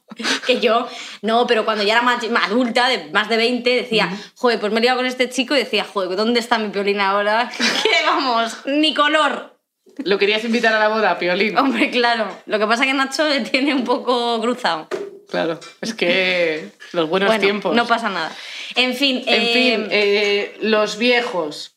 Que 0.46 0.60
yo. 0.60 0.88
No, 1.22 1.46
pero 1.46 1.64
cuando 1.64 1.82
ya 1.84 1.92
era 1.94 2.02
más, 2.02 2.26
más 2.30 2.46
adulta, 2.46 2.88
de 2.88 3.10
más 3.12 3.28
de 3.28 3.36
20, 3.36 3.68
decía, 3.70 4.08
joder, 4.36 4.58
pues 4.60 4.72
me 4.72 4.78
he 4.78 4.82
liado 4.82 4.96
con 4.98 5.06
este 5.06 5.28
chico 5.28 5.54
y 5.54 5.58
decía, 5.58 5.84
joder, 5.84 6.16
¿dónde 6.16 6.40
está 6.40 6.58
mi 6.58 6.68
violín 6.68 7.00
ahora? 7.00 7.50
Que 7.82 8.06
vamos, 8.06 8.56
ni 8.66 8.94
color. 8.94 9.58
Lo 10.04 10.18
querías 10.18 10.42
invitar 10.44 10.72
a 10.74 10.78
la 10.80 10.88
boda, 10.88 11.18
Piolín. 11.18 11.56
Hombre, 11.58 11.90
claro. 11.90 12.26
Lo 12.46 12.58
que 12.58 12.66
pasa 12.66 12.82
es 12.84 12.88
que 12.88 12.94
Nacho 12.94 13.28
le 13.28 13.40
tiene 13.42 13.74
un 13.74 13.84
poco 13.84 14.40
cruzado. 14.40 14.88
Claro, 15.30 15.58
es 15.80 15.94
que 15.94 16.70
los 16.92 17.08
buenos 17.08 17.28
bueno, 17.28 17.40
tiempos. 17.40 17.74
no 17.76 17.86
pasa 17.86 18.08
nada. 18.08 18.30
En 18.76 18.94
fin, 18.94 19.22
En 19.26 19.42
eh, 19.42 19.52
fin, 19.52 19.88
eh, 19.90 20.56
los 20.60 20.98
viejos. 20.98 21.76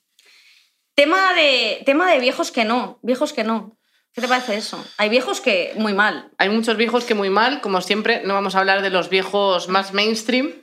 tema, 0.95 1.33
de, 1.33 1.83
tema 1.85 2.11
de 2.11 2.19
viejos 2.19 2.51
que 2.51 2.65
no. 2.65 2.99
Viejos 3.01 3.33
que 3.33 3.43
no. 3.43 3.77
¿Qué 4.13 4.21
te 4.21 4.27
parece 4.27 4.55
eso? 4.57 4.83
Hay 4.97 5.09
viejos 5.09 5.41
que 5.41 5.73
muy 5.75 5.93
mal. 5.93 6.31
Hay 6.39 6.49
muchos 6.49 6.75
viejos 6.75 7.03
que 7.03 7.13
muy 7.13 7.29
mal, 7.29 7.61
como 7.61 7.81
siempre, 7.81 8.21
no 8.23 8.33
vamos 8.33 8.55
a 8.55 8.59
hablar 8.59 8.81
de 8.81 8.89
los 8.89 9.09
viejos 9.09 9.67
más 9.67 9.93
mainstream. 9.93 10.53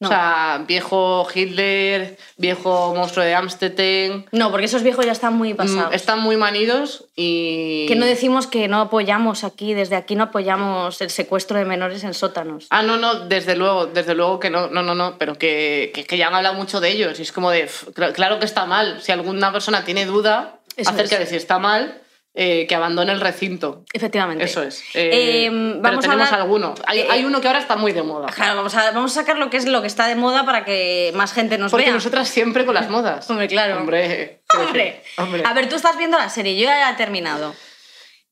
No. 0.00 0.08
O 0.08 0.10
sea, 0.10 0.64
viejo 0.66 1.28
Hitler, 1.32 2.16
viejo 2.38 2.94
monstruo 2.94 3.22
de 3.22 3.34
Amstetten. 3.34 4.26
No, 4.32 4.50
porque 4.50 4.64
esos 4.64 4.82
viejos 4.82 5.04
ya 5.04 5.12
están 5.12 5.34
muy 5.34 5.52
mm, 5.52 5.56
pasados. 5.56 5.94
Están 5.94 6.20
muy 6.20 6.38
manidos 6.38 7.04
y. 7.16 7.84
Que 7.86 7.96
no 7.96 8.06
decimos 8.06 8.46
que 8.46 8.66
no 8.66 8.80
apoyamos 8.80 9.44
aquí, 9.44 9.74
desde 9.74 9.96
aquí 9.96 10.14
no 10.16 10.24
apoyamos 10.24 11.00
el 11.02 11.10
secuestro 11.10 11.58
de 11.58 11.66
menores 11.66 12.02
en 12.04 12.14
sótanos. 12.14 12.66
Ah, 12.70 12.82
no, 12.82 12.96
no, 12.96 13.26
desde 13.26 13.56
luego, 13.56 13.86
desde 13.86 14.14
luego 14.14 14.40
que 14.40 14.48
no, 14.48 14.68
no, 14.68 14.82
no, 14.82 14.94
no, 14.94 15.18
pero 15.18 15.34
que, 15.36 15.92
que, 15.94 16.04
que 16.04 16.16
ya 16.16 16.28
han 16.28 16.34
hablado 16.34 16.54
mucho 16.54 16.80
de 16.80 16.90
ellos 16.90 17.18
y 17.18 17.22
es 17.22 17.32
como 17.32 17.50
de, 17.50 17.68
claro 18.14 18.38
que 18.38 18.46
está 18.46 18.64
mal. 18.64 19.02
Si 19.02 19.12
alguna 19.12 19.52
persona 19.52 19.84
tiene 19.84 20.06
duda 20.06 20.60
Eso 20.76 20.90
acerca 20.90 21.16
es. 21.16 21.20
de 21.20 21.26
si 21.26 21.36
está 21.36 21.58
mal, 21.58 22.00
eh, 22.34 22.66
que 22.68 22.74
abandone 22.74 23.10
el 23.12 23.20
recinto. 23.20 23.84
Efectivamente. 23.92 24.44
Eso 24.44 24.62
es. 24.62 24.80
Eh, 24.94 25.46
Eh, 25.46 25.48
pero 25.50 25.80
vamos 25.82 25.98
a 25.98 26.00
tenemos 26.08 26.26
hablar- 26.28 26.40
alguno. 26.40 26.74
Hay, 26.86 27.00
hay 27.00 27.24
uno 27.24 27.40
que 27.40 27.48
ahora 27.48 27.58
está 27.60 27.76
muy 27.76 27.92
de 27.92 28.02
moda. 28.02 28.28
Claro, 28.28 28.56
vamos 28.56 28.74
a, 28.76 28.92
vamos 28.92 29.12
a 29.12 29.20
sacar 29.20 29.36
lo 29.38 29.50
que 29.50 29.56
es 29.56 29.66
lo 29.66 29.80
que 29.80 29.88
está 29.88 30.06
de 30.06 30.14
moda 30.14 30.44
para 30.46 30.64
que 30.64 31.10
más 31.14 31.32
gente 31.32 31.58
nos 31.58 31.70
Porque 31.72 31.86
vea. 31.86 31.94
nosotras 31.94 32.28
siempre 32.28 32.64
con 32.64 32.74
las 32.74 32.88
modas. 32.90 33.28
Hombre, 33.30 33.48
claro. 33.48 33.78
Hombre. 33.78 34.42
Hombre. 34.56 35.02
Hombre. 35.18 35.42
A 35.44 35.52
ver, 35.54 35.68
tú 35.68 35.76
estás 35.76 35.96
viendo 35.98 36.18
la 36.18 36.28
serie, 36.30 36.56
yo 36.56 36.64
ya 36.64 36.78
la 36.78 36.90
he 36.90 36.94
terminado. 36.94 37.54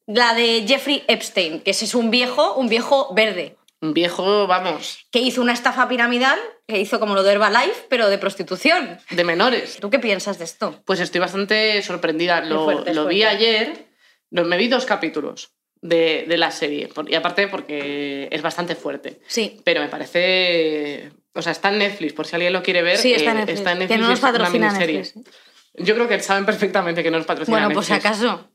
La 0.07 0.33
de 0.35 0.65
Jeffrey 0.67 1.05
Epstein, 1.07 1.61
que 1.61 1.73
ese 1.73 1.85
es 1.85 1.95
un 1.95 2.11
viejo, 2.11 2.55
un 2.55 2.69
viejo 2.69 3.13
verde, 3.15 3.57
Un 3.81 3.93
viejo, 3.95 4.47
vamos, 4.47 5.07
que 5.13 5.19
hizo 5.19 5.41
una 5.43 5.53
estafa 5.53 5.87
piramidal, 5.87 6.39
que 6.67 6.79
hizo 6.81 6.99
como 6.99 7.15
lo 7.15 7.23
de 7.23 7.33
Herbalife, 7.33 7.85
pero 7.91 8.09
de 8.09 8.17
prostitución. 8.19 8.99
de 9.11 9.25
menores. 9.25 9.77
¿Tú 9.81 9.91
qué 9.91 9.99
piensas 9.99 10.39
de 10.39 10.45
esto? 10.47 10.81
Pues 10.87 10.99
estoy 11.01 11.21
bastante 11.21 11.83
sorprendida. 11.83 12.41
Lo, 12.41 12.65
fuerte, 12.65 12.91
es 12.91 12.97
lo 12.97 13.07
vi 13.07 13.23
ayer, 13.23 13.87
me 14.31 14.57
vi 14.57 14.69
dos 14.69 14.85
capítulos 14.87 15.53
de, 15.81 16.25
de 16.29 16.37
la 16.37 16.51
serie. 16.51 16.89
Y 17.07 17.15
aparte 17.15 17.49
porque 17.49 18.29
es 18.31 18.43
bastante 18.43 18.75
fuerte. 18.75 19.21
Sí. 19.27 19.61
Pero 19.65 19.81
me 19.81 19.89
parece... 19.89 21.11
O 21.35 21.43
sea, 21.43 21.53
está 21.53 21.69
en 21.69 21.79
Netflix, 21.79 22.13
por 22.15 22.27
si 22.27 22.35
alguien 22.35 22.53
lo 22.53 22.63
quiere 22.63 22.83
ver. 22.83 22.97
Sí, 22.99 23.13
está 23.13 23.31
en 23.31 23.39
eh, 23.39 23.45
Netflix. 23.47 23.89
Que 23.89 23.99
no 23.99 24.09
nos 24.09 24.21
patrocina 24.21 24.67
miniserie. 24.69 24.99
Netflix. 24.99 25.29
Yo 25.75 25.95
creo 25.95 26.09
que 26.09 26.19
saben 26.21 26.45
perfectamente 26.45 27.03
que 27.03 27.11
no 27.11 27.19
nos 27.19 27.27
patrocina 27.27 27.59
Bueno, 27.59 27.73
por 27.73 27.85
si 27.85 27.93
Netflix. 27.93 28.17
acaso. 28.17 28.51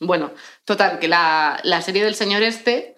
Bueno, 0.00 0.32
total, 0.64 0.98
que 0.98 1.08
la, 1.08 1.60
la 1.62 1.82
serie 1.82 2.04
del 2.04 2.14
señor 2.14 2.42
este 2.42 2.96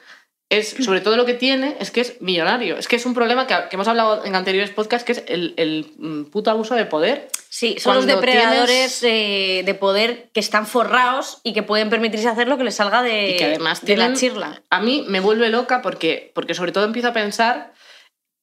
es, 0.50 0.70
sobre 0.84 1.00
todo 1.00 1.16
lo 1.16 1.24
que 1.24 1.34
tiene, 1.34 1.76
es 1.80 1.90
que 1.90 2.00
es 2.02 2.20
millonario. 2.20 2.76
Es 2.76 2.88
que 2.88 2.96
es 2.96 3.06
un 3.06 3.14
problema 3.14 3.46
que, 3.46 3.54
que 3.70 3.76
hemos 3.76 3.88
hablado 3.88 4.24
en 4.24 4.34
anteriores 4.34 4.70
podcasts, 4.70 5.04
que 5.06 5.12
es 5.12 5.22
el, 5.28 5.54
el, 5.56 5.86
mm, 5.96 6.24
puto 6.24 6.50
abuso 6.50 6.74
de 6.74 6.84
poder. 6.86 7.28
Sí, 7.48 7.76
son 7.78 7.94
los 7.96 8.06
depredadores 8.06 9.00
tienes- 9.00 9.64
de 9.64 9.74
poder 9.74 10.28
que 10.34 10.40
están 10.40 10.66
forrados 10.66 11.40
y 11.44 11.52
que 11.52 11.62
pueden 11.62 11.88
permitirse 11.88 12.28
hacer 12.28 12.48
lo 12.48 12.58
que 12.58 12.64
les 12.64 12.74
salga 12.74 13.02
de, 13.02 13.30
y 13.30 13.36
que 13.36 13.44
además 13.46 13.80
de 13.82 13.96
la 13.96 14.04
tienen- 14.06 14.16
chirla. 14.18 14.62
A 14.70 14.80
mí 14.80 15.04
me 15.08 15.20
vuelve 15.20 15.48
loca 15.50 15.82
porque, 15.82 16.32
porque 16.34 16.54
sobre 16.54 16.72
todo 16.72 16.84
empiezo 16.84 17.08
a 17.08 17.12
pensar, 17.12 17.72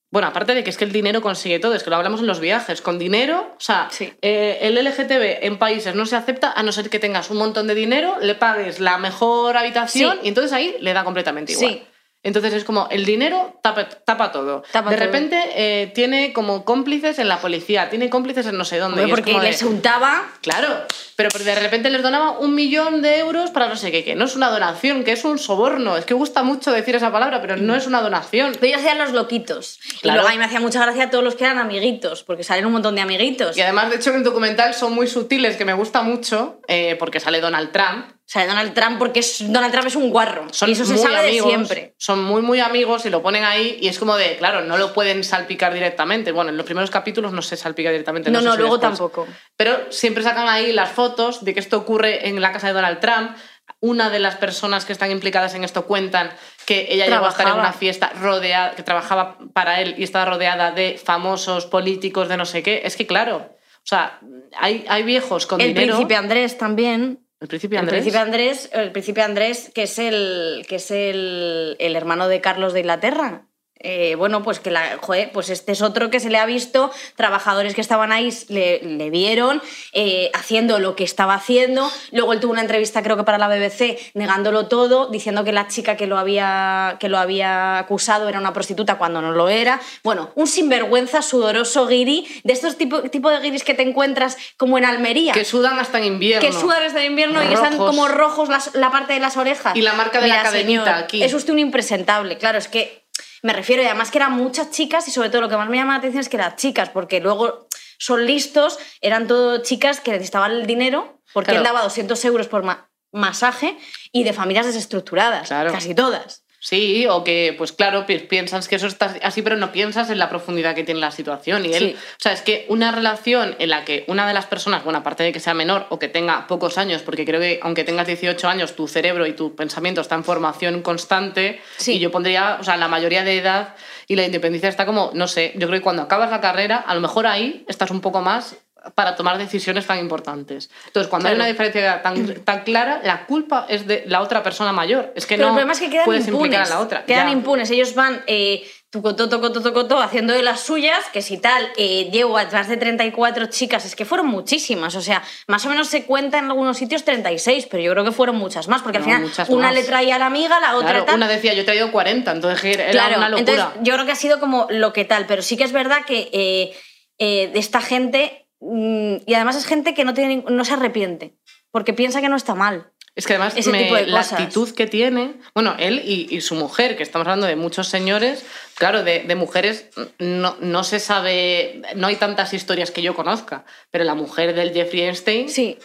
bueno, 0.10 0.30
aparte 0.30 0.54
de 0.56 0.64
que 0.64 0.70
es 0.70 0.78
que 0.78 0.86
el 0.86 0.94
dinero 0.94 1.22
consigue 1.22 1.60
todo, 1.60 1.74
es 1.76 1.84
que 1.84 1.90
lo 1.90 1.98
hablamos 1.98 2.22
en 2.22 2.28
los 2.28 2.40
viajes, 2.40 2.82
con 2.82 2.98
dinero, 3.00 3.54
o 3.58 3.60
sea, 3.60 3.90
Sí. 3.92 4.14
eh, 4.22 4.60
el 4.62 4.78
LGTB 4.78 5.40
en 5.46 5.58
países 5.58 5.94
no 5.96 6.06
se 6.06 6.16
acepta 6.16 6.54
a 6.54 6.64
no 6.64 6.72
ser 6.72 6.90
que 6.90 7.00
tengas 7.00 7.30
un 7.30 7.38
montón 7.38 7.68
de 7.68 7.76
dinero, 7.76 8.16
le 8.22 8.34
pagues 8.36 8.80
la 8.80 8.98
mejor 8.98 9.58
habitación 9.58 10.14
Sí. 10.14 10.20
y 10.24 10.28
entonces 10.30 10.54
ahí 10.54 10.78
le 10.80 10.94
da 10.94 11.04
completamente 11.04 11.52
igual. 11.52 11.70
Sí. 11.74 11.84
Entonces 12.28 12.54
es 12.54 12.64
como 12.64 12.88
el 12.92 13.06
dinero 13.06 13.58
tapa, 13.62 13.88
tapa 13.90 14.32
todo. 14.32 14.64
Tapa 14.72 14.90
de 14.90 14.96
todo. 14.98 15.06
repente 15.06 15.40
eh, 15.56 15.88
tiene 15.96 16.34
como 16.34 16.66
cómplices 16.66 17.20
en 17.20 17.28
la 17.28 17.40
policía, 17.40 17.90
tiene 17.90 18.10
cómplices 18.10 18.46
en 18.48 18.58
no 18.58 18.66
sé 18.66 18.78
dónde. 18.78 19.04
Hombre, 19.04 19.10
y 19.10 19.16
porque 19.24 19.34
de- 19.40 19.46
les 19.52 19.64
untaba. 19.64 20.24
Claro, 20.42 20.68
pero 21.16 21.30
de 21.30 21.56
repente 21.56 21.90
les 21.90 22.02
donaba 22.04 22.32
un 22.38 22.54
millón 22.54 23.02
de 23.02 23.20
euros 23.20 23.50
para 23.52 23.68
no 23.68 23.76
sé 23.76 23.92
qué, 23.92 24.04
que 24.04 24.16
no 24.16 24.26
es 24.26 24.36
una 24.36 24.50
donación, 24.50 25.04
que 25.04 25.14
es 25.14 25.24
un 25.26 25.40
soborno. 25.40 25.98
Es 25.98 26.06
que 26.06 26.14
gusta 26.14 26.44
mucho 26.44 26.72
decir 26.72 26.96
esa 26.96 27.12
palabra, 27.12 27.42
pero 27.42 27.58
no 27.58 27.76
es 27.76 27.88
una 27.88 28.02
donación. 28.02 28.52
Pero 28.54 28.66
ellos 28.68 28.80
hacían 28.80 28.98
los 28.98 29.14
loquitos. 29.14 29.80
Y 29.96 30.00
Claro. 30.00 30.18
luego 30.18 30.28
a 30.30 30.32
mí 30.34 30.38
me 30.38 30.46
hacía 30.46 30.60
mucha 30.60 30.82
gracia 30.84 31.10
todos 31.10 31.24
los 31.24 31.36
que 31.36 31.46
eran 31.46 31.58
amiguitos, 31.60 32.24
porque 32.24 32.44
salen 32.44 32.66
un 32.66 32.74
montón 32.74 32.96
de 32.96 33.02
amiguitos. 33.02 33.58
Y 33.58 33.62
además, 33.62 33.90
de 33.90 33.96
hecho, 33.96 34.10
en 34.12 34.18
el 34.18 34.24
documental 34.24 34.74
son 34.74 34.94
muy 34.94 35.08
sutiles, 35.08 35.56
que 35.58 35.66
me 35.66 35.74
gusta 35.74 36.02
mucho, 36.02 36.60
eh, 36.68 36.96
porque 37.00 37.20
sale 37.20 37.40
Donald 37.42 37.72
Trump. 37.72 38.17
O 38.28 38.30
sea, 38.30 38.46
Donald 38.46 38.74
Trump, 38.74 39.00
porque 39.00 39.22
es, 39.22 39.38
Donald 39.40 39.72
Trump 39.72 39.88
es 39.88 39.96
un 39.96 40.10
guarro. 40.10 40.48
Son 40.52 40.68
y 40.68 40.74
eso 40.74 40.84
se 40.84 40.98
sabe 40.98 41.20
amigos, 41.20 41.46
de 41.46 41.50
siempre. 41.50 41.96
Son 41.98 42.22
muy, 42.22 42.42
muy 42.42 42.60
amigos 42.60 43.06
y 43.06 43.10
lo 43.10 43.24
ponen 43.24 43.46
ahí 43.46 43.78
y 43.80 43.88
es 43.88 43.98
como 44.00 44.18
de, 44.18 44.36
claro, 44.36 44.60
no 44.66 44.78
lo 44.78 44.92
pueden 44.92 45.24
salpicar 45.24 45.74
directamente. 45.74 46.34
Bueno, 46.34 46.50
en 46.50 46.58
los 46.58 46.66
primeros 46.66 46.92
capítulos 46.92 47.32
no 47.32 47.42
se 47.42 47.56
salpica 47.56 47.90
directamente. 47.90 48.30
No, 48.30 48.42
no, 48.42 48.52
si 48.52 48.58
luego 48.58 48.82
tampoco. 48.82 49.26
Pero 49.56 49.94
siempre 49.94 50.24
sacan 50.24 50.50
ahí 50.50 50.74
las 50.74 50.92
fotos 50.92 51.46
de 51.46 51.54
que 51.54 51.62
esto 51.62 51.78
ocurre 51.78 52.28
en 52.28 52.42
la 52.42 52.52
casa 52.52 52.68
de 52.68 52.74
Donald 52.74 53.00
Trump. 53.00 53.32
Una 53.80 54.10
de 54.10 54.20
las 54.20 54.36
personas 54.36 54.84
que 54.84 54.92
están 54.92 55.10
implicadas 55.10 55.56
en 55.56 55.64
esto 55.64 55.86
cuentan 55.86 56.30
que 56.66 56.88
ella 56.90 57.06
llegó 57.06 57.28
a 57.28 57.30
estar 57.30 57.48
en 57.48 57.54
Trabajaba. 57.54 57.70
una 57.70 57.72
fiesta 57.72 58.12
rodeada, 58.20 58.76
que 58.76 58.84
trabajaba 58.84 59.38
para 59.54 59.80
él 59.80 59.96
y 59.98 60.04
estaba 60.04 60.26
rodeada 60.26 60.72
de 60.72 61.00
famosos 61.02 61.66
políticos 61.66 62.28
de 62.28 62.36
no 62.36 62.44
sé 62.46 62.62
qué. 62.62 62.82
Es 62.84 62.98
que 62.98 63.08
claro, 63.08 63.38
o 63.38 63.88
sea, 63.88 64.20
hay, 64.58 64.84
hay 64.90 65.04
viejos 65.04 65.48
con 65.48 65.62
El 65.62 65.70
dinero. 65.70 65.94
príncipe 65.96 66.18
Andrés 66.18 66.58
también. 66.58 67.26
El 67.40 67.48
príncipe 67.48 67.76
El 67.76 67.80
Andrés. 67.82 68.02
príncipe 68.02 68.18
Andrés, 68.18 68.70
el 68.74 68.92
príncipe 68.92 69.22
Andrés, 69.22 69.72
que 69.74 69.84
es 69.84 70.00
el, 70.00 70.66
que 70.68 70.76
es 70.76 70.92
el, 70.92 71.76
el 71.80 71.96
hermano 71.96 72.28
de 72.28 72.42
Carlos 72.42 72.74
de 72.74 72.82
Inglaterra. 72.82 73.47
Eh, 73.80 74.16
bueno, 74.16 74.44
pues 74.44 74.60
que 74.60 74.72
la, 74.72 74.98
joder, 75.02 75.32
pues 75.32 75.50
este 75.50 75.72
es 75.72 75.82
otro 75.82 76.10
que 76.10 76.20
se 76.20 76.30
le 76.30 76.38
ha 76.38 76.46
visto, 76.46 76.92
trabajadores 77.16 77.76
que 77.76 77.82
estaban 77.82 78.12
ahí 78.12 78.30
le, 78.50 78.80
le 78.82 79.10
vieron 79.10 79.62
eh, 79.94 80.32
haciendo 80.34 80.80
lo 80.80 80.96
que 80.96 81.04
estaba 81.04 81.34
haciendo. 81.36 81.90
Luego 82.12 82.34
él 82.34 82.40
tuvo 82.40 82.52
una 82.52 82.62
entrevista, 82.62 83.04
creo 83.04 83.18
que 83.18 83.24
para 83.24 83.38
la 83.38 83.48
BBC, 83.48 83.98
negándolo 84.14 84.68
todo, 84.68 85.08
diciendo 85.08 85.44
que 85.44 85.52
la 85.52 85.68
chica 85.68 85.96
que 85.98 86.08
lo 86.08 86.18
había, 86.18 86.98
que 87.00 87.10
lo 87.10 87.18
había 87.18 87.80
acusado 87.80 88.30
era 88.30 88.40
una 88.40 88.54
prostituta 88.54 88.98
cuando 88.98 89.22
no 89.22 89.32
lo 89.32 89.50
era. 89.50 89.80
Bueno, 90.04 90.32
un 90.36 90.48
sinvergüenza 90.48 91.22
sudoroso 91.22 91.88
guiri, 91.88 92.28
de 92.44 92.54
estos 92.54 92.78
tipo, 92.78 93.02
tipo 93.04 93.30
de 93.30 93.40
guiris 93.40 93.64
que 93.64 93.74
te 93.74 93.84
encuentras 93.84 94.38
como 94.58 94.78
en 94.78 94.86
Almería 94.86 95.34
Que 95.34 95.46
sudan 95.46 95.80
hasta 95.80 95.98
en 96.00 96.06
invierno. 96.06 96.46
que 96.48 96.54
sudan 96.54 96.84
desde 96.84 97.00
el 97.02 97.12
invierno 97.12 97.44
y 97.44 97.48
que 97.48 97.54
están 97.54 97.78
como 97.78 98.08
rojos 98.08 98.50
las- 98.50 98.74
la 98.76 98.92
parte 98.92 99.14
de 99.14 99.20
las 99.20 99.38
orejas. 99.38 99.76
Y 99.76 99.82
la 99.82 99.94
marca 99.94 100.20
de 100.22 100.28
la 100.28 100.44
cadenita 100.44 100.84
señor, 100.86 101.04
aquí. 101.04 101.24
Es 101.24 101.34
usted 101.34 101.54
un 101.54 101.60
impresentable, 101.60 102.38
claro, 102.38 102.58
es 102.58 102.68
que 102.68 103.07
me 103.44 103.54
refiero, 103.54 103.82
y 103.84 103.86
además 103.86 104.12
que 104.12 104.18
eran 104.18 104.34
muchas 104.34 104.72
chicas 104.72 105.08
y 105.08 105.12
sobre 105.12 105.30
todo 105.30 105.42
lo 105.42 105.50
que 105.50 105.58
más 105.58 105.70
me 105.70 105.78
llama 105.78 105.94
la 105.94 106.00
atención 106.00 106.22
es 106.22 106.30
que 106.30 106.38
eran 106.38 106.56
chicas, 106.56 106.90
porque 106.90 107.20
luego 107.20 107.68
son 108.00 108.26
listos, 108.26 108.78
eran 109.02 109.28
todo 109.28 109.62
chicas 109.64 110.00
que 110.00 110.12
necesitaban 110.12 110.52
el 110.52 110.66
dinero 110.68 111.20
porque 111.34 111.52
Claro. 111.52 111.60
él 111.60 111.64
daba 111.66 111.82
200 111.84 112.24
euros 112.26 112.48
por 112.48 112.64
ma- 112.64 112.90
masaje 113.12 113.78
y 114.12 114.24
de 114.24 114.34
familias 114.34 114.66
desestructuradas, 114.66 115.48
Claro. 115.48 115.72
casi 115.72 115.94
todas. 115.96 116.44
Sí, 116.60 117.06
o 117.08 117.24
que, 117.24 117.54
pues 117.58 117.72
claro, 117.72 118.06
pi- 118.08 118.18
piensas 118.20 118.68
que 118.68 118.78
eso 118.78 118.88
está 118.88 119.16
así, 119.22 119.44
pero 119.44 119.58
no 119.58 119.72
piensas 119.72 120.10
en 120.10 120.18
la 120.18 120.28
profundidad 120.28 120.74
que 120.74 120.84
tiene 120.84 121.00
la 121.00 121.12
situación. 121.12 121.66
Y 121.66 121.74
él, 121.74 121.84
Sí. 121.92 121.96
o 121.96 122.16
sea, 122.20 122.32
es 122.34 122.42
que 122.42 122.66
una 122.68 122.92
relación 122.92 123.56
en 123.60 123.70
la 123.70 123.86
que 123.86 124.04
una 124.08 124.28
de 124.28 124.34
las 124.34 124.48
personas, 124.48 124.84
bueno, 124.84 125.00
aparte 125.00 125.22
de 125.24 125.32
que 125.32 125.40
sea 125.40 125.54
menor 125.54 125.86
o 125.90 126.00
que 126.00 126.08
tenga 126.08 126.48
pocos 126.48 126.78
años, 126.80 127.04
porque 127.04 127.26
creo 127.26 127.40
que 127.40 127.60
aunque 127.62 127.84
tengas 127.84 128.08
18 128.08 128.48
años, 128.50 128.76
tu 128.76 128.88
cerebro 128.88 129.28
y 129.28 129.34
tu 129.34 129.56
pensamiento 129.56 130.02
está 130.02 130.16
en 130.16 130.24
formación 130.24 130.82
constante, 130.82 131.62
Sí. 131.78 131.94
y 131.98 132.00
yo 132.00 132.12
pondría, 132.12 132.58
o 132.60 132.64
sea, 132.64 132.76
la 132.78 132.88
mayoría 132.88 133.24
de 133.24 133.38
edad 133.38 133.76
y 134.08 134.16
la 134.16 134.26
independencia 134.26 134.68
está 134.70 134.86
como, 134.88 135.12
no 135.14 135.28
sé, 135.28 135.52
yo 135.56 135.68
creo 135.68 135.80
que 135.80 135.84
cuando 135.84 136.02
acabas 136.02 136.32
la 136.32 136.42
carrera, 136.42 136.78
a 136.78 136.96
lo 136.96 137.02
mejor 137.02 137.28
ahí 137.28 137.66
estás 137.68 137.92
un 137.92 138.02
poco 138.02 138.22
más 138.22 138.56
para 138.96 139.16
tomar 139.16 139.38
decisiones 139.38 139.86
tan 139.86 140.00
importantes. 140.00 140.70
Entonces, 140.88 141.10
cuando 141.10 141.30
hay 141.30 141.36
una 141.36 141.46
diferencia 141.48 141.82
de 141.82 141.88
edad 141.88 142.02
tan, 142.02 142.26
tan 142.44 142.64
clara, 142.64 143.02
la 143.04 143.26
culpa 143.26 143.66
es 143.70 143.88
de 143.88 144.04
la 144.08 144.22
otra 144.22 144.44
persona 144.44 144.72
mayor. 144.74 145.12
Es 145.16 145.26
que 145.26 145.36
Pero 145.36 145.48
no 145.48 145.54
el 145.54 145.56
problema 145.56 145.74
es 145.74 145.80
que 145.80 145.90
quedan 145.90 146.06
puedes 146.06 146.28
implicar 146.28 146.46
impunes. 146.62 146.72
a 146.72 146.74
la 146.76 146.80
otra. 146.82 147.06
Quedan 147.06 147.28
Ya. 147.28 147.34
impunes. 147.34 147.70
Ellos 147.72 147.94
van 147.96 148.22
eh, 148.28 148.68
tocotó, 148.90 150.00
haciendo 150.02 150.34
de 150.34 150.44
las 150.44 150.62
suyas, 150.62 151.06
que 151.12 151.22
si 151.22 151.38
tal, 151.38 151.68
eh, 151.78 152.10
llevo 152.12 152.38
atrás 152.38 152.68
de 152.68 152.78
34 152.78 153.48
chicas, 153.48 153.86
es 153.86 153.96
que 153.96 154.06
fueron 154.06 154.28
muchísimas. 154.28 154.96
O 154.96 155.02
sea, 155.02 155.22
más 155.48 155.66
o 155.66 155.70
menos 155.70 155.88
se 155.88 156.06
cuenta 156.06 156.38
en 156.40 156.46
algunos 156.46 156.78
sitios 156.78 157.04
36, 157.04 157.68
pero 157.70 157.84
yo 157.84 157.92
creo 157.92 158.04
que 158.06 158.12
fueron 158.12 158.38
muchas 158.38 158.68
más, 158.68 158.82
porque 158.82 158.98
al 159.00 159.04
final 159.04 159.30
una 159.50 159.68
más. 159.68 159.76
le 159.76 159.84
traía 159.84 160.16
a 160.16 160.20
la 160.20 160.26
amiga, 160.28 160.60
la 160.60 160.76
otra 160.76 160.90
Claro, 160.92 161.06
tal. 161.06 161.16
una 161.16 161.28
decía, 161.28 161.54
yo 161.54 161.62
he 161.62 161.66
traído 161.66 161.92
40, 161.92 162.32
entonces 162.32 162.64
era 162.64 162.90
Claro, 162.92 163.18
una 163.18 163.30
locura. 163.30 163.52
entonces 163.52 163.82
yo 163.84 163.94
creo 163.94 164.06
que 164.06 164.12
ha 164.14 164.16
sido 164.16 164.40
como 164.40 164.68
lo 164.70 164.94
que 164.94 165.06
tal, 165.06 165.26
pero 165.26 165.42
sí 165.42 165.58
que 165.58 165.64
es 165.66 165.72
verdad 165.72 166.06
que 166.06 166.30
eh, 166.32 166.74
eh, 167.20 167.50
de 167.52 167.60
esta 167.60 167.82
gente, 167.82 168.47
mm, 168.47 168.47
y 168.60 169.34
además 169.34 169.56
es 169.56 169.66
gente 169.66 169.94
que 169.94 170.04
no, 170.06 170.14
tiene, 170.14 170.44
no 170.50 170.66
se 170.66 170.74
arrepiente, 170.74 171.38
porque 171.72 171.94
piensa 171.94 172.22
que 172.22 172.30
no 172.30 172.36
está 172.36 172.56
mal. 172.56 172.92
Es 173.16 173.26
que 173.26 173.34
además 173.34 173.56
ese 173.58 173.72
me- 173.72 173.84
tipo 173.84 173.96
de 173.96 174.06
la 174.08 174.20
cosas. 174.20 174.40
actitud 174.40 174.76
que 174.76 174.86
tiene, 174.86 175.36
bueno, 175.56 175.76
él 175.80 176.02
y, 176.06 176.28
y 176.36 176.42
su 176.42 176.54
mujer, 176.54 176.96
que 176.96 177.02
estamos 177.04 177.26
hablando 177.28 177.48
de 177.48 177.56
muchos 177.56 177.88
señores, 177.88 178.46
claro, 178.76 179.04
de, 179.04 179.22
de 179.24 179.36
mujeres 179.36 179.90
no, 180.20 180.56
no 180.60 180.84
se 180.84 181.00
sabe, 181.00 181.82
no 181.96 182.08
hay 182.08 182.18
tantas 182.18 182.54
historias 182.54 182.92
que 182.92 183.02
yo 183.02 183.16
conozca, 183.16 183.66
pero 183.90 184.04
la 184.04 184.14
mujer 184.14 184.54
del 184.54 184.72
Jeffrey 184.72 185.02
Einstein, 185.02 185.50
Sí, 185.50 185.80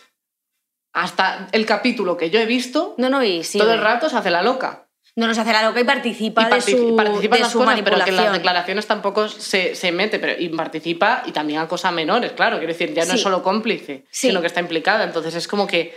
hasta 0.92 1.48
el 1.52 1.64
capítulo 1.64 2.16
que 2.18 2.28
yo 2.28 2.38
he 2.38 2.44
visto, 2.46 2.94
no, 2.98 3.08
no, 3.08 3.24
y 3.24 3.44
sí. 3.44 3.56
todo 3.58 3.72
el 3.72 3.80
rato 3.80 4.10
se 4.10 4.16
hace 4.16 4.30
la 4.30 4.42
loca. 4.42 4.88
No 5.14 5.26
nos 5.26 5.36
hace 5.36 5.52
la 5.52 5.62
loca 5.62 5.78
y 5.80 5.84
participa 5.84 6.48
y 6.50 6.54
de 6.54 6.60
su, 6.62 6.96
participa 6.96 7.36
en 7.36 7.40
de 7.40 7.44
las 7.44 7.52
su 7.52 7.58
cosas, 7.58 7.74
pero 7.74 7.84
que 7.84 7.90
en 7.92 7.98
las 7.98 8.06
manipulación. 8.08 8.32
declaraciones 8.32 8.86
tampoco 8.86 9.28
se, 9.28 9.74
se 9.74 9.92
mete, 9.92 10.18
pero 10.18 10.40
y 10.40 10.48
participa 10.48 11.22
y 11.26 11.32
también 11.32 11.58
a 11.60 11.68
cosas 11.68 11.92
menores, 11.92 12.32
claro, 12.32 12.56
quiero 12.58 12.72
decir, 12.72 12.94
ya 12.94 13.04
no 13.04 13.10
Sí. 13.10 13.16
es 13.16 13.22
solo 13.22 13.42
cómplice, 13.42 14.04
Sí. 14.10 14.28
sino 14.28 14.40
que 14.40 14.46
está 14.46 14.60
implicada. 14.60 15.04
Entonces 15.04 15.34
es 15.34 15.46
como 15.46 15.66
que 15.66 15.94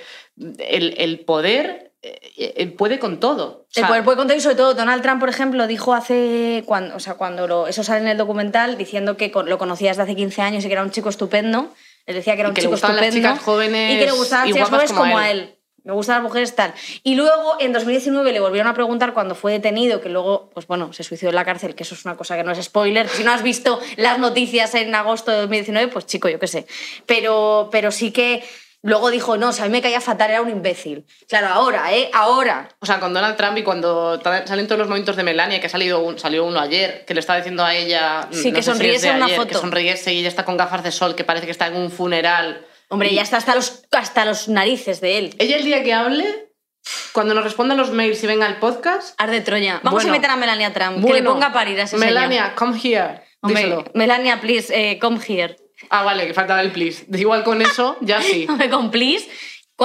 el, 0.60 0.96
el 0.98 1.20
poder 1.22 1.92
eh, 2.02 2.54
eh, 2.58 2.68
puede 2.68 3.00
con 3.00 3.20
todo. 3.22 3.62
O 3.64 3.68
sea, 3.70 3.84
El 3.84 3.88
poder 3.88 4.04
puede 4.04 4.18
contar 4.18 4.36
y 4.38 4.42
sobre 4.42 4.56
todo 4.56 4.74
Donald 4.76 5.02
Trump, 5.02 5.20
por 5.22 5.30
ejemplo, 5.30 5.66
dijo 5.66 5.94
hace, 5.96 6.62
cuando, 6.66 6.96
o 6.96 7.00
sea, 7.00 7.16
cuando 7.16 7.48
lo- 7.48 7.68
eso 7.68 7.84
sale 7.84 8.02
en 8.02 8.08
el 8.10 8.18
documental, 8.18 8.78
diciendo 8.78 9.18
que 9.18 9.32
con- 9.32 9.50
lo 9.50 9.58
conocía 9.58 9.90
desde 9.90 10.04
hace 10.04 10.16
15 10.16 10.42
años 10.44 10.64
y 10.64 10.68
que 10.68 10.74
era 10.74 10.84
un 10.84 10.92
chico 10.92 11.10
estupendo. 11.10 11.74
Él 12.06 12.14
decía 12.16 12.36
que 12.36 12.42
era 12.42 12.50
un 12.50 12.54
que 12.56 12.62
chico 12.62 12.74
gustaban 12.74 12.98
las 12.98 13.06
estupendo. 13.08 13.30
chicas 13.34 13.44
jóvenes 13.46 13.96
y 13.96 13.98
que 13.98 14.06
le 14.06 14.12
gustaban 14.12 14.46
las 14.50 14.54
chicas 14.56 14.70
jóvenes 14.70 14.92
como, 14.92 15.02
como 15.04 15.18
a 15.18 15.32
él. 15.32 15.40
él. 15.40 15.55
Me 15.86 15.94
gustan 15.94 16.16
las 16.16 16.24
mujeres 16.24 16.56
tal. 16.56 16.74
Y 17.04 17.16
luego, 17.16 17.58
en 17.60 17.72
2019, 17.72 18.32
le 18.34 18.40
volvieron 18.40 18.68
a 18.70 18.74
preguntar 18.74 19.14
cuando 19.14 19.36
fue 19.36 19.52
detenido, 19.54 20.02
que 20.02 20.10
luego, 20.10 20.50
pues 20.54 20.66
bueno, 20.68 20.92
se 20.94 21.04
suicidó 21.04 21.30
en 21.30 21.36
la 21.36 21.46
cárcel, 21.46 21.76
que 21.76 21.84
eso 21.84 21.94
es 21.96 22.04
una 22.06 22.16
cosa 22.18 22.36
que 22.36 22.44
no 22.44 22.52
es 22.52 22.62
spoiler. 22.64 23.08
Si 23.08 23.24
no 23.24 23.32
has 23.32 23.44
visto 23.44 23.80
las 23.96 24.18
noticias 24.20 24.74
en 24.76 24.94
agosto 24.96 25.32
de 25.32 25.38
2019, 25.38 25.92
pues 25.92 26.06
chico, 26.08 26.28
yo 26.28 26.40
qué 26.40 26.48
sé. 26.48 26.66
Pero, 27.06 27.70
pero 27.72 27.92
sí 27.92 28.12
que 28.12 28.44
luego 28.82 29.10
dijo, 29.12 29.38
no, 29.38 29.50
o 29.50 29.52
sea, 29.52 29.66
a 29.66 29.68
mí 29.68 29.72
me 29.72 29.82
caía 29.82 30.02
fatal, 30.02 30.30
era 30.32 30.42
un 30.42 30.50
imbécil. 30.50 31.06
Claro, 31.28 31.48
ahora, 31.48 31.94
¿eh? 31.94 32.10
Ahora. 32.14 32.68
O 32.80 32.86
sea, 32.86 33.00
con 33.00 33.14
Donald 33.14 33.36
Trump 33.38 33.58
y 33.58 33.64
cuando 33.64 34.20
salen 34.24 34.66
todos 34.68 34.80
los 34.80 34.88
momentos 34.88 35.16
de 35.16 35.24
Melania, 35.24 35.60
que 35.60 35.68
ha 35.68 35.70
salido 35.70 36.00
un- 36.04 36.18
salió 36.20 36.46
uno 36.46 36.60
ayer, 36.60 37.04
que 37.06 37.14
le 37.14 37.20
estaba 37.20 37.38
diciendo 37.38 37.64
a 37.64 37.74
ella 37.76 38.28
Sí, 38.32 38.50
no 38.52 38.56
que 38.56 38.64
sé 38.64 38.74
si 39.00 39.08
en 39.08 39.16
una 39.18 39.26
ayer, 39.26 39.38
foto. 39.38 39.50
Que 39.50 39.56
sonriese 39.56 40.14
y 40.14 40.20
ella 40.20 40.30
está 40.30 40.46
con 40.46 40.58
gafas 40.58 40.84
de 40.84 40.92
sol, 40.92 41.16
que 41.16 41.24
parece 41.24 41.46
que 41.46 41.52
está 41.52 41.68
en 41.68 41.76
un 41.76 41.92
funeral. 41.92 42.66
Hombre, 42.90 43.14
ya 43.14 43.22
está 43.24 43.38
hasta 43.38 43.56
los, 43.56 43.84
hasta 43.92 44.26
los 44.26 44.48
narices 44.48 45.02
de 45.02 45.18
él. 45.18 45.36
Ella 45.40 45.58
el 45.58 45.64
día 45.66 45.84
que 45.84 45.94
hable, 45.94 46.50
cuando 47.14 47.34
nos 47.34 47.44
respondan 47.44 47.78
los 47.78 47.92
mails 47.92 48.24
y 48.24 48.28
venga 48.28 48.46
el 48.48 48.58
podcast, 48.58 49.16
Arde 49.20 49.42
Troya. 49.42 49.80
Vamos 49.84 50.04
Bueno. 50.04 50.10
a 50.16 50.18
meter 50.18 50.30
a 50.30 50.36
Melania 50.36 50.74
Trump, 50.74 51.06
que 51.06 51.14
le 51.14 51.24
ponga 51.24 51.48
a 51.48 51.54
parir 51.54 51.80
a 51.80 51.84
ese 51.84 51.98
Melania, 51.98 52.54
come 52.56 52.80
here. 52.82 53.22
Hombre, 53.42 53.64
díselo. 53.64 53.86
Melania, 53.94 54.40
please, 54.42 54.74
eh, 54.74 55.00
come 55.00 55.20
here. 55.28 55.56
Ah, 55.90 56.04
vale, 56.04 56.26
que 56.28 56.34
faltaba 56.34 56.62
el 56.62 56.72
please. 56.72 57.06
Igual 57.14 57.44
con 57.44 57.62
eso, 57.62 57.98
ya 58.02 58.22
sí. 58.22 58.46
Hombre, 58.50 58.70
con 58.70 58.92
please. 58.92 59.28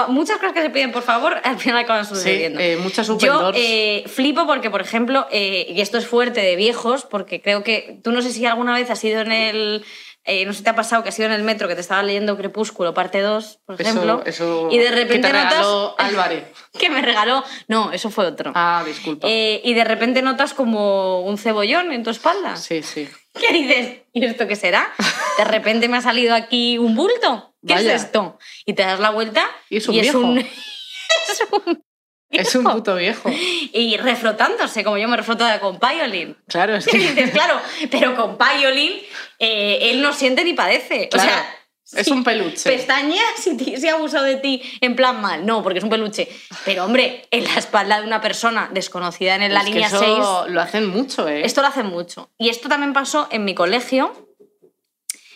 Muchas 0.09 0.37
cosas 0.39 0.53
que 0.53 0.63
se 0.63 0.71
piden, 0.71 0.93
por 0.93 1.03
favor, 1.03 1.41
al 1.43 1.59
final 1.59 1.79
acaban 1.79 2.05
Sí, 2.05 2.15
sucediendo. 2.15 2.61
eh, 2.61 2.77
muchas 2.77 3.09
Yo 3.19 3.51
eh, 3.57 4.05
flipo 4.07 4.47
porque, 4.47 4.71
por 4.71 4.81
ejemplo, 4.81 5.27
eh, 5.33 5.67
y 5.69 5.81
esto 5.81 5.99
es 5.99 6.07
fuerte 6.07 6.41
de 6.41 6.55
viejos, 6.55 7.07
porque 7.07 7.43
creo 7.43 7.65
que 7.65 7.99
tú 8.05 8.13
no 8.13 8.23
sé 8.23 8.31
si 8.33 8.47
alguna 8.47 8.73
vez 8.75 8.89
has 8.89 9.03
ido 9.03 9.21
en 9.23 9.33
el... 9.33 9.85
eh, 10.25 10.45
no 10.45 10.53
sé 10.53 10.59
si 10.59 10.65
te 10.65 10.71
ha 10.71 10.75
pasado 10.75 11.03
que 11.03 11.09
has 11.09 11.19
ido 11.19 11.27
en 11.27 11.33
el 11.33 11.43
metro, 11.43 11.67
que 11.69 11.75
te 11.75 11.81
estaba 11.81 12.03
leyendo 12.03 12.37
Crepúsculo, 12.37 12.93
parte 12.95 13.21
2, 13.21 13.61
por 13.65 13.75
Eso- 13.81 13.83
ejemplo, 13.91 14.23
eso 14.27 14.69
y 14.71 14.79
de 14.79 14.85
que 14.85 14.91
repente 14.91 15.29
te 15.29 15.33
notas... 15.33 15.67
Álvarez. 15.99 16.45
que 16.79 16.91
me 16.91 17.03
regaló... 17.03 17.43
No, 17.69 17.91
eso 17.93 18.11
fue 18.11 18.27
otro. 18.27 18.53
Ah, 18.55 18.83
disculpa. 18.85 19.27
Eh, 19.29 19.61
y 19.65 19.75
de 19.75 19.85
repente 19.85 20.23
notas 20.23 20.53
como 20.55 21.21
un 21.23 21.39
cebollón 21.39 21.93
en 21.93 22.03
tu 22.03 22.11
espalda. 22.11 22.57
Sí, 22.57 22.83
sí. 22.83 23.09
¿Qué 23.35 23.53
dices? 23.53 23.99
¿Y 24.13 24.25
esto 24.25 24.47
qué 24.49 24.57
será? 24.57 24.93
De 25.39 25.45
repente 25.45 25.89
me 25.89 25.97
ha 25.99 26.03
salido 26.03 26.35
aquí 26.35 26.79
un 26.79 26.95
bulto. 26.97 27.55
¿Qué 27.67 27.75
Vaya. 27.75 27.95
es 27.95 28.03
esto? 28.05 28.39
Y 28.67 28.73
te 28.75 28.83
das 28.83 28.99
la 29.01 29.11
vuelta 29.11 29.45
Y 29.69 29.77
es 29.79 29.89
un 29.89 29.93
viejo. 30.01 30.19
un- 30.19 30.39
es 31.31 31.43
un 31.67 31.85
Es 32.31 32.55
un 32.55 32.65
puto 32.65 32.97
viejo. 32.97 33.31
Y 33.73 33.97
refrotándose, 33.97 34.83
como 34.85 34.99
yo 34.99 35.09
me 35.09 35.17
refroto 35.17 35.45
con 35.61 35.79
Payolin. 35.79 36.37
Claro, 36.49 36.77
es 36.77 36.87
¿Qué 36.87 36.93
que... 36.99 36.99
dices? 36.99 37.31
Claro, 37.31 37.61
pero 37.91 38.17
con 38.17 38.37
Payolin 38.37 38.93
eh, 39.39 39.91
él 39.91 40.03
no 40.03 40.13
siente 40.13 40.45
ni 40.45 40.55
padece. 40.55 41.09
Claro, 41.09 41.29
o 41.29 41.33
sea, 41.33 41.57
es 41.93 42.07
si 42.07 42.13
un 42.13 42.23
peluche. 42.25 42.71
Pestañea 42.71 43.23
si, 43.37 43.59
si 43.59 43.89
ha 43.89 43.95
abusado 43.95 44.25
de 44.25 44.37
ti 44.37 44.63
en 44.81 44.97
plan 44.97 45.21
mal. 45.21 45.45
No, 45.45 45.63
porque 45.63 45.79
es 45.79 45.85
un 45.85 45.91
peluche. 45.91 46.29
Pero 46.65 46.85
hombre, 46.85 47.27
en 47.31 47.45
la 47.45 47.55
espalda 47.57 48.01
de 48.01 48.07
una 48.07 48.21
persona 48.21 48.71
desconocida 48.73 49.35
en 49.35 49.53
la 49.53 49.61
Es 49.61 49.67
que 49.67 49.73
línea 49.73 49.89
eso 49.89 50.43
6... 50.45 50.53
lo 50.55 50.61
hacen 50.61 50.87
mucho, 50.87 51.29
¿eh? 51.29 51.45
Esto 51.45 51.63
lo 51.63 51.69
hacen 51.69 51.87
mucho. 51.87 52.31
Y 52.39 52.49
esto 52.49 52.69
también 52.69 52.93
pasó 52.93 53.29
en 53.31 53.45
mi 53.45 53.55
colegio, 53.55 54.29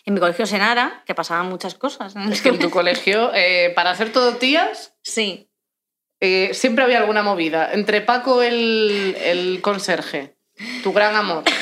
en 0.05 0.15
mi 0.15 0.21
colegio 0.21 0.47
Senara, 0.47 1.03
que 1.07 1.15
pasaban 1.15 1.49
muchas 1.49 1.75
cosas. 1.75 2.15
Es 2.31 2.43
que 2.43 2.51
en 2.51 2.59
tu 2.59 2.71
colegio, 2.79 3.33
eh, 3.35 3.73
para 3.75 3.95
ser 3.97 4.13
todo 4.13 4.37
tías, 4.37 4.93
Sí. 5.03 5.49
Eh, 6.25 6.55
siempre 6.55 6.85
había 6.85 6.99
alguna 6.99 7.23
movida. 7.23 7.73
Entre 7.73 8.01
Paco, 8.01 8.43
el, 8.43 9.17
el 9.23 9.61
conserje, 9.61 10.37
tu 10.83 10.93
gran 10.93 11.15
amor. 11.15 11.45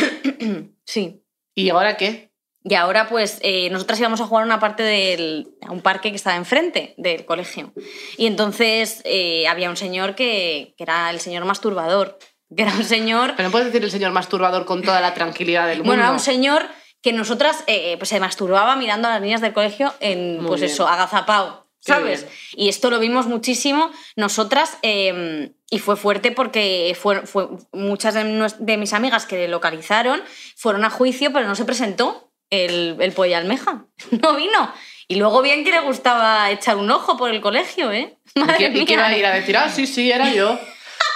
Sí. 0.85 1.23
¿Y 1.55 1.71
ahora 1.71 1.97
qué? 1.97 2.33
Y 2.65 2.75
ahora, 2.75 3.09
pues, 3.09 3.39
eh, 3.43 3.71
nosotras 3.71 3.99
íbamos 3.99 4.21
a 4.21 4.27
jugar 4.27 4.43
a 4.43 4.47
una 4.47 4.61
parte 4.61 4.83
del, 4.83 5.55
a 5.67 5.73
un 5.73 5.81
parque 5.81 6.11
que 6.11 6.17
estaba 6.17 6.37
enfrente 6.37 6.95
del 6.97 7.25
colegio. 7.25 7.73
Y 8.17 8.27
entonces 8.27 9.01
eh, 9.05 9.47
había 9.49 9.71
un 9.71 9.77
señor 9.77 10.15
que, 10.15 10.75
que 10.77 10.85
era 10.85 11.11
el 11.11 11.21
señor 11.21 11.45
masturbador. 11.45 12.19
Que 12.55 12.63
era 12.63 12.73
un 12.75 12.85
señor. 12.85 13.35
Pero 13.37 13.49
no 13.49 13.53
puedes 13.53 13.69
decir 13.69 13.83
el 13.83 13.91
señor 13.91 14.13
masturbador 14.13 14.65
con 14.65 14.83
toda 14.83 15.01
la 15.01 15.15
tranquilidad 15.15 15.67
del 15.67 15.79
mundo. 15.79 15.91
Bueno, 15.91 16.03
era 16.03 16.13
un 16.13 16.21
señor 16.21 16.67
que 17.03 17.13
nosotras 17.13 17.65
eh, 17.67 17.97
pues 17.99 18.11
se 18.11 18.21
masturbaba 18.21 18.77
mirando 18.77 19.09
a 19.09 19.13
las 19.13 19.21
niñas 19.21 19.41
del 19.41 19.53
colegio 19.53 19.93
en, 20.01 20.39
Muy 20.39 20.47
pues 20.47 20.61
bien. 20.61 20.73
eso, 20.73 20.87
agazapao, 20.87 21.62
¿sabes? 21.85 22.26
Y 22.57 22.68
esto 22.68 22.89
lo 22.91 22.99
vimos 22.99 23.26
muchísimo 23.26 23.91
nosotras 24.16 24.78
eh, 24.83 25.53
y 25.70 25.78
fue 25.78 25.97
fuerte 25.97 26.30
porque 26.33 26.97
fue, 26.99 27.26
fue- 27.26 27.49
muchas 27.72 28.14
de, 28.14 28.76
mis 28.76 28.93
amigas 28.93 29.26
que 29.26 29.47
localizaron 29.49 30.22
fueron 30.57 30.85
a 30.85 30.91
juicio, 30.91 31.33
pero 31.33 31.47
no 31.47 31.55
se 31.55 31.64
presentó 31.64 32.30
el, 32.51 32.97
el 33.01 33.12
Polla 33.12 33.39
Almeja. 33.39 33.87
No 34.22 34.35
vino. 34.37 34.72
Y 35.09 35.16
luego 35.16 35.43
bien 35.43 35.64
que 35.64 35.72
le 35.72 35.80
gustaba 35.80 36.51
echar 36.51 36.76
un 36.76 36.91
ojo 36.91 37.16
por 37.18 37.30
el 37.30 37.41
colegio, 37.43 37.93
¿eh? 37.93 38.16
¿Y 38.35 38.41
Madre 38.41 38.68
y 38.72 38.85
qué 38.87 38.95
mía. 38.97 39.03
va 39.03 39.09
a 39.09 39.18
ir 39.18 39.26
a 39.26 39.35
decir? 39.35 39.57
Ah, 39.57 39.68
sí, 39.68 39.87
sí, 39.87 40.11
era 40.11 40.33
yo. 40.33 40.59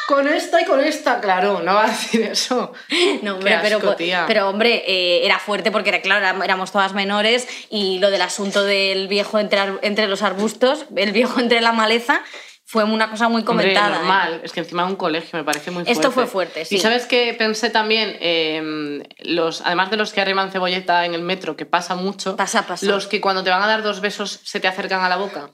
Con 0.06 0.28
esta 0.28 0.60
y 0.60 0.64
con 0.64 0.80
esta, 0.80 1.20
claro, 1.20 1.60
no 1.62 1.74
va 1.74 1.84
a 1.86 1.88
decir 1.88 2.22
eso. 2.22 2.72
No, 3.22 3.34
hombre, 3.34 3.58
pero, 3.62 3.96
tía. 3.96 4.24
pero 4.26 4.48
hombre, 4.48 4.84
eh, 4.86 5.24
era 5.24 5.38
fuerte 5.38 5.70
porque 5.72 5.88
era 5.88 6.00
claro, 6.02 6.24
éram- 6.24 6.44
éramos 6.44 6.70
todas 6.70 6.92
menores 6.94 7.48
y 7.70 7.98
lo 7.98 8.10
del 8.10 8.22
asunto 8.22 8.62
del 8.64 9.08
viejo 9.08 9.38
entre, 9.38 9.60
entre 9.82 10.06
los 10.06 10.22
arbustos, 10.22 10.86
el 10.94 11.12
viejo 11.12 11.40
entre 11.40 11.60
la 11.60 11.72
maleza, 11.72 12.22
fue 12.68 12.82
una 12.84 13.10
cosa 13.10 13.28
muy 13.28 13.42
Hombre, 13.46 13.72
comentada. 13.74 13.88
¿eh? 13.88 13.98
normal. 13.98 14.40
Es 14.44 14.52
que 14.52 14.60
encima 14.60 14.82
de 14.84 14.90
un 14.90 14.96
colegio 14.96 15.38
me 15.38 15.44
parece 15.44 15.70
muy 15.70 15.84
fuerte. 15.84 15.92
Esto 15.92 16.10
fue 16.10 16.26
fuerte, 16.26 16.64
sí. 16.64 16.76
Y 16.76 16.78
sabes 16.80 17.06
que 17.06 17.32
pensé 17.34 17.70
también, 17.70 18.16
eh, 18.20 19.02
los, 19.20 19.60
además 19.62 19.90
de 19.90 19.96
los 19.96 20.12
que 20.12 20.20
arriman 20.20 20.50
cebolleta 20.50 21.04
en 21.04 21.14
el 21.14 21.22
metro, 21.22 21.56
que 21.56 21.64
pasa 21.66 21.94
mucho, 21.94 22.36
Pasa, 22.36 22.66
pasa. 22.66 22.84
los 22.86 23.06
que 23.06 23.20
cuando 23.20 23.42
te 23.44 23.50
van 23.50 23.62
a 23.62 23.66
dar 23.68 23.82
dos 23.82 24.00
besos 24.00 24.40
se 24.44 24.58
te 24.60 24.66
acercan 24.68 25.02
a 25.02 25.08
la 25.08 25.16
boca. 25.16 25.50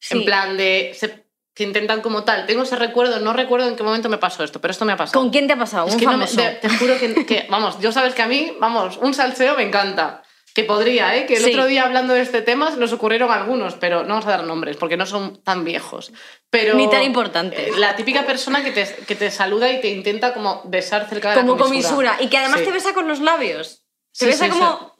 Sí. 0.00 0.18
En 0.18 0.24
plan 0.24 0.56
de. 0.56 0.92
se- 0.96 1.21
que 1.54 1.64
intentan 1.64 2.00
como 2.00 2.24
tal. 2.24 2.46
Tengo 2.46 2.62
ese 2.62 2.76
recuerdo, 2.76 3.20
no 3.20 3.32
recuerdo 3.32 3.68
en 3.68 3.76
qué 3.76 3.82
momento 3.82 4.08
me 4.08 4.18
pasó 4.18 4.42
esto, 4.44 4.60
pero 4.60 4.70
esto 4.72 4.84
me 4.84 4.92
ha 4.92 4.96
pasado. 4.96 5.20
¿Con 5.20 5.30
quién 5.30 5.46
te 5.46 5.52
ha 5.52 5.58
pasado? 5.58 5.86
Es 5.86 5.94
un 5.94 6.00
que 6.00 6.06
no 6.06 6.16
me- 6.16 6.26
famoso. 6.26 6.40
de- 6.40 6.56
te 6.56 6.68
juro 6.70 6.98
que, 6.98 7.26
que, 7.26 7.46
vamos, 7.50 7.78
yo 7.80 7.92
sabes 7.92 8.14
que 8.14 8.22
a 8.22 8.26
mí, 8.26 8.56
vamos, 8.60 8.96
un 8.98 9.12
salseo 9.14 9.56
me 9.56 9.62
encanta. 9.64 10.22
Que 10.54 10.64
podría, 10.64 11.16
¿eh? 11.16 11.24
Que 11.24 11.36
el 11.36 11.44
Sí. 11.44 11.50
otro 11.52 11.64
día 11.64 11.82
hablando 11.84 12.12
de 12.12 12.20
este 12.20 12.42
tema 12.42 12.68
nos 12.76 12.92
ocurrieron 12.92 13.30
algunos, 13.30 13.72
pero 13.76 14.02
no 14.02 14.08
vamos 14.10 14.26
a 14.26 14.32
dar 14.32 14.44
nombres 14.44 14.76
porque 14.76 14.98
no 14.98 15.06
son 15.06 15.42
tan 15.42 15.64
viejos. 15.64 16.12
Pero, 16.50 16.74
Ni 16.74 16.90
tan 16.90 17.02
importantes. 17.04 17.58
eh, 17.58 17.70
La 17.78 17.96
típica 17.96 18.26
persona 18.26 18.62
que 18.62 18.70
te, 18.70 18.84
que 19.06 19.14
te 19.14 19.30
saluda 19.30 19.72
y 19.72 19.80
te 19.80 19.88
intenta 19.88 20.34
como 20.34 20.60
besar 20.66 21.08
cerca 21.08 21.30
de 21.30 21.36
como 21.40 21.54
la 21.56 21.62
comisura. 21.62 21.88
comisura. 21.94 22.16
Y 22.22 22.28
que 22.28 22.36
además 22.36 22.60
Sí. 22.60 22.66
te 22.66 22.72
besa 22.72 22.92
con 22.92 23.08
los 23.08 23.20
labios. 23.20 23.84
Te 24.12 24.26
Sí, 24.26 24.26
besa 24.26 24.50
como, 24.50 24.91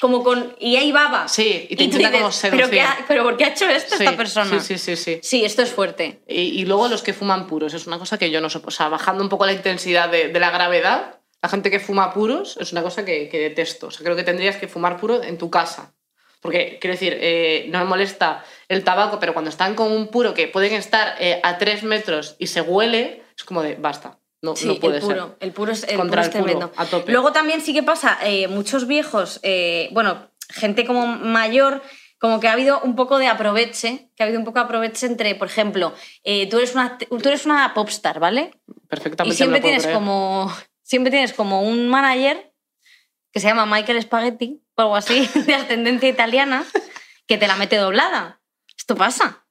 como 0.00 0.22
con. 0.22 0.54
Y 0.58 0.76
ahí 0.76 0.92
baba. 0.92 1.28
Sí, 1.28 1.66
y 1.68 1.76
te 1.76 1.76
tú 1.76 1.82
intenta 1.84 2.10
como 2.12 2.26
dices, 2.28 2.50
¿pero, 2.50 2.56
qué 2.56 2.62
seducir. 2.64 2.80
ha- 2.80 3.04
¿Pero 3.06 3.22
por 3.24 3.36
qué 3.36 3.44
ha 3.44 3.48
hecho 3.48 3.68
esto 3.68 3.96
Sí, 3.96 4.04
esta 4.04 4.16
persona? 4.16 4.60
Sí, 4.60 4.78
sí, 4.78 4.78
sí, 4.78 4.96
sí. 4.96 5.20
Sí, 5.22 5.44
esto 5.44 5.62
es 5.62 5.70
fuerte. 5.70 6.22
Y, 6.28 6.40
y 6.60 6.64
luego 6.66 6.88
los 6.88 7.02
que 7.02 7.12
fuman 7.12 7.46
puros, 7.46 7.74
es 7.74 7.86
una 7.86 7.98
cosa 7.98 8.18
que 8.18 8.30
yo 8.30 8.40
no 8.40 8.50
sé. 8.50 8.60
O 8.64 8.70
sea, 8.70 8.88
bajando 8.88 9.22
un 9.22 9.28
poco 9.28 9.46
la 9.46 9.52
intensidad 9.52 10.08
de, 10.08 10.28
de 10.28 10.40
la 10.40 10.50
gravedad, 10.50 11.20
la 11.42 11.48
gente 11.48 11.70
que 11.70 11.80
fuma 11.80 12.12
puros 12.14 12.56
es 12.60 12.72
una 12.72 12.82
cosa 12.82 13.04
que, 13.04 13.28
que 13.28 13.38
detesto. 13.38 13.88
O 13.88 13.90
sea, 13.90 14.02
creo 14.04 14.16
que 14.16 14.22
tendrías 14.24 14.56
que 14.56 14.68
fumar 14.68 14.96
puro 14.98 15.22
en 15.22 15.38
tu 15.38 15.50
casa. 15.50 15.94
Porque, 16.40 16.78
quiero 16.80 16.92
decir, 16.94 17.16
eh, 17.20 17.66
no 17.70 17.78
me 17.78 17.84
molesta 17.86 18.44
el 18.68 18.84
tabaco, 18.84 19.18
pero 19.18 19.32
cuando 19.32 19.48
están 19.48 19.74
con 19.74 19.90
un 19.90 20.08
puro 20.08 20.34
que 20.34 20.46
pueden 20.48 20.74
estar 20.74 21.14
eh, 21.18 21.40
a 21.42 21.56
tres 21.56 21.82
metros 21.84 22.36
y 22.38 22.48
se 22.48 22.60
huele, 22.60 23.22
es 23.36 23.44
como 23.44 23.62
de 23.62 23.76
basta. 23.76 24.18
No, 24.44 24.54
Sí, 24.56 24.66
no 24.68 24.74
puede 24.76 24.96
el 24.98 25.02
puro. 25.02 25.26
ser. 25.28 25.36
El 25.40 25.52
puro 25.52 25.72
es, 25.72 25.84
el 25.84 25.96
Contra 25.96 26.20
puro 26.20 26.20
es 26.20 26.26
el 26.26 26.32
puro, 26.32 26.44
tremendo. 26.44 26.72
a 26.76 26.84
tope. 26.86 27.10
Luego 27.12 27.32
también 27.32 27.60
sí 27.62 27.72
que 27.72 27.82
pasa, 27.82 28.18
eh, 28.22 28.46
muchos 28.48 28.86
viejos, 28.86 29.40
eh, 29.42 29.88
bueno, 29.92 30.28
gente 30.50 30.84
como 30.84 31.06
mayor, 31.06 31.82
como 32.18 32.40
que 32.40 32.48
ha 32.48 32.52
habido 32.52 32.80
un 32.82 32.94
poco 32.94 33.18
de 33.18 33.26
aproveche, 33.28 34.10
que 34.14 34.22
ha 34.22 34.26
habido 34.26 34.38
un 34.38 34.44
poco 34.44 34.58
de 34.58 34.64
aproveche 34.66 35.06
entre, 35.06 35.34
por 35.34 35.48
ejemplo, 35.48 35.94
eh, 36.24 36.48
tú, 36.48 36.58
eres 36.58 36.74
una, 36.74 36.98
tú 36.98 37.28
eres 37.28 37.46
una 37.46 37.72
popstar, 37.74 38.20
¿vale? 38.20 38.50
Perfectamente 38.88 39.34
Y 39.34 39.36
siempre 39.36 39.60
tienes 39.60 39.82
creer. 39.82 39.96
como 39.96 40.52
siempre 40.82 41.10
tienes 41.10 41.32
como 41.32 41.62
un 41.62 41.88
manager 41.88 42.52
que 43.32 43.40
se 43.40 43.48
llama 43.48 43.64
Michael 43.66 44.00
Spaghetti 44.02 44.62
o 44.76 44.82
algo 44.82 44.96
así 44.96 45.26
de 45.46 45.54
ascendencia 45.54 46.08
italiana 46.08 46.64
que 47.26 47.38
te 47.38 47.46
la 47.46 47.56
mete 47.56 47.76
doblada. 47.76 48.40
Esto 48.76 48.94
pasa. 48.94 49.43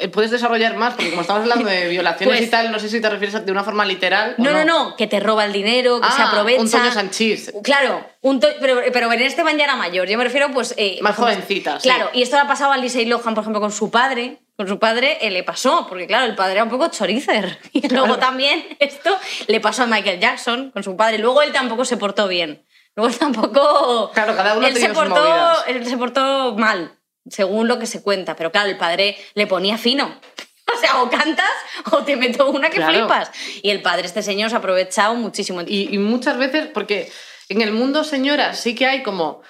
Eh, 0.00 0.08
Puedes 0.08 0.30
desarrollar 0.30 0.76
más, 0.76 0.94
porque 0.94 1.10
como 1.10 1.22
estamos 1.22 1.42
hablando 1.42 1.68
de 1.68 1.88
violaciones 1.88 2.36
Pues- 2.36 2.48
y 2.48 2.50
tal, 2.50 2.70
no 2.72 2.78
sé 2.78 2.88
si 2.88 3.00
te 3.00 3.08
refieres 3.10 3.44
de 3.44 3.52
una 3.52 3.64
forma 3.64 3.84
literal. 3.84 4.34
o 4.38 4.42
No, 4.42 4.50
no, 4.52 4.64
no, 4.64 4.96
que 4.96 5.06
te 5.06 5.20
roba 5.20 5.44
el 5.44 5.52
dinero, 5.52 6.00
que 6.00 6.08
se 6.10 6.22
Ah, 6.22 6.28
aprovecha. 6.28 6.60
Un 6.62 6.70
Toño 6.70 6.92
Sanchís. 6.92 7.52
Claro, 7.62 8.04
un 8.22 8.40
to- 8.40 8.48
pero, 8.60 8.80
pero 8.92 9.12
en 9.12 9.22
Esteban 9.22 9.56
ya 9.58 9.64
era 9.64 9.76
mayor. 9.76 10.08
Yo 10.08 10.16
me 10.18 10.24
refiero, 10.24 10.50
pues. 10.52 10.74
eh, 10.76 10.98
Más 11.02 11.14
como- 11.16 11.28
jovencita, 11.28 11.80
sí. 11.80 11.88
Claro, 11.88 12.10
y 12.12 12.22
esto 12.22 12.36
le 12.36 12.42
ha 12.42 12.46
pasado 12.48 12.72
a 12.72 12.76
Lindsay 12.76 13.04
Lohan, 13.06 13.34
por 13.34 13.42
ejemplo, 13.42 13.60
con 13.60 13.72
su 13.72 13.90
padre. 13.90 14.38
Con 14.56 14.66
su 14.66 14.80
padre 14.80 15.18
eh, 15.20 15.30
le 15.30 15.44
pasó, 15.44 15.86
porque 15.88 16.08
claro, 16.08 16.24
el 16.24 16.34
padre 16.34 16.54
era 16.54 16.64
un 16.64 16.70
poco 16.70 16.88
choricer. 16.88 17.58
Y 17.72 17.86
luego 17.88 18.18
también 18.18 18.64
esto 18.80 19.16
le 19.46 19.60
pasó 19.60 19.84
a 19.84 19.86
Michael 19.86 20.18
Jackson 20.18 20.70
con 20.72 20.82
su 20.82 20.96
padre. 20.96 21.18
Luego 21.18 21.42
él 21.42 21.52
tampoco 21.52 21.84
se 21.84 21.96
portó 21.96 22.26
bien. 22.26 22.64
Luego 22.96 23.14
tampoco. 23.16 24.10
Claro, 24.12 24.34
cada 24.34 24.56
uno 24.58 24.66
él 24.66 24.76
se, 24.76 24.88
portó, 24.88 25.64
él 25.68 25.86
se 25.86 25.96
portó 25.96 26.56
mal, 26.56 26.90
según 27.30 27.68
lo 27.68 27.78
que 27.78 27.86
se 27.86 28.02
cuenta. 28.02 28.36
Pero 28.36 28.50
claro, 28.52 28.68
el 28.68 28.76
padre 28.78 29.16
le 29.34 29.46
ponía 29.46 29.78
fino. 29.78 30.18
O 30.70 30.78
sea, 30.78 31.02
o 31.02 31.08
cantas 31.08 31.48
o 31.92 32.04
te 32.04 32.14
meto 32.14 32.50
una 32.50 32.68
que 32.68 32.76
Claro. 32.76 32.92
flipas. 32.92 33.30
Y 33.62 33.70
el 33.70 33.80
padre, 33.80 34.04
este 34.06 34.22
señor, 34.22 34.50
se 34.50 34.56
ha 34.56 34.58
aprovechado 34.58 35.14
muchísimo. 35.14 35.62
Y, 35.62 35.88
y 35.94 35.96
muchas 35.96 36.36
veces, 36.36 36.68
porque 36.74 37.10
en 37.48 37.62
el 37.62 37.72
mundo 37.72 38.04
señora 38.04 38.52
sí 38.52 38.74
que 38.74 38.86
hay 38.86 39.02
como, 39.02 39.40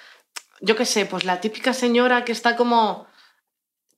yo 0.61 0.77
qué 0.77 0.85
sé, 0.85 1.05
pues 1.05 1.25
la 1.25 1.41
típica 1.41 1.73
señora 1.73 2.23
que 2.23 2.31
está 2.31 2.55
como, 2.55 3.05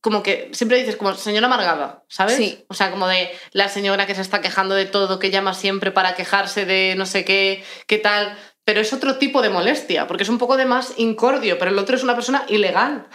como 0.01 0.23
que 0.23 0.49
siempre 0.51 0.79
dices 0.79 0.95
como 0.95 1.13
señora 1.13 1.45
amargada, 1.45 2.03
¿sabes? 2.09 2.37
Sí. 2.37 2.65
O 2.69 2.73
sea, 2.73 2.89
como 2.89 3.07
de 3.07 3.29
la 3.51 3.69
señora 3.69 4.07
que 4.07 4.15
se 4.15 4.21
está 4.21 4.41
quejando 4.41 4.73
de 4.73 4.85
todo, 4.85 5.19
que 5.19 5.29
llama 5.29 5.53
siempre 5.53 5.91
para 5.91 6.15
quejarse 6.15 6.65
de 6.65 6.95
no 6.97 7.05
sé 7.05 7.23
qué, 7.23 7.63
qué 7.85 7.99
tal. 7.99 8.35
Pero 8.63 8.81
es 8.81 8.93
otro 8.93 9.17
tipo 9.17 9.43
de 9.43 9.49
molestia, 9.49 10.07
porque 10.07 10.23
es 10.23 10.29
un 10.29 10.39
poco 10.39 10.57
de 10.57 10.65
más 10.65 10.93
incordio, 10.97 11.59
pero 11.59 11.69
el 11.69 11.77
otro 11.77 11.95
es 11.95 12.03
una 12.03 12.15
persona 12.15 12.45
ilegal. 12.47 13.07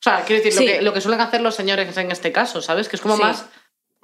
O 0.00 0.02
sea, 0.02 0.22
quiero 0.24 0.42
decir, 0.42 0.52
Sí. 0.58 0.66
lo, 0.66 0.72
que, 0.72 0.82
lo 0.82 0.92
que 0.92 1.00
suelen 1.00 1.20
hacer 1.20 1.40
los 1.40 1.54
señores 1.54 1.96
en 1.96 2.10
este 2.12 2.32
caso, 2.32 2.60
¿sabes? 2.62 2.88
Que 2.88 2.96
es 2.96 3.02
como 3.02 3.16
Sí. 3.16 3.22
más 3.22 3.46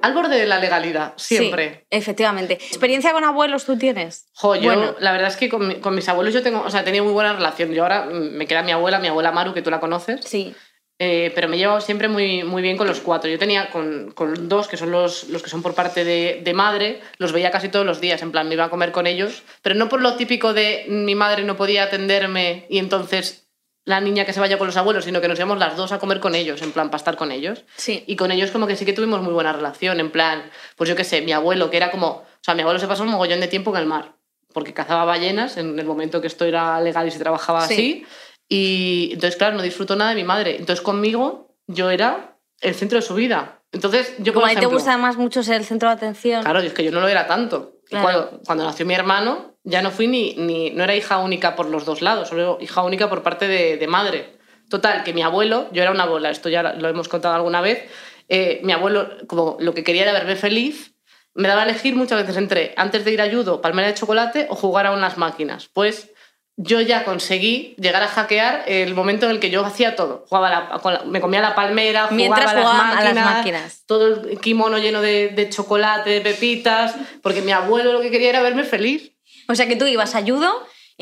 al 0.01 0.14
borde 0.14 0.36
de 0.36 0.47
la 0.47 0.59
legalidad, 0.59 1.12
siempre. 1.16 1.74
Sí, 1.74 1.86
efectivamente. 1.90 2.55
¿Experiencia 2.55 3.12
con 3.12 3.22
abuelos 3.24 3.64
tú 3.64 3.78
tienes? 3.78 4.26
Jo, 4.34 4.57
yo, 4.57 4.62
Bueno. 4.74 4.97
la 4.99 5.12
verdad 5.12 5.28
es 5.28 5.36
que 5.36 5.49
con, 5.49 5.80
con 5.80 5.95
mis 5.95 6.09
abuelos 6.09 6.34
yo 6.34 6.43
tengo, 6.43 6.61
o 6.62 6.70
sea, 6.70 6.80
he 6.80 6.84
tenido 6.84 7.05
muy 7.05 7.12
buena 7.12 7.34
relación. 7.34 7.72
Yo 7.72 7.82
ahora 7.84 8.07
me 8.07 8.47
queda 8.49 8.62
mi 8.62 8.72
abuela, 8.72 8.99
mi 8.99 9.07
abuela 9.09 9.30
Maru, 9.30 9.55
que 9.55 9.62
tú 9.62 9.70
la 9.70 9.78
conoces, 9.78 10.24
Sí. 10.24 10.55
eh, 10.99 11.30
pero 11.36 11.47
me 11.47 11.55
he 11.55 11.59
llevado 11.61 11.80
siempre 11.80 12.09
muy, 12.09 12.43
muy 12.43 12.62
bien 12.62 12.76
con 12.76 12.88
los 12.88 12.99
cuatro. 13.01 13.30
Yo 13.30 13.38
tenía 13.38 13.70
con, 13.70 14.11
con 14.11 14.49
dos, 14.49 14.66
que 14.66 14.76
son 14.76 14.90
los, 14.90 15.28
los 15.28 15.40
que 15.43 15.51
son 15.51 15.62
por 15.62 15.74
parte 15.76 16.05
de, 16.05 16.40
de 16.43 16.53
madre, 16.55 17.01
los 17.18 17.30
veía 17.32 17.53
casi 17.53 17.68
todos 17.68 17.86
los 17.86 18.01
días, 18.01 18.22
en 18.22 18.32
plan, 18.32 18.49
me 18.49 18.55
iba 18.55 18.64
a 18.64 18.70
comer 18.70 18.90
con 18.90 19.07
ellos, 19.07 19.45
pero 19.62 19.76
no 19.76 19.88
por 19.88 20.01
lo 20.01 20.16
típico 20.16 20.53
de 20.53 20.84
mi 20.88 21.14
madre 21.14 21.45
no 21.45 21.57
podía 21.57 21.84
atenderme 21.84 22.66
y 22.68 22.78
entonces 22.78 23.41
la 23.85 24.01
niña 24.01 24.24
que 24.24 24.33
se 24.33 24.41
vaya 24.41 24.59
con 24.59 24.66
los 24.68 24.76
abuelos, 24.76 25.05
sino 25.05 25.20
que 25.20 25.28
nos 25.28 25.39
íbamos 25.39 25.59
las 25.59 25.76
dos 25.76 25.91
a 25.93 25.99
comer 25.99 26.20
con 26.20 26.35
ellos, 26.35 26.62
en 26.62 26.70
plan, 26.72 26.89
para 26.89 26.99
estar 26.99 27.16
con 27.16 27.33
ellos. 27.33 27.64
Sí. 27.76 28.05
Y 28.07 28.16
con 28.16 28.30
ellos 28.30 28.51
como 28.53 28.66
que 28.66 28.76
sí 28.76 28.85
que 28.85 28.93
tuvimos 28.93 29.20
muy 29.22 29.33
buena 29.33 29.53
relación, 29.53 29.99
en 29.99 30.11
plan, 30.11 30.45
pues 30.76 30.89
yo 30.89 30.95
qué 30.97 31.05
sé, 31.05 31.20
mi 31.22 31.33
abuelo, 31.33 31.68
que 31.70 31.76
era 31.78 31.91
como, 31.91 32.07
o 32.09 32.26
sea, 32.41 32.55
mi 32.55 32.61
abuelo 32.62 32.78
se 32.78 32.87
pasó 32.87 33.03
un 33.03 33.09
mogollón 33.11 33.41
de 33.41 33.49
tiempo 33.49 33.70
en 33.74 33.83
el 33.83 33.87
mar, 33.87 34.12
porque 34.53 34.72
cazaba 34.72 35.05
ballenas 35.05 35.57
en 35.57 35.78
el 35.78 35.85
momento 35.87 36.20
que 36.20 36.28
esto 36.28 36.45
era 36.45 36.80
legal 36.80 37.09
y 37.09 37.11
se 37.11 37.18
trabajaba 37.18 37.66
Sí. 37.66 37.74
así. 37.74 38.07
Y 38.49 39.11
entonces, 39.14 39.37
claro, 39.37 39.57
no 39.57 39.62
disfrutó 39.62 39.97
nada 39.97 40.11
de 40.11 40.16
mi 40.16 40.24
madre. 40.24 40.57
Entonces 40.59 40.83
conmigo 40.83 41.57
yo 41.66 41.91
era 41.91 42.37
el 42.61 42.74
centro 42.74 42.99
de 42.99 43.03
su 43.03 43.14
vida. 43.14 43.61
Entonces, 43.72 44.14
yo 44.18 44.35
Como 44.35 44.43
por 44.45 44.51
a 44.51 44.55
ti 44.55 44.61
te 44.61 44.66
gusta 44.66 44.93
además 44.93 45.16
mucho 45.16 45.43
ser 45.43 45.57
el 45.57 45.64
centro 45.64 45.89
de 45.89 45.95
atención. 45.95 46.43
Claro, 46.43 46.62
y 46.62 46.66
es 46.66 46.74
que 46.74 46.85
yo 46.85 46.91
no 46.93 47.01
lo 47.01 47.09
era 47.09 47.26
tanto. 47.26 47.72
Claro. 47.93 48.28
Cuando, 48.28 48.43
cuando 48.45 48.64
nació 48.64 48.84
mi 48.86 48.95
hermano, 48.95 49.57
ya 49.64 49.82
no 49.82 49.90
fui 49.90 50.07
ni, 50.09 50.34
ni. 50.34 50.70
No 50.70 50.84
era 50.84 50.97
hija 50.97 51.18
única 51.18 51.55
por 51.55 51.66
los 51.66 51.84
dos 51.84 52.03
lados, 52.03 52.28
solo 52.28 52.59
hija 52.61 52.82
única 52.82 53.09
por 53.09 53.22
parte 53.22 53.47
de, 53.47 53.76
de 53.76 53.86
madre. 53.86 54.38
Total, 54.68 55.05
que 55.05 55.12
mi 55.12 55.22
abuelo, 55.22 55.68
yo 55.72 55.82
era 55.82 55.90
una 55.90 56.07
bola, 56.07 56.30
esto 56.30 56.49
ya 56.49 56.62
lo 56.62 56.88
hemos 56.88 57.09
contado 57.09 57.34
alguna 57.34 57.61
vez. 57.61 57.88
eh, 58.28 58.61
mi 58.64 58.72
abuelo, 58.72 59.11
como 59.26 59.57
lo 59.61 59.74
que 59.74 59.84
quería 59.84 60.03
era 60.03 60.12
verme 60.12 60.36
feliz, 60.36 60.95
me 61.34 61.49
daba 61.49 61.62
a 61.62 61.64
elegir 61.64 61.95
muchas 61.97 62.20
veces 62.20 62.36
entre 62.36 62.72
antes 62.76 63.05
de 63.05 63.12
ir 63.12 63.20
a 63.20 63.30
judo, 63.30 63.61
palmera 63.61 63.88
de 63.88 63.95
chocolate 63.95 64.47
o 64.51 64.55
jugar 64.55 64.86
a 64.86 64.93
unas 64.93 65.18
máquinas. 65.18 65.68
Pues 65.72 66.11
yo 66.57 66.80
ya 66.80 67.05
conseguí 67.05 67.74
llegar 67.78 68.03
a 68.03 68.09
hackear 68.09 68.64
el 68.66 68.94
momento 68.94 69.24
en 69.26 69.32
el 69.32 69.40
que 69.40 69.50
yo 69.50 69.64
hacía 69.64 69.96
todo. 69.96 70.24
Jugaba 70.28 70.50
la- 70.50 70.78
con 70.80 70.92
la- 70.92 71.03
me 71.05 71.20
comía 71.20 71.40
la 71.40 71.55
palmera, 71.55 72.03
jugaba 72.03 72.16
Mientras 72.16 72.55
las 72.55 72.66
a 72.66 73.14
máquinas. 73.36 73.82
todo 73.86 74.07
el 74.28 74.38
kimono 74.38 74.78
lleno 74.78 75.00
de, 75.00 75.30
de 75.30 75.48
chocolate, 75.48 76.11
de 76.11 76.20
pepitas, 76.20 76.94
porque 77.22 77.40
mi 77.42 77.53
abuelo 77.53 77.92
lo 77.92 78.00
que 78.00 78.11
quería 78.11 78.28
era 78.28 78.42
verme 78.42 78.64
feliz. 78.64 79.12
O 79.48 79.55
sea 79.55 79.66
que 79.66 79.76
tú 79.76 79.86
ibas 79.86 80.14
a 80.14 80.22
judo, 80.22 80.53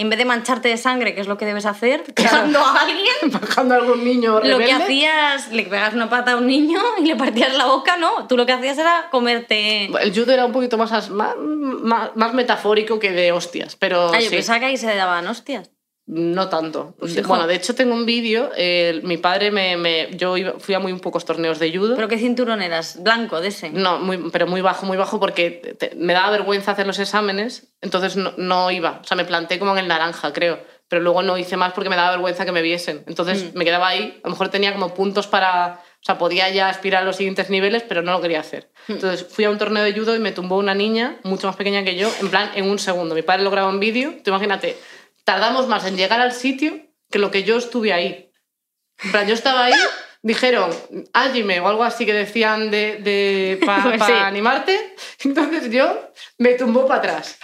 en 0.01 0.11
vez 0.11 0.19
de 0.19 0.25
mancharte 0.25 0.69
de 0.69 0.77
sangre, 0.77 1.15
que 1.15 1.21
es 1.21 1.27
lo 1.27 1.37
que 1.39 1.47
debes 1.47 1.67
hacer, 1.67 2.03
pegando 2.15 2.59
a 2.61 2.81
alguien, 2.81 3.05
Bajando 3.41 3.75
a 3.75 3.79
algún 3.79 4.05
niño 4.05 4.41
lo 4.41 4.59
que 4.59 4.73
hacías, 4.73 5.51
le 5.53 5.63
pegas 5.65 5.95
una 5.95 6.09
pata 6.11 6.33
a 6.33 6.37
un 6.37 6.47
niño 6.47 6.81
y 6.99 7.07
le 7.07 7.17
partías 7.17 7.57
la 7.57 7.67
boca, 7.67 7.97
no. 7.97 8.27
Tú 8.27 8.37
lo 8.37 8.47
que 8.47 8.53
hacías 8.53 8.79
era 8.79 9.09
comerte. 9.11 9.85
El 9.87 10.15
judo 10.15 10.33
era 10.33 10.45
un 10.47 10.53
poquito 10.53 10.77
más, 10.79 11.11
más- 11.11 12.11
más 12.15 12.35
metafórico 12.35 12.99
que 12.99 13.11
de 13.13 13.33
hostias, 13.33 13.77
pero 13.77 14.13
Ah, 14.13 14.21
yo 14.21 14.29
sí, 14.31 14.37
pensaba 14.37 14.61
que 14.61 14.67
ahí 14.67 14.77
se 14.77 14.95
daban 14.95 15.27
hostias. 15.27 15.71
No 16.13 16.49
tanto. 16.49 16.95
Pues, 16.99 17.25
bueno, 17.27 17.47
de 17.47 17.55
hecho 17.55 17.75
tengo 17.75 17.95
un 17.95 18.05
vídeo, 18.05 18.51
eh, 18.57 19.01
mi 19.05 19.17
padre 19.17 19.51
me, 19.53 19.77
me- 19.77 20.09
Yo 20.17 20.37
iba- 20.37 20.55
fui 20.59 20.75
a 20.75 20.81
muy 20.81 20.93
pocos 20.95 21.25
torneos 21.25 21.59
de 21.61 21.71
judo. 21.77 21.95
¿Pero 21.95 22.09
qué 22.09 22.19
cinturón 22.19 22.63
eras? 22.63 23.01
Blanco, 23.03 23.41
de 23.41 23.49
ese. 23.49 23.71
No, 23.71 23.99
muy, 24.01 24.19
pero 24.33 24.47
muy 24.49 24.61
bajo, 24.61 24.87
muy 24.87 24.97
bajo 24.97 25.21
porque 25.21 25.51
te- 25.79 25.93
me 25.97 26.13
daba 26.13 26.31
vergüenza 26.31 26.73
hacer 26.73 26.87
los 26.87 26.99
exámenes, 26.99 27.69
entonces 27.81 28.17
no, 28.17 28.33
no 28.37 28.71
iba. 28.73 28.99
O 29.03 29.05
sea, 29.05 29.17
me 29.17 29.25
planté 29.25 29.59
como 29.61 29.73
en 29.73 29.79
el 29.79 29.89
naranja, 29.89 30.33
creo. 30.33 30.59
Pero 30.89 31.03
luego 31.03 31.23
no 31.23 31.39
hice 31.39 31.57
más 31.57 31.73
porque 31.73 31.89
me 31.89 31.95
daba 31.95 32.11
vergüenza 32.11 32.45
que 32.45 32.51
me 32.51 32.63
viesen. 32.63 33.05
Entonces 33.07 33.45
Mm. 33.55 33.59
me 33.59 33.65
quedaba 33.65 33.87
ahí. 33.87 34.19
A 34.25 34.27
lo 34.27 34.31
mejor 34.33 34.49
tenía 34.49 34.73
como 34.73 34.93
puntos 34.93 35.29
para. 35.29 35.81
O 36.01 36.03
sea, 36.03 36.19
podía 36.19 36.49
ya 36.51 36.69
aspirar 36.69 37.03
a 37.03 37.05
los 37.05 37.15
siguientes 37.17 37.49
niveles, 37.51 37.85
pero 37.87 38.03
no 38.03 38.11
lo 38.11 38.21
quería 38.21 38.41
hacer. 38.41 38.71
Mm. 38.89 38.93
Entonces 38.95 39.25
fui 39.33 39.45
a 39.45 39.51
un 39.51 39.59
torneo 39.59 39.85
de 39.85 39.93
judo 39.93 40.17
y 40.17 40.19
me 40.19 40.33
tumbó 40.33 40.57
una 40.57 40.75
niña, 40.75 41.19
mucho 41.23 41.47
más 41.47 41.55
pequeña 41.55 41.85
que 41.85 41.95
yo, 41.95 42.11
en 42.21 42.29
plan, 42.31 42.51
en 42.57 42.69
un 42.69 42.81
segundo. 42.81 43.15
Mi 43.15 43.23
padre 43.23 43.45
lo 43.45 43.51
grabó 43.53 43.71
en 43.71 43.79
vídeo. 43.79 44.15
Tú 44.25 44.31
imagínate, 44.31 44.77
tardamos 45.25 45.67
más 45.69 45.85
en 45.87 45.97
llegar 45.97 46.21
al 46.21 46.33
sitio 46.33 46.81
que 47.11 47.19
lo 47.19 47.31
que 47.31 47.43
yo 47.45 47.59
estuve 47.59 47.93
ahí. 47.93 48.31
En 49.03 49.11
plan, 49.13 49.27
yo 49.27 49.35
estaba 49.35 49.65
ahí, 49.65 49.75
dijeron, 50.23 50.71
ágime 51.13 51.61
o 51.61 51.69
algo 51.69 51.83
así 51.85 52.05
que 52.07 52.13
decían 52.13 52.71
de, 52.71 52.97
de 52.99 53.61
para 53.65 53.83
Pues 53.85 54.03
sí. 54.07 54.13
animarte. 54.13 54.95
Entonces 55.25 55.71
yo 55.71 56.11
me 56.39 56.55
tumbó 56.55 56.87
para 56.87 56.99
atrás. 57.01 57.39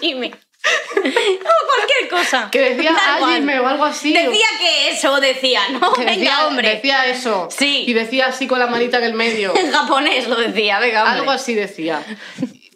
Dime. 0.00 0.32
o 0.96 1.66
cualquier 1.66 2.08
cosa. 2.08 2.48
Que 2.52 2.74
decía 2.74 2.94
ágime 2.94 3.58
o 3.58 3.66
algo 3.66 3.84
así. 3.84 4.12
Decía 4.12 4.46
que 4.60 4.90
eso, 4.90 5.18
decía, 5.20 5.60
¿no? 5.70 5.92
que 5.92 6.04
Venga, 6.04 6.12
decía, 6.14 6.46
hombre. 6.46 6.68
decía 6.76 7.06
eso. 7.06 7.48
Sí. 7.50 7.84
Y 7.88 7.92
decía 7.94 8.26
así 8.26 8.46
con 8.46 8.60
la 8.60 8.68
manita 8.68 8.98
en 8.98 9.04
el 9.04 9.14
medio. 9.14 9.52
En 9.56 9.72
japonés 9.72 10.28
lo 10.28 10.36
decía, 10.36 10.78
venga, 10.78 11.02
hombre. 11.02 11.18
Algo 11.20 11.32
así 11.32 11.54
decía. 11.54 12.04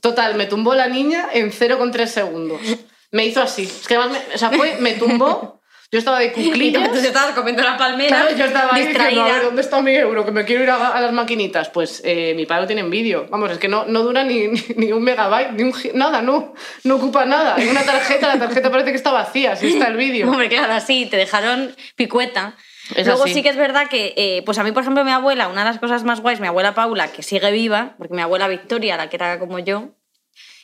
Total, 0.03 0.35
me 0.35 0.47
tumbó 0.47 0.75
la 0.75 0.89
niña 0.89 1.29
en 1.33 1.53
0,3 1.53 2.07
segundos. 2.09 2.61
Me 3.13 3.25
hizo 3.27 3.43
así. 3.43 3.63
Es 3.65 3.87
que 3.87 3.95
además, 3.97 4.19
me, 4.29 4.35
o 4.35 4.39
sea, 4.39 4.51
fue, 4.51 4.77
me 4.81 4.93
tumbó. 4.95 5.61
Yo 5.93 6.01
estaba 6.01 6.19
de 6.19 6.33
cuclillas. 6.33 6.91
tú 6.91 6.99
estabas 6.99 7.33
comiendo 7.33 7.63
la 7.63 7.77
palmera, 7.77 8.09
Claro, 8.23 8.37
yo 8.37 8.45
estaba 8.47 8.75
ahí 8.75 8.87
diciendo, 8.87 9.05
distraída. 9.05 9.33
ver, 9.35 9.43
¿dónde 9.45 9.63
está 9.63 9.81
mi 9.81 9.95
euro? 9.95 10.25
Que 10.25 10.33
me 10.33 10.45
quiero 10.45 10.65
ir 10.65 10.71
a, 10.71 10.89
a 10.89 11.01
las 11.01 11.13
maquinitas. 11.13 11.69
Pues 11.69 12.03
eh, 12.05 12.35
mi 12.35 12.45
padre 12.45 12.67
tiene 12.67 12.81
en 12.81 12.91
vídeo. 12.91 13.29
Vamos, 13.31 13.53
es 13.53 13.59
que 13.59 13.69
no, 13.69 13.85
no 13.87 14.03
dura 14.03 14.25
ni, 14.25 14.49
ni, 14.49 14.61
ni 14.77 14.93
un 14.93 15.05
megabyte, 15.05 15.53
ni 15.53 15.63
un 15.63 15.73
nada, 15.95 16.23
no. 16.23 16.55
No 16.83 16.97
ocupa 16.97 17.25
nada. 17.25 17.55
Hay 17.55 17.69
una 17.69 17.85
tarjeta, 17.85 18.27
la 18.35 18.39
tarjeta 18.41 18.69
parece 18.71 18.91
que 18.91 18.97
está 18.97 19.13
vacía, 19.13 19.53
así 19.53 19.69
está 19.69 19.87
el 19.87 19.97
vídeo. 19.97 20.29
Hombre, 20.29 20.49
claro, 20.49 20.73
así, 20.73 21.07
te 21.07 21.17
dejaron 21.17 21.75
picueta. 21.95 22.57
Es 22.97 23.07
Luego 23.07 23.25
así. 23.25 23.35
sí 23.35 23.43
que 23.45 23.49
es 23.51 23.57
verdad 23.57 23.89
que, 23.89 24.13
eh, 24.17 24.43
pues 24.45 24.59
a 24.59 24.65
mí, 24.65 24.73
por 24.73 24.83
ejemplo, 24.83 25.05
mi 25.05 25.13
abuela, 25.13 25.47
una 25.49 25.63
de 25.65 25.71
las 25.71 25.79
cosas 25.79 26.03
más 26.03 26.21
guays, 26.21 26.41
mi 26.41 26.49
abuela 26.49 26.75
Paula, 26.75 27.13
que 27.13 27.23
sigue 27.23 27.51
viva, 27.53 27.95
porque 27.97 28.15
mi 28.15 28.23
abuela 28.23 28.49
Victoria, 28.49 28.97
la 28.97 29.09
que 29.09 29.17
era 29.17 29.39
como 29.39 29.59
yo, 29.61 29.91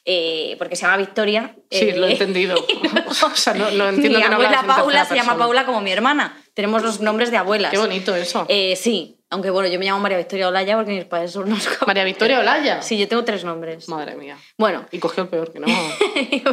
eh, 0.04 0.56
porque 0.58 0.76
se 0.76 0.82
llama 0.82 0.96
Victoria. 0.96 1.54
Sí, 1.70 1.90
eh, 1.90 1.96
lo 1.96 2.06
he 2.06 2.12
entendido. 2.12 2.56
o 3.06 3.36
sea, 3.36 3.54
no, 3.54 3.70
no 3.70 3.88
entiendo 3.88 4.18
mi 4.18 4.24
que 4.24 4.30
no 4.30 4.36
abuela 4.36 4.60
en 4.60 4.66
Paula 4.66 5.04
se 5.04 5.14
llama. 5.14 5.38
Paula 5.38 5.64
como 5.64 5.80
mi 5.80 5.92
hermana. 5.92 6.42
Tenemos 6.54 6.82
los 6.82 7.00
nombres 7.00 7.30
de 7.30 7.36
abuelas. 7.36 7.70
Qué 7.70 7.78
bonito 7.78 8.14
eso. 8.14 8.44
Eh, 8.48 8.76
sí, 8.76 9.18
aunque 9.30 9.48
bueno, 9.48 9.68
yo 9.68 9.78
me 9.78 9.86
llamo 9.86 10.00
María 10.00 10.18
Victoria 10.18 10.48
Olaya 10.48 10.76
porque 10.76 10.92
mis 10.92 11.04
padres 11.06 11.30
son 11.30 11.44
unos... 11.44 11.66
María 11.86 12.04
Victoria 12.04 12.40
Olaya. 12.40 12.82
Sí, 12.82 12.98
yo 12.98 13.08
tengo 13.08 13.24
tres 13.24 13.44
nombres. 13.44 13.88
Madre 13.88 14.14
mía. 14.16 14.36
Bueno, 14.58 14.84
Y 14.90 14.98
cogió 14.98 15.22
el 15.22 15.30
peor, 15.30 15.50
que 15.50 15.60
no. 15.60 15.66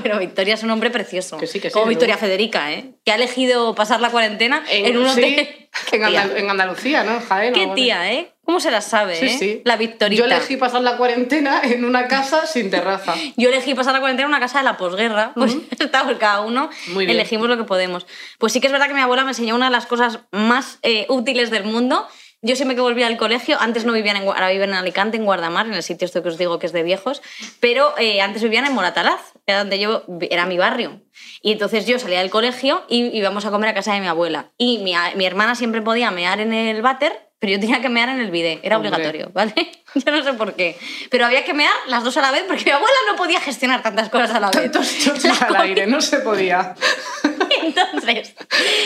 pero 0.02 0.18
Victoria 0.18 0.54
es 0.54 0.62
un 0.62 0.70
nombre 0.70 0.90
precioso. 0.90 1.38
Que 1.38 1.48
sí, 1.48 1.60
que 1.60 1.70
sí, 1.70 1.74
Como 1.74 1.88
Victoria. 1.88 2.18
Federica, 2.18 2.72
¿eh? 2.72 2.94
Que 3.04 3.12
ha 3.12 3.16
elegido 3.16 3.76
pasar 3.76 4.00
la 4.00 4.10
cuarentena 4.10 4.64
en, 4.70 4.98
un 4.98 5.10
sí, 5.10 5.59
en, 5.92 6.08
Tía. 6.08 6.24
Andal- 6.24 6.38
en 6.38 6.50
Andalucía, 6.50 7.04
¿no? 7.04 7.20
Jaén. 7.22 7.54
Qué 7.54 7.68
tía, 7.76 8.12
¿eh? 8.12 8.34
¿Cómo 8.46 8.60
se 8.60 8.72
la 8.72 8.82
sabe, 8.82 9.16
Sí, 9.16 9.26
eh? 9.28 9.36
sí. 9.38 9.62
La 9.64 9.76
Victorita. 9.78 10.20
Yo 10.20 10.26
elegí 10.26 10.58
pasar 10.58 10.82
la 10.82 10.98
cuarentena 10.98 11.62
en 11.64 11.86
una 11.86 12.08
casa 12.08 12.48
sin 12.48 12.72
terraza. 12.72 13.14
Yo 13.38 13.50
elegí 13.50 13.76
pasar 13.76 13.94
la 13.94 14.00
cuarentena 14.00 14.26
en 14.26 14.30
una 14.34 14.40
casa 14.40 14.58
de 14.58 14.64
la 14.64 14.76
posguerra. 14.78 15.34
Pues 15.36 15.56
estamos 15.80 16.18
cada 16.18 16.42
uno, 16.42 16.70
Muy 16.88 17.06
bien. 17.06 17.16
elegimos 17.18 17.48
lo 17.48 17.58
que 17.58 17.64
podemos. 17.64 18.08
Pues 18.40 18.52
sí 18.54 18.60
que 18.60 18.66
es 18.68 18.74
verdad 18.74 18.88
que 18.88 18.96
mi 18.96 19.02
abuela 19.02 19.24
me 19.24 19.32
enseñó 19.32 19.56
una 19.56 19.66
de 19.66 19.72
las 19.72 19.86
cosas 19.86 20.20
más 20.32 20.80
eh, 20.82 21.06
útiles 21.10 21.52
del 21.52 21.64
mundo. 21.66 22.08
Yo 22.42 22.56
siempre 22.56 22.76
que 22.76 22.82
volvía 22.82 23.08
al 23.08 23.18
colegio, 23.18 23.58
antes 23.60 23.86
no 23.86 23.92
vivían 23.92 24.16
en, 24.16 24.24
ahora 24.24 24.50
viven 24.50 24.70
en 24.70 24.76
Alicante, 24.76 25.18
en 25.18 25.26
Guardamar, 25.26 25.66
en 25.66 25.74
el 25.74 25.84
sitio 25.84 26.06
esto 26.06 26.24
que 26.24 26.30
os 26.30 26.38
digo 26.38 26.58
que 26.58 26.68
es 26.68 26.72
de 26.72 26.84
viejos, 26.84 27.22
pero 27.60 27.94
eh, 27.98 28.22
antes 28.22 28.42
vivían 28.42 28.66
en 28.66 28.74
Moratalaz, 28.74 29.34
que 29.46 29.52
era 29.52 29.60
donde 29.60 29.78
yo, 29.80 30.04
era 30.30 30.46
mi 30.46 30.58
barrio. 30.58 31.02
Y 31.42 31.52
entonces 31.52 31.86
yo 31.86 32.00
salía 32.00 32.20
del 32.20 32.30
colegio 32.30 32.84
y 32.88 33.16
íbamos 33.18 33.46
a 33.46 33.52
comer 33.52 33.70
a 33.70 33.74
casa 33.74 33.94
de 33.94 34.00
mi 34.00 34.08
abuela. 34.08 34.52
Y 34.58 34.78
mi, 34.80 34.94
mi 35.16 35.26
hermana 35.26 35.56
siempre 35.56 35.82
podía 35.82 36.12
mear 36.12 36.40
en 36.40 36.54
el 36.54 36.82
váter, 36.82 37.30
pero 37.40 37.54
yo 37.54 37.60
tenía 37.60 37.82
que 37.82 37.90
mear 37.90 38.10
en 38.10 38.20
el 38.20 38.32
bidet, 38.32 38.60
era 38.64 38.76
Hombre. 38.76 38.92
obligatorio, 38.92 39.32
¿vale? 39.34 39.54
Yo 39.96 40.12
no 40.12 40.24
sé 40.24 40.34
por 40.34 40.56
qué. 40.56 40.78
Pero 41.10 41.26
había 41.26 41.46
que 41.46 41.54
mear 41.54 41.72
las 41.88 42.04
dos 42.04 42.18
a 42.18 42.22
la 42.22 42.32
vez 42.32 42.44
porque 42.48 42.66
mi 42.66 42.72
abuela 42.72 42.98
no 43.10 43.16
podía 43.16 43.40
gestionar 43.40 43.82
tantas 43.82 44.10
cosas 44.10 44.32
a 44.32 44.40
la 44.42 44.48
vez. 44.52 44.56
Tantos 44.72 44.98
chochos 45.00 45.42
al 45.42 45.56
aire, 45.56 45.88
no 45.88 46.02
se 46.02 46.20
podía. 46.20 46.76
Entonces, 47.64 48.34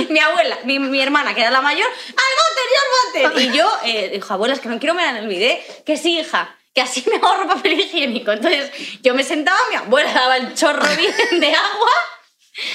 mi 0.10 0.20
abuela, 0.20 0.60
mi, 0.66 1.02
hermana, 1.02 1.34
que 1.34 1.42
era 1.42 1.52
la 1.52 1.62
mayor, 1.62 1.88
¡al 1.88 2.14
váter, 2.14 2.66
y 2.72 3.24
al 3.24 3.34
váter! 3.34 3.42
Y 3.44 3.58
yo, 3.58 3.72
eh, 3.86 4.10
dijo, 4.14 4.34
abuela, 4.34 4.58
que 4.58 4.70
no 4.70 4.80
quiero 4.80 5.00
en 5.00 5.16
el 5.18 5.28
bidet. 5.28 5.84
Que 5.84 5.98
sí, 5.98 6.20
hija, 6.20 6.56
que 6.74 6.82
así 6.82 7.04
me 7.10 7.18
ahorro 7.18 7.48
papel 7.48 7.80
higiénico. 7.80 8.32
Entonces, 8.32 8.72
yo 9.02 9.14
me 9.14 9.24
sentaba, 9.24 9.58
mi 9.70 9.76
abuela 9.76 10.12
daba 10.14 10.38
el 10.38 10.54
chorro 10.56 10.84
bien 10.98 11.40
de 11.40 11.48
agua. 11.48 11.92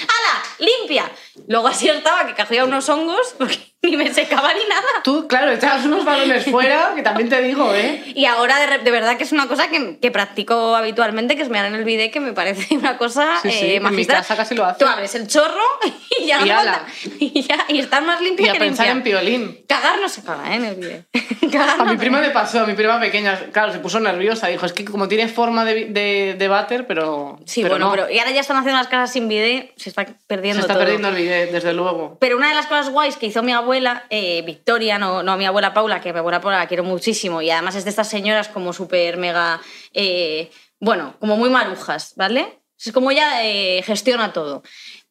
¡Hala! 0.01 0.43
¡Limpia! 0.59 1.11
Luego 1.47 1.67
así 1.67 1.87
estaba, 1.87 2.27
que 2.27 2.35
cogía 2.35 2.65
unos 2.65 2.89
hongos, 2.89 3.35
porque 3.37 3.68
ni 3.83 3.95
me 3.95 4.13
secaba 4.13 4.53
ni 4.53 4.67
nada. 4.67 4.87
Tú, 5.03 5.27
claro, 5.27 5.51
echabas 5.51 5.85
unos 5.85 6.03
balones 6.03 6.45
fuera, 6.45 6.91
que 6.95 7.01
también 7.01 7.29
te 7.29 7.41
digo, 7.41 7.73
¿eh? 7.73 8.03
Y 8.13 8.25
ahora 8.25 8.59
de, 8.59 8.79
de 8.79 8.91
verdad 8.91 9.17
que 9.17 9.23
es 9.23 9.31
una 9.31 9.47
cosa 9.47 9.69
que, 9.69 9.99
que 9.99 10.11
practico 10.11 10.75
habitualmente, 10.75 11.35
que 11.35 11.43
es 11.43 11.49
mear 11.49 11.65
en 11.65 11.75
el 11.75 11.85
bidet, 11.85 12.11
que 12.11 12.19
me 12.19 12.33
parece 12.33 12.75
una 12.75 12.97
cosa 12.97 13.37
Sí, 13.41 13.51
sí, 13.51 13.65
eh, 13.65 13.75
en 13.77 13.95
mi 13.95 14.05
casa 14.05 14.35
casi 14.35 14.55
lo 14.55 14.65
hace. 14.65 14.83
Tú 14.83 14.89
abres 14.89 15.15
el 15.15 15.27
chorro 15.27 15.63
y 16.19 16.25
ya 16.25 16.45
Y 16.45 16.49
falta. 16.49 16.85
Y, 17.19 17.41
ya, 17.41 17.65
y 17.69 17.81
más 18.05 18.21
limpia 18.21 18.47
Y 18.47 18.49
a 18.49 18.53
que 18.53 18.59
pensar 18.59 18.87
limpia. 18.87 19.19
en 19.19 19.23
piolín. 19.23 19.65
Cagar 19.67 19.99
no 19.99 20.09
se 20.09 20.23
caga, 20.23 20.51
¿eh? 20.51 20.55
En 20.55 20.65
el 20.65 20.75
bidet. 20.75 21.05
Cagar 21.51 21.69
A 21.81 21.83
no 21.85 21.85
mi 21.91 21.97
prima 21.97 22.21
le 22.21 22.31
pasó, 22.31 22.59
a 22.61 22.65
mi 22.65 22.73
prima 22.73 22.99
pequeña, 22.99 23.37
claro, 23.51 23.71
se 23.71 23.79
puso 23.79 23.99
nerviosa. 23.99 24.47
Dijo, 24.47 24.65
es 24.65 24.73
que 24.73 24.85
como 24.85 25.07
tiene 25.07 25.27
forma 25.27 25.63
de, 25.65 25.85
de, 25.85 26.35
de 26.37 26.47
váter, 26.47 26.85
pero. 26.85 27.39
Sí, 27.45 27.61
pero 27.63 27.75
bueno, 27.75 27.85
no. 27.85 27.91
pero 27.91 28.09
y 28.09 28.19
ahora 28.19 28.31
ya 28.31 28.41
están 28.41 28.57
haciendo 28.57 28.77
las 28.77 28.87
casas 28.87 29.13
sin 29.13 29.27
bidet, 29.27 29.71
se 29.77 29.89
está 29.89 30.05
perdiendo 30.27 30.61
Se 30.61 30.67
está 30.67 30.73
todo. 30.73 30.83
perdiendo 30.83 31.07
el 31.09 31.15
bidet, 31.15 31.51
desde 31.51 31.73
luego. 31.73 32.17
Pero 32.19 32.37
una 32.37 32.49
de 32.49 32.55
las 32.55 32.67
cosas 32.67 32.89
guays 32.89 33.15
que 33.17 33.25
hizo 33.27 33.41
mi 33.41 33.51
abuela, 33.51 33.68
eh, 33.73 34.41
Victoria, 34.45 34.97
no, 34.97 35.23
no 35.23 35.37
mi 35.37 35.45
abuela 35.45 35.73
Paula, 35.73 36.01
que 36.01 36.11
mi 36.13 36.19
abuela 36.19 36.41
Paula 36.41 36.57
la 36.59 36.67
quiero 36.67 36.83
muchísimo, 36.83 37.41
y 37.41 37.49
además 37.49 37.75
es 37.75 37.83
de 37.83 37.89
estas 37.89 38.09
señoras 38.09 38.47
como 38.49 38.73
súper 38.73 39.17
mega, 39.17 39.59
eh, 39.93 40.49
bueno, 40.79 41.15
como 41.19 41.35
muy 41.37 41.49
marujas, 41.49 42.13
¿vale? 42.15 42.59
Es 42.83 42.91
como 42.93 43.11
ella 43.11 43.43
eh, 43.45 43.81
gestiona 43.83 44.31
todo. 44.33 44.63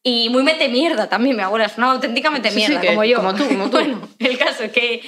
Y 0.02 0.30
muy 0.30 0.42
mete 0.42 0.68
mierda 0.68 1.08
también, 1.08 1.36
mi 1.36 1.42
abuela, 1.42 1.66
es 1.66 1.76
una 1.76 1.90
auténtica 1.92 2.30
mete 2.30 2.50
Sí, 2.50 2.60
sí, 2.60 2.66
mierda, 2.68 2.80
que- 2.80 2.88
como 2.88 3.04
yo. 3.04 3.16
como 3.18 3.34
tú, 3.34 3.46
como 3.48 3.64
tú. 3.70 3.76
bueno, 3.78 4.08
el 4.18 4.38
caso 4.38 4.62
es 4.64 4.72
que, 4.72 5.02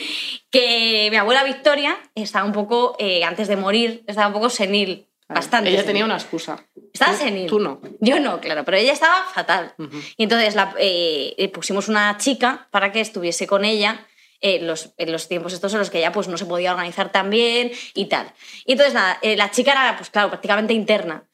que 0.50 1.08
mi 1.10 1.16
abuela 1.16 1.44
Victoria 1.44 1.96
estaba 2.14 2.44
un 2.44 2.52
poco, 2.52 2.96
eh, 2.98 3.24
antes 3.24 3.48
de 3.48 3.56
morir, 3.56 4.02
estaba 4.06 4.26
un 4.26 4.32
poco 4.34 4.50
senil, 4.50 5.06
bastante. 5.34 5.70
Ella 5.70 5.84
tenía 5.84 6.04
una 6.04 6.16
excusa. 6.16 6.64
Estaba 6.92 7.14
senil. 7.14 7.46
Tú 7.46 7.58
no. 7.58 7.80
Yo 8.00 8.20
no, 8.20 8.40
claro, 8.40 8.64
pero 8.64 8.76
ella 8.76 8.92
estaba 8.92 9.24
fatal. 9.32 9.74
Y 10.16 10.24
entonces 10.24 10.54
la, 10.54 10.74
eh, 10.78 11.34
eh, 11.38 11.48
pusimos 11.48 11.88
una 11.88 12.16
chica 12.18 12.68
para 12.70 12.92
que 12.92 13.00
estuviese 13.00 13.46
con 13.46 13.64
ella 13.64 14.06
en 14.40 14.66
los, 14.66 14.94
en 14.96 15.12
los 15.12 15.28
tiempos 15.28 15.52
estos 15.52 15.72
en 15.74 15.78
los 15.78 15.90
que 15.90 15.98
ella 15.98 16.12
pues, 16.12 16.28
no 16.28 16.38
se 16.38 16.46
podía 16.46 16.72
organizar 16.72 17.12
tan 17.12 17.30
bien 17.30 17.70
y 17.94 18.06
tal. 18.06 18.32
Y 18.64 18.72
entonces 18.72 18.94
nada, 18.94 19.18
eh, 19.22 19.36
la 19.36 19.50
chica 19.50 19.72
era, 19.72 19.96
pues 19.96 20.10
claro, 20.10 20.30
prácticamente 20.30 20.72
interna. 20.72 21.24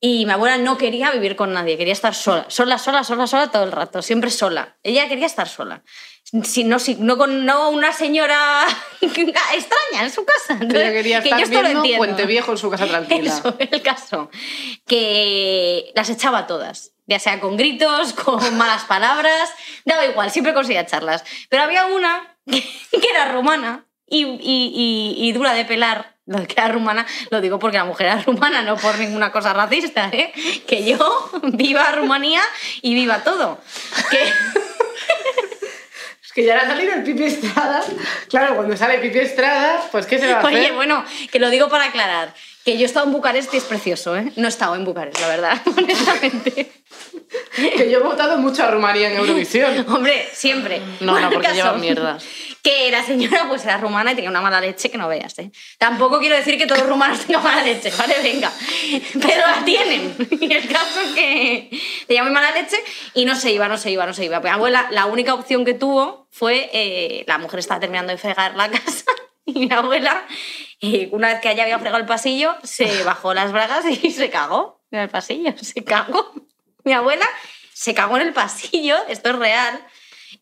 Y 0.00 0.26
mi 0.26 0.32
abuela 0.32 0.58
no 0.58 0.78
quería 0.78 1.12
vivir 1.12 1.36
con 1.36 1.52
nadie, 1.52 1.76
quería 1.76 1.92
estar 1.92 2.14
sola, 2.14 2.46
sola, 2.48 2.78
sola, 2.78 3.04
sola, 3.04 3.26
sola 3.28 3.50
todo 3.52 3.62
el 3.62 3.70
rato, 3.70 4.02
siempre 4.02 4.30
sola. 4.30 4.76
Ella 4.82 5.08
quería 5.08 5.26
estar 5.26 5.48
sola. 5.48 5.84
Si, 6.44 6.64
no, 6.64 6.78
si, 6.78 6.94
no 6.94 7.18
con 7.18 7.44
no 7.44 7.68
una 7.68 7.92
señora 7.92 8.66
extraña 9.02 10.02
en 10.02 10.10
su 10.10 10.24
casa. 10.24 10.58
Ella 10.62 10.90
quería 10.92 11.20
Que 11.22 11.28
estar 11.28 11.38
yo 11.40 11.44
esto 11.44 11.56
lo 11.56 11.62
viendo 11.62 11.78
entiendo. 11.80 11.98
Puente 11.98 12.26
Viejo 12.26 12.52
en 12.52 12.58
su 12.58 12.70
casa 12.70 12.86
tranquila. 12.86 13.30
Eso, 13.38 13.54
el 13.58 13.82
caso. 13.82 14.30
Que 14.86 15.92
las 15.94 16.08
echaba 16.08 16.46
todas. 16.46 16.92
Ya 17.06 17.18
sea 17.18 17.38
con 17.40 17.56
gritos, 17.58 18.12
con 18.24 18.56
malas 18.56 18.84
palabras, 18.84 19.50
daba 19.84 20.06
igual, 20.06 20.30
siempre 20.30 20.54
conseguía 20.54 20.80
echarlas. 20.82 21.22
Pero 21.50 21.64
había 21.64 21.84
una 21.86 22.36
que, 22.50 22.62
que 22.62 23.08
era 23.10 23.30
rumana 23.32 23.84
y, 24.06 24.24
y- 24.24 24.38
y- 24.40 25.14
y 25.28 25.32
dura 25.32 25.52
de 25.52 25.64
pelar. 25.66 26.16
Lo 26.24 26.38
de 26.38 26.46
que 26.46 26.54
era 26.56 26.68
rumana 26.68 27.04
lo 27.30 27.40
digo 27.40 27.58
porque 27.58 27.76
la 27.76 27.84
mujer 27.84 28.06
era 28.06 28.22
rumana, 28.22 28.62
no 28.62 28.76
por 28.76 28.96
ninguna 28.98 29.32
cosa 29.32 29.52
racista, 29.52 30.08
¿eh? 30.12 30.32
Que 30.68 30.84
yo, 30.84 31.30
viva 31.42 31.90
Rumanía 31.92 32.40
y 32.80 32.94
viva 32.94 33.24
todo. 33.24 33.58
Que, 34.08 34.32
que 36.34 36.44
ya 36.44 36.54
le 36.56 36.62
ha 36.62 36.66
salido 36.66 36.94
el 36.94 37.02
Pipi 37.02 37.24
Estrada. 37.24 37.82
Claro, 38.28 38.56
cuando 38.56 38.76
sale 38.76 38.98
Pipi 38.98 39.18
Estrada, 39.18 39.82
pues 39.90 40.06
¿qué 40.06 40.18
se 40.18 40.26
va 40.26 40.36
a 40.36 40.38
hacer? 40.40 40.58
Oye, 40.58 40.72
bueno, 40.72 41.04
que 41.30 41.38
lo 41.38 41.50
digo 41.50 41.68
para 41.68 41.84
aclarar. 41.84 42.34
Que 42.64 42.76
yo 42.76 42.82
he 42.82 42.86
estado 42.86 43.06
en 43.06 43.12
Bucarest 43.12 43.52
y 43.54 43.56
es 43.56 43.64
precioso, 43.64 44.16
¿eh? 44.16 44.32
No 44.36 44.46
he 44.46 44.48
estado 44.48 44.76
en 44.76 44.84
Bucarest, 44.84 45.20
la 45.20 45.28
verdad, 45.28 45.62
honestamente. 45.76 46.70
Que 47.56 47.90
yo 47.90 47.98
he 47.98 48.02
votado 48.02 48.38
mucho 48.38 48.62
a 48.62 48.70
Rumanía 48.70 49.10
en 49.10 49.16
Eurovisión. 49.16 49.84
Hombre, 49.88 50.28
siempre. 50.32 50.80
No, 51.00 51.12
Bueno, 51.12 51.28
no, 51.28 51.34
porque 51.34 51.52
llevan 51.52 51.80
mierdas. 51.80 52.24
Que 52.62 52.92
la 52.92 53.02
señora 53.02 53.46
pues 53.48 53.64
era 53.64 53.76
rumana 53.78 54.12
y 54.12 54.14
tenía 54.14 54.30
una 54.30 54.40
mala 54.40 54.60
leche 54.60 54.88
que 54.88 54.96
no 54.96 55.08
veas, 55.08 55.36
¿eh? 55.40 55.50
Tampoco 55.78 56.20
quiero 56.20 56.36
decir 56.36 56.56
que 56.56 56.64
todos 56.64 56.82
los 56.82 56.90
rumanos 56.90 57.18
tengan 57.26 57.42
mala 57.42 57.60
leche, 57.64 57.90
¿vale? 57.98 58.14
Venga. 58.22 58.52
Pero 59.14 59.44
la 59.48 59.64
tienen. 59.64 60.14
Y 60.40 60.52
el 60.54 60.68
caso 60.68 61.00
es 61.00 61.12
que 61.12 61.80
tenía 62.06 62.22
muy 62.22 62.30
mala 62.30 62.52
leche 62.52 62.76
y 63.14 63.24
no 63.24 63.34
se 63.34 63.50
iba, 63.50 63.66
no 63.66 63.76
se 63.76 63.90
iba, 63.90 64.06
no 64.06 64.14
se 64.14 64.26
iba. 64.26 64.36
Abuela, 64.36 64.86
la 64.92 65.06
única 65.06 65.34
opción 65.34 65.64
que 65.64 65.74
tuvo 65.74 66.28
fue, 66.30 66.70
eh, 66.72 67.24
la 67.26 67.38
mujer 67.38 67.58
estaba 67.58 67.80
terminando 67.80 68.12
de 68.12 68.18
fregar 68.18 68.54
la 68.54 68.70
casa 68.70 69.01
y 69.54 69.58
mi 69.66 69.72
abuela, 69.72 70.26
eh, 70.80 71.08
una 71.12 71.28
vez 71.28 71.40
que 71.40 71.50
ella 71.50 71.62
había 71.62 71.78
fregado 71.78 72.00
el 72.00 72.06
pasillo, 72.06 72.56
se 72.62 73.02
bajó 73.04 73.34
las 73.34 73.52
bragas 73.52 73.84
y 73.86 74.10
se 74.10 74.30
cagó 74.30 74.82
en 74.90 75.00
el 75.00 75.08
pasillo, 75.08 75.54
se 75.60 75.84
cagó. 75.84 76.32
Mi 76.84 76.92
abuela 76.92 77.26
se 77.72 77.94
cagó 77.94 78.16
en 78.16 78.26
el 78.28 78.32
pasillo, 78.32 78.96
esto 79.08 79.30
es 79.30 79.36
real. 79.36 79.86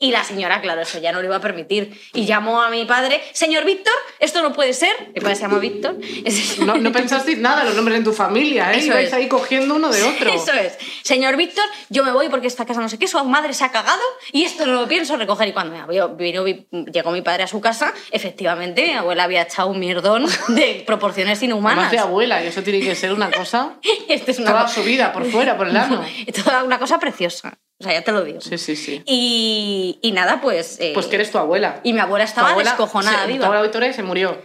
Y 0.02 0.12
la 0.12 0.24
señora, 0.24 0.62
claro, 0.62 0.80
eso 0.80 0.98
ya 0.98 1.12
no 1.12 1.20
lo 1.20 1.26
iba 1.26 1.36
a 1.36 1.40
permitir. 1.40 2.00
Y 2.14 2.24
llamó 2.24 2.62
a 2.62 2.70
mi 2.70 2.86
padre, 2.86 3.20
señor 3.32 3.66
Víctor, 3.66 3.92
esto 4.18 4.40
no 4.40 4.54
puede 4.54 4.72
ser. 4.72 4.94
Mi 5.14 5.20
padre 5.20 5.36
se 5.36 5.42
llama 5.42 5.58
Víctor. 5.58 5.96
No, 6.64 6.76
no 6.76 6.90
pensasteis 6.90 7.38
nada, 7.38 7.64
los 7.64 7.74
nombres 7.74 7.98
en 7.98 8.04
tu 8.04 8.12
familia, 8.14 8.72
¿eh? 8.72 8.78
Eso 8.78 8.86
Ibais 8.88 9.08
es. 9.08 9.12
ahí 9.12 9.28
cogiendo 9.28 9.74
uno 9.74 9.90
de 9.90 10.02
otro. 10.02 10.30
Eso 10.32 10.52
es. 10.52 10.78
Señor 11.02 11.36
Víctor, 11.36 11.64
yo 11.90 12.02
me 12.02 12.12
voy 12.12 12.28
porque 12.30 12.46
esta 12.46 12.64
casa 12.64 12.80
no 12.80 12.88
sé 12.88 12.98
qué, 12.98 13.06
su 13.08 13.22
madre 13.24 13.52
se 13.52 13.62
ha 13.64 13.70
cagado 13.70 14.00
y 14.32 14.44
esto 14.44 14.64
no 14.66 14.72
lo 14.72 14.88
pienso 14.88 15.16
recoger. 15.18 15.48
Y 15.48 15.52
cuando 15.52 15.76
me 15.76 16.06
vino, 16.16 16.44
llegó 16.90 17.10
mi 17.10 17.20
padre 17.22 17.42
a 17.42 17.46
su 17.46 17.60
casa, 17.60 17.92
efectivamente, 18.10 18.82
mi 18.86 18.92
abuela 18.94 19.24
había 19.24 19.42
echado 19.42 19.68
un 19.68 19.78
mierdón 19.80 20.26
de 20.48 20.82
proporciones 20.86 21.42
inhumanas. 21.42 21.90
de 21.90 21.98
abuela, 21.98 22.42
y 22.42 22.46
eso 22.46 22.62
tiene 22.62 22.80
que 22.80 22.94
ser 22.94 23.12
una 23.12 23.30
cosa 23.30 23.74
Esto 24.08 24.30
es 24.30 24.38
una 24.38 24.50
toda 24.50 24.62
cosa- 24.62 24.74
su 24.76 24.82
vida, 24.82 25.12
por 25.12 25.24
fuera, 25.30 25.56
por 25.58 25.68
el 25.68 25.76
ano. 25.76 26.02
Toda 26.44 26.64
una 26.64 26.78
cosa 26.78 26.98
preciosa. 26.98 27.58
O 27.80 27.82
sea, 27.84 27.94
ya 27.94 28.02
te 28.04 28.12
lo 28.12 28.22
digo. 28.22 28.40
Sí, 28.42 28.58
sí, 28.58 28.76
sí. 28.76 29.02
Y, 29.06 29.98
y 30.02 30.12
nada, 30.12 30.40
pues. 30.42 30.78
eh, 30.80 30.92
Pues 30.94 31.06
que 31.06 31.16
eres 31.16 31.30
tu 31.30 31.38
abuela. 31.38 31.80
Y 31.82 31.92
mi 31.94 32.00
abuela 32.00 32.24
estaba 32.26 32.50
abuela 32.50 32.70
descojonada 32.72 33.22
se- 33.22 33.26
viva. 33.28 33.38
Tu 33.40 33.44
abuela 33.46 33.62
Victoria 33.62 33.92
se 33.92 34.02
murió. 34.02 34.40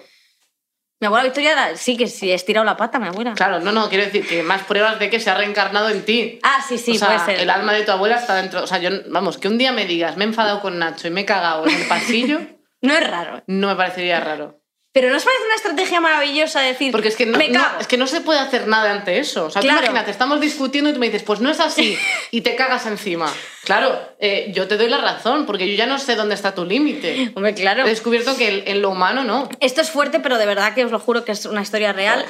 Mi 1.02 1.08
abuela 1.08 1.26
Victoria 1.26 1.76
sí 1.76 1.98
que 1.98 2.08
sí, 2.08 2.32
estirado 2.32 2.64
la 2.66 2.78
pata, 2.78 2.98
mi 3.00 3.08
abuela. 3.08 3.34
Claro, 3.34 3.60
no, 3.60 3.74
no, 3.74 3.90
quiero 3.90 4.06
decir 4.06 4.26
que 4.26 4.42
más 4.44 4.64
pruebas 4.64 4.98
de 5.00 5.10
que 5.10 5.20
se 5.20 5.30
ha 5.30 5.36
reencarnado 5.36 5.90
en 5.90 6.06
ti. 6.06 6.40
Ah, 6.42 6.64
sí, 6.66 6.78
sí, 6.78 6.92
o 6.92 6.96
sea, 6.96 7.08
puede 7.10 7.20
ser. 7.26 7.40
el 7.42 7.50
alma 7.50 7.74
de 7.74 7.84
tu 7.84 7.92
abuela 7.92 8.16
está 8.16 8.36
dentro. 8.36 8.64
O 8.64 8.68
sea, 8.68 8.78
yo, 8.78 8.90
vamos, 9.10 9.38
que 9.38 9.50
un 9.50 9.58
día 9.58 9.74
me 9.74 9.86
digas, 9.86 10.16
me 10.16 10.24
he 10.24 10.28
enfadado 10.28 10.62
con 10.62 10.80
Nacho 10.80 11.08
y 11.10 11.12
me 11.12 11.22
he 11.22 11.26
cagado 11.26 11.68
en 11.68 11.76
el 11.76 11.88
pasillo, 11.90 12.40
No 12.82 12.94
es 12.96 13.06
raro. 13.06 13.44
no 13.48 13.68
me 13.68 13.76
parecería 13.76 14.22
raro. 14.22 14.62
Pero 14.96 15.10
¿no 15.10 15.18
os 15.18 15.26
parece 15.26 15.44
una 15.44 15.56
estrategia 15.56 16.00
maravillosa 16.00 16.62
decir, 16.62 16.94
Porque 16.94 17.10
es 17.10 17.18
que 17.18 17.26
no, 17.26 17.38
me 17.38 17.50
no- 17.50 17.60
cago? 17.60 17.82
es 17.82 17.88
que 17.88 17.98
no 17.98 18.08
se 18.08 18.22
puede 18.22 18.40
hacer 18.40 18.66
nada 18.66 18.94
ante 18.94 19.20
eso. 19.20 19.48
O 19.48 19.50
sea, 19.52 19.62
tú 19.62 19.68
Claro. 19.68 19.82
imagínate, 19.82 20.10
estamos 20.10 20.40
discutiendo 20.40 20.90
y 20.90 20.94
tú 20.94 21.00
me 21.00 21.08
dices, 21.08 21.24
pues 21.24 21.42
no 21.42 21.50
es 21.50 21.60
así, 21.60 21.98
y 22.32 22.40
te 22.40 22.56
cagas 22.56 22.86
encima. 22.86 23.30
Claro, 23.66 24.00
eh, 24.20 24.52
yo 24.54 24.68
te 24.70 24.78
doy 24.78 24.88
la 24.88 25.00
razón, 25.00 25.46
porque 25.46 25.68
yo 25.68 25.76
ya 25.76 25.88
no 25.88 25.98
sé 26.00 26.16
dónde 26.16 26.36
está 26.36 26.54
tu 26.56 26.64
límite. 26.66 27.32
Hombre, 27.36 27.54
claro. 27.56 27.84
He 27.84 27.90
descubierto 27.90 28.38
que 28.38 28.64
en 28.68 28.82
lo 28.82 28.92
humano 28.92 29.24
no. 29.26 29.50
Esto 29.60 29.82
es 29.82 29.90
fuerte, 29.90 30.20
pero 30.22 30.38
de 30.38 30.46
verdad 30.46 30.74
que 30.76 30.86
os 30.86 30.92
lo 30.92 31.00
juro 31.00 31.26
que 31.26 31.32
es 31.34 31.46
una 31.46 31.62
historia 31.64 31.92
real. 31.92 32.24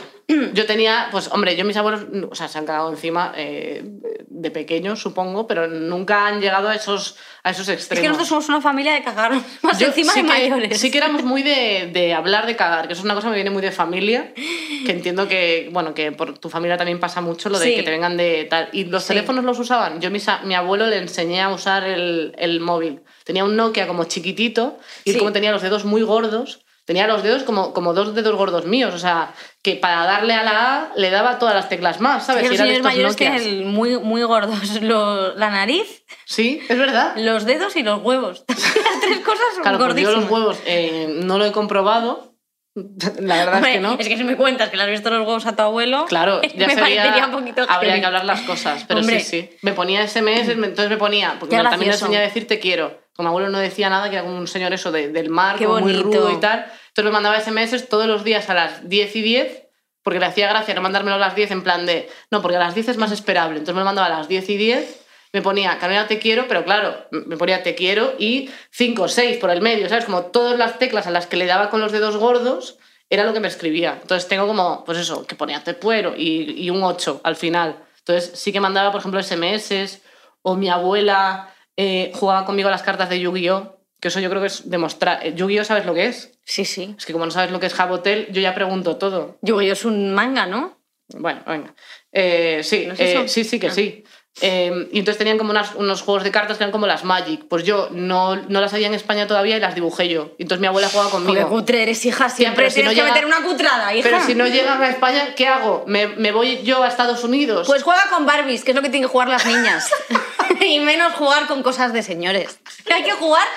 Yo 0.54 0.66
tenía, 0.66 1.10
pues 1.12 1.28
hombre, 1.32 1.56
yo 1.58 1.66
mis 1.66 1.76
abuelos, 1.78 2.06
o 2.32 2.34
sea, 2.36 2.48
se 2.48 2.58
han 2.58 2.66
cagado 2.66 2.90
encima 2.90 3.34
eh, 3.36 3.84
de 4.28 4.50
pequeños, 4.50 5.00
supongo, 5.02 5.46
pero 5.46 5.68
nunca 5.68 6.26
han 6.26 6.40
llegado 6.42 6.70
a 6.70 6.74
esos, 6.76 7.18
a 7.44 7.52
esos 7.52 7.68
Es 7.68 7.76
extremos. 7.80 8.02
que 8.02 8.08
nosotros 8.08 8.30
somos 8.30 8.48
una 8.50 8.62
familia 8.62 8.94
de 8.94 9.04
cagar 9.04 9.34
más 9.62 9.78
Yo 9.78 9.88
encima 9.88 10.14
sí 10.14 10.22
de 10.22 10.28
que- 10.28 10.34
mayores. 10.50 10.80
Sí 10.80 10.90
que 10.90 10.98
éramos 11.00 11.24
muy 11.24 11.44
de, 11.44 11.90
de 11.94 12.14
hablar 12.14 12.46
de 12.48 12.55
cagar, 12.56 12.88
que 12.88 12.94
eso 12.94 13.02
es 13.02 13.06
una 13.06 13.14
cosa 13.16 13.28
que 13.28 13.32
me 13.32 13.36
viene 13.36 13.50
muy 13.50 13.62
de 13.62 13.72
familia, 13.72 14.34
que 14.36 14.92
entiendo 14.92 15.28
que, 15.28 15.70
bueno, 15.72 15.94
que 15.94 16.12
por 16.12 16.38
tu 16.38 16.50
familia 16.50 16.78
también 16.78 17.00
pasa 17.00 17.22
mucho 17.22 17.50
lo 17.50 17.60
de 17.60 17.66
Sí. 17.66 17.76
que 17.76 17.84
te 17.84 17.92
vengan 17.92 18.18
de 18.18 18.46
tal. 18.50 18.70
¿Y 18.74 18.86
los 18.86 19.04
Sí. 19.04 19.10
teléfonos 19.10 19.44
los 19.44 19.60
usaban? 19.60 20.02
Yo 20.02 20.12
mis 20.12 20.26
mi 20.44 20.54
abuelo 20.56 20.88
le 20.88 20.98
enseñé 20.98 21.42
a 21.42 21.50
usar 21.50 21.84
el, 21.84 22.34
el 22.38 22.60
móvil. 22.60 23.02
Tenía 23.24 23.44
un 23.44 23.56
Nokia 23.56 23.88
como 23.88 24.04
chiquitito 24.06 24.78
y 25.04 25.14
Sí. 25.14 25.18
como 25.18 25.32
tenía 25.32 25.52
los 25.52 25.62
dedos 25.62 25.86
muy 25.86 26.02
gordos, 26.04 26.62
tenía 26.86 27.08
los 27.08 27.24
dedos 27.24 27.42
como, 27.42 27.74
como 27.74 27.96
dos 27.96 28.14
dedos 28.14 28.36
gordos 28.36 28.66
míos, 28.66 28.94
o 28.94 29.00
sea, 29.00 29.34
que 29.64 29.76
para 29.76 30.06
darle 30.06 30.36
a 30.36 30.44
la 30.44 30.76
A 30.84 30.92
le 30.96 31.10
daba 31.10 31.40
todas 31.40 31.56
las 31.56 31.68
teclas 31.68 32.00
más, 32.00 32.28
¿sabes? 32.28 32.44
Que 32.44 32.50
los 32.50 32.56
eran 32.60 32.68
señores 32.68 32.78
estos 32.78 32.92
mayores 32.92 33.16
tienen 33.16 33.42
el 33.42 33.66
muy, 33.66 33.98
muy 33.98 34.22
gordos 34.22 34.60
lo- 34.84 35.34
la 35.36 35.50
nariz, 35.50 36.04
Sí, 36.26 36.62
es 36.70 36.78
verdad. 36.78 37.14
los 37.18 37.46
dedos 37.46 37.76
y 37.76 37.82
los 37.82 38.04
huevos. 38.04 38.46
Las 38.96 39.02
tres 39.02 39.20
cosas 39.22 39.46
son 39.56 39.64
Claro, 39.64 39.78
pues 39.80 39.90
yo 39.90 39.94
gordísimas. 39.96 40.22
los 40.22 40.32
huevos 40.32 40.58
eh, 40.68 41.08
no 41.24 41.40
lo 41.40 41.46
he 41.46 41.52
comprobado. 41.52 42.35
La 43.20 43.36
verdad 43.38 43.56
Hombre, 43.56 43.72
es 43.72 43.76
que 43.78 43.82
no. 43.82 43.98
Es 44.00 44.08
que 44.10 44.18
si 44.18 44.24
me 44.24 44.36
cuentas 44.36 44.70
que 44.70 44.78
le 44.78 44.84
has 44.84 44.90
visto 44.90 45.10
los 45.10 45.20
huevos 45.26 45.46
a 45.46 45.56
tu 45.56 45.62
abuelo, 45.62 46.06
Claro, 46.10 46.42
ya 46.56 46.68
me 46.68 46.76
sería, 46.76 47.02
parecería 47.04 47.26
un 47.26 47.32
poquito 47.32 47.66
habría 47.70 48.00
que 48.00 48.06
hablar 48.06 48.26
las 48.26 48.42
cosas, 48.42 48.84
pero 48.88 49.00
Hombre. 49.00 49.20
sí, 49.22 49.42
sí. 49.42 49.58
Me 49.62 49.74
ponía 49.74 50.06
SMS, 50.08 50.50
entonces 50.50 50.90
me 50.90 50.98
ponía, 50.98 51.38
porque 51.40 51.56
me- 51.58 51.64
también 51.64 51.92
enseñé 51.92 52.18
a 52.18 52.22
decir 52.22 52.48
te 52.48 52.60
quiero. 52.60 53.00
Como 53.16 53.30
abuelo 53.30 53.48
no 53.50 53.60
decía 53.60 53.90
nada, 53.90 54.10
que 54.10 54.18
era 54.18 54.26
como 54.26 54.38
un 54.38 54.48
señor 54.48 54.74
eso 54.74 54.92
de- 54.92 55.08
del 55.10 55.30
mar, 55.30 55.58
como 55.58 55.80
muy 55.80 55.94
rudo 55.94 56.30
y 56.32 56.40
tal. 56.40 56.66
Entonces 56.90 57.06
me 57.06 57.12
mandaba 57.12 57.40
SMS 57.40 57.88
todos 57.88 58.08
los 58.08 58.24
días 58.26 58.50
a 58.50 58.54
las 58.54 58.90
10 58.90 59.16
y 59.16 59.22
10, 59.22 59.64
porque 60.04 60.20
le 60.20 60.26
hacía 60.26 60.50
gracia 60.50 60.74
no 60.76 60.82
mandármelo 60.82 61.16
a 61.16 61.20
las 61.20 61.34
10 61.36 61.50
en 61.52 61.64
plan 61.64 61.86
de, 61.86 62.10
no, 62.30 62.42
porque 62.42 62.58
a 62.58 62.60
las 62.60 62.76
10 62.76 62.90
es 62.90 62.98
más 62.98 63.12
esperable. 63.12 63.54
Entonces 63.58 63.74
me 63.76 63.80
lo 63.82 63.86
mandaba 63.86 64.08
a 64.08 64.18
las 64.20 64.28
10 64.28 64.50
y 64.50 64.58
10, 64.58 65.05
me 65.36 65.42
ponía 65.42 65.78
Carolina 65.80 66.08
te 66.08 66.18
quiero, 66.18 66.48
pero 66.48 66.64
claro, 66.64 66.96
me 67.12 67.36
ponía 67.36 67.62
te 67.62 67.76
quiero 67.76 68.14
y 68.18 68.50
5 68.72 69.04
o 69.04 69.08
6 69.10 69.36
por 69.38 69.50
el 69.52 69.62
medio, 69.62 69.90
¿sabes? 69.90 70.06
Como 70.06 70.28
todas 70.28 70.58
las 70.58 70.80
teclas 70.80 71.08
a 71.08 71.12
las 71.12 71.28
que 71.28 71.36
le 71.36 71.46
daba 71.46 71.70
con 71.70 71.82
los 71.82 71.92
dedos 71.92 72.16
gordos 72.16 72.78
era 73.10 73.26
lo 73.26 73.34
que 73.34 73.42
me 73.42 73.50
escribía. 73.50 74.00
Entonces 74.02 74.30
tengo 74.30 74.48
como, 74.48 74.86
pues 74.86 74.98
eso, 74.98 75.28
que 75.28 75.36
ponía 75.36 75.62
te 75.62 75.74
puero 75.74 76.16
y, 76.16 76.56
y 76.58 76.70
un 76.70 76.82
8 76.84 77.20
al 77.26 77.36
final. 77.36 77.76
Entonces 78.00 78.32
sí 78.40 78.54
que 78.54 78.62
mandaba, 78.62 78.94
por 78.94 79.00
ejemplo, 79.02 79.22
SMS 79.22 80.00
o 80.42 80.56
mi 80.56 80.70
abuela 80.70 81.54
eh, 81.76 82.12
jugaba 82.16 82.46
conmigo 82.46 82.70
a 82.70 82.72
las 82.72 82.82
cartas 82.84 83.10
de 83.10 83.20
Yu-Gi-Oh! 83.20 83.76
Que 84.00 84.08
eso 84.08 84.22
yo 84.22 84.30
creo 84.30 84.40
que 84.42 84.48
es 84.48 84.70
demostrar. 84.70 85.20
eh, 85.26 85.34
¿Yu-Gi-Oh! 85.36 85.66
sabes 85.66 85.86
lo 85.86 85.94
que 85.94 86.06
es? 86.06 86.32
Sí, 86.46 86.64
sí. 86.64 86.96
Es 86.98 87.06
que 87.06 87.12
como 87.12 87.26
no 87.26 87.32
sabes 87.32 87.52
lo 87.52 87.60
que 87.60 87.66
es 87.66 87.74
Jabotel, 87.74 88.28
yo 88.32 88.40
ya 88.42 88.56
pregunto 88.56 88.96
todo. 88.96 89.38
Yo 89.42 89.60
es 89.60 89.84
un 89.84 90.14
manga, 90.14 90.46
¿no? 90.46 90.78
Bueno, 91.10 91.42
venga. 91.46 91.76
Eh, 92.12 92.62
sí, 92.64 92.86
¿No 92.88 92.94
es 92.94 93.00
eh, 93.02 93.28
sí, 93.28 93.44
sí 93.44 93.60
que 93.60 93.68
Ah. 93.68 93.72
sí. 93.72 94.04
Eh, 94.42 94.90
y 94.92 95.00
entonces 95.00 95.18
tenían 95.18 95.38
como 95.38 95.52
unas- 95.52 95.76
unos 95.76 96.02
juegos 96.02 96.24
de 96.26 96.32
cartas 96.32 96.58
que 96.58 96.64
eran 96.66 96.72
como 96.74 96.88
las 96.88 97.04
Magic. 97.06 97.46
Pues 97.48 97.64
yo 97.64 97.88
no, 97.92 98.36
no 98.36 98.60
las 98.62 98.74
había 98.74 98.88
en 98.88 98.94
España 98.94 99.28
todavía 99.28 99.56
y 99.56 99.60
las 99.62 99.76
dibujé 99.76 100.10
yo. 100.10 100.32
Entonces 100.40 100.60
mi 100.60 100.68
abuela 100.68 100.90
jugaba 100.90 101.10
conmigo. 101.10 101.48
cutre 101.48 101.84
eres, 101.84 102.06
hija. 102.06 102.28
Siempre 102.30 102.70
si 102.70 102.76
tienes 102.76 102.92
no 102.92 102.96
que 102.96 103.02
llega- 103.02 103.14
meter 103.14 103.26
una 103.26 103.48
cutrada, 103.48 103.94
hija. 103.96 104.10
Pero 104.10 104.22
si 104.26 104.36
no 104.36 104.46
llegan 104.48 104.82
a 104.84 104.90
España, 104.90 105.36
¿qué 105.36 105.48
hago? 105.48 105.86
¿Me, 105.88 106.08
me 106.08 106.32
voy 106.34 106.62
yo 106.64 106.84
a 106.84 106.88
Estados 106.90 107.24
Unidos? 107.24 107.66
Pues 107.68 107.84
juega 107.84 108.04
con 108.10 108.26
Barbies, 108.26 108.64
que 108.66 108.72
es 108.72 108.76
lo 108.76 108.82
que 108.82 108.90
tienen 108.90 109.08
que 109.08 109.12
jugar 109.12 109.30
las 109.30 109.46
niñas. 109.46 109.90
y 110.60 110.80
menos 110.80 111.14
jugar 111.14 111.48
con 111.48 111.64
cosas 111.64 111.94
de 111.94 112.04
señores. 112.04 112.60
Hay 112.94 113.04
que 113.04 113.12
jugar 113.14 113.48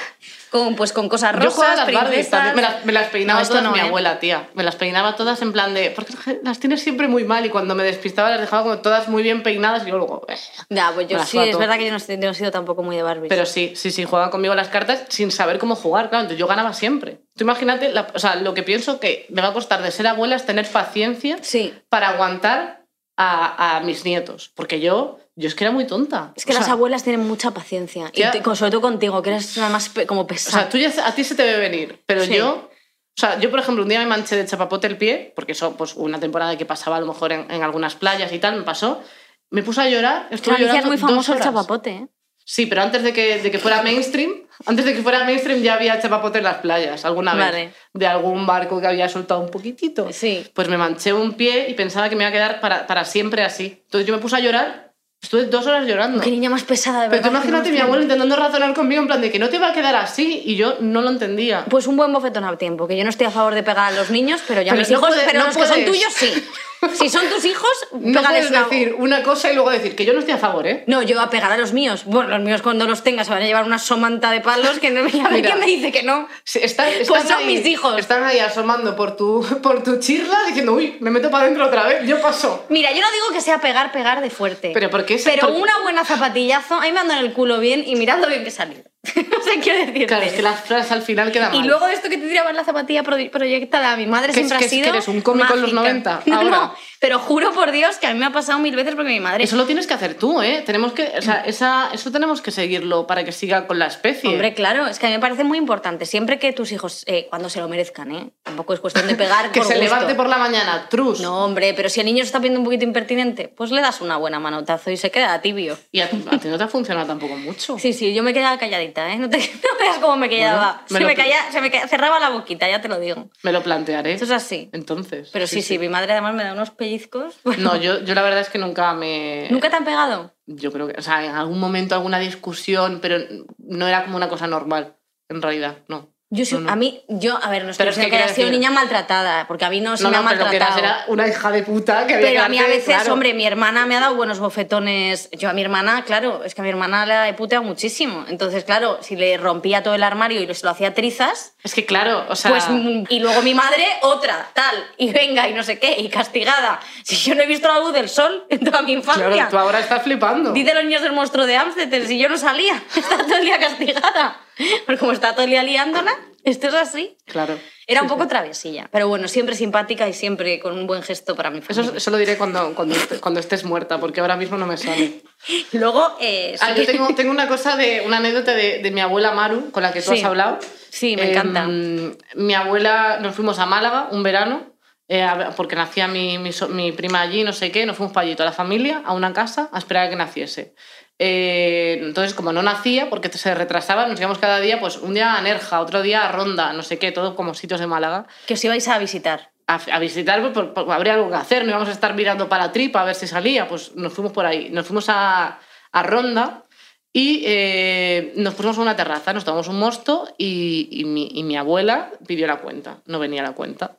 con, 0.51 0.75
pues, 0.77 0.93
con 0.93 1.09
cosas 1.09 1.33
Yo 1.43 1.51
jugaba 1.51 1.73
a 1.73 1.77
rosas, 1.77 1.93
las 1.93 2.03
Barbies 2.03 2.27
princesas... 2.29 2.31
también. 2.31 2.57
Me 2.57 2.63
las, 2.63 2.85
me 2.85 2.93
las 2.93 3.09
peinaba 3.09 3.43
No, 3.43 3.49
todas 3.49 3.63
no, 3.65 3.73
mi 3.73 3.79
¿eh? 3.79 3.83
abuela, 3.83 4.19
tía. 4.19 4.49
Me 4.55 4.63
las 4.63 4.77
peinaba 4.77 5.17
todas 5.17 5.41
en 5.43 5.53
plan 5.53 5.75
de. 5.75 5.91
Porque 5.91 6.15
las 6.43 6.59
tienes 6.61 6.83
siempre 6.83 7.09
muy 7.09 7.25
mal 7.25 7.45
y 7.47 7.51
cuando 7.51 7.75
me 7.75 7.83
despistaba 7.85 8.31
las 8.31 8.41
dejaba 8.41 8.63
como 8.63 8.79
todas 8.79 9.09
muy 9.09 9.23
bien 9.23 9.43
peinadas 9.43 9.87
y 9.87 9.91
yo 9.91 9.99
luego. 9.99 10.25
eh. 10.29 10.37
Ya, 10.71 10.91
pues 10.95 11.09
yo 11.09 11.23
sí, 11.25 11.39
es 11.39 11.59
verdad 11.59 11.77
que 11.79 11.87
yo 11.87 11.93
no, 11.93 12.31
he 12.31 12.35
sido 12.35 12.51
tampoco 12.51 12.83
muy 12.83 12.97
de 12.97 13.03
Barbies. 13.03 13.29
Pero 13.29 13.47
sí, 13.47 13.73
sí, 13.77 13.91
sí, 13.91 14.05
jugaban 14.05 14.31
conmigo 14.31 14.55
las 14.55 14.69
cartas 14.69 15.03
sin 15.09 15.31
saber 15.31 15.59
cómo 15.59 15.75
jugar, 15.77 16.09
claro. 16.09 16.23
Entonces 16.23 16.39
yo 16.39 16.47
ganaba 16.47 16.73
siempre. 16.73 17.21
Tú 17.37 17.45
imagínate, 17.45 17.91
la- 17.93 18.09
o 18.15 18.19
sea, 18.19 18.37
lo 18.37 18.55
que 18.55 18.63
pienso 18.63 18.99
que 19.01 19.27
me 19.31 19.43
va 19.43 19.49
a 19.49 19.53
costar 19.53 19.83
de 19.83 19.91
ser 19.91 20.07
abuela 20.07 20.37
es 20.37 20.45
tener 20.47 20.67
paciencia 20.67 21.39
Sí. 21.43 21.73
para 21.89 22.09
aguantar 22.11 22.85
a, 23.17 23.77
a 23.77 23.81
mis 23.81 24.05
nietos. 24.05 24.51
Porque 24.55 24.81
yo, 24.81 25.19
yo 25.39 25.49
es 25.49 25.55
que 25.55 25.65
era 25.65 25.73
muy 25.73 25.87
tonta. 25.87 26.33
Es 26.37 26.45
que 26.45 26.53
O 26.53 26.55
las 26.57 26.65
sea, 26.65 26.75
abuelas 26.75 27.05
tienen 27.05 27.27
mucha 27.27 27.53
paciencia. 27.53 28.11
Y 28.13 28.23
te- 28.31 28.43
sobre 28.57 28.71
todo 28.71 28.81
contigo, 28.81 29.23
que 29.23 29.31
eres 29.31 29.57
además 29.59 29.89
pe- 29.89 30.07
como 30.07 30.23
O 30.23 30.27
pesada. 30.27 30.63
sea, 30.63 30.69
tú 30.69 30.79
ya, 30.79 30.93
a 31.07 31.15
ti 31.15 31.25
se 31.25 31.35
te 31.35 31.45
ve 31.45 31.57
venir, 31.59 32.03
pero 32.07 32.25
Sí. 32.25 32.35
yo... 32.35 32.71
O 33.17 33.21
sea, 33.21 33.39
yo, 33.41 33.51
por 33.51 33.59
ejemplo, 33.59 33.83
un 33.83 33.89
día 33.89 33.99
me 33.99 34.07
manché 34.07 34.37
de 34.37 34.47
chapapote 34.47 34.87
el 34.87 34.97
pie, 34.97 35.33
porque 35.35 35.51
eso, 35.53 35.77
pues, 35.77 35.95
una 35.97 36.21
temporada 36.21 36.57
que 36.57 36.65
pasaba 36.65 36.99
a 36.99 37.01
lo 37.01 37.07
mejor 37.07 37.33
en, 37.33 37.51
en 37.51 37.65
algunas 37.65 37.97
playas 37.97 38.33
y 38.33 38.39
tal, 38.39 38.55
me 38.57 38.63
pasó. 38.63 39.03
Me 39.51 39.65
puse 39.65 39.81
a 39.81 39.89
llorar, 39.89 40.29
estuve 40.31 40.55
es 40.55 40.61
llorando 40.61 40.87
muy 40.87 40.97
dos 40.97 41.09
famoso 41.11 41.33
el 41.35 41.41
chapapote, 41.41 41.91
¿eh? 41.91 42.07
Sí, 42.45 42.67
pero 42.67 42.81
antes 42.83 43.03
de 43.03 43.13
que, 43.13 43.41
de 43.41 43.51
que 43.51 43.59
fuera 43.59 43.83
mainstream, 43.83 44.47
antes 44.67 44.85
de 44.85 44.95
que 44.95 45.03
fuera 45.03 45.25
mainstream 45.25 45.61
ya 45.63 45.75
había 45.75 46.01
chapapote 46.01 46.39
en 46.39 46.45
las 46.45 46.59
playas, 46.59 47.05
alguna 47.05 47.35
vez. 47.35 47.45
Vale. 47.47 47.73
De 47.93 48.07
algún 48.07 48.47
barco 48.47 48.81
que 48.81 48.87
había 48.87 49.09
soltado 49.09 49.41
un 49.41 49.51
poquitito. 49.51 50.07
Sí. 50.13 50.47
Pues 50.55 50.69
me 50.69 50.79
manché 50.79 51.13
un 51.13 51.33
pie 51.35 51.69
y 51.69 51.75
pensaba 51.75 52.09
que 52.09 52.15
me 52.17 52.23
iba 52.23 52.29
a 52.29 52.33
quedar 52.33 52.61
para, 52.61 52.87
para 52.87 53.05
siempre 53.05 53.43
así. 53.43 53.81
Entonces 53.85 54.07
yo 54.07 54.15
me 54.15 54.21
puse 54.23 54.37
a 54.37 54.41
llorar, 54.41 54.88
estuve 55.23 55.45
dos 55.47 55.67
horas 55.67 55.87
llorando. 55.87 56.21
Qué 56.21 56.31
niña 56.31 56.49
más 56.51 56.63
pesada, 56.63 57.03
de 57.03 57.09
Pero 57.11 57.23
verdad. 57.23 57.31
tú 57.31 57.37
imagínate 57.49 57.73
mi 57.73 57.81
abuelo 57.81 58.03
intentando 58.03 58.37
razonar 58.37 58.73
conmigo 58.75 59.03
en 59.03 59.09
plan 59.09 59.21
de 59.21 59.31
que 59.31 59.39
no 59.39 59.49
te 59.49 59.59
va 59.59 59.69
a 59.71 59.73
quedar 59.73 59.95
así 59.97 60.43
y 60.45 60.57
yo 60.57 60.77
no 60.81 61.03
lo 61.03 61.11
entendía. 61.11 61.65
Pues 61.69 61.87
un 61.87 61.97
buen 61.97 62.13
bofetón 62.13 62.45
a 62.45 62.57
tiempo, 62.57 62.87
que 62.87 62.97
yo 62.97 63.05
no 63.05 63.11
estoy 63.11 63.27
a 63.27 63.31
favor 63.31 63.55
de 63.55 63.63
pegar 63.63 63.93
a 63.93 63.97
los 63.97 64.11
niños, 64.11 64.41
pero 64.47 64.63
ya 64.63 64.71
Pero 64.73 64.81
mis 64.81 64.91
no 64.91 64.99
hijos, 64.99 65.09
puede- 65.09 65.23
pero 65.27 65.41
no 65.41 65.47
los 65.47 65.57
que 65.57 65.63
son 65.67 65.71
puedes. 65.85 65.87
tuyos 65.91 66.13
sí. 66.15 66.33
Si 66.95 67.09
son 67.09 67.29
tus 67.29 67.45
hijos, 67.45 67.69
No 67.93 68.23
puedes 68.23 68.51
una- 68.51 68.63
decir 68.65 68.95
una 68.99 69.23
cosa 69.23 69.51
y 69.51 69.55
luego 69.55 69.71
decir 69.71 69.97
que 69.97 70.05
yo 70.05 70.13
no 70.13 70.21
estoy 70.21 70.35
a 70.35 70.39
favor, 70.39 70.67
¿eh? 70.67 70.85
No, 70.87 71.03
yo 71.03 71.17
voy 71.17 71.25
a 71.25 71.31
pegar 71.31 71.51
a 71.53 71.57
los 71.57 71.73
míos. 71.73 72.03
Bueno, 72.07 72.31
los 72.31 72.41
míos 72.41 72.63
cuando 72.63 72.87
los 72.87 73.03
tenga 73.03 73.25
se 73.25 73.31
van 73.31 73.43
a 73.43 73.47
llevar 73.47 73.65
una 73.65 73.79
somanta 73.79 74.31
de 74.31 74.41
palos 74.41 74.79
que 74.79 74.91
no 74.91 75.03
me 75.03 75.11
a 75.21 75.25
ver 75.25 75.33
Mira. 75.33 75.49
quién 75.51 75.61
me 75.61 75.67
dice 75.67 75.91
que 75.93 76.03
no. 76.03 76.29
Sí, 76.45 76.61
Están, 76.63 76.89
Pues 77.07 77.25
son 77.25 77.39
ahí- 77.39 77.47
mis 77.47 77.67
hijos. 77.67 77.99
Están 77.99 78.23
ahí 78.25 78.39
asomando 78.39 78.95
por 78.97 79.17
tu, 79.17 79.45
por 79.63 79.83
tu 79.83 79.99
chirla 79.99 80.39
diciendo, 80.47 80.73
uy, 80.75 80.97
me 81.01 81.11
meto 81.11 81.31
para 81.31 81.45
adentro 81.45 81.67
otra 81.67 81.85
vez, 81.87 82.07
yo 82.07 82.21
paso. 82.21 82.67
Mira, 82.69 82.91
yo 82.93 83.01
no 83.01 83.11
digo 83.11 83.27
que 83.33 83.41
sea 83.41 83.61
pegar, 83.61 83.91
pegar 83.93 84.21
de 84.21 84.31
fuerte. 84.31 84.71
Pero 84.75 84.91
¿por 84.91 85.05
qué 85.05 85.15
es- 85.15 85.25
Pero 85.25 85.49
por- 85.49 85.61
una 85.61 85.79
buena 85.83 86.05
zapatillazo, 86.05 86.77
a 86.77 86.83
mí 86.83 86.93
me 86.93 87.01
andan 87.01 87.19
el 87.19 87.33
culo 87.33 87.59
bien 87.59 87.83
y 87.87 87.97
mirad 87.97 88.19
lo 88.21 88.29
bien 88.29 88.43
que 88.43 88.49
he 88.49 88.53
salido. 88.53 88.83
No 89.05 89.43
sé 89.43 89.61
qué 89.63 89.73
decirte. 89.87 90.07
Claro, 90.07 90.25
es 90.25 90.33
que 90.33 90.43
las 90.43 90.61
frases 90.61 90.91
al 90.93 91.03
final 91.03 91.31
quedan 91.33 91.55
Y 91.55 91.59
mal. 91.59 91.67
luego 91.69 91.87
de 91.87 91.95
esto 91.95 92.09
que 92.09 92.19
te 92.19 92.27
tiraban 92.29 92.55
la 92.57 92.65
zapatilla 92.65 93.03
pro- 93.03 93.17
proyectada, 93.31 93.97
mi 93.97 94.07
madre 94.07 94.33
¿Qué 94.33 94.41
es- 94.41 94.47
siempre 94.49 94.57
ha 94.57 94.67
es- 94.67 94.71
sido 94.71 94.83
que 94.85 94.89
eres 94.91 95.09
un 95.09 95.21
cómico 95.21 95.55
en 95.55 95.63
los 95.63 95.73
mágica. 95.73 95.93
90 95.93 96.23
No, 96.27 96.37
ahora? 96.37 96.51
no, 96.51 96.75
pero 97.01 97.19
juro 97.19 97.53
por 97.53 97.71
Dios 97.73 97.97
que 97.97 98.07
a 98.07 98.13
mí 98.13 98.19
me 98.19 98.27
ha 98.27 98.33
pasado 98.33 98.59
mil 98.59 98.75
veces 98.77 98.95
porque 98.95 99.11
mi 99.11 99.21
madre... 99.21 99.45
Eso 99.45 99.57
lo 99.57 99.67
tienes 99.67 99.87
que 99.87 99.95
hacer 99.95 100.15
tú, 100.15 100.43
¿eh? 100.43 100.63
Tenemos 100.67 100.93
que, 100.93 101.13
o 101.19 101.23
sea, 101.23 101.43
esa, 101.47 101.91
eso 101.93 102.11
tenemos 102.11 102.41
que 102.43 102.51
seguirlo 102.51 103.07
para 103.07 103.25
que 103.25 103.33
siga 103.33 103.67
con 103.67 103.79
la 103.79 103.87
especie. 103.87 104.29
Hombre, 104.31 104.55
claro, 104.55 104.87
es 104.87 104.99
que 104.99 105.07
a 105.07 105.09
mí 105.11 105.15
me 105.17 105.21
parece 105.21 105.45
muy 105.45 105.59
importante. 105.59 106.07
Siempre 106.07 106.39
que 106.39 106.53
tus 106.53 106.73
hijos, 106.73 107.05
eh, 107.07 107.27
cuando 107.31 107.49
se 107.49 107.61
lo 107.61 107.69
merezcan, 107.69 108.13
¿eh? 108.13 108.31
Tampoco 108.43 108.75
es 108.75 108.81
cuestión 108.81 109.07
de 109.07 109.15
pegar 109.15 109.51
que 109.53 109.61
por 109.61 109.69
se 109.69 109.75
gusto. 109.79 109.85
levante 109.95 110.15
por 110.15 110.29
la 110.29 110.39
mañana, 110.39 110.87
trus. 110.89 111.21
No, 111.21 111.45
hombre, 111.45 111.75
pero 111.75 111.89
si 111.89 112.01
el 112.01 112.07
niño 112.07 112.19
se 112.25 112.27
está 112.27 112.39
viendo 112.39 112.59
un 112.59 112.65
poquito 112.65 112.85
impertinente, 112.85 113.49
pues 113.49 113.71
le 113.71 113.81
das 113.81 114.01
una 114.01 114.17
buena 114.17 114.41
manotazo 114.41 114.91
y 114.91 114.97
se 114.97 115.11
queda 115.11 115.41
tibio. 115.41 115.79
Y 115.93 116.01
a, 116.01 116.07
a 116.07 116.39
ti 116.39 116.49
no 116.49 116.59
te 116.59 116.65
ha 116.65 116.69
funcionado 116.69 117.07
tampoco 117.07 117.37
mucho. 117.37 117.79
Sí, 117.79 117.93
sí, 117.93 118.13
yo 118.15 118.23
me 118.23 118.35
quedaba 118.35 118.59
calladita, 118.59 119.13
¿eh? 119.13 119.19
No, 119.19 119.29
te, 119.31 119.39
no 119.39 119.79
veas 119.79 119.99
cómo 119.99 120.17
me 120.17 120.29
quedaba. 120.29 120.83
Bueno, 120.91 121.07
me 121.07 121.13
se, 121.15 121.17
me 121.19 121.23
caía- 121.29 121.53
se 121.53 121.61
me 121.61 121.71
ca- 121.71 121.87
cerraba 121.89 122.19
la 122.19 122.31
boquita, 122.31 122.69
ya 122.69 122.81
te 122.81 122.89
lo 122.89 122.99
digo. 122.99 123.29
Me 123.43 123.53
lo 123.53 123.63
plantearé. 123.63 124.15
Eso 124.15 124.25
es 124.25 124.31
así. 124.31 124.69
Entonces. 124.73 125.29
Pero 125.33 125.47
sí, 125.47 125.63
sí, 125.63 125.79
mi 125.79 125.89
madre 125.89 126.13
además 126.13 126.35
me 126.35 126.45
da 126.45 126.53
unos 126.53 126.71
pellizcos. 126.89 127.39
Bueno, 127.45 127.75
No, 127.75 127.77
yo, 127.77 128.01
yo 128.03 128.15
la 128.15 128.23
verdad 128.23 128.41
es 128.41 128.49
que 128.49 128.59
nunca 128.59 128.95
me... 128.95 129.49
¿Nunca 129.51 129.71
te 129.71 129.77
han 129.77 129.85
pegado? 129.85 130.35
Yo 130.47 130.73
creo 130.73 130.89
que, 130.89 130.95
o 130.99 131.03
sea, 131.03 131.25
en 131.25 131.35
algún 131.35 131.61
momento 131.61 131.95
alguna 131.95 132.19
discusión, 132.19 133.01
pero 133.01 133.19
no 133.59 133.87
era 133.87 134.05
como 134.05 134.17
una 134.17 134.29
cosa 134.29 134.47
normal, 134.47 134.97
en 135.29 135.43
realidad, 135.43 135.79
no. 135.89 136.15
Yo 136.31 136.45
soy- 136.45 136.59
No, 136.59 136.67
no. 136.67 136.73
a 136.73 136.77
mí, 136.77 137.03
yo, 137.09 137.39
a 137.43 137.49
ver, 137.49 137.65
no 137.65 137.71
estoy 137.71 137.85
Pero 137.87 137.97
es 137.97 138.05
que 138.05 138.11
que, 138.11 138.17
haya 138.23 138.29
sido 138.35 138.51
niña 138.51 138.71
maltratada, 138.71 139.47
porque 139.49 139.65
a 139.65 139.71
mí 139.71 139.81
no 139.81 139.97
se 139.97 140.03
No, 140.03 140.11
me 140.11 140.17
ha 140.19 140.29
pero 140.29 140.45
maltratado. 140.45 140.79
era 140.79 141.05
una 141.07 141.27
hija 141.27 141.51
de 141.51 141.63
puta 141.63 142.07
que 142.07 142.15
había 142.17 142.29
Pero 142.29 142.43
a 142.43 142.49
mí 142.51 142.59
a 142.59 142.67
veces, 142.67 142.85
claro. 142.85 143.15
hombre, 143.15 143.33
mi 143.33 143.47
hermana 143.47 143.87
me 143.87 143.97
ha 143.97 144.01
dado 144.01 144.15
buenos 144.15 144.39
bofetones. 144.39 145.31
Yo 145.33 145.49
a 145.49 145.55
mi 145.55 145.63
hermana, 145.63 146.05
claro, 146.05 146.45
es 146.45 146.55
que 146.55 146.61
a 146.61 146.65
mi 146.65 146.69
hermana 146.71 147.07
la 147.07 147.29
he 147.31 147.33
puteado 147.33 147.65
muchísimo. 147.65 148.27
Entonces, 148.29 148.65
claro, 148.65 148.99
si 149.01 149.17
le 149.17 149.39
rompía 149.39 149.83
todo 149.83 149.95
el 149.95 150.03
armario 150.03 150.43
y 150.43 150.55
se 150.55 150.65
lo 150.67 150.71
hacía 150.73 150.93
trizas, 150.93 151.55
Es 151.65 151.73
que 151.75 151.87
claro, 151.87 152.27
o 152.29 152.37
sea... 152.37 152.51
pues. 152.51 152.65
Y 153.09 153.21
luego 153.21 153.41
mi 153.41 153.55
madre, 153.55 153.87
otra, 154.03 154.49
tal. 154.53 154.85
Y 154.99 155.11
venga, 155.13 155.49
y 155.49 155.55
no 155.55 155.63
sé 155.63 155.79
qué, 155.79 155.97
y 155.99 156.11
castigada. 156.11 156.81
Si 157.05 157.17
yo 157.17 157.35
no 157.37 157.43
he 157.43 157.47
visto 157.47 157.69
la 157.69 157.79
luz 157.81 157.95
del 157.95 158.11
sol 158.11 158.45
en 158.51 158.61
toda 158.65 158.83
mi 158.83 158.93
infancia. 158.93 159.31
claro, 159.31 159.51
tú 159.51 159.57
ahora 159.57 159.81
estás 159.81 160.03
flipando. 160.03 160.53
Dice 160.53 160.75
los 160.75 160.85
niños 160.85 161.01
del 161.01 161.13
monstruo 161.13 161.47
de 161.47 161.57
Amsterdam, 161.57 162.07
si 162.07 162.19
yo 162.19 162.29
no 162.29 162.37
salía, 162.37 162.75
está 162.95 163.17
todo 163.17 163.37
el 163.37 163.45
día 163.47 163.59
castigada. 163.59 164.41
Porque 164.87 164.99
como 164.99 165.13
está 165.13 165.33
todo 165.33 165.45
el 165.45 165.51
día 165.51 165.63
liándola, 165.63 166.13
esto 166.45 166.69
es 166.69 166.75
así. 166.75 167.17
Claro. 167.27 167.59
Era 167.87 168.03
un 168.03 168.09
poco 168.09 168.27
travesilla, 168.29 168.89
pero 168.93 169.09
bueno, 169.09 169.29
siempre 169.29 169.55
simpática 169.55 170.07
y 170.09 170.13
siempre 170.13 170.61
con 170.61 170.77
un 170.79 170.87
buen 170.87 171.03
gesto 171.03 171.35
para 171.35 171.51
mi 171.51 171.61
familia. 171.63 171.83
Eso, 171.89 171.97
eso 171.97 172.11
lo 172.11 172.19
diré 172.19 172.37
cuando, 172.37 172.75
cuando, 172.75 172.95
cuando 173.21 173.41
estés 173.41 173.65
muerta, 173.65 173.99
porque 173.99 174.21
ahora 174.21 174.37
mismo 174.37 174.59
no 174.59 174.67
me 174.67 174.77
sale. 174.77 175.23
Luego, 175.73 176.17
eh, 176.21 176.55
sí 176.59 176.67
Ah, 176.69 176.75
yo 176.77 176.85
tengo, 176.85 177.15
tengo 177.15 177.31
una 177.31 177.49
cosa 177.49 177.77
de 177.77 178.03
una 178.05 178.19
anécdota 178.19 178.53
de, 178.55 178.81
de 178.81 178.91
mi 178.91 179.01
abuela 179.01 179.33
Maru, 179.33 179.71
con 179.71 179.83
la 179.83 179.93
que 179.93 180.03
tú 180.03 180.11
Sí. 180.13 180.19
has 180.19 180.25
hablado. 180.25 180.59
Sí, 180.91 181.17
me 181.17 181.31
encanta. 181.31 181.63
Em, 181.65 182.15
mi 182.35 182.55
abuela, 182.55 183.19
nos 183.21 183.35
fuimos 183.35 183.59
a 183.59 183.65
Málaga 183.67 184.09
un 184.11 184.23
verano, 184.23 184.75
eh, 185.09 185.27
porque 185.57 185.77
nacía 185.77 186.09
mi, 186.09 186.37
mi, 186.39 186.51
mi 186.71 186.93
prima 186.93 187.23
allí, 187.23 187.43
no 187.43 187.55
sé 187.55 187.71
qué, 187.73 187.87
nos 187.87 187.97
fuimos 187.97 188.13
para 188.13 188.27
allí, 188.27 188.35
toda 188.37 188.51
la 188.51 188.55
familia, 188.57 189.03
a 189.07 189.15
una 189.15 189.33
casa, 189.33 189.71
a 189.73 189.79
esperar 189.79 190.07
a 190.07 190.11
que 190.11 190.17
naciese. 190.17 190.75
Eh, 191.19 191.99
entonces, 192.03 192.33
como 192.35 192.53
no 192.53 192.63
nacía, 192.63 193.11
porque 193.11 193.29
se 193.29 193.55
retrasaba, 193.55 194.07
nos 194.07 194.19
íbamos 194.21 194.39
cada 194.39 194.61
día, 194.61 194.79
pues 194.81 194.99
un 194.99 195.15
día 195.15 195.35
a 195.35 195.43
Nerja, 195.43 195.81
otro 195.81 196.01
día 196.03 196.25
a 196.29 196.33
Ronda, 196.33 196.73
no 196.73 196.83
sé 196.83 196.99
qué, 196.99 197.11
todo 197.13 197.35
como 197.35 197.55
sitios 197.55 197.81
de 197.81 197.87
Málaga 197.89 198.27
que 198.47 198.55
os 198.55 198.65
ibais 198.65 198.87
a 198.89 198.99
visitar. 198.99 199.51
a, 199.67 199.81
a 199.93 199.99
visitar, 199.99 200.41
pues, 200.41 200.53
por- 200.55 200.73
por- 200.73 200.91
habría 200.93 201.15
algo 201.15 201.29
que 201.29 201.37
hacer, 201.37 201.65
no 201.65 201.71
íbamos 201.71 201.89
a 201.89 201.93
estar 201.93 202.15
mirando 202.15 202.49
para 202.49 202.67
la 202.67 202.73
tripa 202.73 203.03
a 203.03 203.05
ver 203.05 203.15
si 203.15 203.27
salía, 203.27 203.69
pues 203.69 203.95
nos 203.97 204.13
fuimos 204.15 204.33
por 204.33 204.47
ahí, 204.47 204.71
nos 204.71 204.87
fuimos 204.87 205.09
a, 205.11 205.59
a 205.93 206.03
Ronda 206.05 206.65
y 207.13 207.43
eh, 207.45 208.33
nos 208.37 208.55
pusimos 208.55 208.79
a 208.79 208.83
una 208.83 208.97
terraza, 208.97 209.33
nos 209.35 209.45
tomamos 209.45 209.69
un 209.69 209.79
mosto 209.79 210.27
y, 210.39 210.89
y 210.91 211.05
mi, 211.05 211.29
y 211.35 211.43
mi 211.43 211.57
abuela 211.59 212.13
pidió 212.27 212.47
la 212.47 212.61
cuenta, 212.61 213.03
no 213.07 213.19
venía 213.19 213.43
la 213.43 213.53
cuenta. 213.53 213.99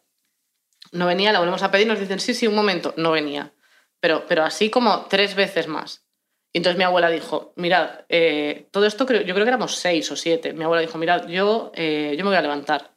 No 0.91 1.05
venía, 1.05 1.31
la 1.31 1.37
volvemos 1.39 1.61
a 1.61 1.69
pedir, 1.69 1.85
nos 1.85 1.99
dicen, 1.99 2.19
sí, 2.19 2.33
sí, 2.33 2.47
un 2.47 2.55
momento, 2.55 2.95
no 2.97 3.11
venía. 3.11 3.51
Pero, 3.99 4.25
pero 4.27 4.43
así 4.43 4.71
como 4.71 5.05
tres 5.05 5.35
veces 5.35 5.67
más. 5.67 6.03
Y 6.51 6.59
entonces 6.59 6.77
mi 6.77 6.83
abuela 6.83 7.09
dijo, 7.09 7.53
mirad, 7.55 8.01
eh, 8.09 8.67
todo 8.71 8.85
esto 8.85 9.05
creo, 9.05 9.21
yo 9.21 9.33
creo 9.33 9.45
que 9.45 9.49
éramos 9.49 9.75
seis 9.75 10.11
o 10.11 10.15
siete. 10.15 10.53
Mi 10.53 10.63
abuela 10.63 10.81
dijo, 10.81 10.97
mirad, 10.97 11.27
yo, 11.27 11.71
eh, 11.75 12.15
yo 12.17 12.23
me 12.23 12.31
voy 12.31 12.37
a 12.37 12.41
levantar. 12.41 12.95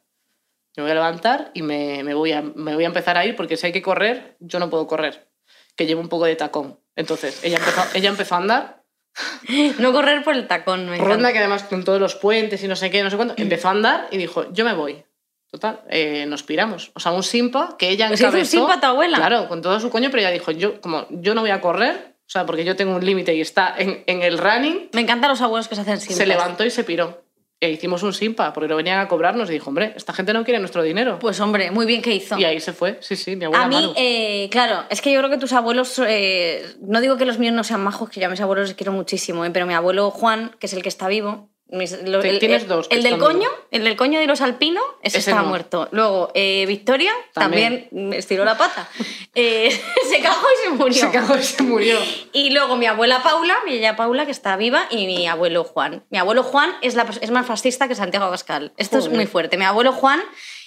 Me 0.75 0.83
voy 0.83 0.91
a 0.91 0.95
levantar 0.95 1.51
y 1.53 1.61
me, 1.61 2.03
me 2.03 2.15
voy 2.15 2.31
a, 2.31 2.41
me 2.41 2.73
voy 2.73 2.83
a 2.83 2.87
empezar 2.87 3.15
a 3.17 3.25
ir 3.25 3.35
porque 3.35 3.57
si 3.57 3.67
hay 3.67 3.71
que 3.73 3.83
correr, 3.83 4.37
yo 4.39 4.59
no 4.59 4.71
puedo 4.71 4.87
correr, 4.87 5.29
que 5.75 5.85
llevo 5.85 6.01
un 6.01 6.09
poco 6.09 6.25
de 6.25 6.35
tacón. 6.35 6.79
Entonces 6.95 7.43
ella 7.43 7.57
empezó, 7.57 7.81
ella 7.93 8.09
empezó 8.09 8.35
a 8.35 8.37
andar, 8.39 8.83
No 9.79 9.91
correr 9.91 10.23
por 10.23 10.35
el 10.35 10.47
tacón, 10.47 10.89
me. 10.89 10.97
Ronda 10.97 11.31
que 11.31 11.39
además 11.39 11.63
con 11.63 11.83
todos 11.83 11.99
los 11.99 12.15
puentes 12.15 12.63
y 12.63 12.67
no 12.67 12.75
sé 12.75 12.89
qué, 12.89 13.03
no 13.03 13.09
sé 13.09 13.15
cuánto, 13.15 13.35
empezó 13.37 13.67
a 13.67 13.71
andar 13.71 14.07
y 14.11 14.17
dijo, 14.17 14.51
yo 14.51 14.65
me 14.65 14.73
voy. 14.73 15.03
Total, 15.51 15.81
eh, 15.89 16.25
nos 16.25 16.41
piramos. 16.41 16.91
O 16.95 16.99
sea, 16.99 17.11
un 17.11 17.21
simpa 17.21 17.75
que 17.77 17.89
ella 17.89 18.07
¿Se 18.07 18.15
hizo 18.15 18.23
un 18.23 18.29
encabezó. 18.29 18.51
simpa 18.57 18.79
tu 18.79 18.87
abuela? 18.87 19.17
Claro, 19.17 19.47
con 19.47 19.61
todo 19.61 19.79
su 19.79 19.91
coño, 19.91 20.09
pero 20.09 20.21
ella 20.21 20.31
dijo, 20.31 20.51
yo, 20.51 20.81
como 20.81 21.05
yo 21.11 21.35
no 21.35 21.41
voy 21.41 21.51
a 21.51 21.61
correr, 21.61 22.12
o 22.25 22.29
sea, 22.33 22.45
porque 22.45 22.63
yo 22.63 22.75
tengo 22.75 22.95
un 22.95 23.05
límite 23.05 23.35
y 23.35 23.41
está 23.41 23.75
en, 23.77 24.03
en 24.07 24.23
el 24.23 24.37
running, 24.37 24.89
Me 24.93 25.01
encantan 25.01 25.29
los 25.29 25.41
abuelos 25.41 25.67
que 25.67 25.75
se 25.75 25.81
hacen 25.81 25.99
simpas. 25.99 26.17
se 26.17 26.25
levantó 26.25 26.65
y 26.65 26.69
se 26.69 26.83
piró. 26.83 27.23
E 27.59 27.69
hicimos 27.69 28.03
un 28.03 28.11
simpa, 28.11 28.51
porque 28.51 28.67
no 28.67 28.75
venían 28.75 28.99
a 28.99 29.07
cobrarnos 29.07 29.49
y 29.49 29.53
dijo, 29.53 29.69
hombre, 29.69 29.93
esta 29.95 30.11
gente 30.11 30.33
no 30.33 30.43
quiere 30.43 30.59
nuestro 30.59 30.83
dinero. 30.83 31.19
Pues 31.19 31.39
hombre, 31.39 31.71
muy 31.71 31.85
bien 31.85 32.01
que 32.01 32.13
hizo. 32.13 32.37
Y 32.37 32.43
ahí 32.43 32.59
se 32.59 32.73
fue, 32.73 32.97
sí, 32.99 33.15
sí, 33.15 33.37
mi 33.37 33.45
abuela 33.45 33.63
A 33.63 33.67
mí, 33.69 33.93
eh, 33.95 34.49
claro, 34.51 34.83
es 34.89 34.99
que 34.99 35.13
yo 35.13 35.19
creo 35.19 35.29
que 35.29 35.37
tus 35.37 35.53
abuelos, 35.53 35.97
eh, 36.05 36.65
no 36.81 36.99
digo 36.99 37.15
que 37.15 37.23
los 37.23 37.39
míos 37.39 37.53
no 37.53 37.63
sean 37.63 37.81
majos, 37.81 38.09
que 38.09 38.19
yo 38.19 38.27
a 38.27 38.29
mis 38.29 38.41
abuelos 38.41 38.67
les 38.67 38.75
quiero 38.75 38.91
muchísimo, 38.91 39.45
eh, 39.45 39.51
pero 39.51 39.65
mi 39.65 39.73
abuelo 39.73 40.11
Juan, 40.11 40.53
que 40.59 40.65
es 40.65 40.73
el 40.73 40.83
que 40.83 40.89
está 40.89 41.07
vivo, 41.07 41.52
mis- 41.73 42.01
lo- 42.03 42.21
tienes 42.21 42.61
el- 42.63 42.67
dos 42.69 42.87
El 42.89 43.03
del 43.03 43.17
coño, 43.17 43.49
el 43.71 43.83
del 43.83 43.95
coño 43.97 44.19
de 44.19 44.27
los 44.27 44.39
alpinos, 44.41 44.83
ese, 45.01 45.17
Ese 45.17 45.31
está 45.31 45.41
no. 45.41 45.49
muerto. 45.49 45.89
Luego, 45.91 46.31
eh, 46.33 46.65
Victoria 46.67 47.11
También. 47.33 47.89
también, 47.89 48.13
estiró 48.13 48.45
la 48.45 48.57
pata. 48.57 48.87
Eh, 49.35 49.71
se 50.09 50.19
cagó 50.21 50.45
y 50.53 50.63
se 50.63 50.69
murió. 50.69 50.93
Se 51.01 51.09
cagó 51.11 51.35
y 51.35 51.41
se 51.43 51.63
murió. 51.63 51.97
Y 52.33 52.51
luego 52.51 52.75
mi 52.75 52.85
abuela 52.85 53.23
Paula, 53.23 53.55
mi 53.65 53.73
ella 53.73 53.95
Paula, 53.95 54.25
que 54.27 54.31
está 54.31 54.55
viva, 54.57 54.85
y 54.91 55.07
mi 55.07 55.27
abuelo 55.27 55.63
Juan. 55.63 56.03
Mi 56.11 56.19
abuelo 56.19 56.43
Juan 56.43 56.71
es, 56.83 56.93
la, 56.93 57.07
es 57.19 57.31
más 57.31 57.47
fascista 57.47 57.87
que 57.87 57.95
Santiago 57.95 58.25
Abascal. 58.27 58.73
Esto 58.77 58.99
es 58.99 59.09
muy 59.09 59.25
fuerte. 59.25 59.57
Mi 59.57 59.65
abuelo 59.65 59.91
Juan, 59.91 60.21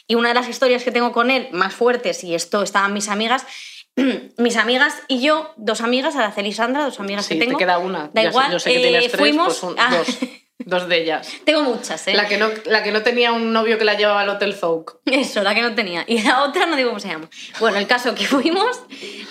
y 0.08 0.16
una 0.16 0.30
de 0.30 0.34
las 0.34 0.48
historias 0.48 0.82
que 0.82 0.90
tengo 0.90 1.12
con 1.12 1.30
él 1.30 1.48
más 1.52 1.74
fuertes, 1.74 2.24
y 2.24 2.34
esto 2.34 2.60
estaban 2.64 2.92
mis 2.92 3.08
amigas, 3.08 3.46
mis 4.36 4.56
amigas 4.56 4.94
y 5.06 5.20
yo, 5.22 5.52
dos 5.56 5.80
amigas, 5.80 6.16
Araceli 6.16 6.48
y 6.48 6.52
Sandra, 6.52 6.82
dos 6.84 6.98
amigas 6.98 7.24
Sí, 7.26 7.34
que 7.34 7.44
tengo. 7.44 7.56
te 7.58 7.64
queda 7.64 7.78
una. 7.78 8.10
Da 8.12 8.22
Ya 8.22 8.22
sé- 8.22 8.28
igual. 8.30 8.52
yo 8.52 8.58
sé 8.58 8.70
que 8.72 8.78
eh, 8.78 8.82
tienes 8.82 9.04
tres, 9.12 9.16
fuimos. 9.20 9.46
pues 9.46 9.62
un- 9.62 9.76
dos. 9.76 10.18
Dos 10.58 10.88
de 10.88 11.02
ellas. 11.02 11.30
tengo 11.44 11.62
muchas, 11.62 12.08
¿eh? 12.08 12.14
La 12.14 12.26
que, 12.26 12.38
no, 12.38 12.48
la 12.64 12.82
que 12.82 12.90
no 12.90 13.02
tenía 13.02 13.32
un 13.32 13.52
novio 13.52 13.76
que 13.76 13.84
la 13.84 13.94
llevaba 13.94 14.22
al 14.22 14.28
Hotel 14.30 14.54
Zouk. 14.54 15.00
Eso, 15.04 15.42
la 15.42 15.54
que 15.54 15.60
no 15.60 15.74
tenía. 15.74 16.04
Y 16.06 16.22
la 16.22 16.44
otra 16.44 16.64
no 16.64 16.76
digo 16.76 16.88
cómo 16.88 16.98
se 16.98 17.08
llama. 17.08 17.28
Bueno, 17.60 17.76
el 17.76 17.86
caso 17.86 18.14
que 18.14 18.26
fuimos 18.26 18.80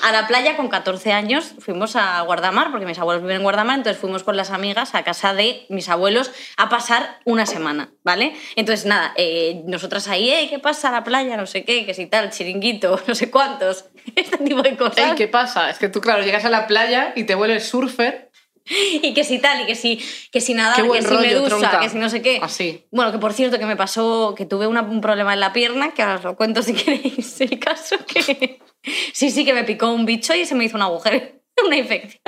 a 0.04 0.12
la 0.12 0.28
playa 0.28 0.56
con 0.56 0.70
14 0.70 1.12
años, 1.14 1.56
fuimos 1.60 1.96
a 1.96 2.22
Guardamar, 2.22 2.70
porque 2.70 2.86
mis 2.86 3.00
abuelos 3.00 3.24
viven 3.24 3.38
en 3.38 3.44
Guardamar, 3.44 3.78
entonces 3.78 4.00
fuimos 4.00 4.24
con 4.24 4.38
las 4.38 4.52
amigas 4.52 4.94
a 4.94 5.04
casa 5.04 5.34
de 5.34 5.66
mis 5.70 5.90
abuelos 5.90 6.32
a 6.58 6.70
pasar 6.70 7.20
una 7.26 7.48
semana, 7.48 7.90
¿vale? 8.04 8.36
Entonces, 8.56 8.86
nada, 8.86 9.14
eh, 9.18 9.64
nosotras 9.66 10.08
ahí, 10.08 10.30
eh, 10.30 10.48
¿qué 10.50 10.60
pasa 10.60 10.90
a 10.90 10.92
la 10.92 11.04
playa? 11.04 11.38
No 11.38 11.48
sé 11.48 11.66
qué, 11.66 11.88
que 11.88 11.96
si 11.96 12.06
tal, 12.06 12.30
chiringuito, 12.30 13.02
no 13.08 13.16
sé 13.16 13.32
cuántos, 13.32 13.86
este 14.16 14.38
tipo 14.38 14.62
de 14.62 14.78
cosas. 14.78 15.10
Ey, 15.10 15.16
¿qué 15.16 15.28
pasa? 15.28 15.70
Es 15.70 15.80
que 15.80 15.90
tú, 15.90 16.02
claro, 16.02 16.24
llegas 16.24 16.46
a 16.46 16.50
la 16.50 16.68
playa 16.68 17.14
y 17.16 17.24
te 17.24 17.36
vuelves 17.36 17.68
surfer. 17.68 18.30
Y 19.02 19.14
que 19.14 19.24
si 19.24 19.40
tal, 19.40 19.62
y 19.62 19.66
que 19.68 19.76
si, 19.76 20.04
que 20.32 20.42
si 20.42 20.54
nada, 20.54 20.76
que 20.76 20.82
si 21.02 21.08
rollo, 21.08 21.20
medusa, 21.22 21.48
tronca. 21.50 21.80
que 21.82 21.90
si 21.90 21.98
no 21.98 22.10
sé 22.10 22.22
qué. 22.22 22.40
Así. 22.42 22.86
Bueno, 22.92 23.12
que 23.12 23.20
por 23.20 23.34
cierto, 23.34 23.60
que 23.60 23.66
me 23.66 23.76
pasó, 23.76 24.34
que 24.36 24.46
tuve 24.46 24.66
una- 24.68 24.82
un 24.82 25.02
problema 25.02 25.34
en 25.34 25.40
la 25.40 25.54
pierna, 25.54 25.94
que 25.94 26.02
ahora 26.02 26.16
os 26.16 26.24
lo 26.24 26.36
cuento 26.36 26.62
si 26.64 26.74
queréis 26.84 27.40
el 27.42 27.60
caso, 27.60 27.96
que 28.08 28.60
sí, 29.14 29.30
sí, 29.32 29.46
que 29.46 29.54
me 29.54 29.64
picó 29.64 29.92
un 29.92 30.06
bicho 30.06 30.34
y 30.34 30.46
se 30.46 30.56
me 30.56 30.66
hizo 30.66 30.78
un 30.78 30.84
agujero, 30.84 31.22
una 31.66 31.78
infección. 31.78 32.22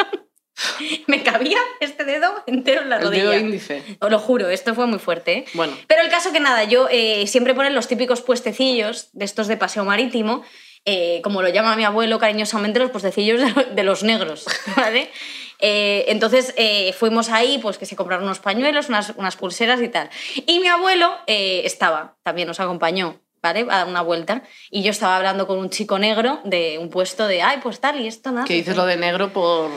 Me 1.06 1.22
cabía 1.22 1.60
este 1.80 2.04
dedo 2.04 2.34
entero 2.48 2.82
en 2.82 2.90
la 2.90 2.96
El 2.98 3.04
rodilla. 3.04 3.24
dedo 3.30 3.40
índice. 3.40 3.84
Os 4.00 4.10
lo 4.10 4.18
juro, 4.18 4.50
esto 4.50 4.74
fue 4.74 4.88
muy 4.88 4.98
fuerte. 4.98 5.34
¿eh? 5.40 5.46
Bueno. 5.54 5.78
Pero 5.88 6.02
el 6.02 6.10
caso 6.10 6.32
que 6.32 6.40
nada, 6.40 6.64
yo 6.64 6.88
eh, 6.90 7.28
siempre 7.28 7.54
ponen 7.54 7.76
los 7.76 7.88
típicos 7.88 8.22
puestecillos 8.24 9.10
de 9.14 9.26
estos 9.26 9.48
de 9.48 9.56
paseo 9.58 9.86
marítimo, 9.86 10.42
eh, 10.86 11.22
como 11.24 11.44
lo 11.44 11.50
llama 11.50 11.76
mi 11.76 11.84
abuelo 11.84 12.18
cariñosamente, 12.18 12.80
los 12.80 12.90
puestecillos 12.90 13.40
de 13.76 13.84
los 13.84 14.02
negros, 14.04 14.46
¿vale? 14.76 15.12
Eh, 15.60 16.06
entonces 16.08 16.54
eh, 16.58 16.94
fuimos 16.94 17.30
ahí, 17.30 17.58
pues 17.60 17.78
que 17.78 17.86
se 17.86 17.96
compraron 17.96 18.26
unos 18.26 18.40
pañuelos, 18.40 18.90
unas, 18.90 19.14
unas 19.16 19.36
pulseras 19.36 19.82
y 19.82 19.90
tal. 19.90 20.10
Y 20.46 20.60
mi 20.60 20.68
abuelo 20.68 21.14
eh, 21.28 21.62
estaba, 21.66 22.18
también 22.24 22.48
nos 22.48 22.60
acompañó, 22.60 23.20
¿vale? 23.42 23.62
A 23.70 23.78
dar 23.78 23.88
una 23.88 24.02
vuelta. 24.02 24.44
Y 24.70 24.84
yo 24.84 24.92
estaba 24.92 25.18
hablando 25.18 25.48
con 25.48 25.58
un 25.58 25.70
chico 25.70 26.00
negro 26.00 26.40
de 26.44 26.78
un 26.80 26.90
puesto 26.90 27.28
de, 27.28 27.42
ay, 27.42 27.60
pues 27.62 27.80
tal, 27.80 28.00
y 28.00 28.08
esto 28.08 28.32
nada. 28.32 28.46
Que 28.46 28.54
dices 28.54 28.76
lo 28.76 28.86
de 28.86 28.98
negro 28.98 29.34
por 29.34 29.72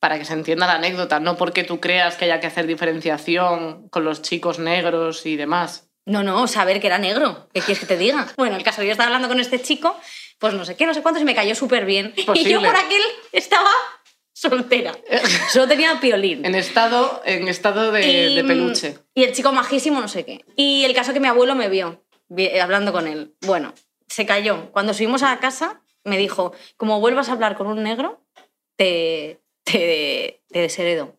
para 0.00 0.18
que 0.18 0.24
se 0.24 0.32
entienda 0.32 0.66
la 0.66 0.74
anécdota, 0.74 1.18
no 1.20 1.36
porque 1.36 1.64
tú 1.64 1.80
creas 1.80 2.16
que 2.16 2.26
haya 2.26 2.40
que 2.40 2.46
hacer 2.46 2.66
diferenciación 2.66 3.88
con 3.88 4.04
los 4.04 4.22
chicos 4.22 4.58
negros 4.58 5.26
y 5.26 5.36
demás. 5.36 5.88
No, 6.08 6.22
no, 6.22 6.46
saber 6.46 6.80
que 6.80 6.86
era 6.86 6.98
negro. 6.98 7.48
¿Qué 7.52 7.60
quieres 7.60 7.80
que 7.80 7.86
te 7.86 7.98
diga? 7.98 8.26
Bueno, 8.36 8.56
el 8.56 8.62
caso, 8.62 8.82
yo 8.82 8.92
estaba 8.92 9.08
hablando 9.08 9.28
con 9.28 9.40
este 9.40 9.60
chico, 9.60 9.94
pues 10.38 10.54
no 10.54 10.64
sé 10.64 10.76
qué, 10.76 10.86
no 10.86 10.94
sé 10.94 11.02
cuánto, 11.02 11.20
y 11.20 11.24
me 11.24 11.34
cayó 11.34 11.54
súper 11.54 11.84
bien. 11.84 12.14
Y 12.16 12.22
yo 12.22 12.26
Posible. 12.26 12.68
por 12.68 12.76
aquel 12.76 13.02
estaba 13.32 13.70
soltera. 14.40 14.96
Solo 15.52 15.66
tenía 15.68 15.98
piolín. 16.00 16.44
En 16.44 16.54
estado, 16.54 17.22
en 17.24 17.48
estado 17.48 17.90
de, 17.92 18.06
Y, 18.06 18.34
de 18.36 18.44
peluche. 18.44 18.98
Y 19.14 19.24
el 19.24 19.32
chico 19.34 19.52
majísimo, 19.52 20.00
no 20.00 20.08
sé 20.08 20.24
qué. 20.24 20.44
Y 20.56 20.84
el 20.84 20.94
caso 20.94 21.12
que 21.12 21.20
mi 21.20 21.28
abuelo 21.28 21.54
me 21.54 21.68
vio 21.68 22.04
vi- 22.28 22.58
hablando 22.58 22.92
con 22.92 23.06
él. 23.06 23.34
Bueno, 23.42 23.74
se 24.06 24.26
cayó. 24.26 24.70
Cuando 24.72 24.94
subimos 24.94 25.22
a 25.22 25.30
la 25.30 25.40
casa, 25.40 25.82
me 26.04 26.16
dijo, 26.18 26.52
como 26.76 27.00
vuelvas 27.00 27.28
a 27.28 27.32
hablar 27.32 27.56
con 27.56 27.66
un 27.66 27.82
negro, 27.82 28.24
te, 28.76 29.40
te, 29.64 30.42
te 30.48 30.58
desheredo. 30.60 31.16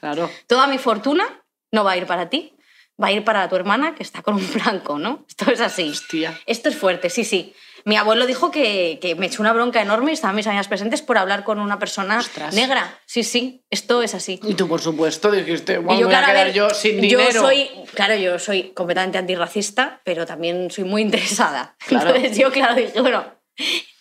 Claro. 0.00 0.30
Toda 0.46 0.66
mi 0.66 0.78
fortuna 0.78 1.44
no 1.72 1.84
va 1.84 1.92
a 1.92 1.96
ir 1.96 2.06
para 2.06 2.28
ti, 2.30 2.54
va 3.02 3.08
a 3.08 3.12
ir 3.12 3.24
para 3.24 3.48
tu 3.48 3.56
hermana 3.56 3.94
que 3.94 4.02
está 4.02 4.22
con 4.22 4.34
un 4.34 4.52
blanco, 4.52 4.98
¿no? 4.98 5.24
Esto 5.28 5.50
es 5.50 5.60
así. 5.60 5.88
Hostia. 5.90 6.38
Esto 6.46 6.68
es 6.68 6.76
fuerte, 6.76 7.10
sí, 7.10 7.24
sí. 7.24 7.54
Mi 7.88 7.96
abuelo 7.96 8.26
dijo 8.26 8.50
que, 8.50 8.98
que 9.00 9.14
me 9.14 9.24
echó 9.26 9.40
una 9.40 9.54
bronca 9.54 9.80
enorme 9.80 10.10
y 10.10 10.14
estaban 10.14 10.36
mis 10.36 10.46
amigas 10.46 10.68
presentes 10.68 11.00
por 11.00 11.16
hablar 11.16 11.42
con 11.42 11.58
una 11.58 11.78
persona 11.78 12.18
Ostras. 12.18 12.52
negra. 12.52 12.98
Sí, 13.06 13.24
sí, 13.24 13.64
esto 13.70 14.02
es 14.02 14.14
así. 14.14 14.38
Y 14.42 14.52
tú, 14.52 14.68
por 14.68 14.82
supuesto, 14.82 15.30
dijiste, 15.30 15.78
bueno, 15.78 15.98
Y 15.98 16.02
yo, 16.02 16.06
voy 16.08 16.14
a 16.14 16.18
claro, 16.18 16.26
a 16.26 16.34
quedar 16.34 16.46
ver, 16.48 16.54
yo 16.54 16.68
sin 16.70 16.96
yo 16.96 17.18
dinero. 17.18 17.40
soy, 17.40 17.70
claro, 17.94 18.14
yo 18.16 18.38
soy 18.38 18.72
completamente 18.74 19.16
antirracista, 19.16 20.02
pero 20.04 20.26
también 20.26 20.70
soy 20.70 20.84
muy 20.84 21.00
interesada. 21.00 21.76
Claro. 21.86 22.10
Entonces 22.14 22.36
yo, 22.36 22.50
claro, 22.52 22.74
dije, 22.74 23.00
bueno, 23.00 23.24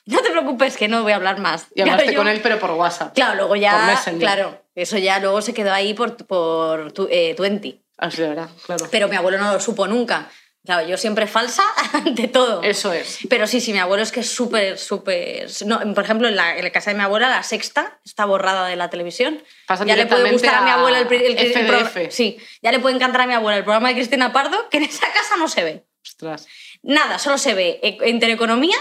no 0.06 0.20
te 0.20 0.32
preocupes 0.32 0.76
que 0.76 0.90
no 0.90 1.04
voy 1.04 1.14
a 1.14 1.16
hablar 1.16 1.40
más. 1.40 1.68
Y 1.74 1.80
hablaste 1.80 2.04
Claro, 2.04 2.12
yo- 2.14 2.20
con 2.20 2.28
él, 2.28 2.42
pero 2.44 2.60
por 2.60 2.72
WhatsApp. 2.72 3.16
Claro, 3.16 3.36
luego 3.36 3.50
Por 3.52 3.60
ya, 3.60 3.86
Messenger. 3.86 4.20
claro, 4.20 4.62
eso 4.76 4.98
ya 4.98 5.20
luego 5.20 5.42
se 5.42 5.54
quedó 5.54 5.72
ahí 5.72 5.94
por, 5.94 6.18
por 6.28 6.92
tu, 6.92 7.08
eh, 7.10 7.38
20. 7.40 7.80
Así 8.00 8.22
de 8.22 8.28
verdad, 8.28 8.50
claro. 8.66 8.86
Pero 8.92 9.08
mi 9.08 9.16
abuelo 9.16 9.38
no 9.38 9.54
lo 9.54 9.60
supo 9.62 9.88
nunca. 9.88 10.30
Claro, 10.68 10.86
yo 10.86 10.98
siempre 10.98 11.28
falsa 11.28 11.64
ante 11.94 12.28
todo. 12.28 12.62
Eso 12.62 12.92
es. 12.92 13.20
Pero 13.30 13.48
sí, 13.48 13.62
sí, 13.62 13.72
mi 13.72 13.80
abuelo 13.80 14.04
es 14.04 14.12
que 14.12 14.20
es 14.20 14.30
súper, 14.30 14.78
súper... 14.78 15.48
No, 15.66 15.80
por 15.96 16.04
ejemplo, 16.04 16.28
en 16.28 16.36
la, 16.36 16.58
en 16.58 16.64
la 16.66 16.72
casa 16.72 16.92
de 16.92 16.98
mi 16.98 17.04
abuela, 17.04 17.30
la 17.30 17.42
sexta 17.42 18.00
está 18.04 18.26
borrada 18.26 18.68
de 18.68 18.76
la 18.76 18.90
televisión. 18.90 19.42
Pasan 19.66 19.88
ya 19.88 19.96
le 19.96 20.06
puede 20.08 20.30
gustar 20.34 20.56
a, 20.56 20.62
mi 20.66 20.70
a 20.70 20.74
abuela 20.74 21.00
el, 21.00 21.08
pri- 21.08 21.26
el- 21.26 21.38
el 21.38 21.66
pro-. 21.68 22.12
Sí, 22.12 22.38
ya 22.62 22.72
le 22.74 22.80
puede 22.80 22.96
encantar 22.96 23.22
a 23.22 23.28
mi 23.28 23.34
abuela 23.34 23.58
el 23.58 23.64
programa 23.64 23.88
de 23.88 23.96
Cristina 23.96 24.34
Pardo, 24.34 24.68
que 24.70 24.76
en 24.78 24.84
esa 24.84 25.08
casa 25.14 25.38
no 25.38 25.48
se 25.48 25.64
ve. 25.64 25.86
Ostras. 26.06 26.48
Nada, 26.84 27.18
solo 27.18 27.38
se 27.38 27.54
ve 27.54 27.80
e- 27.82 28.10
Intereconomía 28.10 28.78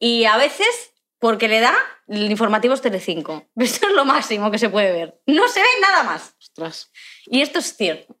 y 0.00 0.24
a 0.24 0.36
veces, 0.36 0.92
porque 1.20 1.46
le 1.46 1.60
da, 1.60 1.74
el 2.08 2.28
informativo 2.30 2.74
es 2.74 2.80
Telecinco. 2.80 3.46
Esto 3.56 3.86
es 3.86 3.92
lo 3.94 4.04
máximo 4.04 4.50
que 4.50 4.58
se 4.58 4.68
puede 4.68 4.90
ver. 4.92 5.20
No 5.26 5.46
se 5.46 5.60
ve 5.60 5.66
nada 5.80 6.02
más. 6.02 6.34
Ostras. 6.40 6.90
Y 7.26 7.40
esto 7.40 7.60
es 7.60 7.76
cierto. 7.76 8.16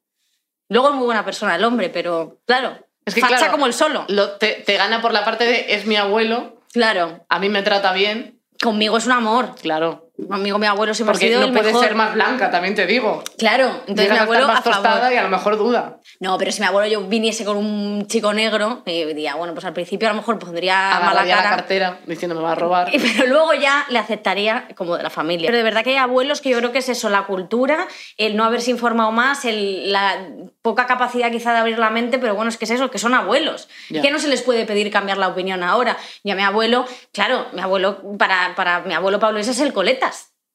Luego 0.74 0.88
es 0.88 0.94
muy 0.96 1.04
buena 1.04 1.24
persona 1.24 1.54
el 1.54 1.62
hombre, 1.62 1.88
pero 1.88 2.38
claro, 2.46 2.76
Es 3.06 3.14
que, 3.14 3.20
facha 3.20 3.36
claro, 3.36 3.52
como 3.52 3.66
el 3.66 3.72
solo. 3.72 4.06
Lo, 4.08 4.32
te, 4.32 4.64
te 4.66 4.76
gana 4.76 5.00
por 5.00 5.12
la 5.12 5.24
parte 5.24 5.44
de 5.44 5.66
es 5.72 5.86
mi 5.86 5.94
abuelo, 5.94 6.60
Claro, 6.72 7.24
a 7.28 7.38
mí 7.38 7.48
me 7.48 7.62
trata 7.62 7.92
bien, 7.92 8.40
conmigo 8.60 8.96
es 8.96 9.06
un 9.06 9.12
amor. 9.12 9.54
claro. 9.54 10.03
Conmigo 10.28 10.58
mi 10.60 10.66
abuelo 10.68 10.94
siempre 10.94 11.10
ha 11.10 11.14
Porque 11.14 11.26
sido 11.26 11.40
no 11.40 11.46
el 11.46 11.52
puede 11.52 11.66
mejor. 11.66 11.84
ser 11.84 11.94
más 11.96 12.14
blanca, 12.14 12.48
también 12.48 12.76
te 12.76 12.86
digo. 12.86 13.24
Claro, 13.36 13.80
entonces 13.88 14.12
mi 14.12 14.16
a 14.18 14.22
abuelo 14.22 14.44
a 14.44 14.46
más 14.46 14.62
tostada 14.62 14.96
favor. 14.98 15.12
y 15.12 15.16
a 15.16 15.22
lo 15.24 15.28
mejor 15.28 15.58
duda. 15.58 15.96
No, 16.20 16.38
pero 16.38 16.52
si 16.52 16.60
mi 16.60 16.66
abuelo 16.68 16.86
yo 16.88 17.00
viniese 17.08 17.44
con 17.44 17.56
un 17.56 18.06
chico 18.06 18.32
negro, 18.32 18.82
eh, 18.86 19.06
diría, 19.06 19.34
bueno, 19.34 19.54
pues 19.54 19.64
al 19.66 19.72
principio 19.72 20.06
a 20.08 20.12
lo 20.12 20.16
mejor 20.18 20.38
pondría 20.38 20.76
mala 20.76 20.96
Agarraría 21.10 21.36
la 21.36 21.42
cara. 21.42 21.56
cartera 21.56 21.98
diciendo 22.06 22.36
me 22.36 22.42
va 22.42 22.52
a 22.52 22.54
robar. 22.54 22.90
Pero 22.92 23.26
luego 23.26 23.54
ya 23.54 23.86
le 23.90 23.98
aceptaría 23.98 24.68
como 24.76 24.96
de 24.96 25.02
la 25.02 25.10
familia. 25.10 25.48
Pero 25.48 25.56
de 25.58 25.64
verdad 25.64 25.82
que 25.82 25.90
hay 25.90 25.96
abuelos 25.96 26.40
que 26.40 26.50
yo 26.50 26.58
creo 26.58 26.70
que 26.70 26.78
es 26.78 26.88
eso, 26.88 27.10
la 27.10 27.24
cultura, 27.24 27.88
el 28.16 28.36
no 28.36 28.44
haberse 28.44 28.70
informado 28.70 29.10
más, 29.10 29.44
el- 29.44 29.90
la 29.90 30.28
poca 30.62 30.86
capacidad 30.86 31.30
quizá 31.32 31.52
de 31.52 31.58
abrir 31.58 31.78
la 31.80 31.90
mente, 31.90 32.20
pero 32.20 32.36
bueno, 32.36 32.50
es 32.50 32.56
que 32.56 32.66
es 32.66 32.70
eso, 32.70 32.88
que 32.90 32.98
son 33.00 33.14
abuelos. 33.14 33.68
Ya. 33.90 34.00
Que 34.00 34.12
no 34.12 34.20
se 34.20 34.28
les 34.28 34.42
puede 34.42 34.64
pedir 34.64 34.92
cambiar 34.92 35.18
la 35.18 35.26
opinión 35.26 35.64
ahora. 35.64 35.96
Y 36.22 36.30
a 36.30 36.36
mi 36.36 36.42
abuelo, 36.42 36.84
claro, 37.12 37.46
mi 37.52 37.60
abuelo, 37.60 38.00
para, 38.16 38.54
para 38.54 38.80
mi 38.82 38.94
abuelo 38.94 39.18
Pablo 39.18 39.40
ese 39.40 39.50
es 39.50 39.60
el 39.60 39.72
coletas. 39.72 40.03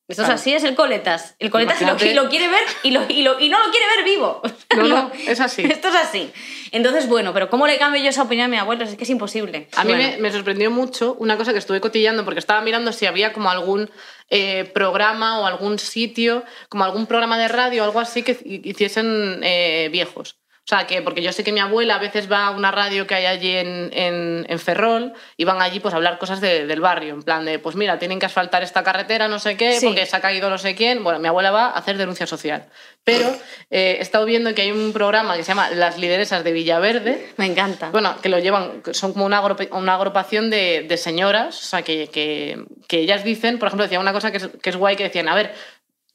Esto 0.10 0.24
Claro. 0.24 0.34
es 0.36 0.42
así, 0.42 0.54
es 0.54 0.64
el 0.64 0.74
coletas. 0.76 1.36
El 1.38 1.52
coletas 1.52 1.80
lo, 1.82 1.94
lo 1.94 2.30
quiere 2.30 2.48
ver 2.48 2.64
y, 2.84 2.90
lo, 2.92 3.04
y, 3.08 3.22
lo- 3.22 3.40
y 3.40 3.48
no 3.48 3.64
lo 3.64 3.72
quiere 3.72 3.86
ver 3.96 4.04
vivo. 4.04 4.42
No, 4.76 4.84
no, 4.88 5.12
es 5.28 5.40
así. 5.40 5.62
Esto 5.64 5.90
es 5.90 5.96
así. 5.96 6.32
Entonces, 6.72 7.08
bueno, 7.08 7.32
pero 7.32 7.48
¿cómo 7.52 7.68
le 7.68 7.78
cambio 7.78 8.02
yo 8.02 8.10
esa 8.10 8.24
opinión 8.24 8.46
a 8.46 8.48
mi 8.50 8.58
abuelo? 8.58 8.84
Es 8.86 8.96
que 8.96 9.04
es 9.04 9.10
imposible. 9.12 9.68
A 9.76 9.84
mí 9.84 9.94
Bueno. 9.94 10.10
me, 10.14 10.18
me 10.18 10.32
sorprendió 10.32 10.72
mucho 10.72 11.16
una 11.20 11.38
cosa 11.38 11.54
que 11.54 11.60
estuve 11.60 11.80
cotillando 11.80 12.26
porque 12.26 12.40
estaba 12.40 12.62
mirando 12.62 12.92
si 12.92 13.06
había 13.06 13.34
como 13.34 13.52
algún 13.52 13.92
eh, 14.32 14.66
programa 14.74 15.40
o 15.40 15.46
algún 15.46 15.78
sitio, 15.78 16.44
como 16.70 16.84
algún 16.86 17.06
programa 17.06 17.38
de 17.38 17.48
radio 17.48 17.84
o 17.84 17.86
algo 17.86 18.00
así 18.00 18.24
que 18.24 18.32
hi- 18.44 18.62
hiciesen 18.64 19.42
eh, 19.44 19.90
viejos. 19.92 20.39
O 20.70 20.76
sea, 20.76 20.86
que 20.86 21.02
porque 21.02 21.24
yo 21.24 21.32
sé 21.34 21.44
que 21.44 21.52
mi 21.52 21.60
abuela 21.60 21.96
a 21.96 21.98
veces 21.98 22.32
va 22.32 22.46
a 22.46 22.52
una 22.52 22.70
radio 22.70 23.08
que 23.08 23.16
hay 23.16 23.26
allí 23.26 23.56
en, 23.56 23.90
en, 23.92 24.46
en 24.48 24.60
Ferrol 24.60 25.14
y 25.36 25.44
van 25.44 25.64
allí 25.64 25.80
pues 25.80 25.96
a 25.96 25.98
hablar 25.98 26.20
cosas 26.20 26.42
de- 26.42 26.68
del 26.68 26.80
barrio, 26.80 27.16
en 27.16 27.24
plan 27.24 27.44
de, 27.44 27.58
pues 27.58 27.76
mira, 27.76 27.98
tienen 27.98 28.20
que 28.20 28.28
asfaltar 28.28 28.62
esta 28.62 28.84
carretera, 28.84 29.28
no 29.28 29.40
sé 29.40 29.58
qué, 29.58 29.74
Sí. 29.80 29.88
porque 29.88 30.06
se 30.06 30.16
ha 30.16 30.22
caído 30.22 30.48
no 30.48 30.60
sé 30.60 30.76
quién. 30.76 31.04
Bueno, 31.04 31.18
mi 31.18 31.28
abuela 31.28 31.50
va 31.50 31.66
a 31.70 31.72
hacer 31.72 31.98
denuncia 31.98 32.28
social. 32.28 32.68
Pero 33.04 33.28
eh, 33.72 33.96
he 33.98 34.02
estado 34.04 34.26
viendo 34.26 34.54
que 34.54 34.62
hay 34.62 34.72
un 34.72 34.94
programa 34.94 35.36
que 35.38 35.44
se 35.44 35.48
llama 35.48 35.72
Las 35.72 35.98
Lideresas 35.98 36.44
de 36.44 36.52
Villaverde, 36.52 37.30
Me 37.38 37.48
encanta. 37.48 37.90
bueno, 37.90 38.18
que 38.22 38.30
lo 38.30 38.38
llevan, 38.38 38.84
son 38.92 39.14
como 39.14 39.26
una, 39.26 39.42
una 39.72 39.96
agrupación 39.96 40.52
de, 40.52 40.86
de 40.88 40.98
señoras, 40.98 41.58
o 41.58 41.66
sea, 41.66 41.82
que, 41.82 42.10
que, 42.10 42.64
que 42.88 43.00
ellas 43.00 43.24
dicen, 43.24 43.58
por 43.58 43.70
ejemplo, 43.70 43.86
decía 43.86 44.00
una 44.00 44.14
cosa 44.14 44.30
que 44.30 44.38
es, 44.38 44.50
que 44.62 44.70
es 44.70 44.76
guay, 44.76 44.96
que 44.96 45.04
decían, 45.06 45.30
a 45.30 45.34
ver, 45.34 45.52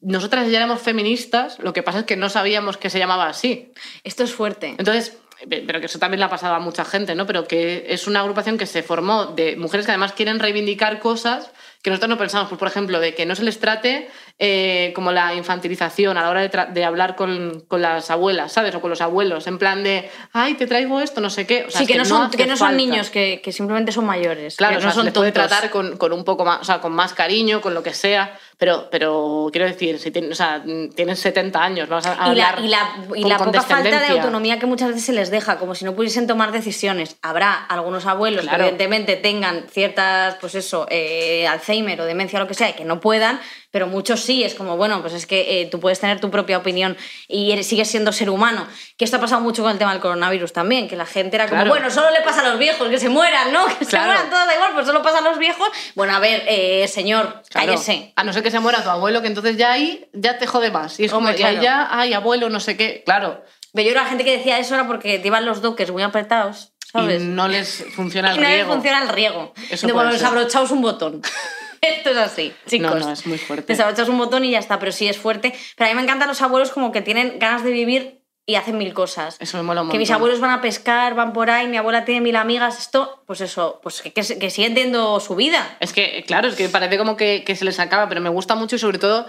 nosotras 0.01 0.49
ya 0.49 0.57
éramos 0.57 0.81
feministas, 0.81 1.57
lo 1.59 1.73
que 1.73 1.83
pasa 1.83 1.99
es 1.99 2.05
que 2.05 2.15
no 2.17 2.29
sabíamos 2.29 2.77
que 2.77 2.89
se 2.89 2.99
llamaba 2.99 3.27
así. 3.27 3.71
Esto 4.03 4.23
es 4.23 4.33
fuerte. 4.33 4.75
Entonces, 4.77 5.17
pe- 5.49 5.63
pero 5.65 5.79
que 5.79 5.87
eso 5.87 5.99
también 5.99 6.19
le 6.19 6.25
ha 6.25 6.29
pasado 6.29 6.53
a 6.55 6.59
mucha 6.59 6.85
gente, 6.85 7.15
¿no? 7.15 7.25
Pero 7.25 7.47
que 7.47 7.85
es 7.89 8.07
una 8.07 8.19
agrupación 8.21 8.57
que 8.57 8.65
se 8.65 8.83
formó 8.83 9.25
de 9.27 9.55
mujeres 9.55 9.85
que 9.85 9.91
además 9.91 10.13
quieren 10.13 10.39
reivindicar 10.39 10.99
cosas 10.99 11.51
que 11.81 11.91
nosotros 11.91 12.09
no 12.09 12.17
pensamos, 12.17 12.49
pues, 12.49 12.57
por 12.57 12.67
ejemplo, 12.67 12.99
de 12.99 13.13
que 13.13 13.25
no 13.27 13.35
se 13.35 13.43
les 13.43 13.59
trate 13.59 14.09
eh, 14.37 14.91
como 14.95 15.11
la 15.13 15.33
infantilización 15.33 16.17
a 16.17 16.21
la 16.21 16.29
hora 16.29 16.47
de, 16.47 16.83
hablar 16.83 17.15
con, 17.15 17.61
con 17.69 17.81
las 17.81 18.11
abuelas, 18.11 18.51
¿sabes? 18.51 18.75
O 18.75 18.81
con 18.81 18.89
los 18.89 18.99
abuelos, 19.01 19.47
en 19.47 19.57
plan 19.57 19.83
de, 19.83 20.09
ay, 20.33 20.55
te 20.55 20.67
traigo 20.67 20.99
esto, 20.99 21.21
no 21.21 21.29
sé 21.29 21.47
qué. 21.47 21.65
O 21.67 21.71
sea, 21.71 21.79
sí, 21.79 21.83
es 21.85 21.91
que, 21.91 21.97
no 21.97 22.03
son, 22.05 22.29
que 22.31 22.45
no 22.45 22.57
son 22.57 22.75
niños, 22.75 23.09
que, 23.09 23.39
que 23.41 23.51
simplemente 23.53 23.91
son 23.93 24.05
mayores. 24.05 24.57
Claro, 24.57 24.73
que 24.73 24.77
o 24.79 24.81
sea, 24.81 24.87
no 24.89 24.91
se 24.91 24.95
son 24.97 25.05
les 25.05 25.13
puede 25.13 25.31
tontos. 25.31 25.49
tratar 25.49 25.69
con, 25.69 25.95
con 25.97 26.11
un 26.11 26.25
poco 26.25 26.43
más, 26.43 26.59
o 26.59 26.63
sea, 26.65 26.81
con 26.81 26.91
más 26.91 27.13
cariño, 27.13 27.61
con 27.61 27.73
lo 27.73 27.81
que 27.81 27.93
sea, 27.93 28.37
pero, 28.57 28.89
pero 28.91 29.47
quiero 29.51 29.67
decir, 29.67 29.99
si 29.99 30.11
tienen, 30.11 30.31
o 30.31 30.35
sea, 30.35 30.61
tienen 30.95 31.15
70 31.15 31.61
años, 31.63 31.87
vamos 31.89 32.05
a 32.05 32.13
Y 32.31 32.35
la, 32.35 32.49
hablar 32.49 32.59
y 32.61 32.67
la, 32.67 32.89
y 33.15 33.21
con 33.21 33.29
la 33.29 33.37
poca 33.37 33.61
falta 33.61 33.99
de 34.01 34.07
autonomía 34.07 34.59
que 34.59 34.65
muchas 34.65 34.89
veces 34.89 35.05
se 35.05 35.13
les 35.13 35.31
deja, 35.31 35.57
como 35.59 35.75
si 35.75 35.85
no 35.85 35.95
pudiesen 35.95 36.27
tomar 36.27 36.51
decisiones. 36.51 37.17
Habrá 37.21 37.53
algunos 37.53 38.05
abuelos 38.05 38.41
Claro. 38.43 38.57
que 38.57 38.63
evidentemente 38.63 39.15
tengan 39.15 39.65
ciertas, 39.69 40.35
pues 40.41 40.55
eso, 40.55 40.87
eh, 40.89 41.47
Alzheimer 41.47 41.99
o 42.01 42.05
demencia 42.05 42.37
o 42.39 42.41
lo 42.41 42.47
que 42.47 42.53
sea, 42.53 42.69
y 42.69 42.73
que 42.73 42.85
no 42.85 42.99
puedan, 42.99 43.39
pero 43.75 43.87
muchos 43.87 44.21
sí, 44.21 44.41
es 44.41 44.55
como, 44.55 44.77
bueno, 44.77 45.01
pues 45.01 45.11
es 45.13 45.25
que 45.27 45.59
eh, 45.59 45.65
tú 45.65 45.81
puedes 45.81 45.99
tener 45.99 46.21
tu 46.21 46.31
propia 46.31 46.57
opinión 46.57 46.95
y 47.27 47.51
eres- 47.51 47.67
sigues 47.67 47.89
siendo 47.89 48.13
ser 48.13 48.29
humano. 48.29 48.65
Que 48.95 49.03
esto 49.03 49.17
ha 49.17 49.19
pasado 49.19 49.41
mucho 49.41 49.63
con 49.63 49.71
el 49.73 49.77
tema 49.77 49.91
del 49.91 49.99
coronavirus 50.01 50.53
también, 50.53 50.87
que 50.87 50.95
la 50.95 51.05
gente 51.05 51.35
era 51.35 51.43
como, 51.49 51.57
Claro. 51.57 51.71
bueno, 51.71 51.91
solo 51.91 52.09
le 52.11 52.21
pasa 52.21 52.39
a 52.39 52.47
los 52.51 52.57
viejos, 52.57 52.87
que 52.87 52.97
se 52.99 53.09
mueran, 53.09 53.51
¿no? 53.51 53.65
Que 53.77 53.83
se 53.83 53.97
mueran 53.97 54.29
todos, 54.29 54.47
da 54.47 54.55
igual, 54.55 54.71
pues 54.75 54.85
solo 54.87 55.01
pasa 55.01 55.17
a 55.17 55.21
los 55.21 55.37
viejos. 55.37 55.67
Bueno, 55.93 56.15
a 56.15 56.19
ver, 56.19 56.45
eh, 56.47 56.87
señor, 56.87 57.41
Claro. 57.49 57.67
cállese. 57.73 58.13
A 58.15 58.23
no 58.23 58.31
ser 58.31 58.43
que 58.43 58.49
se 58.51 58.61
muera 58.61 58.81
tu 58.81 58.89
abuelo, 58.89 59.21
que 59.21 59.27
entonces 59.27 59.57
ya 59.57 59.73
ahí 59.73 60.07
ya 60.13 60.37
te 60.37 60.47
jode 60.47 60.71
más. 60.71 60.97
Y 61.01 61.05
es 61.05 61.11
Hombre, 61.11 61.33
como, 61.35 61.45
claro. 61.49 61.61
ya, 61.61 61.89
ay, 61.91 62.13
abuelo, 62.13 62.49
no 62.49 62.61
sé 62.61 62.77
qué. 62.77 63.03
Claro. 63.05 63.43
Pero 63.73 63.87
yo 63.87 63.91
creo 63.91 64.03
que 64.03 64.05
la 64.05 64.09
gente 64.09 64.23
que 64.23 64.37
decía 64.37 64.57
eso 64.57 64.73
era 64.75 64.87
porque 64.87 65.19
te 65.19 65.27
iban 65.27 65.43
los 65.45 65.61
doques 65.61 65.91
muy 65.91 66.01
apretados, 66.01 66.71
¿sabes? 66.93 67.21
Y 67.21 67.25
no 67.25 67.49
les 67.49 67.83
funciona 67.93 68.29
el 68.31 68.37
y 68.37 68.39
no 68.39 68.47
les 68.47 68.53
riego. 68.55 68.71
funciona 68.73 69.01
el 69.03 69.09
riego. 69.09 69.53
Eso 69.69 69.85
de 69.85 69.91
bueno, 69.91 70.13
desabrochaos 70.13 70.71
un 70.71 70.81
botón. 70.81 71.21
Esto 71.81 72.09
es 72.11 72.17
así, 72.17 72.53
chicos. 72.67 72.95
No, 72.95 72.99
no, 72.99 73.11
es 73.11 73.25
muy 73.25 73.37
fuerte. 73.37 73.73
Desabrochaos 73.73 74.09
un 74.09 74.17
botón 74.17 74.45
y 74.45 74.51
ya 74.51 74.59
está, 74.59 74.79
pero 74.79 74.91
sí 74.91 75.07
es 75.07 75.17
fuerte. 75.17 75.53
Pero 75.75 75.89
a 75.89 75.93
mí 75.93 75.95
me 75.95 76.03
encantan 76.03 76.27
los 76.27 76.41
abuelos 76.41 76.71
como 76.71 76.91
que 76.91 77.01
tienen 77.01 77.39
ganas 77.39 77.63
de 77.63 77.71
vivir 77.71 78.21
y 78.47 78.55
hacen 78.55 78.77
mil 78.77 78.93
cosas. 78.93 79.37
Eso 79.39 79.57
me 79.57 79.63
mola 79.63 79.81
un 79.81 79.89
Que 79.89 79.97
mis 79.97 80.11
abuelos 80.11 80.39
van 80.39 80.51
a 80.51 80.61
pescar, 80.61 81.15
van 81.15 81.33
por 81.33 81.49
ahí, 81.49 81.67
mi 81.67 81.77
abuela 81.77 82.05
tiene 82.05 82.21
mil 82.21 82.35
amigas, 82.35 82.77
esto, 82.79 83.23
pues 83.25 83.41
eso, 83.41 83.79
pues 83.81 84.01
que, 84.03 84.13
que, 84.13 84.21
que 84.21 84.49
siguen 84.51 84.75
teniendo 84.75 85.19
su 85.19 85.35
vida. 85.35 85.77
Es 85.79 85.93
que, 85.93 86.23
claro, 86.27 86.47
es 86.47 86.55
que 86.55 86.69
parece 86.69 86.97
como 86.97 87.17
que, 87.17 87.43
que 87.43 87.55
se 87.55 87.65
les 87.65 87.79
acaba, 87.79 88.07
pero 88.07 88.21
me 88.21 88.29
gusta 88.29 88.53
mucho 88.53 88.75
y 88.75 88.79
sobre 88.79 88.99
todo 88.99 89.25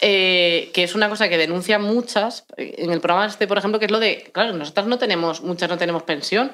eh, 0.00 0.70
que 0.72 0.84
es 0.84 0.94
una 0.94 1.08
cosa 1.08 1.28
que 1.28 1.36
denuncian 1.36 1.82
muchas 1.82 2.46
eh, 2.56 2.76
en 2.78 2.92
el 2.92 3.00
programa 3.00 3.26
este, 3.26 3.46
por 3.46 3.58
ejemplo, 3.58 3.78
que 3.78 3.86
es 3.86 3.90
lo 3.90 3.98
de, 3.98 4.30
claro, 4.32 4.52
nosotras 4.52 4.86
no 4.86 4.98
tenemos, 4.98 5.42
muchas 5.42 5.68
no 5.68 5.76
tenemos 5.76 6.04
pensión. 6.04 6.52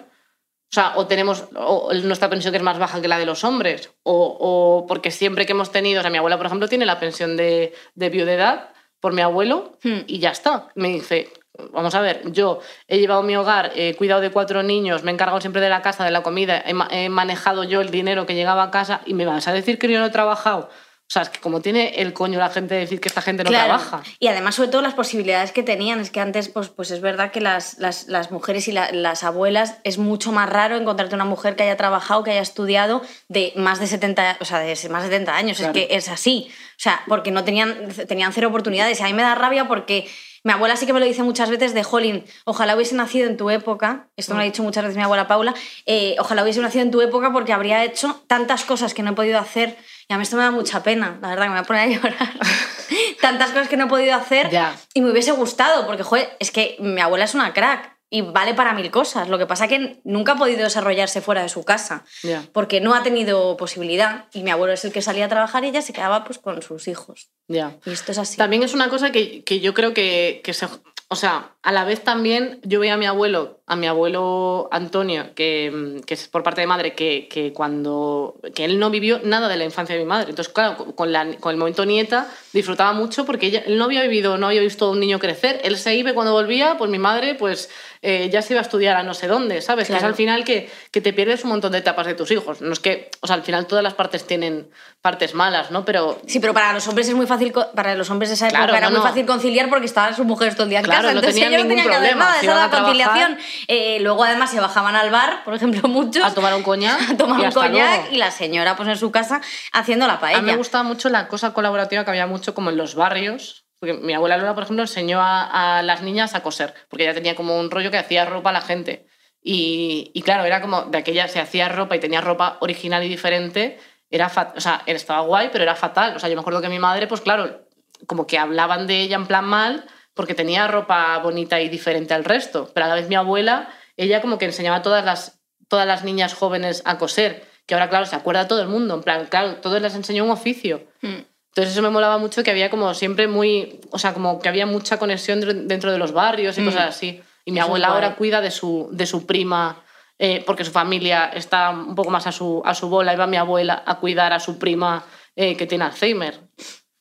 O 0.74 0.80
sea, 0.80 0.94
o 0.96 1.06
tenemos 1.06 1.44
o 1.54 1.92
nuestra 2.02 2.28
pensión 2.28 2.50
que 2.50 2.56
es 2.58 2.62
más 2.64 2.80
baja 2.80 3.00
que 3.00 3.06
la 3.06 3.16
de 3.16 3.26
los 3.26 3.44
hombres, 3.44 3.90
o, 4.02 4.36
o 4.40 4.86
porque 4.88 5.12
siempre 5.12 5.46
que 5.46 5.52
hemos 5.52 5.70
tenido, 5.70 6.00
o 6.00 6.02
sea, 6.02 6.10
mi 6.10 6.18
abuela, 6.18 6.36
por 6.36 6.46
ejemplo, 6.46 6.66
tiene 6.68 6.84
la 6.84 6.98
pensión 6.98 7.36
de, 7.36 7.72
de 7.94 8.08
viudedad 8.10 8.70
por 8.98 9.12
mi 9.12 9.22
abuelo 9.22 9.78
Hmm. 9.84 10.00
y 10.08 10.18
ya 10.18 10.30
está. 10.30 10.66
Me 10.74 10.88
dice, 10.88 11.28
vamos 11.72 11.94
a 11.94 12.00
ver, 12.00 12.22
yo 12.32 12.58
he 12.88 12.98
llevado 12.98 13.22
mi 13.22 13.36
hogar, 13.36 13.70
he 13.76 13.94
cuidado 13.94 14.20
de 14.20 14.32
cuatro 14.32 14.64
niños, 14.64 15.04
me 15.04 15.12
he 15.12 15.14
encargado 15.14 15.40
siempre 15.40 15.60
de 15.62 15.68
la 15.68 15.80
casa, 15.80 16.04
de 16.04 16.10
la 16.10 16.24
comida, 16.24 16.60
he, 16.66 16.74
ma- 16.74 16.88
he 16.90 17.08
manejado 17.08 17.62
yo 17.62 17.80
el 17.80 17.90
dinero 17.92 18.26
que 18.26 18.34
llegaba 18.34 18.64
a 18.64 18.70
casa 18.72 19.00
y 19.06 19.14
me 19.14 19.26
vas 19.26 19.46
a 19.46 19.52
decir 19.52 19.78
que 19.78 19.88
yo 19.88 20.00
no 20.00 20.06
he 20.06 20.10
trabajado. 20.10 20.70
O 21.06 21.12
sea, 21.14 21.22
es 21.22 21.28
que 21.28 21.38
como 21.38 21.60
tiene 21.60 21.96
el 22.00 22.12
coño 22.14 22.38
la 22.38 22.48
gente 22.48 22.74
de 22.74 22.80
decir 22.80 22.98
que 22.98 23.08
esta 23.08 23.20
gente 23.20 23.44
no 23.44 23.50
Claro. 23.50 23.66
trabaja. 23.78 24.02
Y 24.18 24.26
además, 24.28 24.54
sobre 24.54 24.70
todo, 24.70 24.80
las 24.80 24.94
posibilidades 24.94 25.52
que 25.52 25.62
tenían. 25.62 26.00
Es 26.00 26.10
que 26.10 26.18
antes, 26.20 26.48
pues, 26.48 26.70
pues 26.70 26.90
es 26.90 27.00
verdad 27.02 27.30
que 27.30 27.40
las, 27.42 27.78
las, 27.78 28.08
las 28.08 28.30
mujeres 28.30 28.66
y 28.68 28.72
la- 28.72 28.90
las 28.90 29.22
abuelas 29.22 29.76
es 29.84 29.98
mucho 29.98 30.32
más 30.32 30.48
raro 30.48 30.76
encontrarte 30.76 31.14
una 31.14 31.26
mujer 31.26 31.56
que 31.56 31.62
haya 31.62 31.76
trabajado, 31.76 32.24
que 32.24 32.30
haya 32.30 32.40
estudiado 32.40 33.02
de 33.28 33.52
más 33.54 33.80
de 33.80 33.86
70, 33.86 34.38
o 34.40 34.44
sea, 34.46 34.60
de 34.60 34.74
más 34.88 35.02
de 35.02 35.08
70 35.10 35.36
años. 35.36 35.58
Claro. 35.58 35.74
Es 35.78 35.86
que 35.86 35.94
es 35.94 36.08
así. 36.08 36.48
O 36.50 36.78
sea, 36.80 37.02
porque 37.06 37.30
no 37.30 37.44
tenían, 37.44 37.88
tenían 38.08 38.32
cero 38.32 38.48
oportunidades. 38.48 38.98
Y 38.98 39.02
a 39.02 39.06
mí 39.06 39.12
me 39.12 39.22
da 39.22 39.34
rabia 39.34 39.68
porque 39.68 40.08
mi 40.42 40.52
abuela 40.52 40.74
sí 40.76 40.86
que 40.86 40.92
me 40.94 41.00
lo 41.00 41.06
dice 41.06 41.22
muchas 41.22 41.48
veces 41.50 41.74
de 41.74 41.84
Jolín, 41.84 42.24
ojalá 42.44 42.74
hubiese 42.76 42.94
nacido 42.94 43.26
en 43.28 43.36
tu 43.36 43.50
época, 43.50 44.08
esto 44.16 44.32
me 44.34 44.38
lo 44.38 44.42
ha 44.42 44.44
dicho 44.46 44.62
muchas 44.62 44.84
veces 44.84 44.96
mi 44.96 45.02
abuela 45.02 45.26
Paula, 45.26 45.54
eh, 45.86 46.16
ojalá 46.18 46.42
hubiese 46.42 46.60
nacido 46.60 46.82
en 46.82 46.90
tu 46.90 47.00
época 47.00 47.32
porque 47.32 47.52
habría 47.54 47.82
hecho 47.84 48.22
tantas 48.26 48.64
cosas 48.64 48.92
que 48.94 49.02
no 49.02 49.12
he 49.12 49.14
podido 49.14 49.38
hacer. 49.38 49.76
Y 50.08 50.12
a 50.12 50.16
mí 50.16 50.22
esto 50.22 50.36
me 50.36 50.42
da 50.42 50.50
mucha 50.50 50.82
pena, 50.82 51.18
la 51.22 51.28
verdad, 51.28 51.44
que 51.44 51.48
me 51.50 51.54
voy 51.56 51.64
a 51.64 51.66
poner 51.66 51.82
a 51.82 51.86
llorar. 51.92 52.32
tantas 53.20 53.50
cosas 53.50 53.68
que 53.68 53.76
no 53.76 53.86
he 53.86 53.88
podido 53.88 54.14
hacer 54.14 54.50
Ya. 54.50 54.74
y 54.92 55.00
me 55.00 55.10
hubiese 55.10 55.32
gustado, 55.32 55.86
porque, 55.86 56.02
joder, 56.02 56.36
es 56.40 56.50
que 56.50 56.76
mi 56.80 57.00
abuela 57.00 57.24
es 57.24 57.34
una 57.34 57.52
crack 57.52 57.94
y 58.10 58.20
vale 58.20 58.54
para 58.54 58.74
mil 58.74 58.90
cosas. 58.90 59.28
Lo 59.28 59.38
que 59.38 59.46
pasa 59.46 59.64
es 59.64 59.70
que 59.70 60.00
nunca 60.04 60.32
ha 60.32 60.36
podido 60.36 60.62
desarrollarse 60.62 61.20
fuera 61.20 61.42
de 61.42 61.48
su 61.48 61.64
casa, 61.64 62.04
Ya. 62.22 62.44
porque 62.52 62.80
no 62.80 62.94
ha 62.94 63.02
tenido 63.02 63.56
posibilidad. 63.56 64.26
Y 64.34 64.42
mi 64.42 64.50
abuelo 64.50 64.74
es 64.74 64.84
el 64.84 64.92
que 64.92 65.02
salía 65.02 65.24
a 65.24 65.28
trabajar 65.28 65.64
y 65.64 65.68
ella 65.68 65.82
se 65.82 65.92
quedaba 65.92 66.22
pues, 66.24 66.38
con 66.38 66.60
sus 66.62 66.86
hijos. 66.86 67.30
Ya. 67.48 67.76
Y 67.84 67.90
esto 67.92 68.12
es 68.12 68.18
así. 68.18 68.36
También 68.36 68.62
es 68.62 68.74
una 68.74 68.88
cosa 68.88 69.10
que, 69.10 69.42
que 69.42 69.60
yo 69.60 69.74
creo 69.74 69.94
que, 69.94 70.42
que 70.44 70.52
se... 70.54 70.68
O 71.14 71.16
sea, 71.16 71.52
a 71.62 71.70
la 71.70 71.84
vez 71.84 72.02
también 72.02 72.58
yo 72.64 72.80
veía 72.80 72.94
a 72.94 72.96
mi 72.96 73.06
abuelo, 73.06 73.60
a 73.68 73.76
mi 73.76 73.86
abuelo 73.86 74.68
Antonio, 74.72 75.32
que, 75.36 76.00
que 76.04 76.14
es 76.14 76.26
por 76.26 76.42
parte 76.42 76.60
de 76.60 76.66
madre, 76.66 76.96
que, 76.96 77.28
que 77.30 77.52
cuando... 77.52 78.34
que 78.52 78.64
él 78.64 78.80
no 78.80 78.90
vivió 78.90 79.20
nada 79.22 79.46
de 79.46 79.56
la 79.56 79.64
infancia 79.64 79.94
de 79.94 80.02
mi 80.02 80.08
madre. 80.08 80.30
Entonces, 80.30 80.52
claro, 80.52 80.76
con, 80.96 81.12
la, 81.12 81.36
con 81.36 81.52
el 81.52 81.56
momento 81.56 81.86
nieta 81.86 82.28
disfrutaba 82.52 82.92
mucho 82.94 83.24
porque 83.24 83.62
él 83.64 83.78
no 83.78 83.84
había 83.84 84.02
vivido, 84.02 84.38
no 84.38 84.48
había 84.48 84.60
visto 84.60 84.86
a 84.86 84.90
un 84.90 84.98
niño 84.98 85.20
crecer. 85.20 85.60
Él 85.62 85.76
se 85.76 85.94
iba 85.94 86.12
cuando 86.14 86.32
volvía, 86.32 86.76
pues 86.78 86.90
mi 86.90 86.98
madre, 86.98 87.36
pues 87.36 87.70
eh, 88.06 88.28
ya 88.30 88.42
se 88.42 88.52
iba 88.52 88.60
a 88.60 88.62
estudiar 88.62 88.96
a 88.96 89.02
no 89.02 89.14
sé 89.14 89.26
dónde, 89.26 89.62
¿sabes? 89.62 89.86
Que 89.88 89.94
es 89.94 89.98
Claro. 89.98 90.08
al 90.12 90.14
final 90.14 90.44
que, 90.44 90.70
que 90.90 91.00
te 91.00 91.12
pierdes 91.12 91.42
un 91.44 91.50
montón 91.50 91.72
de 91.72 91.78
etapas 91.78 92.06
de 92.06 92.14
tus 92.14 92.30
hijos. 92.30 92.60
No 92.60 92.72
es 92.72 92.78
que, 92.78 93.10
o 93.20 93.26
sea, 93.26 93.34
al 93.36 93.42
final 93.42 93.66
todas 93.66 93.82
las 93.82 93.94
partes 93.94 94.26
tienen 94.26 94.70
partes 95.02 95.34
malas, 95.34 95.70
¿no? 95.70 95.84
Pero 95.84 96.20
Sí, 96.26 96.38
pero 96.38 96.52
para 96.54 96.72
los 96.72 96.86
hombres 96.86 97.08
es 97.08 97.14
muy 97.14 97.26
fácil, 97.26 97.52
para 97.74 97.94
los 97.94 98.08
hombres 98.10 98.28
de 98.30 98.34
esa 98.34 98.46
época 98.48 98.58
Claro, 98.64 98.76
era 98.76 98.86
no, 98.86 98.90
muy 98.92 99.00
no. 99.00 99.06
fácil 99.08 99.26
conciliar 99.26 99.68
porque 99.68 99.86
estaban 99.86 100.14
sus 100.14 100.24
mujeres 100.26 100.54
todo 100.54 100.64
el 100.64 100.70
día 100.70 100.78
en 100.80 100.84
Claro, 100.84 101.02
casa, 101.02 101.12
no 101.14 101.18
entonces 101.20 101.34
tenían 101.42 101.52
ellos 101.52 101.64
no 101.64 101.68
tenían 101.70 101.86
que 101.88 101.94
hacer 101.94 102.10
problema, 102.10 102.24
nada, 102.30 102.40
se 102.40 102.46
esa 102.46 102.70
conciliación. 102.70 103.38
Eh, 103.68 103.98
luego 104.00 104.24
además 104.24 104.50
se 104.50 104.60
bajaban 104.60 104.96
al 104.96 105.10
bar, 105.10 105.42
por 105.44 105.54
ejemplo, 105.54 105.88
muchos, 105.88 106.22
a 106.24 106.34
tomar 106.34 106.54
un 106.54 106.62
coñac, 106.62 107.00
a 107.10 107.16
tomar 107.16 107.40
un 107.40 107.50
coñac 107.52 108.00
luego. 108.00 108.14
y 108.14 108.16
la 108.18 108.30
señora 108.30 108.76
pues 108.76 108.88
en 108.88 108.96
su 108.96 109.10
casa 109.10 109.40
haciendo 109.72 110.06
la 110.06 110.20
paella. 110.20 110.38
A 110.38 110.42
mí 110.42 110.50
me 110.50 110.56
gustaba 110.56 110.84
mucho 110.84 111.08
la 111.08 111.26
cosa 111.28 111.52
colaborativa 111.54 112.04
que 112.04 112.10
había 112.10 112.26
mucho 112.26 112.54
como 112.54 112.70
en 112.70 112.76
los 112.76 112.94
barrios. 112.94 113.63
Porque 113.78 113.94
mi 113.94 114.14
abuela 114.14 114.36
Lola, 114.36 114.54
por 114.54 114.64
ejemplo, 114.64 114.82
enseñó 114.82 115.20
a, 115.20 115.78
a 115.78 115.82
las 115.82 116.02
niñas 116.02 116.34
a 116.34 116.42
coser, 116.42 116.74
porque 116.88 117.04
ella 117.04 117.14
tenía 117.14 117.34
como 117.34 117.58
un 117.58 117.70
rollo 117.70 117.90
que 117.90 117.98
hacía 117.98 118.24
ropa 118.24 118.50
a 118.50 118.54
la 118.54 118.60
gente. 118.60 119.06
Y, 119.42 120.10
y 120.14 120.22
claro, 120.22 120.44
era 120.44 120.62
como 120.62 120.84
de 120.84 120.98
aquella 120.98 121.28
se 121.28 121.38
hacía 121.38 121.68
ropa 121.68 121.94
y 121.94 122.00
tenía 122.00 122.22
ropa 122.22 122.56
original 122.60 123.04
y 123.04 123.08
diferente. 123.08 123.78
Era 124.10 124.32
o 124.56 124.60
sea, 124.60 124.82
estaba 124.86 125.20
guay, 125.20 125.50
pero 125.52 125.64
era 125.64 125.76
fatal. 125.76 126.16
O 126.16 126.18
sea, 126.18 126.30
yo 126.30 126.34
me 126.34 126.40
acuerdo 126.40 126.62
que 126.62 126.70
mi 126.70 126.78
madre, 126.78 127.06
pues 127.06 127.20
claro, 127.20 127.66
como 128.06 128.26
que 128.26 128.38
hablaban 128.38 128.86
de 128.86 129.02
ella 129.02 129.16
en 129.16 129.26
plan 129.26 129.44
mal, 129.44 129.84
porque 130.14 130.34
tenía 130.34 130.66
ropa 130.66 131.18
bonita 131.18 131.60
y 131.60 131.68
diferente 131.68 132.14
al 132.14 132.24
resto. 132.24 132.70
Pero 132.72 132.86
a 132.86 132.88
la 132.88 132.94
vez 132.94 133.08
mi 133.08 133.16
abuela, 133.16 133.68
ella 133.98 134.22
como 134.22 134.38
que 134.38 134.46
enseñaba 134.46 134.78
a 134.78 134.82
todas 134.82 135.04
las, 135.04 135.42
todas 135.68 135.86
las 135.86 136.04
niñas 136.04 136.32
jóvenes 136.32 136.82
a 136.86 136.96
coser, 136.96 137.46
que 137.66 137.74
ahora, 137.74 137.90
claro, 137.90 138.06
se 138.06 138.16
acuerda 138.16 138.48
todo 138.48 138.62
el 138.62 138.68
mundo. 138.68 138.94
En 138.94 139.02
plan, 139.02 139.26
claro, 139.26 139.56
todos 139.56 139.82
les 139.82 139.94
enseñó 139.94 140.24
un 140.24 140.30
oficio. 140.30 140.86
Mm. 141.02 141.20
Entonces 141.56 141.72
eso 141.72 141.82
me 141.82 141.90
molaba 141.90 142.18
mucho 142.18 142.42
que 142.42 142.50
había 142.50 142.68
como 142.68 142.92
siempre 142.94 143.28
muy, 143.28 143.80
o 143.90 143.98
sea, 144.00 144.12
como 144.12 144.40
que 144.40 144.48
había 144.48 144.66
mucha 144.66 144.98
conexión 144.98 145.68
dentro 145.68 145.92
de 145.92 145.98
los 145.98 146.10
barrios 146.12 146.58
y 146.58 146.62
Mm. 146.62 146.64
cosas 146.66 146.88
así. 146.88 147.20
Y 147.44 147.52
mi 147.52 147.58
Eso 147.58 147.66
abuela 147.68 147.88
ahora 147.88 148.16
cuida 148.16 148.40
de 148.40 148.50
su, 148.50 148.88
de 148.90 149.06
su 149.06 149.24
prima, 149.24 149.80
eh, 150.18 150.42
porque 150.46 150.64
su 150.64 150.72
familia 150.72 151.30
está 151.32 151.70
un 151.70 151.94
poco 151.94 152.10
más 152.10 152.26
a 152.26 152.32
su, 152.32 152.60
a 152.64 152.74
su 152.74 152.88
bola, 152.88 153.12
y 153.14 153.16
va 153.16 153.26
mi 153.28 153.36
abuela 153.36 153.84
a 153.86 153.96
cuidar 154.00 154.32
a 154.32 154.40
su 154.40 154.58
prima 154.58 155.04
eh, 155.36 155.56
que 155.56 155.66
tiene 155.66 155.84
Alzheimer. 155.84 156.40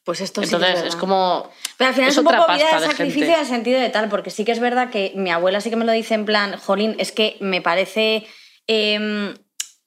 Pues 0.04 0.20
esto 0.22 0.42
sí 0.44 0.50
que 0.50 0.56
Entonces 0.56 0.82
es, 0.82 0.88
es 0.90 0.96
como... 0.98 1.50
Pero 1.78 1.88
al 1.88 1.94
final 1.96 2.10
es, 2.10 2.16
es 2.16 2.20
un 2.20 2.26
poco 2.26 2.46
vida 2.54 2.76
de 2.76 2.82
de 2.82 2.88
sacrificio 2.88 3.22
gente. 3.22 3.34
en 3.34 3.40
el 3.40 3.46
sentido 3.48 3.80
de 3.80 3.90
tal, 3.90 4.10
porque 4.10 4.30
sí 4.30 4.44
que 4.46 4.52
es 4.52 4.60
verdad 4.60 4.90
que 4.92 5.14
mi 5.16 5.32
abuela 5.32 5.62
sí 5.62 5.70
que 5.70 5.78
me 5.78 5.86
lo 5.86 5.94
dice 5.94 6.14
en 6.14 6.26
plan, 6.26 6.58
Jolín, 6.58 6.96
es 7.00 7.12
que 7.12 7.38
me 7.40 7.62
parece 7.62 8.28
em, 8.68 9.34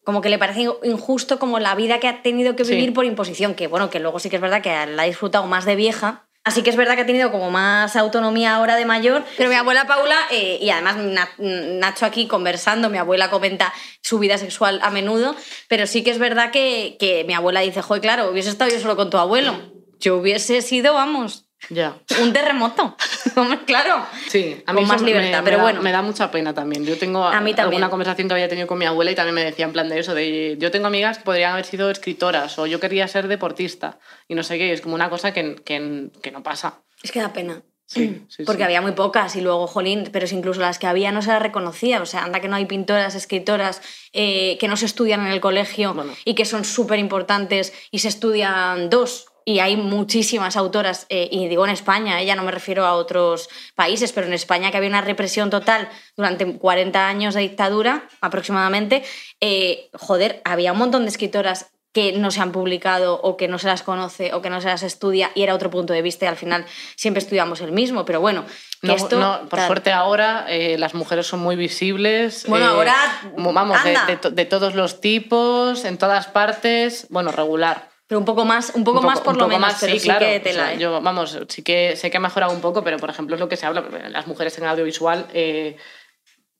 como 0.06 0.20
que 0.20 0.28
le 0.28 0.38
parece 0.38 0.68
injusto 0.84 1.40
como 1.40 1.58
la 1.58 1.74
vida 1.74 1.98
que 1.98 2.06
ha 2.06 2.22
tenido 2.22 2.54
que 2.54 2.64
Sí. 2.64 2.70
vivir 2.76 2.94
por 2.94 3.04
imposición, 3.04 3.54
que 3.56 3.66
bueno, 3.66 3.90
que 3.90 3.98
luego 3.98 4.20
sí 4.20 4.30
que 4.30 4.36
es 4.36 4.42
verdad 4.42 4.62
que 4.62 4.70
la 4.86 5.02
ha 5.02 5.06
disfrutado 5.06 5.44
más 5.48 5.64
de 5.64 5.74
vieja. 5.74 6.22
Así 6.44 6.62
que 6.62 6.70
es 6.70 6.76
verdad 6.76 6.94
que 6.94 7.00
ha 7.00 7.06
tenido 7.06 7.32
como 7.32 7.50
más 7.50 7.96
autonomía 7.96 8.54
ahora 8.54 8.76
de 8.76 8.84
mayor. 8.86 9.24
Pero 9.36 9.48
mi 9.50 9.56
abuela 9.56 9.88
Paula, 9.88 10.14
eh, 10.30 10.58
y 10.62 10.70
además 10.70 10.96
Na- 10.98 11.28
Nacho 11.38 12.06
aquí 12.06 12.28
conversando, 12.28 12.88
mi 12.88 12.98
abuela 12.98 13.30
comenta 13.30 13.74
su 14.00 14.20
vida 14.20 14.38
sexual 14.38 14.78
a 14.84 14.90
menudo, 14.90 15.34
pero 15.66 15.88
sí 15.88 16.04
que 16.04 16.12
es 16.12 16.18
verdad 16.20 16.52
que, 16.52 16.96
que 17.00 17.24
mi 17.24 17.34
abuela 17.34 17.62
dice, 17.62 17.82
joder, 17.82 18.00
claro, 18.00 18.30
hubiese 18.30 18.50
estado 18.50 18.70
yo 18.70 18.78
solo 18.78 18.94
con 18.94 19.10
tu 19.10 19.18
abuelo. 19.18 19.56
Yo 19.98 20.18
hubiese 20.18 20.62
sido, 20.62 20.94
vamos, 20.94 21.45
Ya. 21.70 21.96
un 22.20 22.32
terremoto. 22.32 22.96
Claro. 23.66 24.06
Sí, 24.28 24.62
a 24.64 24.66
Con 24.66 24.76
mí 24.76 24.82
eso 24.82 24.92
más 24.92 25.02
me- 25.02 25.08
libertad, 25.08 25.38
me 25.38 25.44
pero 25.44 25.56
da- 25.58 25.62
bueno. 25.64 25.82
Me 25.82 25.90
da 25.92 26.00
mucha 26.00 26.30
pena 26.30 26.54
también. 26.54 26.86
Yo 26.86 26.96
tengo 26.96 27.24
A 27.24 27.40
mí 27.40 27.52
también. 27.54 27.82
alguna 27.82 27.90
conversación 27.90 28.28
que 28.28 28.34
había 28.34 28.48
tenido 28.48 28.66
con 28.66 28.78
mi 28.78 28.86
abuela 28.86 29.10
y 29.10 29.14
también 29.14 29.34
me 29.34 29.44
decía 29.44 29.66
en 29.66 29.72
plan 29.72 29.88
de 29.88 29.98
eso, 29.98 30.14
de 30.14 30.56
yo 30.58 30.70
tengo 30.70 30.86
amigas 30.86 31.18
que 31.18 31.24
podrían 31.24 31.52
haber 31.52 31.64
sido 31.66 31.90
escritoras 31.90 32.58
o 32.58 32.66
yo 32.66 32.78
quería 32.80 33.08
ser 33.08 33.26
deportista 33.28 33.98
y 34.28 34.34
no 34.36 34.42
sé 34.42 34.56
qué, 34.58 34.72
es 34.72 34.80
como 34.80 34.94
una 34.94 35.10
cosa 35.10 35.32
que, 35.34 35.56
que, 35.56 36.08
que 36.22 36.30
no 36.30 36.42
pasa. 36.42 36.80
Es 37.02 37.10
que 37.12 37.20
da 37.20 37.32
pena. 37.32 37.62
Sí, 37.84 38.22
sí, 38.28 38.44
Porque 38.44 38.60
sí. 38.60 38.64
había 38.64 38.80
muy 38.80 38.92
pocas 38.92 39.34
y 39.36 39.40
luego, 39.40 39.66
jolín, 39.66 40.08
pero 40.12 40.26
si 40.26 40.36
incluso 40.36 40.60
las 40.60 40.78
que 40.78 40.86
había 40.86 41.10
no 41.12 41.20
se 41.20 41.28
las 41.28 41.42
reconocía. 41.42 42.00
O 42.00 42.06
sea, 42.06 42.22
anda 42.24 42.40
que 42.40 42.48
no 42.48 42.56
hay 42.56 42.66
pintoras, 42.66 43.14
escritoras 43.16 43.82
eh, 44.12 44.56
que 44.58 44.68
no 44.68 44.76
se 44.76 44.86
estudian 44.86 45.26
en 45.26 45.32
el 45.32 45.40
colegio 45.40 45.92
Bueno. 45.94 46.12
y 46.24 46.34
que 46.34 46.44
son 46.44 46.64
súper 46.64 46.98
importantes 47.00 47.72
y 47.90 47.98
se 47.98 48.08
estudian 48.08 48.88
dos. 48.88 49.26
Y 49.48 49.60
hay 49.60 49.76
muchísimas 49.76 50.56
autoras, 50.56 51.06
eh, 51.08 51.28
y 51.30 51.46
digo 51.46 51.64
en 51.64 51.70
España, 51.70 52.20
eh, 52.20 52.26
ya 52.26 52.34
no 52.34 52.42
me 52.42 52.50
refiero 52.50 52.84
a 52.84 52.94
otros 52.94 53.48
países, 53.76 54.10
pero 54.12 54.26
en 54.26 54.32
España 54.32 54.72
que 54.72 54.76
había 54.76 54.88
una 54.90 55.02
represión 55.02 55.50
total 55.50 55.88
durante 56.16 56.58
40 56.58 57.06
años 57.06 57.34
de 57.34 57.42
dictadura 57.42 58.08
aproximadamente, 58.20 59.04
eh, 59.40 59.88
joder, 59.94 60.42
había 60.44 60.72
un 60.72 60.78
montón 60.78 61.02
de 61.04 61.10
escritoras 61.10 61.66
que 61.92 62.12
no 62.12 62.30
se 62.32 62.40
han 62.40 62.50
publicado 62.52 63.20
o 63.22 63.36
que 63.38 63.46
no 63.48 63.58
se 63.58 63.68
las 63.68 63.82
conoce 63.82 64.34
o 64.34 64.42
que 64.42 64.50
no 64.50 64.60
se 64.60 64.66
las 64.66 64.82
estudia 64.82 65.30
y 65.36 65.44
era 65.44 65.54
otro 65.54 65.70
punto 65.70 65.92
de 65.94 66.02
vista 66.02 66.24
y 66.24 66.28
al 66.28 66.36
final 66.36 66.66
siempre 66.96 67.20
estudiamos 67.22 67.60
el 67.62 67.70
mismo, 67.72 68.04
pero 68.04 68.20
bueno, 68.20 68.44
que 68.82 68.88
No, 68.88 68.94
esto... 68.96 69.18
no, 69.18 69.40
por 69.48 69.60
tal. 69.60 69.66
suerte 69.68 69.92
ahora 69.92 70.44
eh, 70.48 70.76
las 70.76 70.92
mujeres 70.92 71.26
son 71.26 71.38
muy 71.40 71.56
visibles. 71.56 72.44
Bueno, 72.48 72.66
eh, 72.66 72.68
ahora, 72.68 72.94
mo- 73.38 73.52
Vamos, 73.54 73.82
de, 73.84 73.92
de 73.92 74.30
de 74.30 74.44
todos 74.44 74.74
los 74.74 75.00
tipos, 75.00 75.84
en 75.86 75.96
todas 75.96 76.26
partes, 76.26 77.06
bueno, 77.10 77.30
regular. 77.32 77.88
Pero 78.08 78.18
un 78.20 78.24
poco 78.24 78.44
más, 78.44 78.72
un 78.74 78.84
poco, 78.84 79.00
Un 79.00 79.06
más 79.06 79.20
por 79.20 79.32
un 79.34 79.38
lo 79.40 79.44
poco 79.46 79.56
menos, 79.58 79.72
más, 79.72 79.80
pero 79.80 79.92
sí, 79.98 80.00
claro. 80.00 80.24
que 80.26 80.36
O 80.36 80.40
tela, 80.42 80.64
sea, 80.66 80.74
¿eh? 80.74 80.78
Yo, 80.78 81.00
vamos, 81.00 81.38
sí 81.48 81.62
que 81.62 81.96
sé 81.96 82.10
que 82.10 82.16
ha 82.18 82.20
mejorado 82.20 82.52
un 82.52 82.60
poco, 82.60 82.84
pero 82.84 82.98
por 82.98 83.10
ejemplo 83.10 83.34
es 83.34 83.40
lo 83.40 83.48
que 83.48 83.56
se 83.56 83.66
habla, 83.66 83.82
las 84.10 84.26
mujeres 84.28 84.56
en 84.58 84.64
audiovisual, 84.64 85.26
eh, 85.34 85.76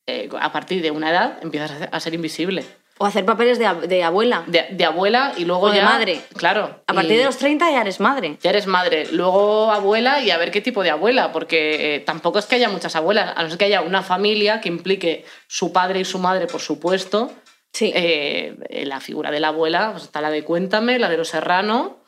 eh, 0.09 0.29
a 0.41 0.53
partir 0.53 0.83
de 0.83 0.91
una 0.91 1.11
edad 1.11 1.39
empiezas 1.43 1.73
a 1.91 2.01
ser- 2.01 2.15
invisible. 2.15 2.65
O 2.99 3.05
hacer 3.05 3.27
papeles 3.27 3.59
de, 3.59 3.67
ab- 3.67 3.87
de 3.87 4.03
abuela. 4.03 4.43
De, 4.47 4.67
de 4.71 4.85
abuela 4.87 5.35
y 5.37 5.45
luego 5.45 5.67
O 5.67 5.71
de 5.71 5.77
ya... 5.77 5.85
madre. 5.85 6.21
Claro. 6.37 6.81
A 6.87 6.95
partir 6.95 7.19
de 7.19 7.25
los 7.27 7.37
30 7.37 7.71
ya 7.71 7.83
eres 7.83 8.01
madre. 8.01 8.39
Ya 8.43 8.49
eres 8.51 8.67
madre, 8.67 9.07
luego 9.13 9.71
abuela 9.71 10.21
y 10.23 10.31
a 10.31 10.39
ver 10.39 10.51
qué 10.51 10.63
tipo 10.63 10.83
de 10.83 10.91
abuela, 10.91 11.31
porque 11.31 11.97
eh, 11.97 12.01
tampoco 12.01 12.39
es 12.39 12.47
que 12.47 12.55
haya 12.55 12.71
muchas 12.71 12.97
abuelas, 12.97 13.35
a 13.37 13.43
no 13.43 13.51
ser 13.51 13.59
que 13.59 13.67
haya 13.67 13.83
una 13.83 14.03
familia 14.03 14.61
que 14.63 14.69
implique 14.71 15.27
su 15.47 15.73
padre 15.73 16.01
y 16.01 16.05
su 16.07 16.19
madre, 16.19 16.47
por 16.47 16.61
supuesto. 16.63 17.31
Sí. 17.77 17.93
Eh, 17.95 18.57
la 18.87 19.01
figura 19.01 19.31
de 19.31 19.41
la 19.41 19.49
abuela, 19.49 19.91
pues 19.93 20.05
está 20.05 20.21
la 20.21 20.31
de 20.31 20.43
Cuéntame, 20.45 20.99
la 20.99 21.09
de 21.09 21.17
Los 21.19 21.29
Serrano. 21.29 21.99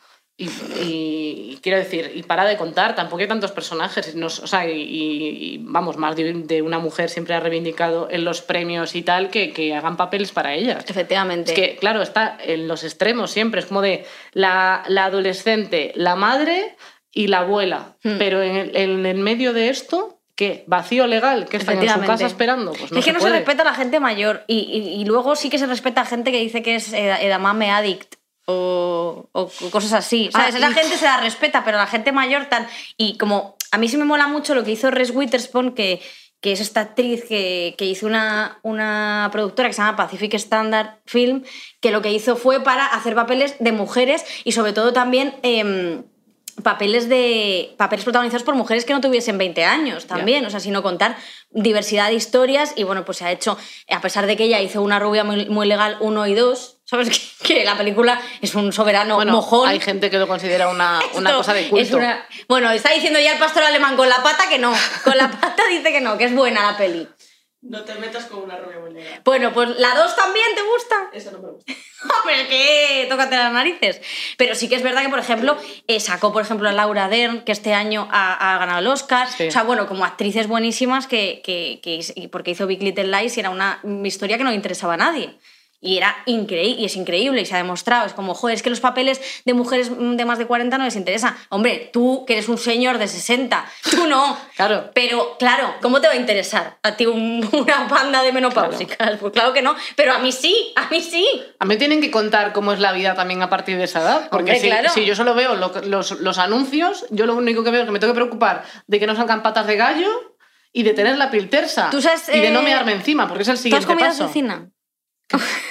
Y, 0.41 0.47
y- 0.47 1.51
y 1.53 1.59
quiero 1.61 1.79
decir, 1.79 2.13
y 2.15 2.23
para 2.23 2.45
de 2.45 2.57
contar, 2.57 2.95
tampoco 2.95 3.21
hay 3.23 3.27
tantos 3.29 3.51
personajes. 3.51 4.15
no 4.15 4.29
s- 4.29 4.41
o 4.43 4.47
sea, 4.47 4.71
y, 4.71 4.81
y- 4.81 5.55
y, 5.55 5.59
vamos, 5.61 5.97
más 5.97 6.15
de, 6.15 6.33
de 6.33 6.63
una 6.63 6.79
mujer 6.79 7.11
siempre 7.11 7.35
ha 7.35 7.41
reivindicado 7.41 8.07
en 8.09 8.25
los 8.25 8.41
premios 8.41 8.95
y 8.95 9.03
tal 9.03 9.31
que, 9.31 9.53
que 9.53 9.75
hagan 9.75 9.97
papeles 9.97 10.31
para 10.31 10.55
ellas. 10.55 10.85
Efectivamente. 10.89 11.53
Es 11.53 11.59
que, 11.59 11.77
claro, 11.77 12.03
está 12.03 12.39
en 12.41 12.69
los 12.69 12.85
extremos 12.85 13.33
siempre. 13.33 13.61
Es 13.61 13.67
como 13.67 13.83
de 13.83 14.05
la, 14.33 14.85
la 14.87 15.07
adolescente, 15.07 15.93
la 15.97 16.15
madre 16.15 16.77
y 17.13 17.27
la 17.27 17.41
abuela. 17.41 17.97
Hmm. 18.05 18.19
Pero 18.19 18.41
en 18.41 18.55
el, 18.57 18.77
en 18.77 19.07
el 19.07 19.19
medio 19.19 19.53
de 19.53 19.71
esto, 19.71 20.18
¿qué? 20.39 20.63
¿Vacío 20.69 21.09
legal? 21.09 21.47
¿Que 21.49 21.57
están 21.57 21.83
en 21.83 21.89
su 21.91 22.01
casa 22.07 22.27
esperando? 22.27 22.71
Pues 22.73 22.93
no 22.93 22.99
es 23.01 23.05
que 23.05 23.11
se 23.11 23.13
no 23.13 23.19
puede. 23.19 23.33
se 23.33 23.39
respeta 23.41 23.63
a 23.63 23.65
la 23.67 23.75
gente 23.75 23.99
mayor 23.99 24.45
y, 24.47 24.59
y- 24.59 25.01
y 25.01 25.05
luego 25.05 25.35
sí 25.35 25.51
que 25.51 25.59
se 25.59 25.67
respeta 25.67 26.03
a 26.03 26.07
gente 26.07 26.31
que 26.31 26.39
dice 26.39 26.63
que 26.63 26.77
es 26.77 26.93
ed- 26.93 27.21
edamame 27.23 27.71
addict 27.73 28.15
o, 28.47 29.29
o 29.33 29.51
cosas 29.71 29.93
así. 29.95 30.31
¿sabes? 30.33 30.55
Ah, 30.55 30.59
Esa 30.59 30.71
y- 30.71 30.75
gente 30.75 30.97
se 30.97 31.05
la 31.05 31.21
respeta, 31.21 31.65
pero 31.65 31.77
la 31.77 31.89
gente 31.89 32.13
mayor 32.13 32.47
tal... 32.47 32.67
Y 32.97 33.19
como 33.19 33.57
a 33.73 33.79
mí 33.79 33.89
sí 33.89 33.97
me 33.97 34.05
mola 34.05 34.29
mucho 34.29 34.55
lo 34.55 34.63
que 34.65 34.71
hizo 34.71 34.91
Reese 34.93 35.13
Witherspoon, 35.13 35.73
que, 35.75 36.01
que 36.41 36.53
es 36.53 36.61
esta 36.61 36.81
actriz 36.83 37.25
que, 37.29 37.75
que 37.77 37.85
hizo 37.85 38.07
una, 38.07 38.61
una 38.63 39.29
productora 39.33 39.69
que 39.69 39.75
se 39.75 39.83
llama 39.83 39.97
Pacific 39.97 40.33
Standard 40.35 41.01
Film, 41.05 41.43
que 41.81 41.91
lo 41.91 42.01
que 42.01 42.13
hizo 42.13 42.37
fue 42.37 42.63
para 42.63 42.87
hacer 42.87 43.15
papeles 43.17 43.57
de 43.59 43.73
mujeres 43.73 44.25
y 44.45 44.53
sobre 44.53 44.73
todo 44.73 44.93
también... 44.93 45.35
em, 45.43 46.05
papeles 46.63 47.09
de 47.09 47.75
papeles 47.77 48.05
protagonizados 48.05 48.43
por 48.45 48.55
mujeres 48.55 48.85
que 48.85 48.93
no 48.93 49.01
tuviesen 49.01 49.39
20 49.39 49.65
años 49.65 50.07
también, 50.07 50.45
o 50.47 50.51
sea, 50.51 50.61
sino 50.61 50.83
contar 50.83 51.17
diversidad 51.51 52.09
de 52.09 52.15
historias 52.15 52.73
y 52.77 52.85
bueno, 52.85 53.05
pues 53.05 53.19
se 53.19 53.25
ha 53.25 53.33
hecho, 53.33 53.57
a 53.91 54.01
pesar 54.01 54.27
de 54.27 54.37
que 54.37 54.45
ella 54.45 54.61
hizo 54.61 54.83
una 54.83 54.99
rubia 54.99 55.25
muy, 55.25 55.47
muy 55.49 55.67
legal 55.67 55.97
uno 56.01 56.27
y 56.27 56.35
dos, 56.35 56.79
¿sabes? 56.85 57.09
Que, 57.49 57.55
que 57.61 57.65
la 57.65 57.79
película 57.79 58.21
es 58.43 58.55
un 58.57 58.73
soberano 58.73 59.15
Bueno, 59.15 59.33
mojón. 59.33 59.69
hay 59.69 59.81
gente 59.81 60.11
que 60.11 60.19
lo 60.19 60.27
considera 60.29 60.69
una, 60.69 61.01
una 61.15 61.33
cosa 61.35 61.55
de 61.55 61.63
es 61.63 61.69
culto. 61.69 61.97
una- 61.97 62.27
Bueno, 62.49 62.71
está 62.73 62.91
diciendo 62.93 63.19
ya 63.21 63.33
el 63.33 63.39
pastor 63.39 63.63
alemán 63.63 63.97
con 63.97 64.09
la 64.09 64.23
pata 64.23 64.49
que 64.51 64.59
no, 64.59 64.73
con 65.05 65.17
la 65.17 65.31
pata 65.41 65.63
dice 65.71 65.93
que 65.93 66.01
no, 66.01 66.19
que 66.19 66.25
es 66.25 66.35
buena 66.35 66.71
la 66.73 66.77
peli. 66.77 67.09
No 67.69 67.85
te 67.85 67.95
metas 67.97 68.25
con 68.25 68.45
una 68.45 68.57
rubia 68.57 68.79
legal. 68.91 69.21
Bueno, 69.25 69.53
pues 69.53 69.79
la 69.79 69.95
2 69.95 70.17
también 70.17 70.47
te 70.55 70.63
gusta. 70.63 71.11
Eso 71.13 71.33
no 71.33 71.39
me 71.41 71.51
gusta. 71.51 71.73
Hombre, 72.21 72.47
que 72.49 73.07
tócate 73.11 73.37
las 73.37 73.53
narices. 73.53 74.01
Pero 74.39 74.55
sí 74.55 74.71
que 74.71 74.77
es 74.77 74.83
verdad 74.83 75.03
que, 75.03 75.11
por 75.11 75.19
ejemplo, 75.19 75.59
eh, 75.87 76.01
sacó, 76.01 76.33
por 76.33 76.43
ejemplo, 76.43 76.69
a 76.69 76.73
Laura 76.73 77.09
Dern, 77.09 77.45
que 77.45 77.53
este 77.53 77.75
año 77.75 78.09
ha, 78.11 78.55
ha 78.55 78.59
ganado 78.59 78.79
el 78.79 78.87
Oscar. 78.87 79.29
Sí. 79.29 79.49
O 79.49 79.51
sea, 79.51 79.65
bueno, 79.65 79.87
como 79.87 80.07
actrices 80.07 80.49
buenísimas 80.49 81.07
que, 81.07 81.43
que, 81.45 81.81
que 81.83 82.29
porque 82.29 82.53
hizo 82.53 82.67
Big 82.67 82.83
Little 82.83 83.09
Lies 83.09 83.37
y 83.37 83.41
era 83.41 83.51
una 83.51 83.81
historia 84.05 84.39
que 84.39 84.45
no 84.45 84.53
interesaba 84.53 84.95
a 84.95 84.99
nadie. 84.99 85.37
Y 85.81 85.97
era 85.97 86.17
increíble, 86.27 86.81
y 86.83 86.87
es 86.87 86.97
increíble, 86.97 87.41
y 87.43 87.47
se 87.47 87.55
ha 87.55 87.59
demostrado. 87.59 88.05
Es 88.05 88.13
como, 88.13 88.35
joder, 88.35 88.57
es 88.57 88.65
que 88.65 88.71
los 88.71 88.81
papeles 88.81 89.21
de 89.45 89.55
mujeres 89.55 89.91
mm, 89.91 90.17
de 90.17 90.25
más 90.25 90.37
de 90.39 90.47
40 90.47 90.77
no 90.77 90.85
les 90.85 90.97
interesa. 90.97 91.37
Hombre, 91.51 91.91
tú, 91.93 92.25
que 92.27 92.33
eres 92.33 92.49
un 92.49 92.59
señor 92.59 92.99
de 92.99 93.07
60, 93.07 93.65
tú 93.91 94.07
no. 94.09 94.37
Claro. 94.57 94.91
Pero, 94.93 95.37
claro, 95.39 95.75
¿cómo 95.81 96.01
te 96.01 96.09
va 96.09 96.15
a 96.15 96.17
interesar 96.17 96.79
a 96.83 96.97
ti 96.97 97.07
un- 97.07 97.49
una 97.53 97.85
banda 97.85 98.25
de 98.25 98.33
menopáusicas? 98.33 99.19
Pues 99.21 99.33
claro 99.33 99.53
que 99.53 99.63
no, 99.63 99.77
pero 99.95 100.13
a 100.15 100.19
mí 100.19 100.33
sí, 100.33 100.73
a 100.75 100.89
mí 100.91 101.01
sí. 101.01 101.25
A 101.61 101.65
mí 101.65 101.77
tienen 101.77 102.01
que 102.01 102.11
contar 102.11 102.53
cómo 102.53 102.73
es 102.73 102.81
la 102.81 102.91
vida 102.93 103.15
también 103.15 103.41
a 103.43 103.49
partir 103.49 103.77
de 103.79 103.85
esa 103.85 104.01
edad. 104.01 104.29
Porque 104.31 104.51
Hombre, 104.51 104.61
si, 104.61 104.67
claro. 104.67 104.89
si 104.91 105.05
yo 105.05 105.15
solo 105.15 105.35
veo 105.35 105.55
lo- 105.55 105.73
los, 105.85 106.11
los 106.21 106.39
anuncios, 106.39 107.07
yo 107.11 107.25
lo 107.25 107.37
único 107.37 107.63
que 107.63 107.71
veo 107.71 107.83
es 107.83 107.87
que 107.87 107.93
me 107.93 108.01
tengo 108.01 108.15
que 108.15 108.19
preocupar 108.19 108.65
de 108.89 108.99
que 108.99 109.07
no 109.07 109.15
salgan 109.15 109.45
patas 109.45 109.69
de 109.69 109.77
gallo 109.77 110.35
y 110.73 110.83
de 110.83 110.93
tener 110.93 111.17
la 111.19 111.31
piel 111.31 111.49
tersa 111.49 111.89
¿Tú 111.91 112.03
sabes, 112.03 112.29
y 112.31 112.41
de 112.41 112.51
no 112.51 112.61
eh, 112.61 112.65
mearme 112.65 112.93
encima, 112.95 113.29
porque 113.29 113.43
es 113.43 113.49
el 113.49 113.55
¿Tú 113.55 113.59
has 113.59 113.63
siguiente 113.63 113.87
comido 113.87 114.09
paso. 114.09 114.27
cecina? 114.27 114.69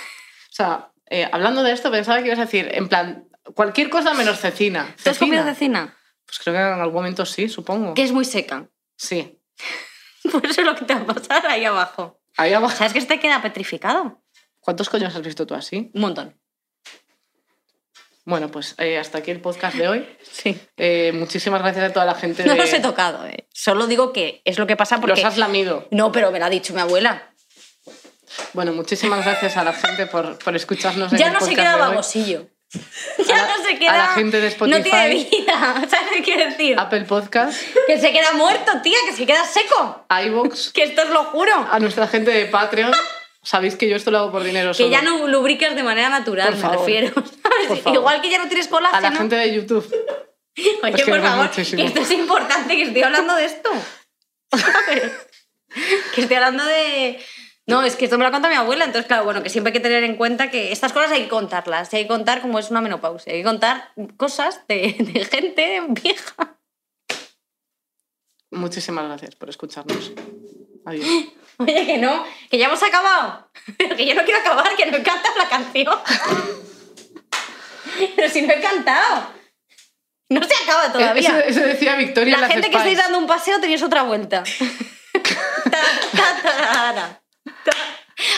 O 0.57 0.63
sea, 0.63 0.91
eh, 1.11 1.29
hablando 1.31 1.61
de 1.61 1.71
esto, 1.71 1.91
pensaba 1.91 2.19
que 2.19 2.25
ibas 2.25 2.39
a 2.39 2.45
decir, 2.45 2.67
en 2.73 2.89
plan, 2.89 3.27
cualquier 3.53 3.91
cosa 3.91 4.15
menos 4.15 4.39
cecina. 4.39 4.95
¿Tú 5.03 5.11
has 5.11 5.19
comido 5.19 5.43
¿Cecina? 5.43 5.53
cecina? 5.53 5.97
Pues 6.25 6.39
creo 6.39 6.55
que 6.55 6.59
en 6.59 6.79
algún 6.79 6.95
momento 6.95 7.27
sí, 7.27 7.47
supongo. 7.47 7.93
Que 7.93 8.01
es 8.01 8.11
muy 8.11 8.25
seca. 8.25 8.67
Sí. 8.95 9.39
Por 10.31 10.43
eso 10.43 10.61
es 10.61 10.65
lo 10.67 10.75
que 10.75 10.85
te 10.85 10.95
va 10.95 11.01
a 11.01 11.05
pasar 11.05 11.45
ahí 11.45 11.63
abajo. 11.63 12.19
Ahí 12.38 12.53
abajo. 12.53 12.75
¿Sabes 12.75 12.93
que 12.93 13.01
se 13.01 13.05
te 13.07 13.19
queda 13.19 13.39
petrificado? 13.43 14.23
¿Cuántos 14.59 14.89
coños 14.89 15.15
has 15.15 15.21
visto 15.21 15.45
tú 15.45 15.53
así? 15.53 15.91
Un 15.93 16.01
montón. 16.01 16.35
Bueno, 18.25 18.49
pues 18.49 18.73
eh, 18.79 18.97
hasta 18.97 19.19
aquí 19.19 19.29
el 19.29 19.41
podcast 19.41 19.77
de 19.77 19.88
hoy. 19.88 20.09
Sí. 20.23 20.59
Eh, 20.75 21.11
muchísimas 21.13 21.61
gracias 21.61 21.89
a 21.89 21.93
toda 21.93 22.05
la 22.05 22.15
gente 22.15 22.45
No 22.45 22.53
de... 22.53 22.59
los 22.59 22.73
he 22.73 22.79
tocado, 22.79 23.25
¿eh? 23.27 23.47
Solo 23.53 23.85
digo 23.85 24.11
que 24.11 24.41
es 24.43 24.57
lo 24.57 24.65
que 24.65 24.75
pasa 24.75 24.97
porque... 24.99 25.21
Los 25.21 25.23
has 25.23 25.38
lamido. 25.38 25.88
No, 25.91 26.11
pero 26.11 26.31
me 26.31 26.39
lo 26.39 26.45
ha 26.45 26.49
dicho 26.49 26.73
mi 26.73 26.79
abuela. 26.81 27.31
Bueno, 28.54 28.74
muchísimas 28.74 29.24
gracias 29.26 29.58
a 29.58 29.64
la 29.64 29.74
gente 29.74 30.06
por, 30.08 30.38
por 30.40 30.56
escucharnos 30.56 31.12
en 31.14 31.18
Ya 31.20 31.28
el 31.28 31.34
no 31.34 31.40
se 31.40 31.45
podcast 31.48 31.62
queda 31.68 31.76
babosillo. 31.78 32.48
A 32.74 33.24
Ya 33.24 33.36
la- 33.38 33.48
no 33.58 33.64
se 33.64 33.80
queda... 33.80 33.94
a 33.94 33.98
la 33.98 34.08
gente 34.10 34.41
de 34.41 34.49
No 34.60 34.82
tiene 34.82 35.14
Spotify. 35.14 35.38
vida. 35.41 35.82
¿Sabes 35.90 36.08
qué 36.14 36.22
quiero 36.24 36.44
decir? 36.49 36.76
Apple 36.78 37.06
Podcast, 37.06 37.62
Que 37.88 37.99
se 37.99 38.12
queda 38.12 38.34
muerto, 38.34 38.72
tía, 38.84 38.98
que 39.10 39.16
se 39.16 39.26
queda 39.26 39.45
seco. 39.45 40.06
iVoox, 40.26 40.72
Que 40.74 40.84
esto 40.84 41.04
os 41.04 41.10
lo 41.10 41.24
juro. 41.26 41.54
a 41.72 41.80
nuestra 41.80 42.08
gente 42.08 42.32
de 42.32 42.45
Patreon. 42.48 42.91
Sabéis 43.41 43.76
que 43.78 43.88
yo 43.88 43.95
esto 43.95 44.12
lo 44.12 44.18
hago 44.18 44.32
por 44.34 44.44
dinero 44.44 44.72
Que 44.72 44.78
solo. 44.80 44.90
ya 44.90 45.02
no 45.02 45.26
lubricas 45.28 45.74
de 45.76 45.84
manera 45.84 46.10
natural, 46.10 46.48
Por 46.48 46.56
me 46.58 46.62
favor. 46.62 46.80
refiero. 46.80 47.14
Por. 47.14 47.94
Igual 47.94 48.22
que 48.22 48.30
ya 48.30 48.40
no 48.40 48.48
tienes 48.49 48.68
A 48.68 48.70
colágeno. 48.72 49.02
la 49.10 49.16
gente 49.16 49.36
de 49.38 49.54
YouTube. 49.54 49.86
Oye, 50.58 50.72
Os 50.74 50.80
por 50.82 50.95
queremos 51.06 51.30
favor, 51.30 51.45
muchísimo. 51.45 51.82
que 51.82 51.88
esto 51.88 52.02
es 52.02 52.12
importante, 52.12 52.76
que 52.76 52.84
estoy 52.84 53.04
hablando 53.04 53.36
de 53.36 53.45
esto. 53.45 53.70
Que 56.14 56.22
estoy 56.22 56.36
hablando 56.38 56.66
de... 56.66 57.20
No, 57.68 57.84
es 57.84 57.98
que 57.98 58.06
esto 58.06 58.18
me 58.18 58.23
lo 58.23 58.30
ha 58.30 58.31
contado 58.31 58.53
mi 58.53 58.57
abuela, 58.57 58.85
entonces 58.85 59.07
claro, 59.07 59.26
bueno, 59.26 59.44
que 59.44 59.49
siempre 59.49 59.69
hay 59.69 59.73
que 59.73 59.81
tener 59.81 60.06
en 60.06 60.15
cuenta 60.15 60.49
que 60.49 60.72
estas 60.72 60.94
cosas 60.94 61.11
hay 61.11 61.23
que 61.23 61.27
contarlas, 61.27 61.94
hay 61.94 62.03
que 62.03 62.07
contar 62.07 62.41
cómo 62.41 62.60
es 62.60 62.72
una 62.72 62.80
menopausia, 62.80 63.34
hay 63.34 63.39
que 63.39 63.45
contar 63.45 63.91
cosas 64.15 64.65
de, 64.69 64.95
de 64.98 65.26
gente 65.26 65.81
vieja. 65.89 66.57
Muchísimas 68.52 69.06
gracias 69.06 69.35
por 69.35 69.49
escucharnos. 69.49 70.14
Adiós. 70.85 71.06
Oye, 71.57 71.85
que 71.85 71.98
no, 71.98 72.23
que 72.49 72.57
ya 72.57 72.68
hemos 72.68 72.81
acabado, 72.81 73.49
pero 73.77 73.95
que 73.98 74.06
yo 74.06 74.15
no 74.15 74.23
quiero 74.23 74.39
acabar, 74.39 74.76
que 74.76 74.85
no 74.85 74.98
he 74.98 75.03
cantado 75.03 75.38
la 75.38 75.49
canción. 75.49 75.95
pero 78.15 78.30
si 78.30 78.44
no 78.44 78.53
he 78.53 78.61
cantado. 78.61 79.35
No 80.30 80.41
se 80.44 80.53
acaba 80.64 80.91
todavía. 80.91 81.39
Eso, 81.39 81.39
eso 81.39 81.60
decía 81.61 81.95
Victoria 81.95 82.35
en 82.35 82.41
La 82.41 82.48
las 82.48 82.53
gente 82.53 82.69
que 82.69 82.77
estáis 82.77 82.98
dando 82.98 83.18
un 83.18 83.27
paseo 83.27 83.60
tenéis 83.60 83.81
otra 83.81 84.03
vuelta. 84.03 84.44
Ta, 85.69 86.41
ta, 86.41 86.94
ta. 86.95 87.22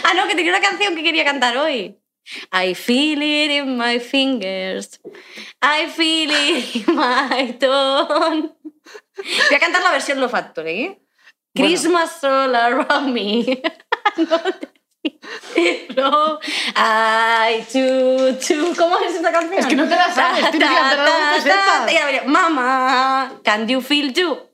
Ah, 0.03 0.13
no, 0.13 0.27
que 0.27 0.35
tenía 0.35 0.51
una 0.51 0.61
canción 0.61 0.95
que 0.95 1.03
quería 1.03 1.23
cantar 1.23 1.57
hoy. 1.57 1.97
I 2.51 2.75
feel 2.75 3.21
it 3.21 3.49
in 3.49 3.77
my 3.77 3.99
fingers. 3.99 4.99
I 5.61 5.87
feel 5.87 6.29
it 6.31 6.75
in 6.75 6.95
my 6.95 7.57
tongue. 7.59 8.51
Voy 9.17 9.55
a 9.55 9.59
cantar 9.59 9.81
la 9.81 9.91
versión 9.91 10.19
Lo 10.19 10.29
Factory. 10.29 10.69
¿eh? 10.69 10.99
Bueno. 11.55 11.69
Christmas 11.69 12.23
all 12.23 12.55
around 12.55 13.13
me. 13.13 13.61
No, 15.95 16.39
I 16.75 17.65
to, 17.71 18.35
to. 18.35 18.73
¿Cómo 18.77 18.99
es 18.99 19.15
esta 19.15 19.31
canción? 19.31 19.59
Es 19.59 19.65
que 19.65 19.75
no 19.75 19.87
te 19.87 19.95
la 19.95 20.13
sabes, 20.13 20.51
tienes 20.51 20.69
que 20.69 20.75
cantar 20.75 20.99
algo 20.99 21.35
que 21.35 21.41
sepas. 21.41 21.91
Y 21.91 21.97
ahora 21.97 22.11
viene, 22.11 22.27
Mama, 22.27 23.39
can 23.43 23.67
you 23.67 23.81
feel 23.81 24.13
you? 24.13 24.48